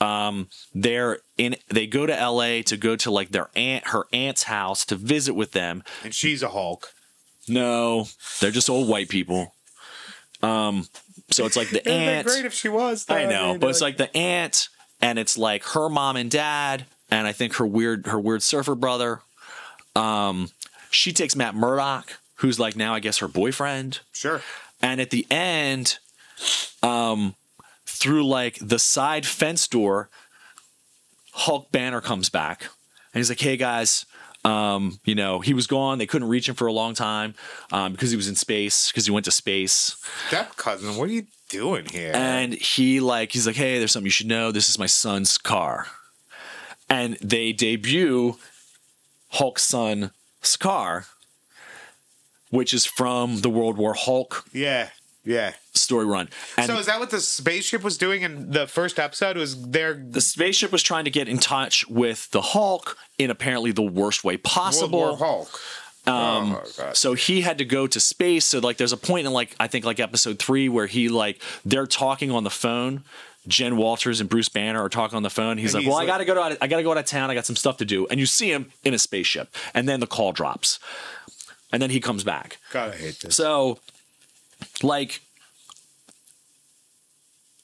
um 0.02 0.48
they're 0.74 1.20
in 1.38 1.56
they 1.68 1.86
go 1.86 2.06
to 2.08 2.14
LA 2.14 2.62
to 2.64 2.76
go 2.78 2.96
to 2.96 3.12
like 3.12 3.30
their 3.30 3.50
aunt 3.56 3.88
her 3.90 4.06
aunt's 4.12 4.44
house 4.44 4.84
to 4.86 4.96
visit 4.96 5.34
with 5.36 5.52
them 5.52 5.84
And 6.04 6.14
she's 6.14 6.42
a 6.42 6.50
Hulk. 6.50 6.94
no 7.48 8.08
they're 8.40 8.50
just 8.52 8.70
old 8.70 8.88
white 8.88 9.10
people 9.10 9.54
um 10.42 10.88
so 11.30 11.46
it's 11.46 11.56
like 11.56 11.70
the 11.70 11.88
aunt 11.88 12.26
be 12.26 12.32
great 12.34 12.46
if 12.46 12.54
she 12.54 12.70
was. 12.70 13.06
though. 13.06 13.14
I 13.16 13.26
know, 13.26 13.52
mean, 13.52 13.60
but 13.60 13.70
it's 13.70 13.82
like 13.82 13.98
the 13.98 14.16
aunt, 14.18 14.70
and 15.02 15.20
it's 15.20 15.38
like 15.38 15.64
her 15.64 15.88
mom 15.90 16.16
and 16.16 16.32
dad, 16.32 16.86
and 17.12 17.28
I 17.28 17.34
think 17.34 17.56
her 17.58 17.68
weird 17.68 18.08
her 18.08 18.20
weird 18.20 18.42
surfer 18.42 18.74
brother. 18.74 19.20
Um, 19.96 20.50
she 20.92 21.12
takes 21.14 21.36
Matt 21.36 21.56
Murdock, 21.56 22.20
who's 22.36 22.60
like 22.60 22.76
now 22.76 22.94
I 22.94 23.00
guess 23.00 23.20
her 23.20 23.28
boyfriend, 23.28 24.00
sure. 24.12 24.42
and 24.82 25.00
at 25.02 25.10
the 25.10 25.26
end, 25.30 26.00
um, 26.84 27.36
through 27.86 28.26
like 28.28 28.58
the 28.62 28.80
side 28.80 29.26
fence 29.26 29.68
door, 29.68 30.10
Hulk 31.32 31.72
Banner 31.72 32.02
comes 32.02 32.30
back, 32.30 32.62
and 33.14 33.20
he's 33.20 33.30
like, 33.30 33.40
"Hey 33.40 33.58
guys." 33.58 34.06
Um, 34.46 35.02
you 35.04 35.16
know, 35.16 35.42
he 35.42 35.54
was 35.54 35.68
gone. 35.68 35.98
They 35.98 36.06
couldn't 36.08 36.30
reach 36.30 36.48
him 36.48 36.56
for 36.56 36.66
a 36.66 36.72
long 36.72 36.94
time 36.94 37.36
um, 37.74 37.92
because 37.92 38.10
he 38.10 38.16
was 38.16 38.30
in 38.30 38.36
space, 38.36 38.90
because 38.90 39.06
he 39.06 39.12
went 39.12 39.26
to 39.26 39.32
space 39.32 39.98
Step 40.30 40.56
cousin, 40.56 40.96
what 40.96 41.10
are 41.10 41.12
you 41.12 41.26
doing 41.50 41.84
here? 41.86 42.14
and 42.16 42.54
he 42.54 43.02
like 43.02 43.34
he's 43.34 43.46
like 43.46 43.58
hey 43.58 43.80
there's 43.80 43.92
something 43.92 44.06
you 44.06 44.12
should 44.12 44.28
know 44.28 44.50
this 44.52 44.70
is 44.70 44.80
my 44.80 44.86
son 44.86 45.24
Skaar 45.24 45.88
and 46.90 47.18
they 47.22 47.52
debut 47.52 48.38
hulk's 49.30 49.64
son 49.64 50.12
Skaar 50.42 51.06
which 52.50 52.74
is 52.74 52.86
from 52.86 53.42
the 53.42 53.50
world 53.50 53.78
war 53.78 53.94
hulk 53.94 54.46
yeah. 54.54 54.90
Yeah. 55.26 55.54
story 55.74 56.06
run. 56.06 56.30
And 56.58 56.66
So 56.66 56.78
is 56.80 56.88
that 56.88 57.00
what 57.00 57.12
the 57.12 57.20
spaceship 57.20 57.84
was 57.84 57.98
doing 57.98 58.24
in 58.24 58.52
the 58.52 58.66
first 58.66 58.98
episode? 58.98 59.38
Was 59.38 59.70
there 59.70 59.94
the 59.94 60.22
spaceship 60.22 60.72
was 60.72 60.82
trying 60.82 61.06
to 61.06 61.12
get 61.12 61.28
in 61.28 61.38
touch 61.38 61.88
with 61.88 62.32
the 62.32 62.42
Hulk 62.42 62.98
in 63.18 63.30
apparently 63.30 63.72
the 63.72 63.84
worst 63.84 64.24
way 64.24 64.38
possible. 64.38 65.00
World. 65.00 65.20
War 65.20 65.28
Hulk? 65.28 65.60
Um, 66.08 66.56
oh, 66.56 66.64
God. 66.78 66.98
So 66.98 67.14
he 67.14 67.42
had 67.42 67.58
to 67.60 67.66
go 67.66 67.86
to 67.86 68.00
space. 68.00 68.46
So 68.46 68.60
like, 68.60 68.78
there's 68.78 68.94
a 68.94 68.98
point 68.98 69.28
in 69.28 69.34
like 69.34 69.56
I 69.60 69.68
think 69.68 69.86
like 69.86 70.00
episode 70.00 70.40
three 70.40 70.70
where 70.70 70.88
he 70.88 71.10
like 71.10 71.42
they're 71.66 71.86
talking 71.86 72.32
on 72.32 72.44
the 72.44 72.50
phone. 72.50 73.04
Jen 73.48 73.78
Walters 73.78 74.20
and 74.20 74.30
Bruce 74.30 74.50
Banner 74.50 74.82
are 74.84 74.90
talking 74.90 75.16
on 75.16 75.24
the 75.24 75.30
phone. 75.30 75.58
He's 75.58 75.74
And 75.74 75.76
like, 75.76 75.84
he's 75.84 75.90
"Well, 75.90 75.98
I 75.98 76.06
gotta 76.06 76.26
go 76.26 76.34
to 76.36 76.58
I 76.64 76.68
gotta 76.68 76.84
go 76.84 76.92
out 76.92 76.98
of 76.98 77.06
town. 77.06 77.32
I 77.32 77.34
got 77.36 77.46
some 77.46 77.56
stuff 77.56 77.78
to 77.78 77.86
do." 77.86 78.06
And 78.08 78.20
you 78.20 78.26
see 78.26 78.52
him 78.52 78.72
in 78.84 78.94
a 78.94 79.00
spaceship, 79.00 79.54
and 79.74 79.88
then 79.88 80.00
the 80.02 80.08
call 80.08 80.32
drops, 80.34 80.80
and 81.72 81.82
then 81.82 81.90
he 81.90 82.00
comes 82.00 82.24
back. 82.24 82.58
God, 82.72 82.94
I 82.94 82.98
hate 82.98 83.20
this. 83.22 83.36
So, 83.36 83.80
like, 84.84 85.22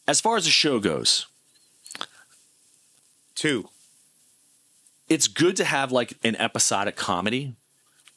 as 0.07 0.21
far 0.21 0.37
as 0.37 0.45
the 0.45 0.51
show 0.51 0.79
goes, 0.79 1.27
Two. 3.35 3.69
it's 5.09 5.27
good 5.27 5.55
to 5.57 5.65
have 5.65 5.91
like 5.91 6.13
an 6.23 6.35
episodic 6.37 6.95
comedy. 6.95 7.53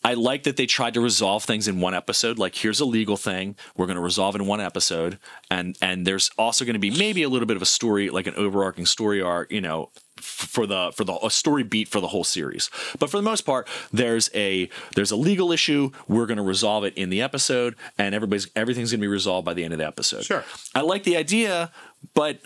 I 0.05 0.15
like 0.15 0.45
that 0.45 0.57
they 0.57 0.67
tried 0.67 0.95
to 0.95 1.01
resolve 1.01 1.45
things 1.45 1.67
in 1.67 1.81
one 1.81 1.95
episode. 1.95 2.39
Like, 2.39 2.55
here's 2.55 2.81
a 2.81 2.85
legal 2.85 3.17
thing 3.17 3.57
we're 3.77 3.87
going 3.87 3.97
to 3.97 4.03
resolve 4.03 4.37
in 4.37 4.47
one 4.47 4.61
episode, 4.61 5.19
and 5.51 5.77
and 5.83 6.07
there's 6.07 6.31
also 6.39 6.65
going 6.65 6.75
to 6.75 6.81
be 6.81 6.91
maybe 6.91 7.23
a 7.23 7.29
little 7.29 7.47
bit 7.47 7.57
of 7.57 7.63
a 7.63 7.67
story, 7.67 8.09
like 8.09 8.27
an 8.27 8.35
overarching 8.37 8.87
story 8.87 9.21
arc, 9.21 9.51
you 9.51 9.61
know, 9.61 9.91
for 10.17 10.67
the 10.67 10.93
for 10.95 11.05
the 11.05 11.19
a 11.23 11.31
story 11.31 11.63
beat 11.65 11.89
for 11.89 12.01
the 12.01 12.09
whole 12.09 12.25
series. 12.25 12.71
But 12.99 13.11
for 13.11 13.17
the 13.17 13.23
most 13.23 13.43
part, 13.43 13.69
there's 13.93 14.31
a 14.35 14.69
there's 14.95 15.11
a 15.11 15.17
legal 15.17 15.51
issue. 15.51 15.91
We're 16.07 16.27
going 16.27 16.39
to 16.39 16.43
resolve 16.45 16.85
it 16.85 16.95
in 16.97 17.11
the 17.11 17.21
episode, 17.21 17.75
and 17.99 18.15
everybody's 18.15 18.49
everything's 18.55 18.93
going 18.93 19.01
to 19.01 19.05
be 19.05 19.09
resolved 19.09 19.45
by 19.45 19.55
the 19.55 19.65
end 19.65 19.73
of 19.73 19.79
the 19.79 19.87
episode. 19.87 20.25
Sure. 20.25 20.45
I 20.75 20.83
like 20.83 21.03
the 21.03 21.17
idea, 21.17 21.73
but 22.15 22.41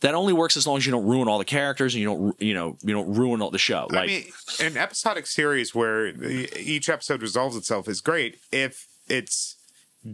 that 0.00 0.14
only 0.14 0.32
works 0.32 0.56
as 0.56 0.66
long 0.66 0.76
as 0.76 0.86
you 0.86 0.92
don't 0.92 1.06
ruin 1.06 1.28
all 1.28 1.38
the 1.38 1.44
characters 1.44 1.94
and 1.94 2.02
you 2.02 2.08
don't 2.08 2.40
you 2.40 2.54
know 2.54 2.76
you 2.82 2.94
don't 2.94 3.12
ruin 3.14 3.42
all 3.42 3.50
the 3.50 3.58
show. 3.58 3.86
Like 3.90 4.04
I 4.04 4.06
mean, 4.06 4.24
an 4.60 4.76
episodic 4.76 5.26
series 5.26 5.74
where 5.74 6.12
the- 6.12 6.48
each 6.60 6.88
episode 6.88 7.22
resolves 7.22 7.56
itself 7.56 7.88
is 7.88 8.00
great 8.00 8.38
if 8.52 8.86
it's 9.08 9.56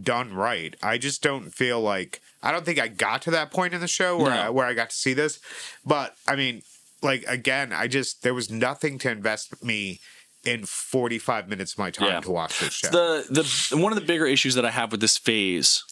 done 0.01 0.33
right. 0.33 0.75
I 0.81 0.97
just 0.97 1.21
don't 1.21 1.51
feel 1.53 1.79
like 1.81 2.21
I 2.41 2.51
don't 2.51 2.65
think 2.65 2.79
I 2.79 2.87
got 2.87 3.21
to 3.23 3.31
that 3.31 3.51
point 3.51 3.73
in 3.73 3.81
the 3.81 3.87
show 3.87 4.17
where 4.17 4.31
No. 4.31 4.37
I, 4.41 4.49
where 4.49 4.65
I 4.65 4.73
got 4.73 4.89
to 4.89 4.95
see 4.95 5.13
this. 5.13 5.39
But 5.85 6.15
I 6.27 6.35
mean, 6.35 6.61
like 7.01 7.23
again, 7.27 7.71
I 7.73 7.87
just 7.87 8.23
there 8.23 8.33
was 8.33 8.49
nothing 8.49 8.97
to 8.99 9.11
invest 9.11 9.63
me 9.63 9.99
in 10.45 10.65
45 10.65 11.47
minutes 11.49 11.73
of 11.73 11.79
my 11.79 11.89
time 11.91 12.07
Yeah. 12.07 12.19
to 12.21 12.31
watch 12.31 12.59
this 12.59 12.73
show. 12.73 12.89
the 12.89 13.25
the 13.69 13.77
one 13.77 13.91
of 13.91 13.99
the 13.99 14.05
bigger 14.05 14.25
issues 14.25 14.55
that 14.55 14.65
I 14.65 14.71
have 14.71 14.91
with 14.91 15.01
this 15.01 15.17
phase, 15.17 15.83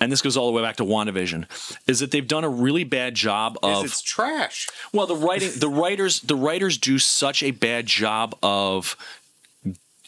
and 0.00 0.10
this 0.10 0.22
goes 0.22 0.36
all 0.36 0.46
the 0.46 0.52
way 0.52 0.62
back 0.62 0.76
to 0.76 0.84
WandaVision, 0.84 1.46
is 1.86 2.00
that 2.00 2.10
they've 2.10 2.26
done 2.26 2.44
a 2.44 2.48
really 2.48 2.84
bad 2.84 3.14
job 3.14 3.58
of 3.62 3.84
it's 3.84 4.00
trash. 4.02 4.68
well 4.92 5.06
the 5.06 5.16
writing 5.16 5.50
the 5.56 5.68
writers 5.68 6.20
the 6.20 6.36
writers 6.36 6.78
do 6.78 6.98
such 6.98 7.42
a 7.42 7.50
bad 7.50 7.86
job 7.86 8.34
of 8.42 8.96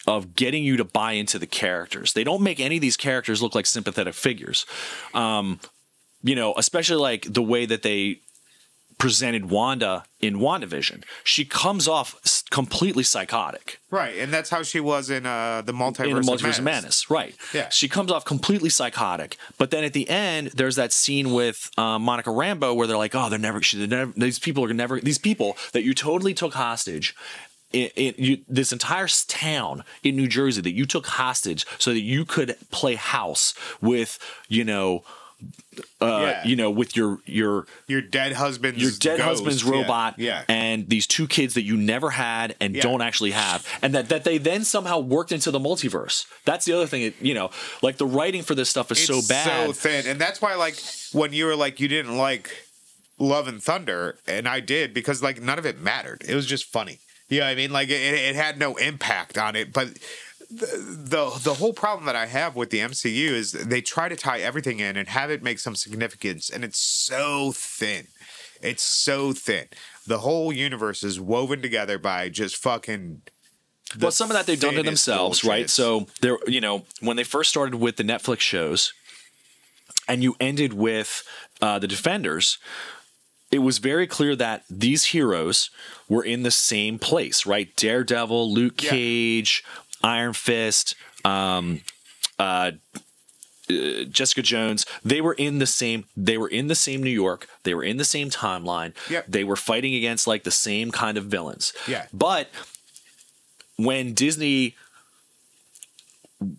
of 0.06 0.34
getting 0.34 0.64
you 0.64 0.76
to 0.78 0.84
buy 0.84 1.12
into 1.12 1.38
the 1.38 1.46
characters. 1.46 2.14
They 2.14 2.24
don't 2.24 2.42
make 2.42 2.58
any 2.58 2.76
of 2.76 2.80
these 2.80 2.96
characters 2.96 3.42
look 3.42 3.54
like 3.54 3.66
sympathetic 3.66 4.14
figures. 4.14 4.64
Um, 5.12 5.60
you 6.22 6.34
know, 6.34 6.54
especially 6.56 6.96
like 6.96 7.32
the 7.32 7.42
way 7.42 7.66
that 7.66 7.82
they 7.82 8.20
presented 8.98 9.50
Wanda 9.50 10.04
in 10.20 10.36
WandaVision. 10.38 11.04
She 11.24 11.44
comes 11.44 11.86
off 11.88 12.16
completely 12.50 13.02
psychotic 13.02 13.80
Right, 13.90 14.18
and 14.18 14.32
that's 14.32 14.50
how 14.50 14.62
she 14.62 14.78
was 14.78 15.10
in 15.10 15.26
uh, 15.26 15.62
the 15.62 15.72
multiverse, 15.72 16.04
in 16.04 16.10
the 16.12 16.18
of 16.20 16.24
Multiverse 16.24 16.42
Madness. 16.42 16.58
of 16.58 16.64
Madness, 16.64 17.10
right? 17.10 17.34
Yeah. 17.52 17.68
She 17.70 17.88
comes 17.88 18.12
off 18.12 18.24
completely 18.24 18.70
psychotic, 18.70 19.36
but 19.58 19.72
then 19.72 19.82
at 19.82 19.94
the 19.94 20.08
end, 20.08 20.48
there's 20.54 20.76
that 20.76 20.92
scene 20.92 21.32
with 21.32 21.70
um, 21.76 22.02
Monica 22.02 22.30
Rambeau 22.30 22.76
where 22.76 22.86
they're 22.86 22.96
like, 22.96 23.16
"Oh, 23.16 23.28
they're 23.28 23.38
never, 23.38 23.60
she, 23.62 23.78
they're 23.78 23.88
never. 23.88 24.12
These 24.16 24.38
people 24.38 24.64
are 24.64 24.72
never. 24.72 25.00
These 25.00 25.18
people 25.18 25.56
that 25.72 25.82
you 25.82 25.92
totally 25.92 26.34
took 26.34 26.54
hostage." 26.54 27.16
In, 27.72 27.88
in 27.94 28.14
you, 28.18 28.38
this 28.48 28.72
entire 28.72 29.06
town 29.28 29.84
in 30.02 30.16
New 30.16 30.26
Jersey 30.26 30.60
that 30.60 30.72
you 30.72 30.86
took 30.86 31.06
hostage 31.06 31.64
so 31.78 31.92
that 31.92 32.00
you 32.00 32.24
could 32.24 32.56
play 32.72 32.96
house 32.96 33.54
with, 33.80 34.18
you 34.48 34.64
know, 34.64 35.04
uh, 36.00 36.06
Yeah. 36.06 36.44
you 36.46 36.56
know, 36.56 36.70
with 36.70 36.96
your 36.96 37.18
your 37.26 37.66
Your 37.86 38.00
dead 38.00 38.32
husband's 38.32 38.80
your 38.82 38.90
dead 38.90 39.18
ghost. 39.18 39.28
husband's 39.28 39.64
robot 39.64 40.14
Yeah. 40.18 40.44
and 40.48 40.88
these 40.88 41.06
two 41.06 41.26
kids 41.26 41.54
that 41.54 41.62
you 41.62 41.76
never 41.76 42.10
had 42.10 42.56
and 42.60 42.74
Yeah. 42.74 42.82
don't 42.82 43.00
actually 43.02 43.30
have 43.32 43.66
and 43.82 43.94
that, 43.94 44.08
that 44.08 44.24
they 44.24 44.38
then 44.38 44.64
somehow 44.64 44.98
worked 44.98 45.32
into 45.32 45.50
the 45.50 45.60
multiverse 45.60 46.26
that's 46.44 46.64
the 46.64 46.72
other 46.72 46.86
thing 46.86 47.02
it, 47.02 47.14
you 47.20 47.34
know 47.34 47.50
like 47.82 47.96
the 47.98 48.06
writing 48.06 48.42
for 48.42 48.54
this 48.54 48.68
stuff 48.68 48.90
is 48.90 49.04
so 49.04 49.20
bad 49.28 49.66
so 49.66 49.72
thin, 49.72 50.06
and 50.06 50.20
that's 50.20 50.40
why 50.42 50.54
like 50.54 50.76
when 51.12 51.32
you 51.32 51.46
were 51.46 51.56
like 51.56 51.80
you 51.80 51.88
didn't 51.88 52.16
like 52.16 52.50
Love 53.18 53.48
and 53.48 53.62
Thunder, 53.62 54.16
and 54.26 54.48
I 54.48 54.60
did 54.60 54.94
because 54.94 55.22
like 55.22 55.42
none 55.42 55.58
of 55.58 55.66
it 55.66 55.78
mattered. 55.78 56.24
It 56.26 56.34
was 56.34 56.46
just 56.46 56.64
funny. 56.64 57.00
You 57.28 57.40
know 57.40 57.44
what 57.46 57.52
I 57.52 57.54
mean? 57.54 57.70
Like 57.70 57.90
it, 57.90 58.00
it 58.00 58.34
had 58.34 58.58
no 58.58 58.76
impact 58.76 59.36
on 59.36 59.56
it, 59.56 59.72
but. 59.74 59.88
The, 60.50 60.66
the 60.66 61.38
the 61.42 61.54
whole 61.54 61.72
problem 61.72 62.06
that 62.06 62.16
I 62.16 62.26
have 62.26 62.56
with 62.56 62.70
the 62.70 62.78
MCU 62.80 63.28
is 63.30 63.52
they 63.52 63.80
try 63.80 64.08
to 64.08 64.16
tie 64.16 64.40
everything 64.40 64.80
in 64.80 64.96
and 64.96 65.08
have 65.08 65.30
it 65.30 65.42
make 65.42 65.58
some 65.60 65.76
significance, 65.76 66.50
and 66.50 66.64
it's 66.64 66.78
so 66.78 67.52
thin. 67.54 68.08
It's 68.60 68.82
so 68.82 69.32
thin. 69.32 69.66
The 70.06 70.18
whole 70.18 70.52
universe 70.52 71.02
is 71.04 71.20
woven 71.20 71.62
together 71.62 71.98
by 71.98 72.28
just 72.30 72.56
fucking. 72.56 73.22
well 74.00 74.10
some 74.10 74.28
of 74.30 74.34
that 74.36 74.46
they've 74.46 74.58
done 74.60 74.74
to 74.74 74.82
themselves 74.82 75.40
bullshit. 75.42 75.48
right 75.60 75.70
so 75.70 76.06
they're 76.20 76.38
you 76.46 76.60
know 76.60 76.84
when 77.00 77.16
they 77.16 77.24
first 77.24 77.50
started 77.50 77.74
with 77.76 77.96
the 77.96 78.04
netflix 78.04 78.40
shows 78.40 78.92
and 80.08 80.22
you 80.22 80.36
ended 80.40 80.72
with 80.74 81.24
uh, 81.60 81.78
the 81.78 81.88
defenders 81.88 82.58
it 83.50 83.58
was 83.60 83.78
very 83.78 84.06
clear 84.06 84.36
that 84.36 84.62
these 84.70 85.06
heroes 85.06 85.70
were 86.08 86.22
in 86.22 86.42
the 86.44 86.52
same 86.52 86.98
place 87.00 87.44
right 87.46 87.74
daredevil 87.76 88.52
luke 88.52 88.80
Yeah. 88.82 88.90
Iron 90.02 90.32
fist 90.32 90.94
um, 91.24 91.82
uh, 92.38 92.72
uh, 93.70 94.04
Jessica 94.04 94.42
Jones, 94.42 94.84
they 95.04 95.20
were 95.20 95.34
in 95.34 95.58
the 95.58 95.66
same 95.66 96.04
they 96.16 96.38
were 96.38 96.48
in 96.48 96.66
the 96.66 96.74
same 96.74 97.02
New 97.02 97.10
York, 97.10 97.46
they 97.62 97.74
were 97.74 97.84
in 97.84 97.98
the 97.98 98.04
same 98.04 98.30
timeline. 98.30 98.94
Yep. 99.08 99.26
They 99.28 99.44
were 99.44 99.56
fighting 99.56 99.94
against 99.94 100.26
like 100.26 100.44
the 100.44 100.50
same 100.50 100.90
kind 100.90 101.16
of 101.16 101.24
villains. 101.24 101.72
Yeah. 101.86 102.06
But 102.12 102.48
when 103.76 104.12
Disney 104.14 104.76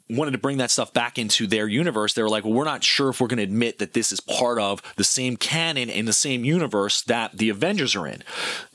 wanted 0.10 0.32
to 0.32 0.38
bring 0.38 0.58
that 0.58 0.70
stuff 0.70 0.94
back 0.94 1.18
into 1.18 1.48
their 1.48 1.68
universe, 1.68 2.14
they 2.14 2.22
were 2.22 2.30
like, 2.30 2.44
well, 2.44 2.54
we're 2.54 2.64
not 2.66 2.84
sure 2.84 3.10
if 3.10 3.20
we're 3.20 3.28
going 3.28 3.38
to 3.38 3.44
admit 3.44 3.80
that 3.80 3.94
this 3.94 4.12
is 4.12 4.20
part 4.20 4.60
of 4.60 4.82
the 4.96 5.04
same 5.04 5.38
canon 5.38 5.90
in 5.90 6.06
the 6.06 6.14
same 6.14 6.46
universe 6.46 7.02
that 7.04 7.38
the 7.38 7.50
Avengers 7.50 7.96
are 7.96 8.06
in. 8.06 8.22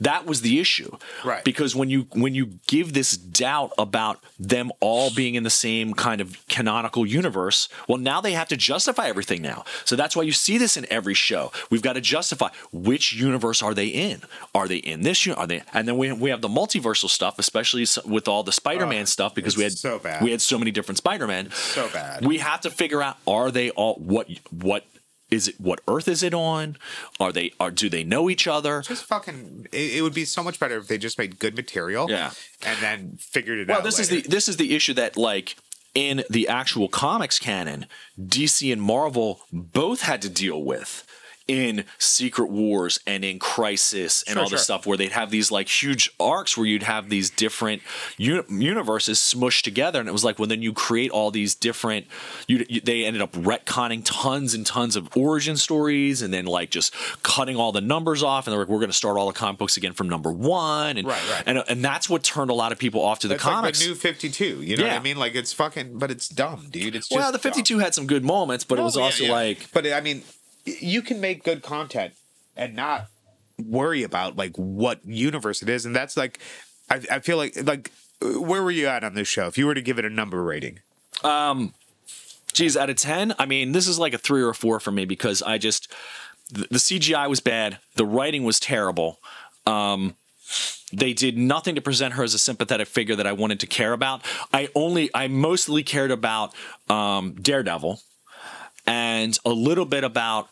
That 0.01 0.27
was 0.27 0.41
the 0.41 0.59
issue. 0.59 0.97
Right. 1.25 1.45
Because 1.45 1.77
when 1.77 1.91
you 1.91 2.07
when 2.15 2.35
you 2.35 2.59
give 2.67 2.93
this 2.93 3.17
doubt 3.17 3.73
about 3.79 4.19
them 4.39 4.73
all 4.81 5.11
being 5.15 5.35
in 5.37 5.43
the 5.45 5.51
same 5.51 5.95
kind 5.95 6.21
of 6.21 6.45
canonical 6.49 7.07
universe, 7.07 7.69
well, 7.89 7.99
now 7.99 8.21
they 8.21 8.33
have 8.33 8.49
to 8.49 8.57
justify 8.57 9.07
everything 9.09 9.43
now. 9.43 9.65
So 9.85 9.95
that's 9.97 10.17
why 10.17 10.25
you 10.25 10.33
see 10.33 10.59
this 10.59 10.77
in 10.77 10.87
every 10.91 11.15
show. 11.15 11.53
We've 11.71 11.83
got 11.83 11.93
to 11.95 12.01
justify 12.01 12.49
which 12.73 13.13
universe 13.15 13.63
are 13.63 13.75
they 13.75 13.87
in? 13.89 14.23
Are 14.55 14.67
they 14.67 14.77
in 14.79 15.03
this? 15.03 15.25
uni- 15.27 15.37
Are 15.39 15.47
they? 15.47 15.63
And 15.73 15.87
then 15.87 15.97
we 15.99 16.11
we 16.13 16.31
have 16.31 16.41
the 16.41 16.49
multiversal 16.49 17.09
stuff, 17.09 17.39
especially 17.39 17.87
with 18.05 18.27
all 18.27 18.43
the 18.43 18.53
Spider-Man 18.53 19.03
Oh, 19.03 19.05
stuff, 19.05 19.35
because 19.35 19.57
we 19.57 19.63
had 19.63 19.73
so 19.73 19.99
bad. 19.99 20.23
we 20.23 20.31
had 20.31 20.41
so 20.41 20.59
many 20.59 20.71
different 20.71 20.96
Spider-Man. 20.97 21.51
So 21.53 21.89
bad. 21.93 22.25
We 22.27 22.39
have 22.39 22.61
to 22.63 22.71
figure 22.71 23.03
out: 23.03 23.17
Are 23.27 23.51
they 23.51 23.71
all 23.71 23.95
what 23.95 24.29
what? 24.51 24.85
Is 25.29 25.49
it 25.49 25.57
what 25.61 25.81
Earth 25.89 26.07
is 26.07 26.23
it 26.23 26.33
on? 26.35 26.77
Are 27.19 27.33
they 27.33 27.51
are 27.59 27.73
do 27.73 27.89
they 27.89 28.05
know 28.05 28.31
each 28.31 28.47
other? 28.47 28.83
just 28.83 29.05
fucking 29.07 29.67
it, 29.73 29.97
it 29.97 30.03
would 30.03 30.15
be 30.15 30.25
so 30.25 30.41
much 30.41 30.61
better 30.61 30.77
if 30.79 30.87
they 30.87 30.99
just 30.99 31.19
made 31.19 31.41
good 31.41 31.57
material 31.57 32.07
Yeah. 32.09 32.31
and 32.65 32.79
then 32.81 33.17
figured 33.19 33.59
it 33.59 33.67
Well, 33.67 33.79
out 33.79 33.83
well 33.83 33.91
this 33.91 33.99
is 33.99 34.09
the 34.09 34.21
this 34.23 34.47
is 34.47 34.57
the 34.57 34.73
issue 34.77 34.95
that 34.95 35.17
like 35.17 35.57
in 35.97 36.23
the 36.31 36.47
actual 36.47 36.87
comics 36.89 37.41
canon, 37.41 37.87
DC 38.21 38.73
and 38.73 38.81
Marvel 38.81 39.41
both 39.53 40.03
had 40.03 40.23
to 40.23 40.29
deal 40.29 40.63
with 40.63 41.05
in 41.49 41.85
Secret 41.99 42.47
Wars 42.51 42.99
and 43.07 43.25
in 43.25 43.39
Crisis 43.39 44.23
and 44.25 44.35
Sure, 44.35 44.43
all 44.43 44.49
this 44.49 44.61
sure. 44.61 44.65
stuff 44.65 44.87
where 44.87 44.97
they'd 44.97 45.13
have 45.13 45.31
these 45.31 45.51
like 45.51 45.69
huge 45.83 46.11
arcs 46.19 46.57
where 46.57 46.67
you'd 46.67 46.83
have 46.83 47.09
these 47.09 47.31
different 47.31 47.83
uni- 48.17 48.43
universes 48.49 49.19
smushed 49.19 49.63
together. 49.63 50.01
And 50.01 50.09
it 50.09 50.13
was 50.13 50.25
like 50.25 50.39
well 50.39 50.49
then 50.49 50.63
you 50.63 50.73
create 50.73 51.11
all 51.11 51.31
these 51.31 51.55
different 51.55 52.07
you, 52.49 52.65
you 52.69 52.81
they 52.81 53.05
ended 53.05 53.23
up 53.23 53.33
retconning 53.33 54.03
tons 54.05 54.55
and 54.55 54.67
tons 54.67 54.97
of 54.97 55.09
origin 55.17 55.57
stories 55.57 56.23
and 56.23 56.33
then 56.35 56.47
like 56.47 56.71
just 56.71 56.95
cutting 57.23 57.57
all 57.57 57.73
the 57.73 57.81
numbers 57.81 58.23
off. 58.23 58.47
And 58.47 58.53
they're 58.53 58.61
like 58.61 58.69
we're 58.69 58.79
going 58.81 58.91
to 58.91 58.97
start 58.97 59.17
all 59.17 59.27
the 59.29 59.33
comic 59.33 59.59
books 59.59 59.77
again 59.77 59.93
from 59.93 60.09
number 60.09 60.33
1 60.33 60.97
and 60.97 61.07
Right, 61.07 61.31
right. 61.31 61.43
and 61.47 61.65
and 61.69 61.85
that's 61.85 62.11
what 62.11 62.23
turned 62.25 62.51
a 62.51 62.55
lot 62.55 62.73
of 62.73 62.79
people 62.79 63.01
off 63.03 63.21
to 63.21 63.29
the 63.29 63.35
It's 63.35 63.43
comics 63.43 63.79
like 63.81 63.85
the 63.87 63.91
new 63.93 63.95
52 63.99 64.63
you 64.63 64.77
know 64.77 64.83
what 64.85 64.93
i 64.93 64.99
mean? 64.99 65.17
Like 65.17 65.35
it's 65.35 65.53
fucking 65.53 65.99
but 65.99 66.11
it's 66.11 66.29
dumb 66.29 66.67
dude. 66.71 66.97
It's 66.97 67.09
just 67.09 67.19
well, 67.19 67.31
the 67.33 67.39
52 67.39 67.79
had 67.79 67.95
some 67.95 68.07
good 68.07 68.25
moments, 68.25 68.65
but 68.65 68.79
it 68.79 68.83
was 68.83 68.97
yeah, 68.97 69.03
also 69.03 69.25
yeah. 69.25 69.33
like 69.33 69.73
but 69.73 69.87
i 69.87 70.01
mean 70.01 70.23
you 70.67 71.03
can 71.03 71.21
make 71.21 71.45
good 71.45 71.63
content 71.63 72.15
and 72.57 72.75
not 72.75 73.07
worry 73.65 74.03
about 74.03 74.37
like 74.37 74.55
what 74.57 75.01
universe 75.07 75.63
it 75.63 75.69
is 75.69 75.87
and 75.87 75.97
that's 75.97 76.17
like 76.17 76.39
i, 76.91 77.01
I 77.11 77.19
feel 77.21 77.39
like 77.39 77.55
like 77.67 77.91
where 78.21 78.63
were 78.63 78.71
you 78.71 78.87
at 78.87 79.03
on 79.03 79.15
this 79.15 79.29
show 79.29 79.47
if 79.47 79.57
you 79.57 79.67
were 79.67 79.75
to 79.75 79.81
give 79.81 79.99
it 79.99 80.05
a 80.05 80.11
number 80.11 80.43
rating 80.43 80.81
um 81.25 81.73
Geez, 82.57 82.75
out 82.75 82.89
of 82.89 82.97
10, 82.97 83.35
I 83.39 83.45
mean, 83.45 83.73
this 83.73 83.87
is 83.87 83.99
like 83.99 84.15
a 84.15 84.19
three 84.19 84.41
or 84.41 84.49
a 84.49 84.55
four 84.55 84.81
for 84.81 84.91
me 84.91 85.05
because 85.05 85.43
I 85.43 85.59
just, 85.59 85.93
the, 86.51 86.67
the 86.71 86.79
CGI 86.79 87.29
was 87.29 87.39
bad. 87.39 87.81
The 87.97 88.07
writing 88.07 88.45
was 88.45 88.59
terrible. 88.59 89.19
Um, 89.67 90.17
they 90.91 91.13
did 91.13 91.37
nothing 91.37 91.75
to 91.75 91.83
present 91.83 92.15
her 92.15 92.25
as 92.25 92.33
a 92.33 92.39
sympathetic 92.39 92.89
figure 92.89 93.15
that 93.15 93.27
I 93.27 93.33
wanted 93.33 93.61
to 93.61 93.67
care 93.67 93.93
about. 93.93 94.23
I 94.55 94.71
only, 94.75 95.11
I 95.15 95.29
mostly 95.29 95.83
cared 95.83 96.11
about 96.11 96.55
um, 96.89 97.35
Daredevil 97.35 98.01
and 98.87 99.39
a 99.45 99.51
little 99.51 99.85
bit 99.85 100.03
about 100.03 100.49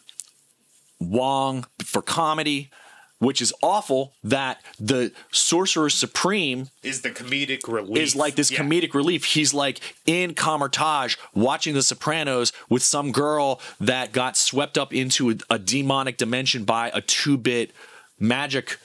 Wong 1.11 1.67
for 1.85 2.03
comedy, 2.03 2.71
which 3.19 3.41
is 3.41 3.53
awful 3.63 4.13
that 4.25 4.61
the 4.79 5.13
Sorcerer 5.31 5.89
Supreme 5.89 6.69
Is 6.83 7.03
the 7.03 7.11
comedic 7.11 7.67
relief 7.73 7.97
is 8.03 8.17
like 8.17 8.35
this 8.35 8.51
Yeah. 8.51 8.61
comedic 8.61 8.93
relief. 8.93 9.25
He's 9.25 9.55
like 9.55 9.81
in 10.05 10.35
Kamar-Taj 10.35 11.17
watching 11.35 11.75
The 11.75 11.83
Sopranos 11.83 12.53
with 12.69 12.83
some 12.83 13.13
girl 13.13 13.61
that 13.81 14.13
got 14.13 14.37
swept 14.37 14.77
up 14.77 14.93
into 14.93 15.31
a, 15.31 15.35
a 15.49 15.59
demonic 15.59 16.17
dimension 16.17 16.65
by 16.65 16.91
a 16.93 17.01
two 17.01 17.37
bit 17.39 17.71
magic 18.19 18.79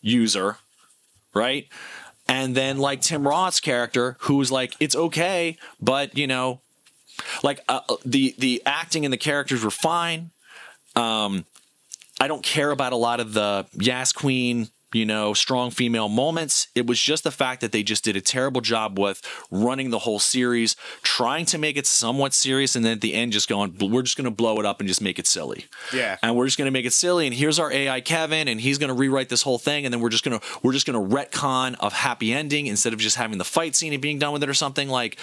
user, 0.00 0.56
right? 1.34 1.68
And 2.28 2.56
then 2.56 2.78
like 2.78 3.02
Tim 3.02 3.26
Roth's 3.28 3.60
character, 3.60 4.16
who's 4.20 4.50
like, 4.50 4.74
it's 4.80 4.96
okay, 4.96 5.58
but 5.80 6.16
you 6.18 6.26
know, 6.26 6.60
like 7.44 7.60
uh, 7.68 7.80
uh, 7.88 7.96
the 8.04 8.34
the 8.38 8.62
acting 8.66 9.04
and 9.04 9.12
the 9.12 9.16
characters 9.18 9.62
were 9.62 9.70
fine. 9.70 10.30
Um, 10.96 11.44
I 12.20 12.28
don't 12.28 12.42
care 12.42 12.70
about 12.70 12.92
a 12.92 12.96
lot 12.96 13.20
of 13.20 13.32
the 13.34 13.66
Yas 13.74 14.12
Queen, 14.12 14.68
you 14.92 15.04
know, 15.04 15.34
strong 15.34 15.70
female 15.70 16.08
moments. 16.08 16.68
It 16.74 16.86
was 16.86 17.00
just 17.00 17.24
the 17.24 17.30
fact 17.30 17.60
that 17.60 17.72
they 17.72 17.82
just 17.82 18.04
did 18.04 18.16
a 18.16 18.20
terrible 18.20 18.60
job 18.60 18.98
with 18.98 19.20
running 19.50 19.90
the 19.90 19.98
whole 19.98 20.18
series, 20.18 20.76
trying 21.02 21.44
to 21.46 21.58
make 21.58 21.76
it 21.76 21.86
somewhat 21.86 22.32
serious, 22.32 22.74
and 22.74 22.84
then 22.84 22.92
at 22.92 23.00
the 23.00 23.12
end 23.12 23.32
just 23.32 23.48
going, 23.48 23.76
we're 23.78 24.02
just 24.02 24.16
going 24.16 24.24
to 24.24 24.30
blow 24.30 24.58
it 24.58 24.64
up 24.64 24.80
and 24.80 24.88
just 24.88 25.02
make 25.02 25.18
it 25.18 25.26
silly. 25.26 25.66
Yeah. 25.92 26.16
And 26.22 26.36
we're 26.36 26.46
just 26.46 26.56
going 26.56 26.66
to 26.66 26.72
make 26.72 26.86
it 26.86 26.92
silly. 26.92 27.26
And 27.26 27.34
here's 27.34 27.58
our 27.58 27.70
AI 27.70 28.00
Kevin, 28.00 28.48
and 28.48 28.60
he's 28.60 28.78
going 28.78 28.88
to 28.88 28.94
rewrite 28.94 29.28
this 29.28 29.42
whole 29.42 29.58
thing, 29.58 29.84
and 29.84 29.92
then 29.92 30.00
we're 30.00 30.08
just 30.08 30.24
going 30.24 30.38
to 30.38 30.46
we're 30.62 30.72
just 30.72 30.86
going 30.86 31.08
to 31.08 31.14
retcon 31.14 31.76
a 31.80 31.90
happy 31.90 32.32
ending 32.32 32.66
instead 32.66 32.92
of 32.92 32.98
just 32.98 33.16
having 33.16 33.38
the 33.38 33.44
fight 33.44 33.74
scene 33.76 33.92
and 33.92 34.00
being 34.00 34.18
done 34.18 34.32
with 34.32 34.42
it 34.42 34.48
or 34.48 34.54
something 34.54 34.88
like. 34.88 35.18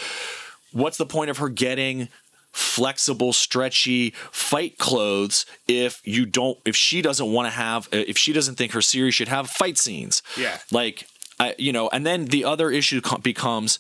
What's 0.72 0.98
the 0.98 1.06
point 1.06 1.30
of 1.30 1.38
her 1.38 1.50
getting 1.50 2.10
flexible, 2.54 3.34
stretchy 3.34 4.12
fight 4.32 4.78
clothes 4.78 5.46
if 5.68 6.02
you 6.06 6.26
don't 6.26 6.58
if 6.66 6.76
she 6.76 7.02
doesn't 7.02 7.32
want 7.32 7.48
to 7.48 7.52
have 7.52 7.88
uh, 7.88 8.04
if 8.08 8.18
she 8.18 8.32
doesn't 8.32 8.56
think 8.56 8.72
her 8.72 8.82
series 8.82 9.16
should 9.16 9.28
have 9.28 9.50
fight 9.50 9.78
scenes. 9.78 10.22
Yeah. 10.38 10.60
Like 10.72 11.08
I, 11.40 11.56
you 11.58 11.74
know, 11.74 11.90
and 11.90 12.06
then 12.06 12.26
the 12.26 12.46
other 12.46 12.72
issue 12.72 13.02
becomes 13.22 13.80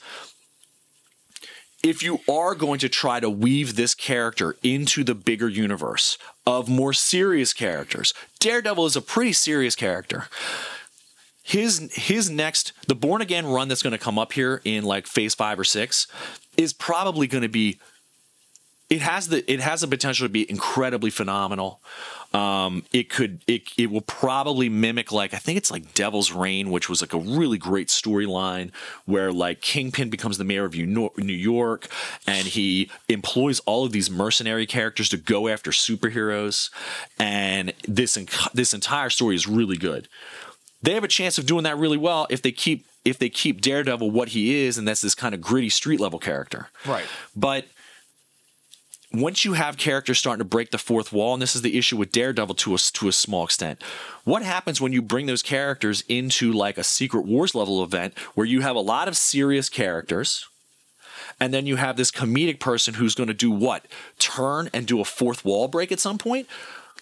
if 1.84 2.01
you 2.01 2.19
are 2.30 2.55
going 2.55 2.80
to 2.80 2.89
try 2.89 3.19
to 3.19 3.30
weave 3.30 3.76
this 3.76 3.93
character 3.93 4.55
into 4.63 5.03
the 5.03 5.13
bigger 5.13 5.49
universe 5.49 6.17
of 6.47 6.69
more 6.69 6.93
serious 6.93 7.53
characters, 7.53 8.13
Daredevil 8.39 8.86
is 8.86 8.95
a 8.95 9.01
pretty 9.01 9.34
serious 9.34 9.76
character. 9.76 10.28
His 11.43 11.93
his 11.93 12.30
next 12.30 12.71
the 12.88 12.95
born 12.95 13.21
again 13.21 13.45
run 13.45 13.67
that's 13.67 13.84
going 13.84 13.91
to 13.91 13.97
come 13.97 14.17
up 14.17 14.32
here 14.32 14.61
in 14.63 14.84
like 14.84 15.05
phase 15.05 15.36
5 15.36 15.59
or 15.59 15.63
6 15.65 16.07
is 16.55 16.74
probably 16.74 17.28
going 17.28 17.41
to 17.41 17.49
be 17.49 17.80
it 18.93 19.01
has 19.01 19.27
the 19.27 19.51
it 19.51 19.59
has 19.59 19.81
the 19.81 19.87
potential 19.87 20.27
to 20.27 20.31
be 20.31 20.47
incredibly 20.47 21.09
phenomenal. 21.09 21.81
Um, 22.31 22.85
it 22.93 23.09
could 23.09 23.41
it 23.47 23.63
it 23.75 23.89
will 23.89 24.01
probably 24.01 24.69
mimic 24.69 25.11
like 25.11 25.33
I 25.33 25.37
think 25.37 25.57
it's 25.57 25.71
like 25.71 25.95
Devil's 25.95 26.31
Reign, 26.31 26.69
which 26.69 26.89
was 26.89 27.01
like 27.01 27.13
a 27.13 27.17
really 27.17 27.57
great 27.57 27.87
storyline 27.87 28.71
where 29.05 29.31
like 29.31 29.61
Kingpin 29.61 30.11
becomes 30.11 30.37
the 30.37 30.43
mayor 30.43 30.65
of 30.65 30.75
New 30.75 31.09
New 31.17 31.33
York 31.33 31.87
and 32.27 32.45
he 32.45 32.91
employs 33.09 33.59
all 33.61 33.83
of 33.83 33.93
these 33.93 34.11
mercenary 34.11 34.67
characters 34.67 35.09
to 35.09 35.17
go 35.17 35.47
after 35.47 35.71
superheroes, 35.71 36.69
and 37.17 37.73
this 37.87 38.15
this 38.53 38.75
entire 38.75 39.09
story 39.09 39.35
is 39.35 39.47
really 39.47 39.77
good. 39.77 40.07
They 40.83 40.93
have 40.93 41.03
a 41.03 41.07
chance 41.07 41.39
of 41.39 41.47
doing 41.47 41.63
that 41.63 41.79
really 41.79 41.97
well 41.97 42.27
if 42.29 42.43
they 42.43 42.51
keep 42.51 42.85
if 43.03 43.17
they 43.17 43.29
keep 43.29 43.59
Daredevil 43.59 44.11
what 44.11 44.29
he 44.29 44.63
is, 44.63 44.77
and 44.77 44.87
that's 44.87 45.01
this 45.01 45.15
kind 45.15 45.33
of 45.33 45.41
gritty 45.41 45.69
street 45.69 45.99
level 45.99 46.19
character. 46.19 46.69
Right. 46.85 47.05
But 47.35 47.65
once 49.14 49.45
you 49.45 49.53
have 49.53 49.78
characters 49.78 50.18
starting 50.18 50.39
to 50.39 50.45
break 50.45 50.72
the 50.72 50.78
fourth 50.78 51.14
wall, 51.14 51.34
and 51.34 51.41
this 51.41 51.55
is 51.55 51.61
the 51.61 51.78
issue 51.78 51.95
with 51.95 52.11
Daredevil 52.11 52.55
to 52.55 52.74
a, 52.74 52.78
to 52.78 53.07
a 53.07 53.11
small 53.11 53.43
extent, 53.43 53.82
what 54.24 54.41
happens 54.41 54.82
when 54.82 54.91
you 54.91 55.01
bring 55.01 55.28
those 55.28 55.43
characters 55.43 56.03
into 56.09 56.51
like 56.51 56.78
a 56.78 56.84
Secret 56.84 57.26
Wars 57.26 57.53
level 57.53 57.84
event 57.84 58.18
where 58.34 58.47
you 58.47 58.61
have 58.61 58.76
a 58.76 58.82
lot 58.82 59.07
of 59.07 59.16
serious 59.16 59.70
characters, 59.70 60.47
and 61.39 61.53
then 61.53 61.68
you 61.68 61.76
have 61.76 61.95
this 61.95 62.11
comedic 62.11 62.59
person 62.59 62.95
who's 62.95 63.16
going 63.16 63.28
to 63.28 63.34
do 63.34 63.51
what? 63.51 63.86
Turn 64.18 64.70
and 64.74 64.88
do 64.88 64.99
a 64.99 65.05
fourth 65.05 65.45
wall 65.45 65.68
break 65.68 65.91
at 65.91 65.99
some 65.99 66.18
point? 66.18 66.47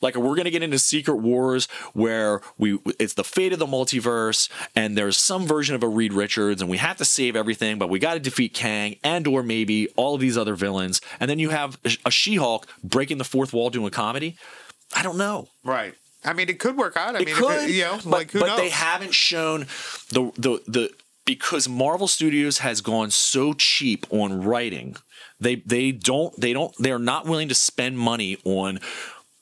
Like 0.01 0.15
we're 0.15 0.35
gonna 0.35 0.49
get 0.51 0.63
into 0.63 0.79
Secret 0.79 1.17
Wars 1.17 1.67
where 1.93 2.41
we 2.57 2.79
it's 2.99 3.13
the 3.13 3.23
fate 3.23 3.53
of 3.53 3.59
the 3.59 3.65
multiverse, 3.67 4.49
and 4.75 4.97
there's 4.97 5.17
some 5.17 5.45
version 5.47 5.75
of 5.75 5.83
a 5.83 5.87
Reed 5.87 6.13
Richards, 6.13 6.61
and 6.61 6.69
we 6.69 6.77
have 6.77 6.97
to 6.97 7.05
save 7.05 7.35
everything, 7.35 7.77
but 7.77 7.89
we 7.89 7.99
got 7.99 8.15
to 8.15 8.19
defeat 8.19 8.53
Kang 8.53 8.97
and 9.03 9.27
or 9.27 9.43
maybe 9.43 9.87
all 9.95 10.15
of 10.15 10.21
these 10.21 10.37
other 10.37 10.55
villains, 10.55 11.01
and 11.19 11.29
then 11.29 11.39
you 11.39 11.49
have 11.49 11.77
a 12.05 12.11
She-Hulk 12.11 12.67
breaking 12.83 13.17
the 13.17 13.23
fourth 13.23 13.53
wall 13.53 13.69
doing 13.69 13.87
a 13.87 13.91
comedy. 13.91 14.37
I 14.95 15.03
don't 15.03 15.17
know. 15.17 15.47
Right. 15.63 15.93
I 16.23 16.33
mean, 16.33 16.49
it 16.49 16.59
could 16.59 16.77
work 16.77 16.97
out. 16.97 17.15
I 17.15 17.21
It 17.21 17.25
mean, 17.25 17.35
could, 17.35 17.69
it, 17.69 17.71
you 17.71 17.81
know, 17.83 17.95
but, 17.97 18.05
like 18.05 18.31
who 18.31 18.39
but 18.41 18.47
knows? 18.47 18.57
they 18.59 18.69
haven't 18.69 19.13
shown 19.13 19.61
the 20.09 20.31
the 20.37 20.61
the 20.67 20.89
because 21.25 21.69
Marvel 21.69 22.07
Studios 22.07 22.59
has 22.59 22.81
gone 22.81 23.09
so 23.11 23.53
cheap 23.53 24.05
on 24.11 24.43
writing. 24.43 24.97
They 25.39 25.55
they 25.55 25.91
don't 25.91 26.39
they 26.39 26.53
don't 26.53 26.73
they're 26.77 26.99
not 26.99 27.25
willing 27.25 27.47
to 27.47 27.55
spend 27.55 27.97
money 27.97 28.37
on 28.43 28.79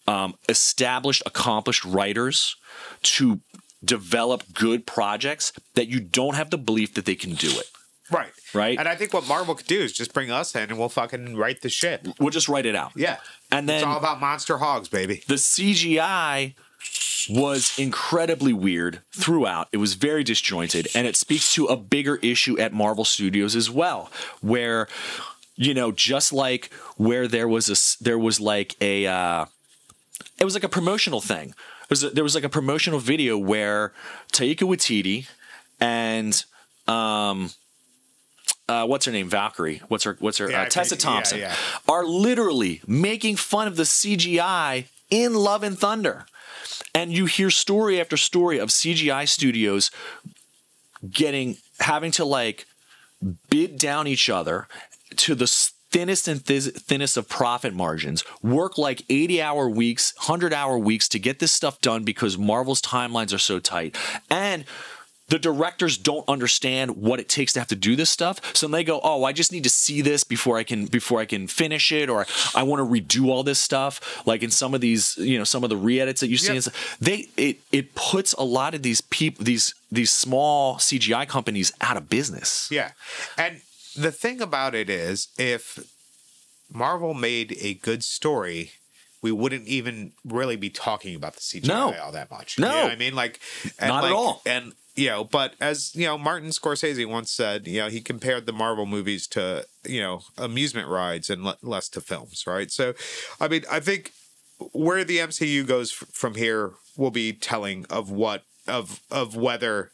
um, 0.10 0.34
established, 0.48 1.22
accomplished 1.26 1.86
writers 1.86 2.56
to 3.04 3.40
develop 3.84 4.44
good 4.54 4.86
projects 4.86 5.54
that 5.76 5.88
you 5.88 6.00
don't 6.00 6.36
have 6.36 6.50
the 6.50 6.58
belief 6.58 6.94
that 6.96 7.06
they 7.06 7.16
can 7.16 7.34
do 7.36 7.50
it. 7.50 7.68
right. 8.12 8.32
Right. 8.54 8.80
And 8.80 8.88
I 8.88 8.96
think 8.96 9.14
what 9.14 9.28
Marvel 9.28 9.54
could 9.54 9.68
do 9.68 9.80
is 9.80 9.94
just 9.94 10.12
bring 10.12 10.32
us 10.32 10.56
in 10.56 10.70
and 10.72 10.80
we'll 10.80 10.90
fucking 10.90 11.38
write 11.38 11.62
the 11.62 11.70
shit. 11.70 12.08
We'll 12.20 12.32
just 12.32 12.50
write 12.50 12.66
it 12.66 12.76
out. 12.76 12.92
Yeah. 12.96 13.18
And 13.52 13.70
then 13.70 13.78
It's 13.78 13.86
all 13.86 13.98
about 14.00 14.20
monster 14.20 14.58
hogs, 14.58 14.90
baby. 14.90 15.22
the 15.28 15.36
CGI 15.36 16.56
was 17.30 17.78
incredibly 17.78 18.54
weird 18.54 19.02
throughout. 19.16 19.68
It 19.72 19.78
was 19.78 19.94
very 19.94 20.24
disjointed, 20.24 20.88
and 20.96 21.06
it 21.06 21.16
speaks 21.16 21.54
to 21.54 21.66
a 21.66 21.76
bigger 21.78 22.16
issue 22.24 22.58
at 22.58 22.74
Marvel 22.74 23.06
Studios 23.06 23.56
as 23.56 23.70
well, 23.70 24.10
where 24.42 24.88
you 25.56 25.74
know, 25.74 25.92
just 25.92 26.32
like 26.34 26.74
where 26.98 27.28
there 27.28 27.48
was 27.48 27.70
a, 27.70 28.04
there 28.04 28.18
was 28.18 28.40
like 28.40 28.76
a 28.82 29.06
uh, 29.06 29.46
it 30.40 30.46
was 30.46 30.54
like 30.54 30.64
a 30.64 30.70
promotional 30.70 31.22
thing. 31.22 31.50
It 31.50 31.90
was 31.90 32.04
a, 32.04 32.10
there 32.10 32.24
was 32.24 32.36
like 32.36 32.44
a 32.44 32.50
promotional 32.50 33.00
video 33.00 33.38
where 33.38 33.94
Taika 34.32 34.60
Waititi 34.60 35.28
and 35.80 36.44
um 36.88 37.52
uh, 38.68 38.86
what's 38.86 39.06
her 39.06 39.12
name? 39.12 39.28
Valkyrie. 39.28 39.82
What's 39.88 40.04
her? 40.04 40.16
What's 40.20 40.38
her? 40.38 40.50
Yeah, 40.50 40.62
uh, 40.62 40.66
Tessa 40.66 40.96
think- 40.96 41.04
yeah, 41.04 41.10
Thompson 41.12 41.40
yeah. 41.40 41.56
are 41.88 42.06
literally 42.06 42.82
making 42.86 43.36
fun 43.36 43.68
of 43.68 43.76
the 43.78 43.84
CGI 43.84 44.86
in 45.10 45.34
Love 45.34 45.64
and 45.64 45.78
Thunder, 45.78 46.28
and 46.94 47.12
you 47.12 47.26
hear 47.26 47.50
story 47.50 48.00
after 48.00 48.16
story 48.16 48.60
of 48.60 48.70
CGI 48.70 49.28
studios 49.28 49.90
getting 51.10 51.58
having 51.80 52.12
to 52.12 52.26
like 52.26 52.68
bid 53.50 53.80
down 53.80 54.06
each 54.06 54.30
other 54.30 54.68
to 55.16 55.34
the 55.34 55.48
thinnest 55.92 56.28
and 56.28 56.44
thiz- 56.46 56.72
thinnest 56.76 57.18
of 57.18 57.28
profit 57.28 57.74
margins 57.74 58.24
work 58.44 58.78
like 58.78 59.04
80 59.10 59.42
hour 59.42 59.70
weeks 59.70 60.14
100 60.18 60.54
hour 60.54 60.78
weeks 60.78 61.08
to 61.10 61.20
get 61.20 61.40
this 61.40 61.52
stuff 61.52 61.82
done 61.82 62.04
because 62.04 62.38
marvel's 62.38 62.82
timelines 62.82 63.34
are 63.34 63.40
so 63.40 63.60
tight 63.60 63.96
and 64.30 64.66
the 65.30 65.38
directors 65.38 65.96
don't 65.98 66.28
understand 66.28 66.98
what 66.98 67.20
it 67.20 67.30
takes 67.30 67.54
to 67.54 67.60
have 67.60 67.68
to 67.68 67.76
do 67.76 67.96
this 67.96 68.10
stuff 68.10 68.40
so 68.56 68.68
they 68.68 68.84
go 68.84 69.00
oh 69.04 69.24
i 69.24 69.32
just 69.32 69.52
need 69.52 69.64
to 69.64 69.70
see 69.70 70.02
this 70.02 70.24
before 70.24 70.58
i 70.58 70.64
can 70.64 70.86
before 70.88 71.20
i 71.20 71.26
can 71.26 71.48
finish 71.48 71.92
it 71.92 72.10
or 72.10 72.26
i 72.56 72.64
want 72.64 72.80
to 72.80 72.86
redo 73.02 73.28
all 73.30 73.44
this 73.44 73.60
stuff 73.60 74.26
like 74.28 74.42
in 74.44 74.50
some 74.50 74.74
of 74.74 74.82
these 74.82 75.16
you 75.18 75.38
know 75.38 75.44
some 75.44 75.64
of 75.64 75.70
the 75.70 75.78
re-edits 75.78 76.22
that 76.22 76.30
you 76.30 76.38
see 76.38 76.48
Yep. 76.48 76.54
and 76.56 76.64
stuff. 76.64 76.98
they 77.00 77.28
it 77.38 77.58
it 77.72 77.94
puts 77.96 78.34
a 78.34 78.44
lot 78.44 78.74
of 78.74 78.82
these 78.82 79.02
people 79.02 79.46
these 79.46 79.76
these 79.92 80.12
small 80.12 80.76
cgi 80.78 81.28
companies 81.28 81.72
out 81.82 81.96
of 81.98 82.10
business 82.10 82.68
Yeah. 82.72 82.92
And 83.38 83.62
the 84.00 84.12
thing 84.12 84.42
about 84.42 84.76
it 84.76 84.90
is, 84.90 85.28
if 85.38 85.80
Marvel 86.72 87.14
made 87.14 87.58
a 87.60 87.74
good 87.76 88.04
story, 88.04 88.72
we 89.22 89.32
wouldn't 89.32 89.68
even 89.68 90.14
really 90.24 90.56
be 90.56 90.70
talking 90.70 91.16
about 91.16 91.34
the 91.36 91.42
CGI 91.42 91.68
No. 91.68 91.94
all 92.02 92.12
that 92.12 92.32
much. 92.32 92.58
No. 92.58 92.68
You 92.70 92.74
know 92.76 92.84
what 92.84 92.92
I 92.92 92.96
mean? 92.96 93.16
Like, 93.16 93.40
and 93.80 93.90
Not 93.90 94.06
at 94.06 94.12
all. 94.12 94.42
And, 94.46 94.74
you 94.96 95.08
know, 95.10 95.24
but 95.24 95.56
as, 95.60 95.94
you 95.96 96.06
know, 96.06 96.18
Martin 96.18 96.50
Scorsese 96.50 97.06
once 97.06 97.32
said, 97.32 97.68
you 97.68 97.80
know, 97.82 97.90
he 97.90 98.02
compared 98.02 98.46
the 98.46 98.54
Marvel 98.54 98.86
movies 98.86 99.28
to, 99.28 99.66
you 99.86 100.02
know, 100.02 100.22
amusement 100.38 100.88
rides 100.88 101.30
and 101.30 101.44
le- 101.44 101.58
less 101.62 101.90
to 101.90 102.02
films, 102.02 102.46
right? 102.48 102.72
So, 102.72 102.94
I 103.42 103.48
mean, 103.48 103.64
I 103.70 103.80
think 103.82 104.14
where 104.72 105.04
the 105.04 105.18
MCU 105.18 105.66
goes 105.68 105.92
f- 105.92 106.08
from 106.12 106.36
here 106.36 106.72
will 106.96 107.12
be 107.12 107.34
telling 107.34 107.86
of 107.90 108.10
what, 108.12 108.44
of, 108.68 109.02
of 109.12 109.36
whether 109.36 109.92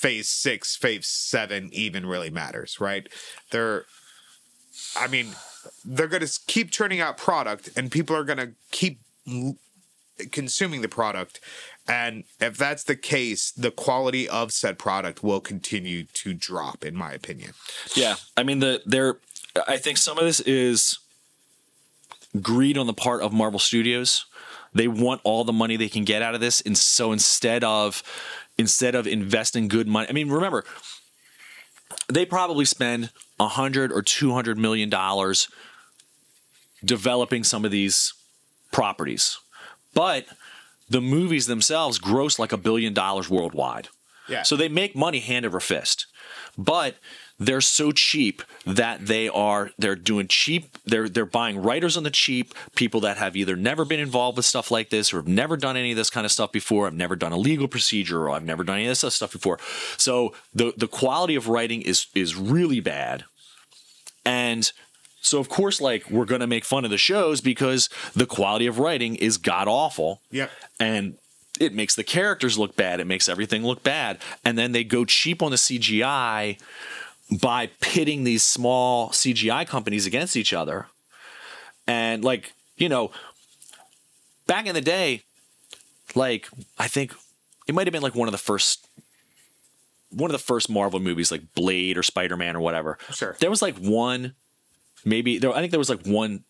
phase 0.00 0.28
six, 0.28 0.76
phase 0.76 1.06
seven 1.06 1.68
even 1.72 2.06
really 2.06 2.30
matters, 2.30 2.80
right? 2.80 3.06
They're, 3.50 3.84
I 4.96 5.08
mean, 5.08 5.28
they're 5.84 6.08
going 6.08 6.26
to 6.26 6.40
keep 6.46 6.70
churning 6.70 7.00
out 7.00 7.18
product 7.18 7.70
and 7.76 7.90
people 7.90 8.16
are 8.16 8.24
going 8.24 8.38
to 8.38 8.52
keep 8.70 9.00
consuming 10.32 10.82
the 10.82 10.88
product 10.88 11.40
and 11.88 12.24
if 12.40 12.56
that's 12.56 12.84
the 12.84 12.96
case 12.96 13.52
the 13.52 13.70
quality 13.70 14.28
of 14.28 14.52
said 14.52 14.78
product 14.78 15.22
will 15.22 15.40
continue 15.40 16.04
to 16.12 16.34
drop 16.34 16.84
in 16.84 16.94
my 16.94 17.12
opinion 17.12 17.52
Yeah, 17.94 18.16
I 18.36 18.42
mean 18.42 18.58
the 18.58 18.82
there. 18.84 19.18
I 19.66 19.78
think 19.78 19.96
some 19.98 20.18
of 20.18 20.24
this 20.24 20.40
is 20.40 20.98
greed 22.40 22.76
on 22.76 22.86
the 22.86 22.92
part 22.92 23.22
of 23.22 23.32
Marvel 23.32 23.58
Studios. 23.58 24.26
They 24.72 24.86
want 24.86 25.20
all 25.24 25.42
the 25.44 25.52
money 25.52 25.76
they 25.76 25.88
can 25.88 26.04
get 26.04 26.22
out 26.22 26.34
of 26.34 26.40
this, 26.40 26.60
and 26.60 26.76
so 26.76 27.12
instead 27.12 27.64
of 27.64 28.02
instead 28.60 28.94
of 28.94 29.06
investing 29.06 29.68
good 29.68 29.88
money, 29.88 30.06
I 30.08 30.12
mean, 30.12 30.28
remember 30.28 30.64
they 32.12 32.26
probably 32.26 32.64
spend 32.64 33.10
a 33.40 33.48
hundred 33.48 33.90
or 33.90 34.02
two 34.02 34.32
hundred 34.32 34.58
million 34.58 34.90
dollars 34.90 35.48
developing 36.84 37.42
some 37.42 37.64
of 37.64 37.70
these 37.70 38.12
properties, 38.70 39.38
but 39.94 40.26
the 40.88 41.00
movies 41.00 41.46
themselves 41.46 41.98
gross 41.98 42.38
like 42.38 42.52
a 42.52 42.56
billion 42.56 42.92
dollars 42.92 43.30
worldwide. 43.30 43.88
Yeah. 44.28 44.42
So 44.42 44.56
they 44.56 44.68
make 44.68 44.94
money 44.94 45.20
hand 45.20 45.46
over 45.46 45.58
fist. 45.58 46.06
But 46.56 46.96
they're 47.42 47.62
so 47.62 47.90
cheap 47.90 48.42
that 48.66 49.06
they 49.06 49.26
are 49.28 49.70
they're 49.78 49.96
doing 49.96 50.28
cheap 50.28 50.76
they're 50.84 51.08
they're 51.08 51.24
buying 51.24 51.60
writers 51.60 51.96
on 51.96 52.02
the 52.02 52.10
cheap 52.10 52.52
people 52.76 53.00
that 53.00 53.16
have 53.16 53.34
either 53.34 53.56
never 53.56 53.84
been 53.86 53.98
involved 53.98 54.36
with 54.36 54.44
stuff 54.44 54.70
like 54.70 54.90
this 54.90 55.12
or 55.12 55.16
have 55.16 55.26
never 55.26 55.56
done 55.56 55.74
any 55.76 55.90
of 55.92 55.96
this 55.96 56.10
kind 56.10 56.26
of 56.26 56.30
stuff 56.30 56.52
before 56.52 56.86
i've 56.86 56.94
never 56.94 57.16
done 57.16 57.32
a 57.32 57.38
legal 57.38 57.66
procedure 57.66 58.28
or 58.28 58.30
i've 58.30 58.44
never 58.44 58.62
done 58.62 58.76
any 58.76 58.84
of 58.86 59.00
this 59.00 59.14
stuff 59.14 59.32
before 59.32 59.58
so 59.96 60.34
the 60.54 60.74
the 60.76 60.86
quality 60.86 61.34
of 61.34 61.48
writing 61.48 61.80
is 61.80 62.06
is 62.14 62.36
really 62.36 62.78
bad 62.80 63.24
and 64.24 64.72
so 65.22 65.38
of 65.38 65.48
course 65.48 65.80
like 65.80 66.10
we're 66.10 66.24
going 66.26 66.40
to 66.42 66.46
make 66.46 66.64
fun 66.64 66.84
of 66.84 66.90
the 66.90 66.98
shows 66.98 67.40
because 67.40 67.88
the 68.14 68.26
quality 68.26 68.66
of 68.66 68.78
writing 68.78 69.14
is 69.16 69.38
god 69.38 69.66
awful 69.66 70.20
Yeah. 70.30 70.48
and 70.78 71.14
it 71.58 71.74
makes 71.74 71.94
the 71.94 72.04
characters 72.04 72.56
look 72.56 72.74
bad. 72.74 73.00
It 73.00 73.06
makes 73.06 73.28
everything 73.28 73.62
look 73.64 73.82
bad. 73.82 74.16
And 74.46 74.56
then 74.56 74.72
they 74.72 74.82
go 74.82 75.04
cheap 75.04 75.42
on 75.42 75.50
the 75.50 75.58
CGI 75.58 76.56
by 77.30 77.68
pitting 77.80 78.24
these 78.24 78.42
small 78.42 79.10
CGI 79.10 79.66
companies 79.66 80.06
against 80.06 80.36
each 80.36 80.52
other. 80.52 80.86
And 81.86 82.24
like, 82.24 82.52
you 82.76 82.88
know, 82.88 83.10
back 84.46 84.66
in 84.66 84.74
the 84.74 84.80
day, 84.80 85.22
like 86.14 86.48
I 86.78 86.88
think 86.88 87.14
it 87.68 87.74
might 87.74 87.86
have 87.86 87.92
been 87.92 88.02
like 88.02 88.14
one 88.14 88.28
of 88.28 88.32
the 88.32 88.38
first 88.38 88.86
one 90.10 90.28
of 90.28 90.32
the 90.32 90.38
first 90.44 90.68
Marvel 90.68 90.98
movies 90.98 91.30
like 91.30 91.54
Blade 91.54 91.96
or 91.96 92.02
Spider-Man 92.02 92.56
or 92.56 92.60
whatever. 92.60 92.98
Sure. 93.12 93.36
There 93.38 93.50
was 93.50 93.62
like 93.62 93.76
one 93.78 94.34
maybe 95.04 95.38
there 95.38 95.52
I 95.52 95.60
think 95.60 95.70
there 95.70 95.78
was 95.78 95.90
like 95.90 96.04
one 96.04 96.42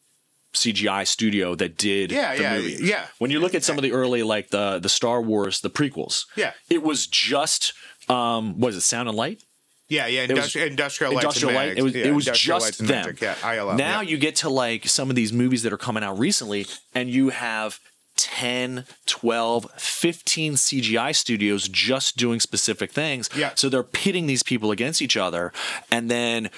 CGI 0.54 1.06
studio 1.06 1.54
that 1.56 1.76
did 1.76 2.10
Yeah, 2.10 2.34
the 2.34 2.42
yeah, 2.42 2.56
movie. 2.56 2.76
yeah. 2.80 3.06
When 3.18 3.30
you 3.30 3.38
look 3.38 3.54
at 3.54 3.62
some 3.62 3.76
of 3.76 3.82
the 3.82 3.92
early 3.92 4.22
like 4.22 4.48
the 4.50 4.78
the 4.78 4.88
Star 4.88 5.20
Wars, 5.20 5.60
the 5.60 5.70
prequels, 5.70 6.24
Yeah. 6.36 6.52
it 6.70 6.82
was 6.82 7.06
just 7.06 7.72
um 8.08 8.58
what 8.58 8.70
is 8.70 8.76
it, 8.76 8.80
Sound 8.80 9.08
and 9.08 9.16
Light? 9.16 9.42
Yeah 9.90 10.06
yeah 10.06 10.22
was- 10.22 10.56
industrial, 10.56 10.68
industrial 10.68 11.12
lights 11.12 11.24
Industrial 11.24 11.48
and 11.50 11.68
Light. 11.68 11.78
It 11.78 11.82
was 11.82 11.94
yeah, 11.94 12.06
it 12.06 12.14
was 12.14 12.24
just 12.24 12.78
them. 12.78 12.88
Magic. 12.88 13.20
yeah 13.20 13.34
ILM 13.34 13.76
now 13.76 14.00
yeah. 14.00 14.08
you 14.08 14.16
get 14.16 14.36
to 14.36 14.48
like 14.48 14.86
some 14.86 15.10
of 15.10 15.16
these 15.16 15.32
movies 15.32 15.62
that 15.64 15.72
are 15.72 15.78
coming 15.78 16.02
out 16.02 16.18
recently, 16.18 16.66
and 16.94 17.10
you 17.10 17.28
have 17.28 17.78
10, 18.16 18.84
12, 19.06 19.66
15 19.76 20.54
CGI 20.54 21.14
studios 21.14 21.68
just 21.68 22.18
doing 22.18 22.38
specific 22.38 22.92
things. 22.92 23.30
Yeah. 23.34 23.52
So 23.54 23.68
they're 23.70 23.82
pitting 23.82 24.26
these 24.26 24.42
people 24.42 24.70
against 24.70 25.00
each 25.00 25.16
other, 25.16 25.52
and 25.90 26.10
then 26.10 26.50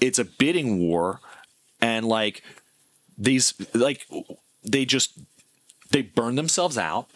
it's 0.00 0.18
a 0.18 0.24
bidding 0.24 0.78
war, 0.78 1.20
and 1.80 2.06
like 2.06 2.42
these 3.18 3.54
like 3.74 4.06
they 4.62 4.84
just 4.84 5.18
they 5.90 6.02
burn 6.02 6.34
themselves 6.34 6.76
out 6.76 7.08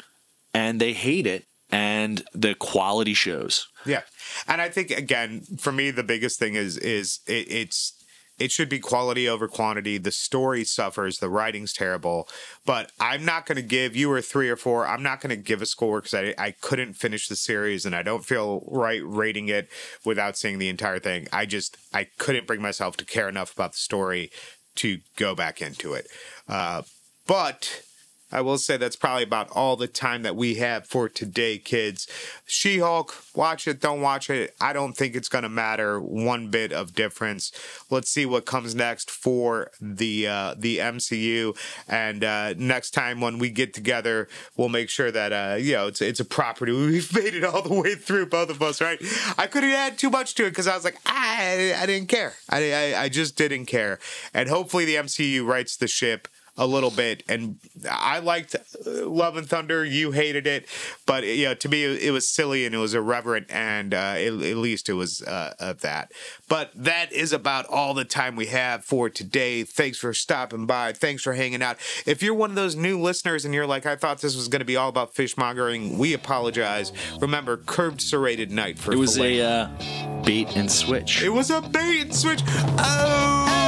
and 0.55 0.81
they 0.81 0.93
hate 0.93 1.27
it 1.27 1.45
and 1.73 2.23
the 2.33 2.55
quality 2.55 3.15
shows 3.15 3.69
Yeah, 3.87 4.03
and 4.47 4.61
I 4.61 4.69
think 4.69 4.91
again 4.91 5.43
for 5.59 5.73
me 5.73 5.91
the 5.91 6.03
biggest 6.03 6.39
thing 6.39 6.55
is 6.55 6.77
is 6.77 7.21
it, 7.27 7.51
it's 7.51 7.97
it 8.41 8.51
should 8.51 8.71
be 8.71 8.79
quality 8.79 9.29
over 9.29 9.47
quantity. 9.47 9.99
The 9.99 10.11
story 10.11 10.65
suffers, 10.65 11.19
the 11.19 11.29
writing's 11.29 11.75
terrible, 11.75 12.27
but 12.65 12.91
I'm 12.99 13.23
not 13.23 13.45
going 13.45 13.57
to 13.57 13.63
give 13.63 13.95
you 13.95 14.09
were 14.09 14.23
three 14.23 14.49
or 14.49 14.57
four. 14.57 14.87
I'm 14.87 15.03
not 15.03 15.21
going 15.21 15.29
to 15.29 15.37
give 15.37 15.61
a 15.61 15.67
score 15.67 16.01
because 16.01 16.15
I 16.15 16.35
I 16.39 16.53
couldn't 16.53 16.95
finish 16.95 17.29
the 17.29 17.37
series 17.37 17.85
and 17.85 17.95
I 17.95 18.03
don't 18.03 18.25
feel 18.25 18.65
right 18.67 19.03
rating 19.05 19.49
it 19.49 19.69
without 20.05 20.39
seeing 20.39 20.59
the 20.59 20.71
entire 20.71 20.99
thing. 20.99 21.29
I 21.33 21.45
just 21.45 21.77
I 21.93 22.09
couldn't 22.19 22.47
bring 22.47 22.63
myself 22.63 22.97
to 22.97 23.05
care 23.05 23.29
enough 23.29 23.53
about 23.53 23.73
the 23.73 23.79
story 23.79 24.31
to 24.77 24.99
go 25.17 25.35
back 25.35 25.61
into 25.61 25.93
it. 25.93 26.07
Uh, 26.49 26.83
but 27.27 27.83
I 28.33 28.41
will 28.41 28.59
say 28.59 28.77
that's 28.77 28.97
probably 28.97 29.25
about 29.25 29.51
all 29.51 29.77
the 29.77 29.89
time 29.89 30.23
that 30.23 30.37
we 30.37 30.57
have 30.57 30.87
for 30.87 31.09
today, 31.09 31.59
kids. 31.59 32.07
She 32.47 32.79
Hulk, 32.79 33.15
watch 33.35 33.67
it, 33.67 33.81
don't 33.81 34.01
watch 34.01 34.31
it. 34.31 34.55
I 34.61 34.73
don't 34.73 34.93
think 34.93 35.17
it's 35.17 35.29
going 35.29 35.43
to 35.43 35.49
matter 35.49 36.01
one 36.01 36.49
bit 36.49 36.73
of 36.73 36.95
difference. 36.95 37.53
Let's 37.91 38.11
see 38.11 38.27
what 38.27 38.47
comes 38.47 38.75
next 38.75 39.11
for 39.11 39.71
the 39.81 40.29
uh, 40.29 40.55
the 40.57 40.79
MCU, 40.79 41.57
and 41.89 42.23
uh, 42.23 42.55
next 42.57 42.93
time 42.93 43.21
when 43.21 43.39
we 43.39 43.51
get 43.51 43.75
together, 43.75 44.29
we'll 44.57 44.69
make 44.69 44.91
sure 44.91 45.11
that 45.11 45.33
uh, 45.33 45.57
you 45.57 45.73
know 45.73 45.89
it's 45.89 46.01
it's 46.01 46.21
a 46.21 46.25
property. 46.25 46.73
We've 46.91 47.15
made 47.15 47.35
it 47.35 47.45
all 47.45 47.63
the 47.63 47.75
way 47.75 47.95
through, 47.95 48.27
both 48.27 48.51
of 48.51 48.63
us, 48.63 48.81
right? 48.81 49.01
I 49.39 49.47
couldn't 49.47 49.71
add 49.71 49.99
too 49.99 50.11
much 50.11 50.35
to 50.37 50.47
it 50.47 50.51
because 50.51 50.69
I 50.69 50.75
was 50.75 50.85
like, 50.85 50.99
I 51.07 51.75
I 51.77 51.87
didn't 51.87 52.09
care. 52.09 52.35
I, 52.49 52.73
I 52.73 53.03
I 53.03 53.09
just 53.09 53.37
didn't 53.37 53.67
care, 53.67 53.99
and 54.33 54.49
hopefully 54.49 54.85
the 54.85 54.97
MCU 54.97 55.45
rights 55.45 55.77
the 55.77 55.89
ship 55.89 56.29
a 56.57 56.67
little 56.67 56.91
bit. 56.91 57.23
And 57.29 57.59
i 57.91 58.19
liked 58.19 58.55
uh, 58.55 59.09
love 59.09 59.37
and 59.37 59.49
thunder. 59.49 59.85
You 59.85 60.13
hated 60.13 60.47
it. 60.47 60.67
But 61.07 61.25
you 61.25 61.47
know 61.47 61.55
to 61.55 61.69
me 61.69 61.85
it 61.85 62.13
was 62.13 62.29
silly 62.29 62.67
and 62.67 62.75
it 62.75 62.79
was 62.79 62.95
irreverent. 62.95 63.47
And 63.51 63.95
uh, 63.95 64.15
at, 64.17 64.33
at 64.33 64.57
least 64.57 64.89
it 64.89 64.95
was 64.95 65.23
uh, 65.23 65.55
of 65.59 65.81
that. 65.81 66.13
But 66.49 66.73
that 66.75 67.13
is 67.13 67.33
about 67.33 67.67
all 67.67 67.95
the 67.95 68.05
time 68.05 68.37
we 68.37 68.47
have 68.47 68.85
for 68.85 69.09
today. 69.09 69.65
Thanks 69.65 69.99
for 69.99 70.13
stopping 70.13 70.67
by. 70.67 70.93
Thanks 70.93 71.23
for 71.23 71.35
hanging 71.35 71.63
out. 71.63 71.77
If 72.07 72.23
you're 72.23 72.35
one 72.35 72.51
of 72.51 72.57
those 72.57 72.77
new 72.77 72.99
listeners 72.99 73.45
and 73.45 73.55
you're 73.55 73.67
like 73.67 73.87
i 73.87 73.97
thought 73.97 74.21
this 74.21 74.37
was 74.37 74.49
going 74.49 74.61
to 74.61 74.67
be 74.67 74.77
all 74.77 74.89
about 74.89 75.15
fishmongering 75.15 75.97
we 75.97 76.15
apologize. 76.15 76.93
Remember 77.21 77.57
curved 77.57 78.01
serrated 78.01 78.51
night 78.51 78.79
for 78.79 78.93
it 78.93 78.97
was 78.97 79.19
a 79.19 79.41
uh, 79.41 80.23
bait 80.23 80.57
and 80.57 80.71
switch. 80.71 81.23
It 81.23 81.31
was 81.31 81.51
a 81.51 81.61
bait 81.61 82.03
and 82.03 82.15
switch. 82.15 82.43
Oh, 82.47 83.60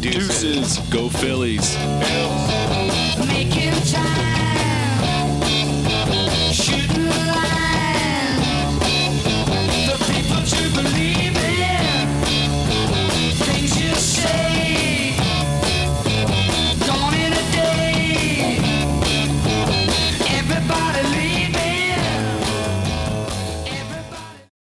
deuces 0.00 0.78
go 0.90 1.08
phillies 1.08 1.76
Bills. 1.76 3.28
Make 3.28 3.52
him 3.52 3.74
try. 3.86 4.41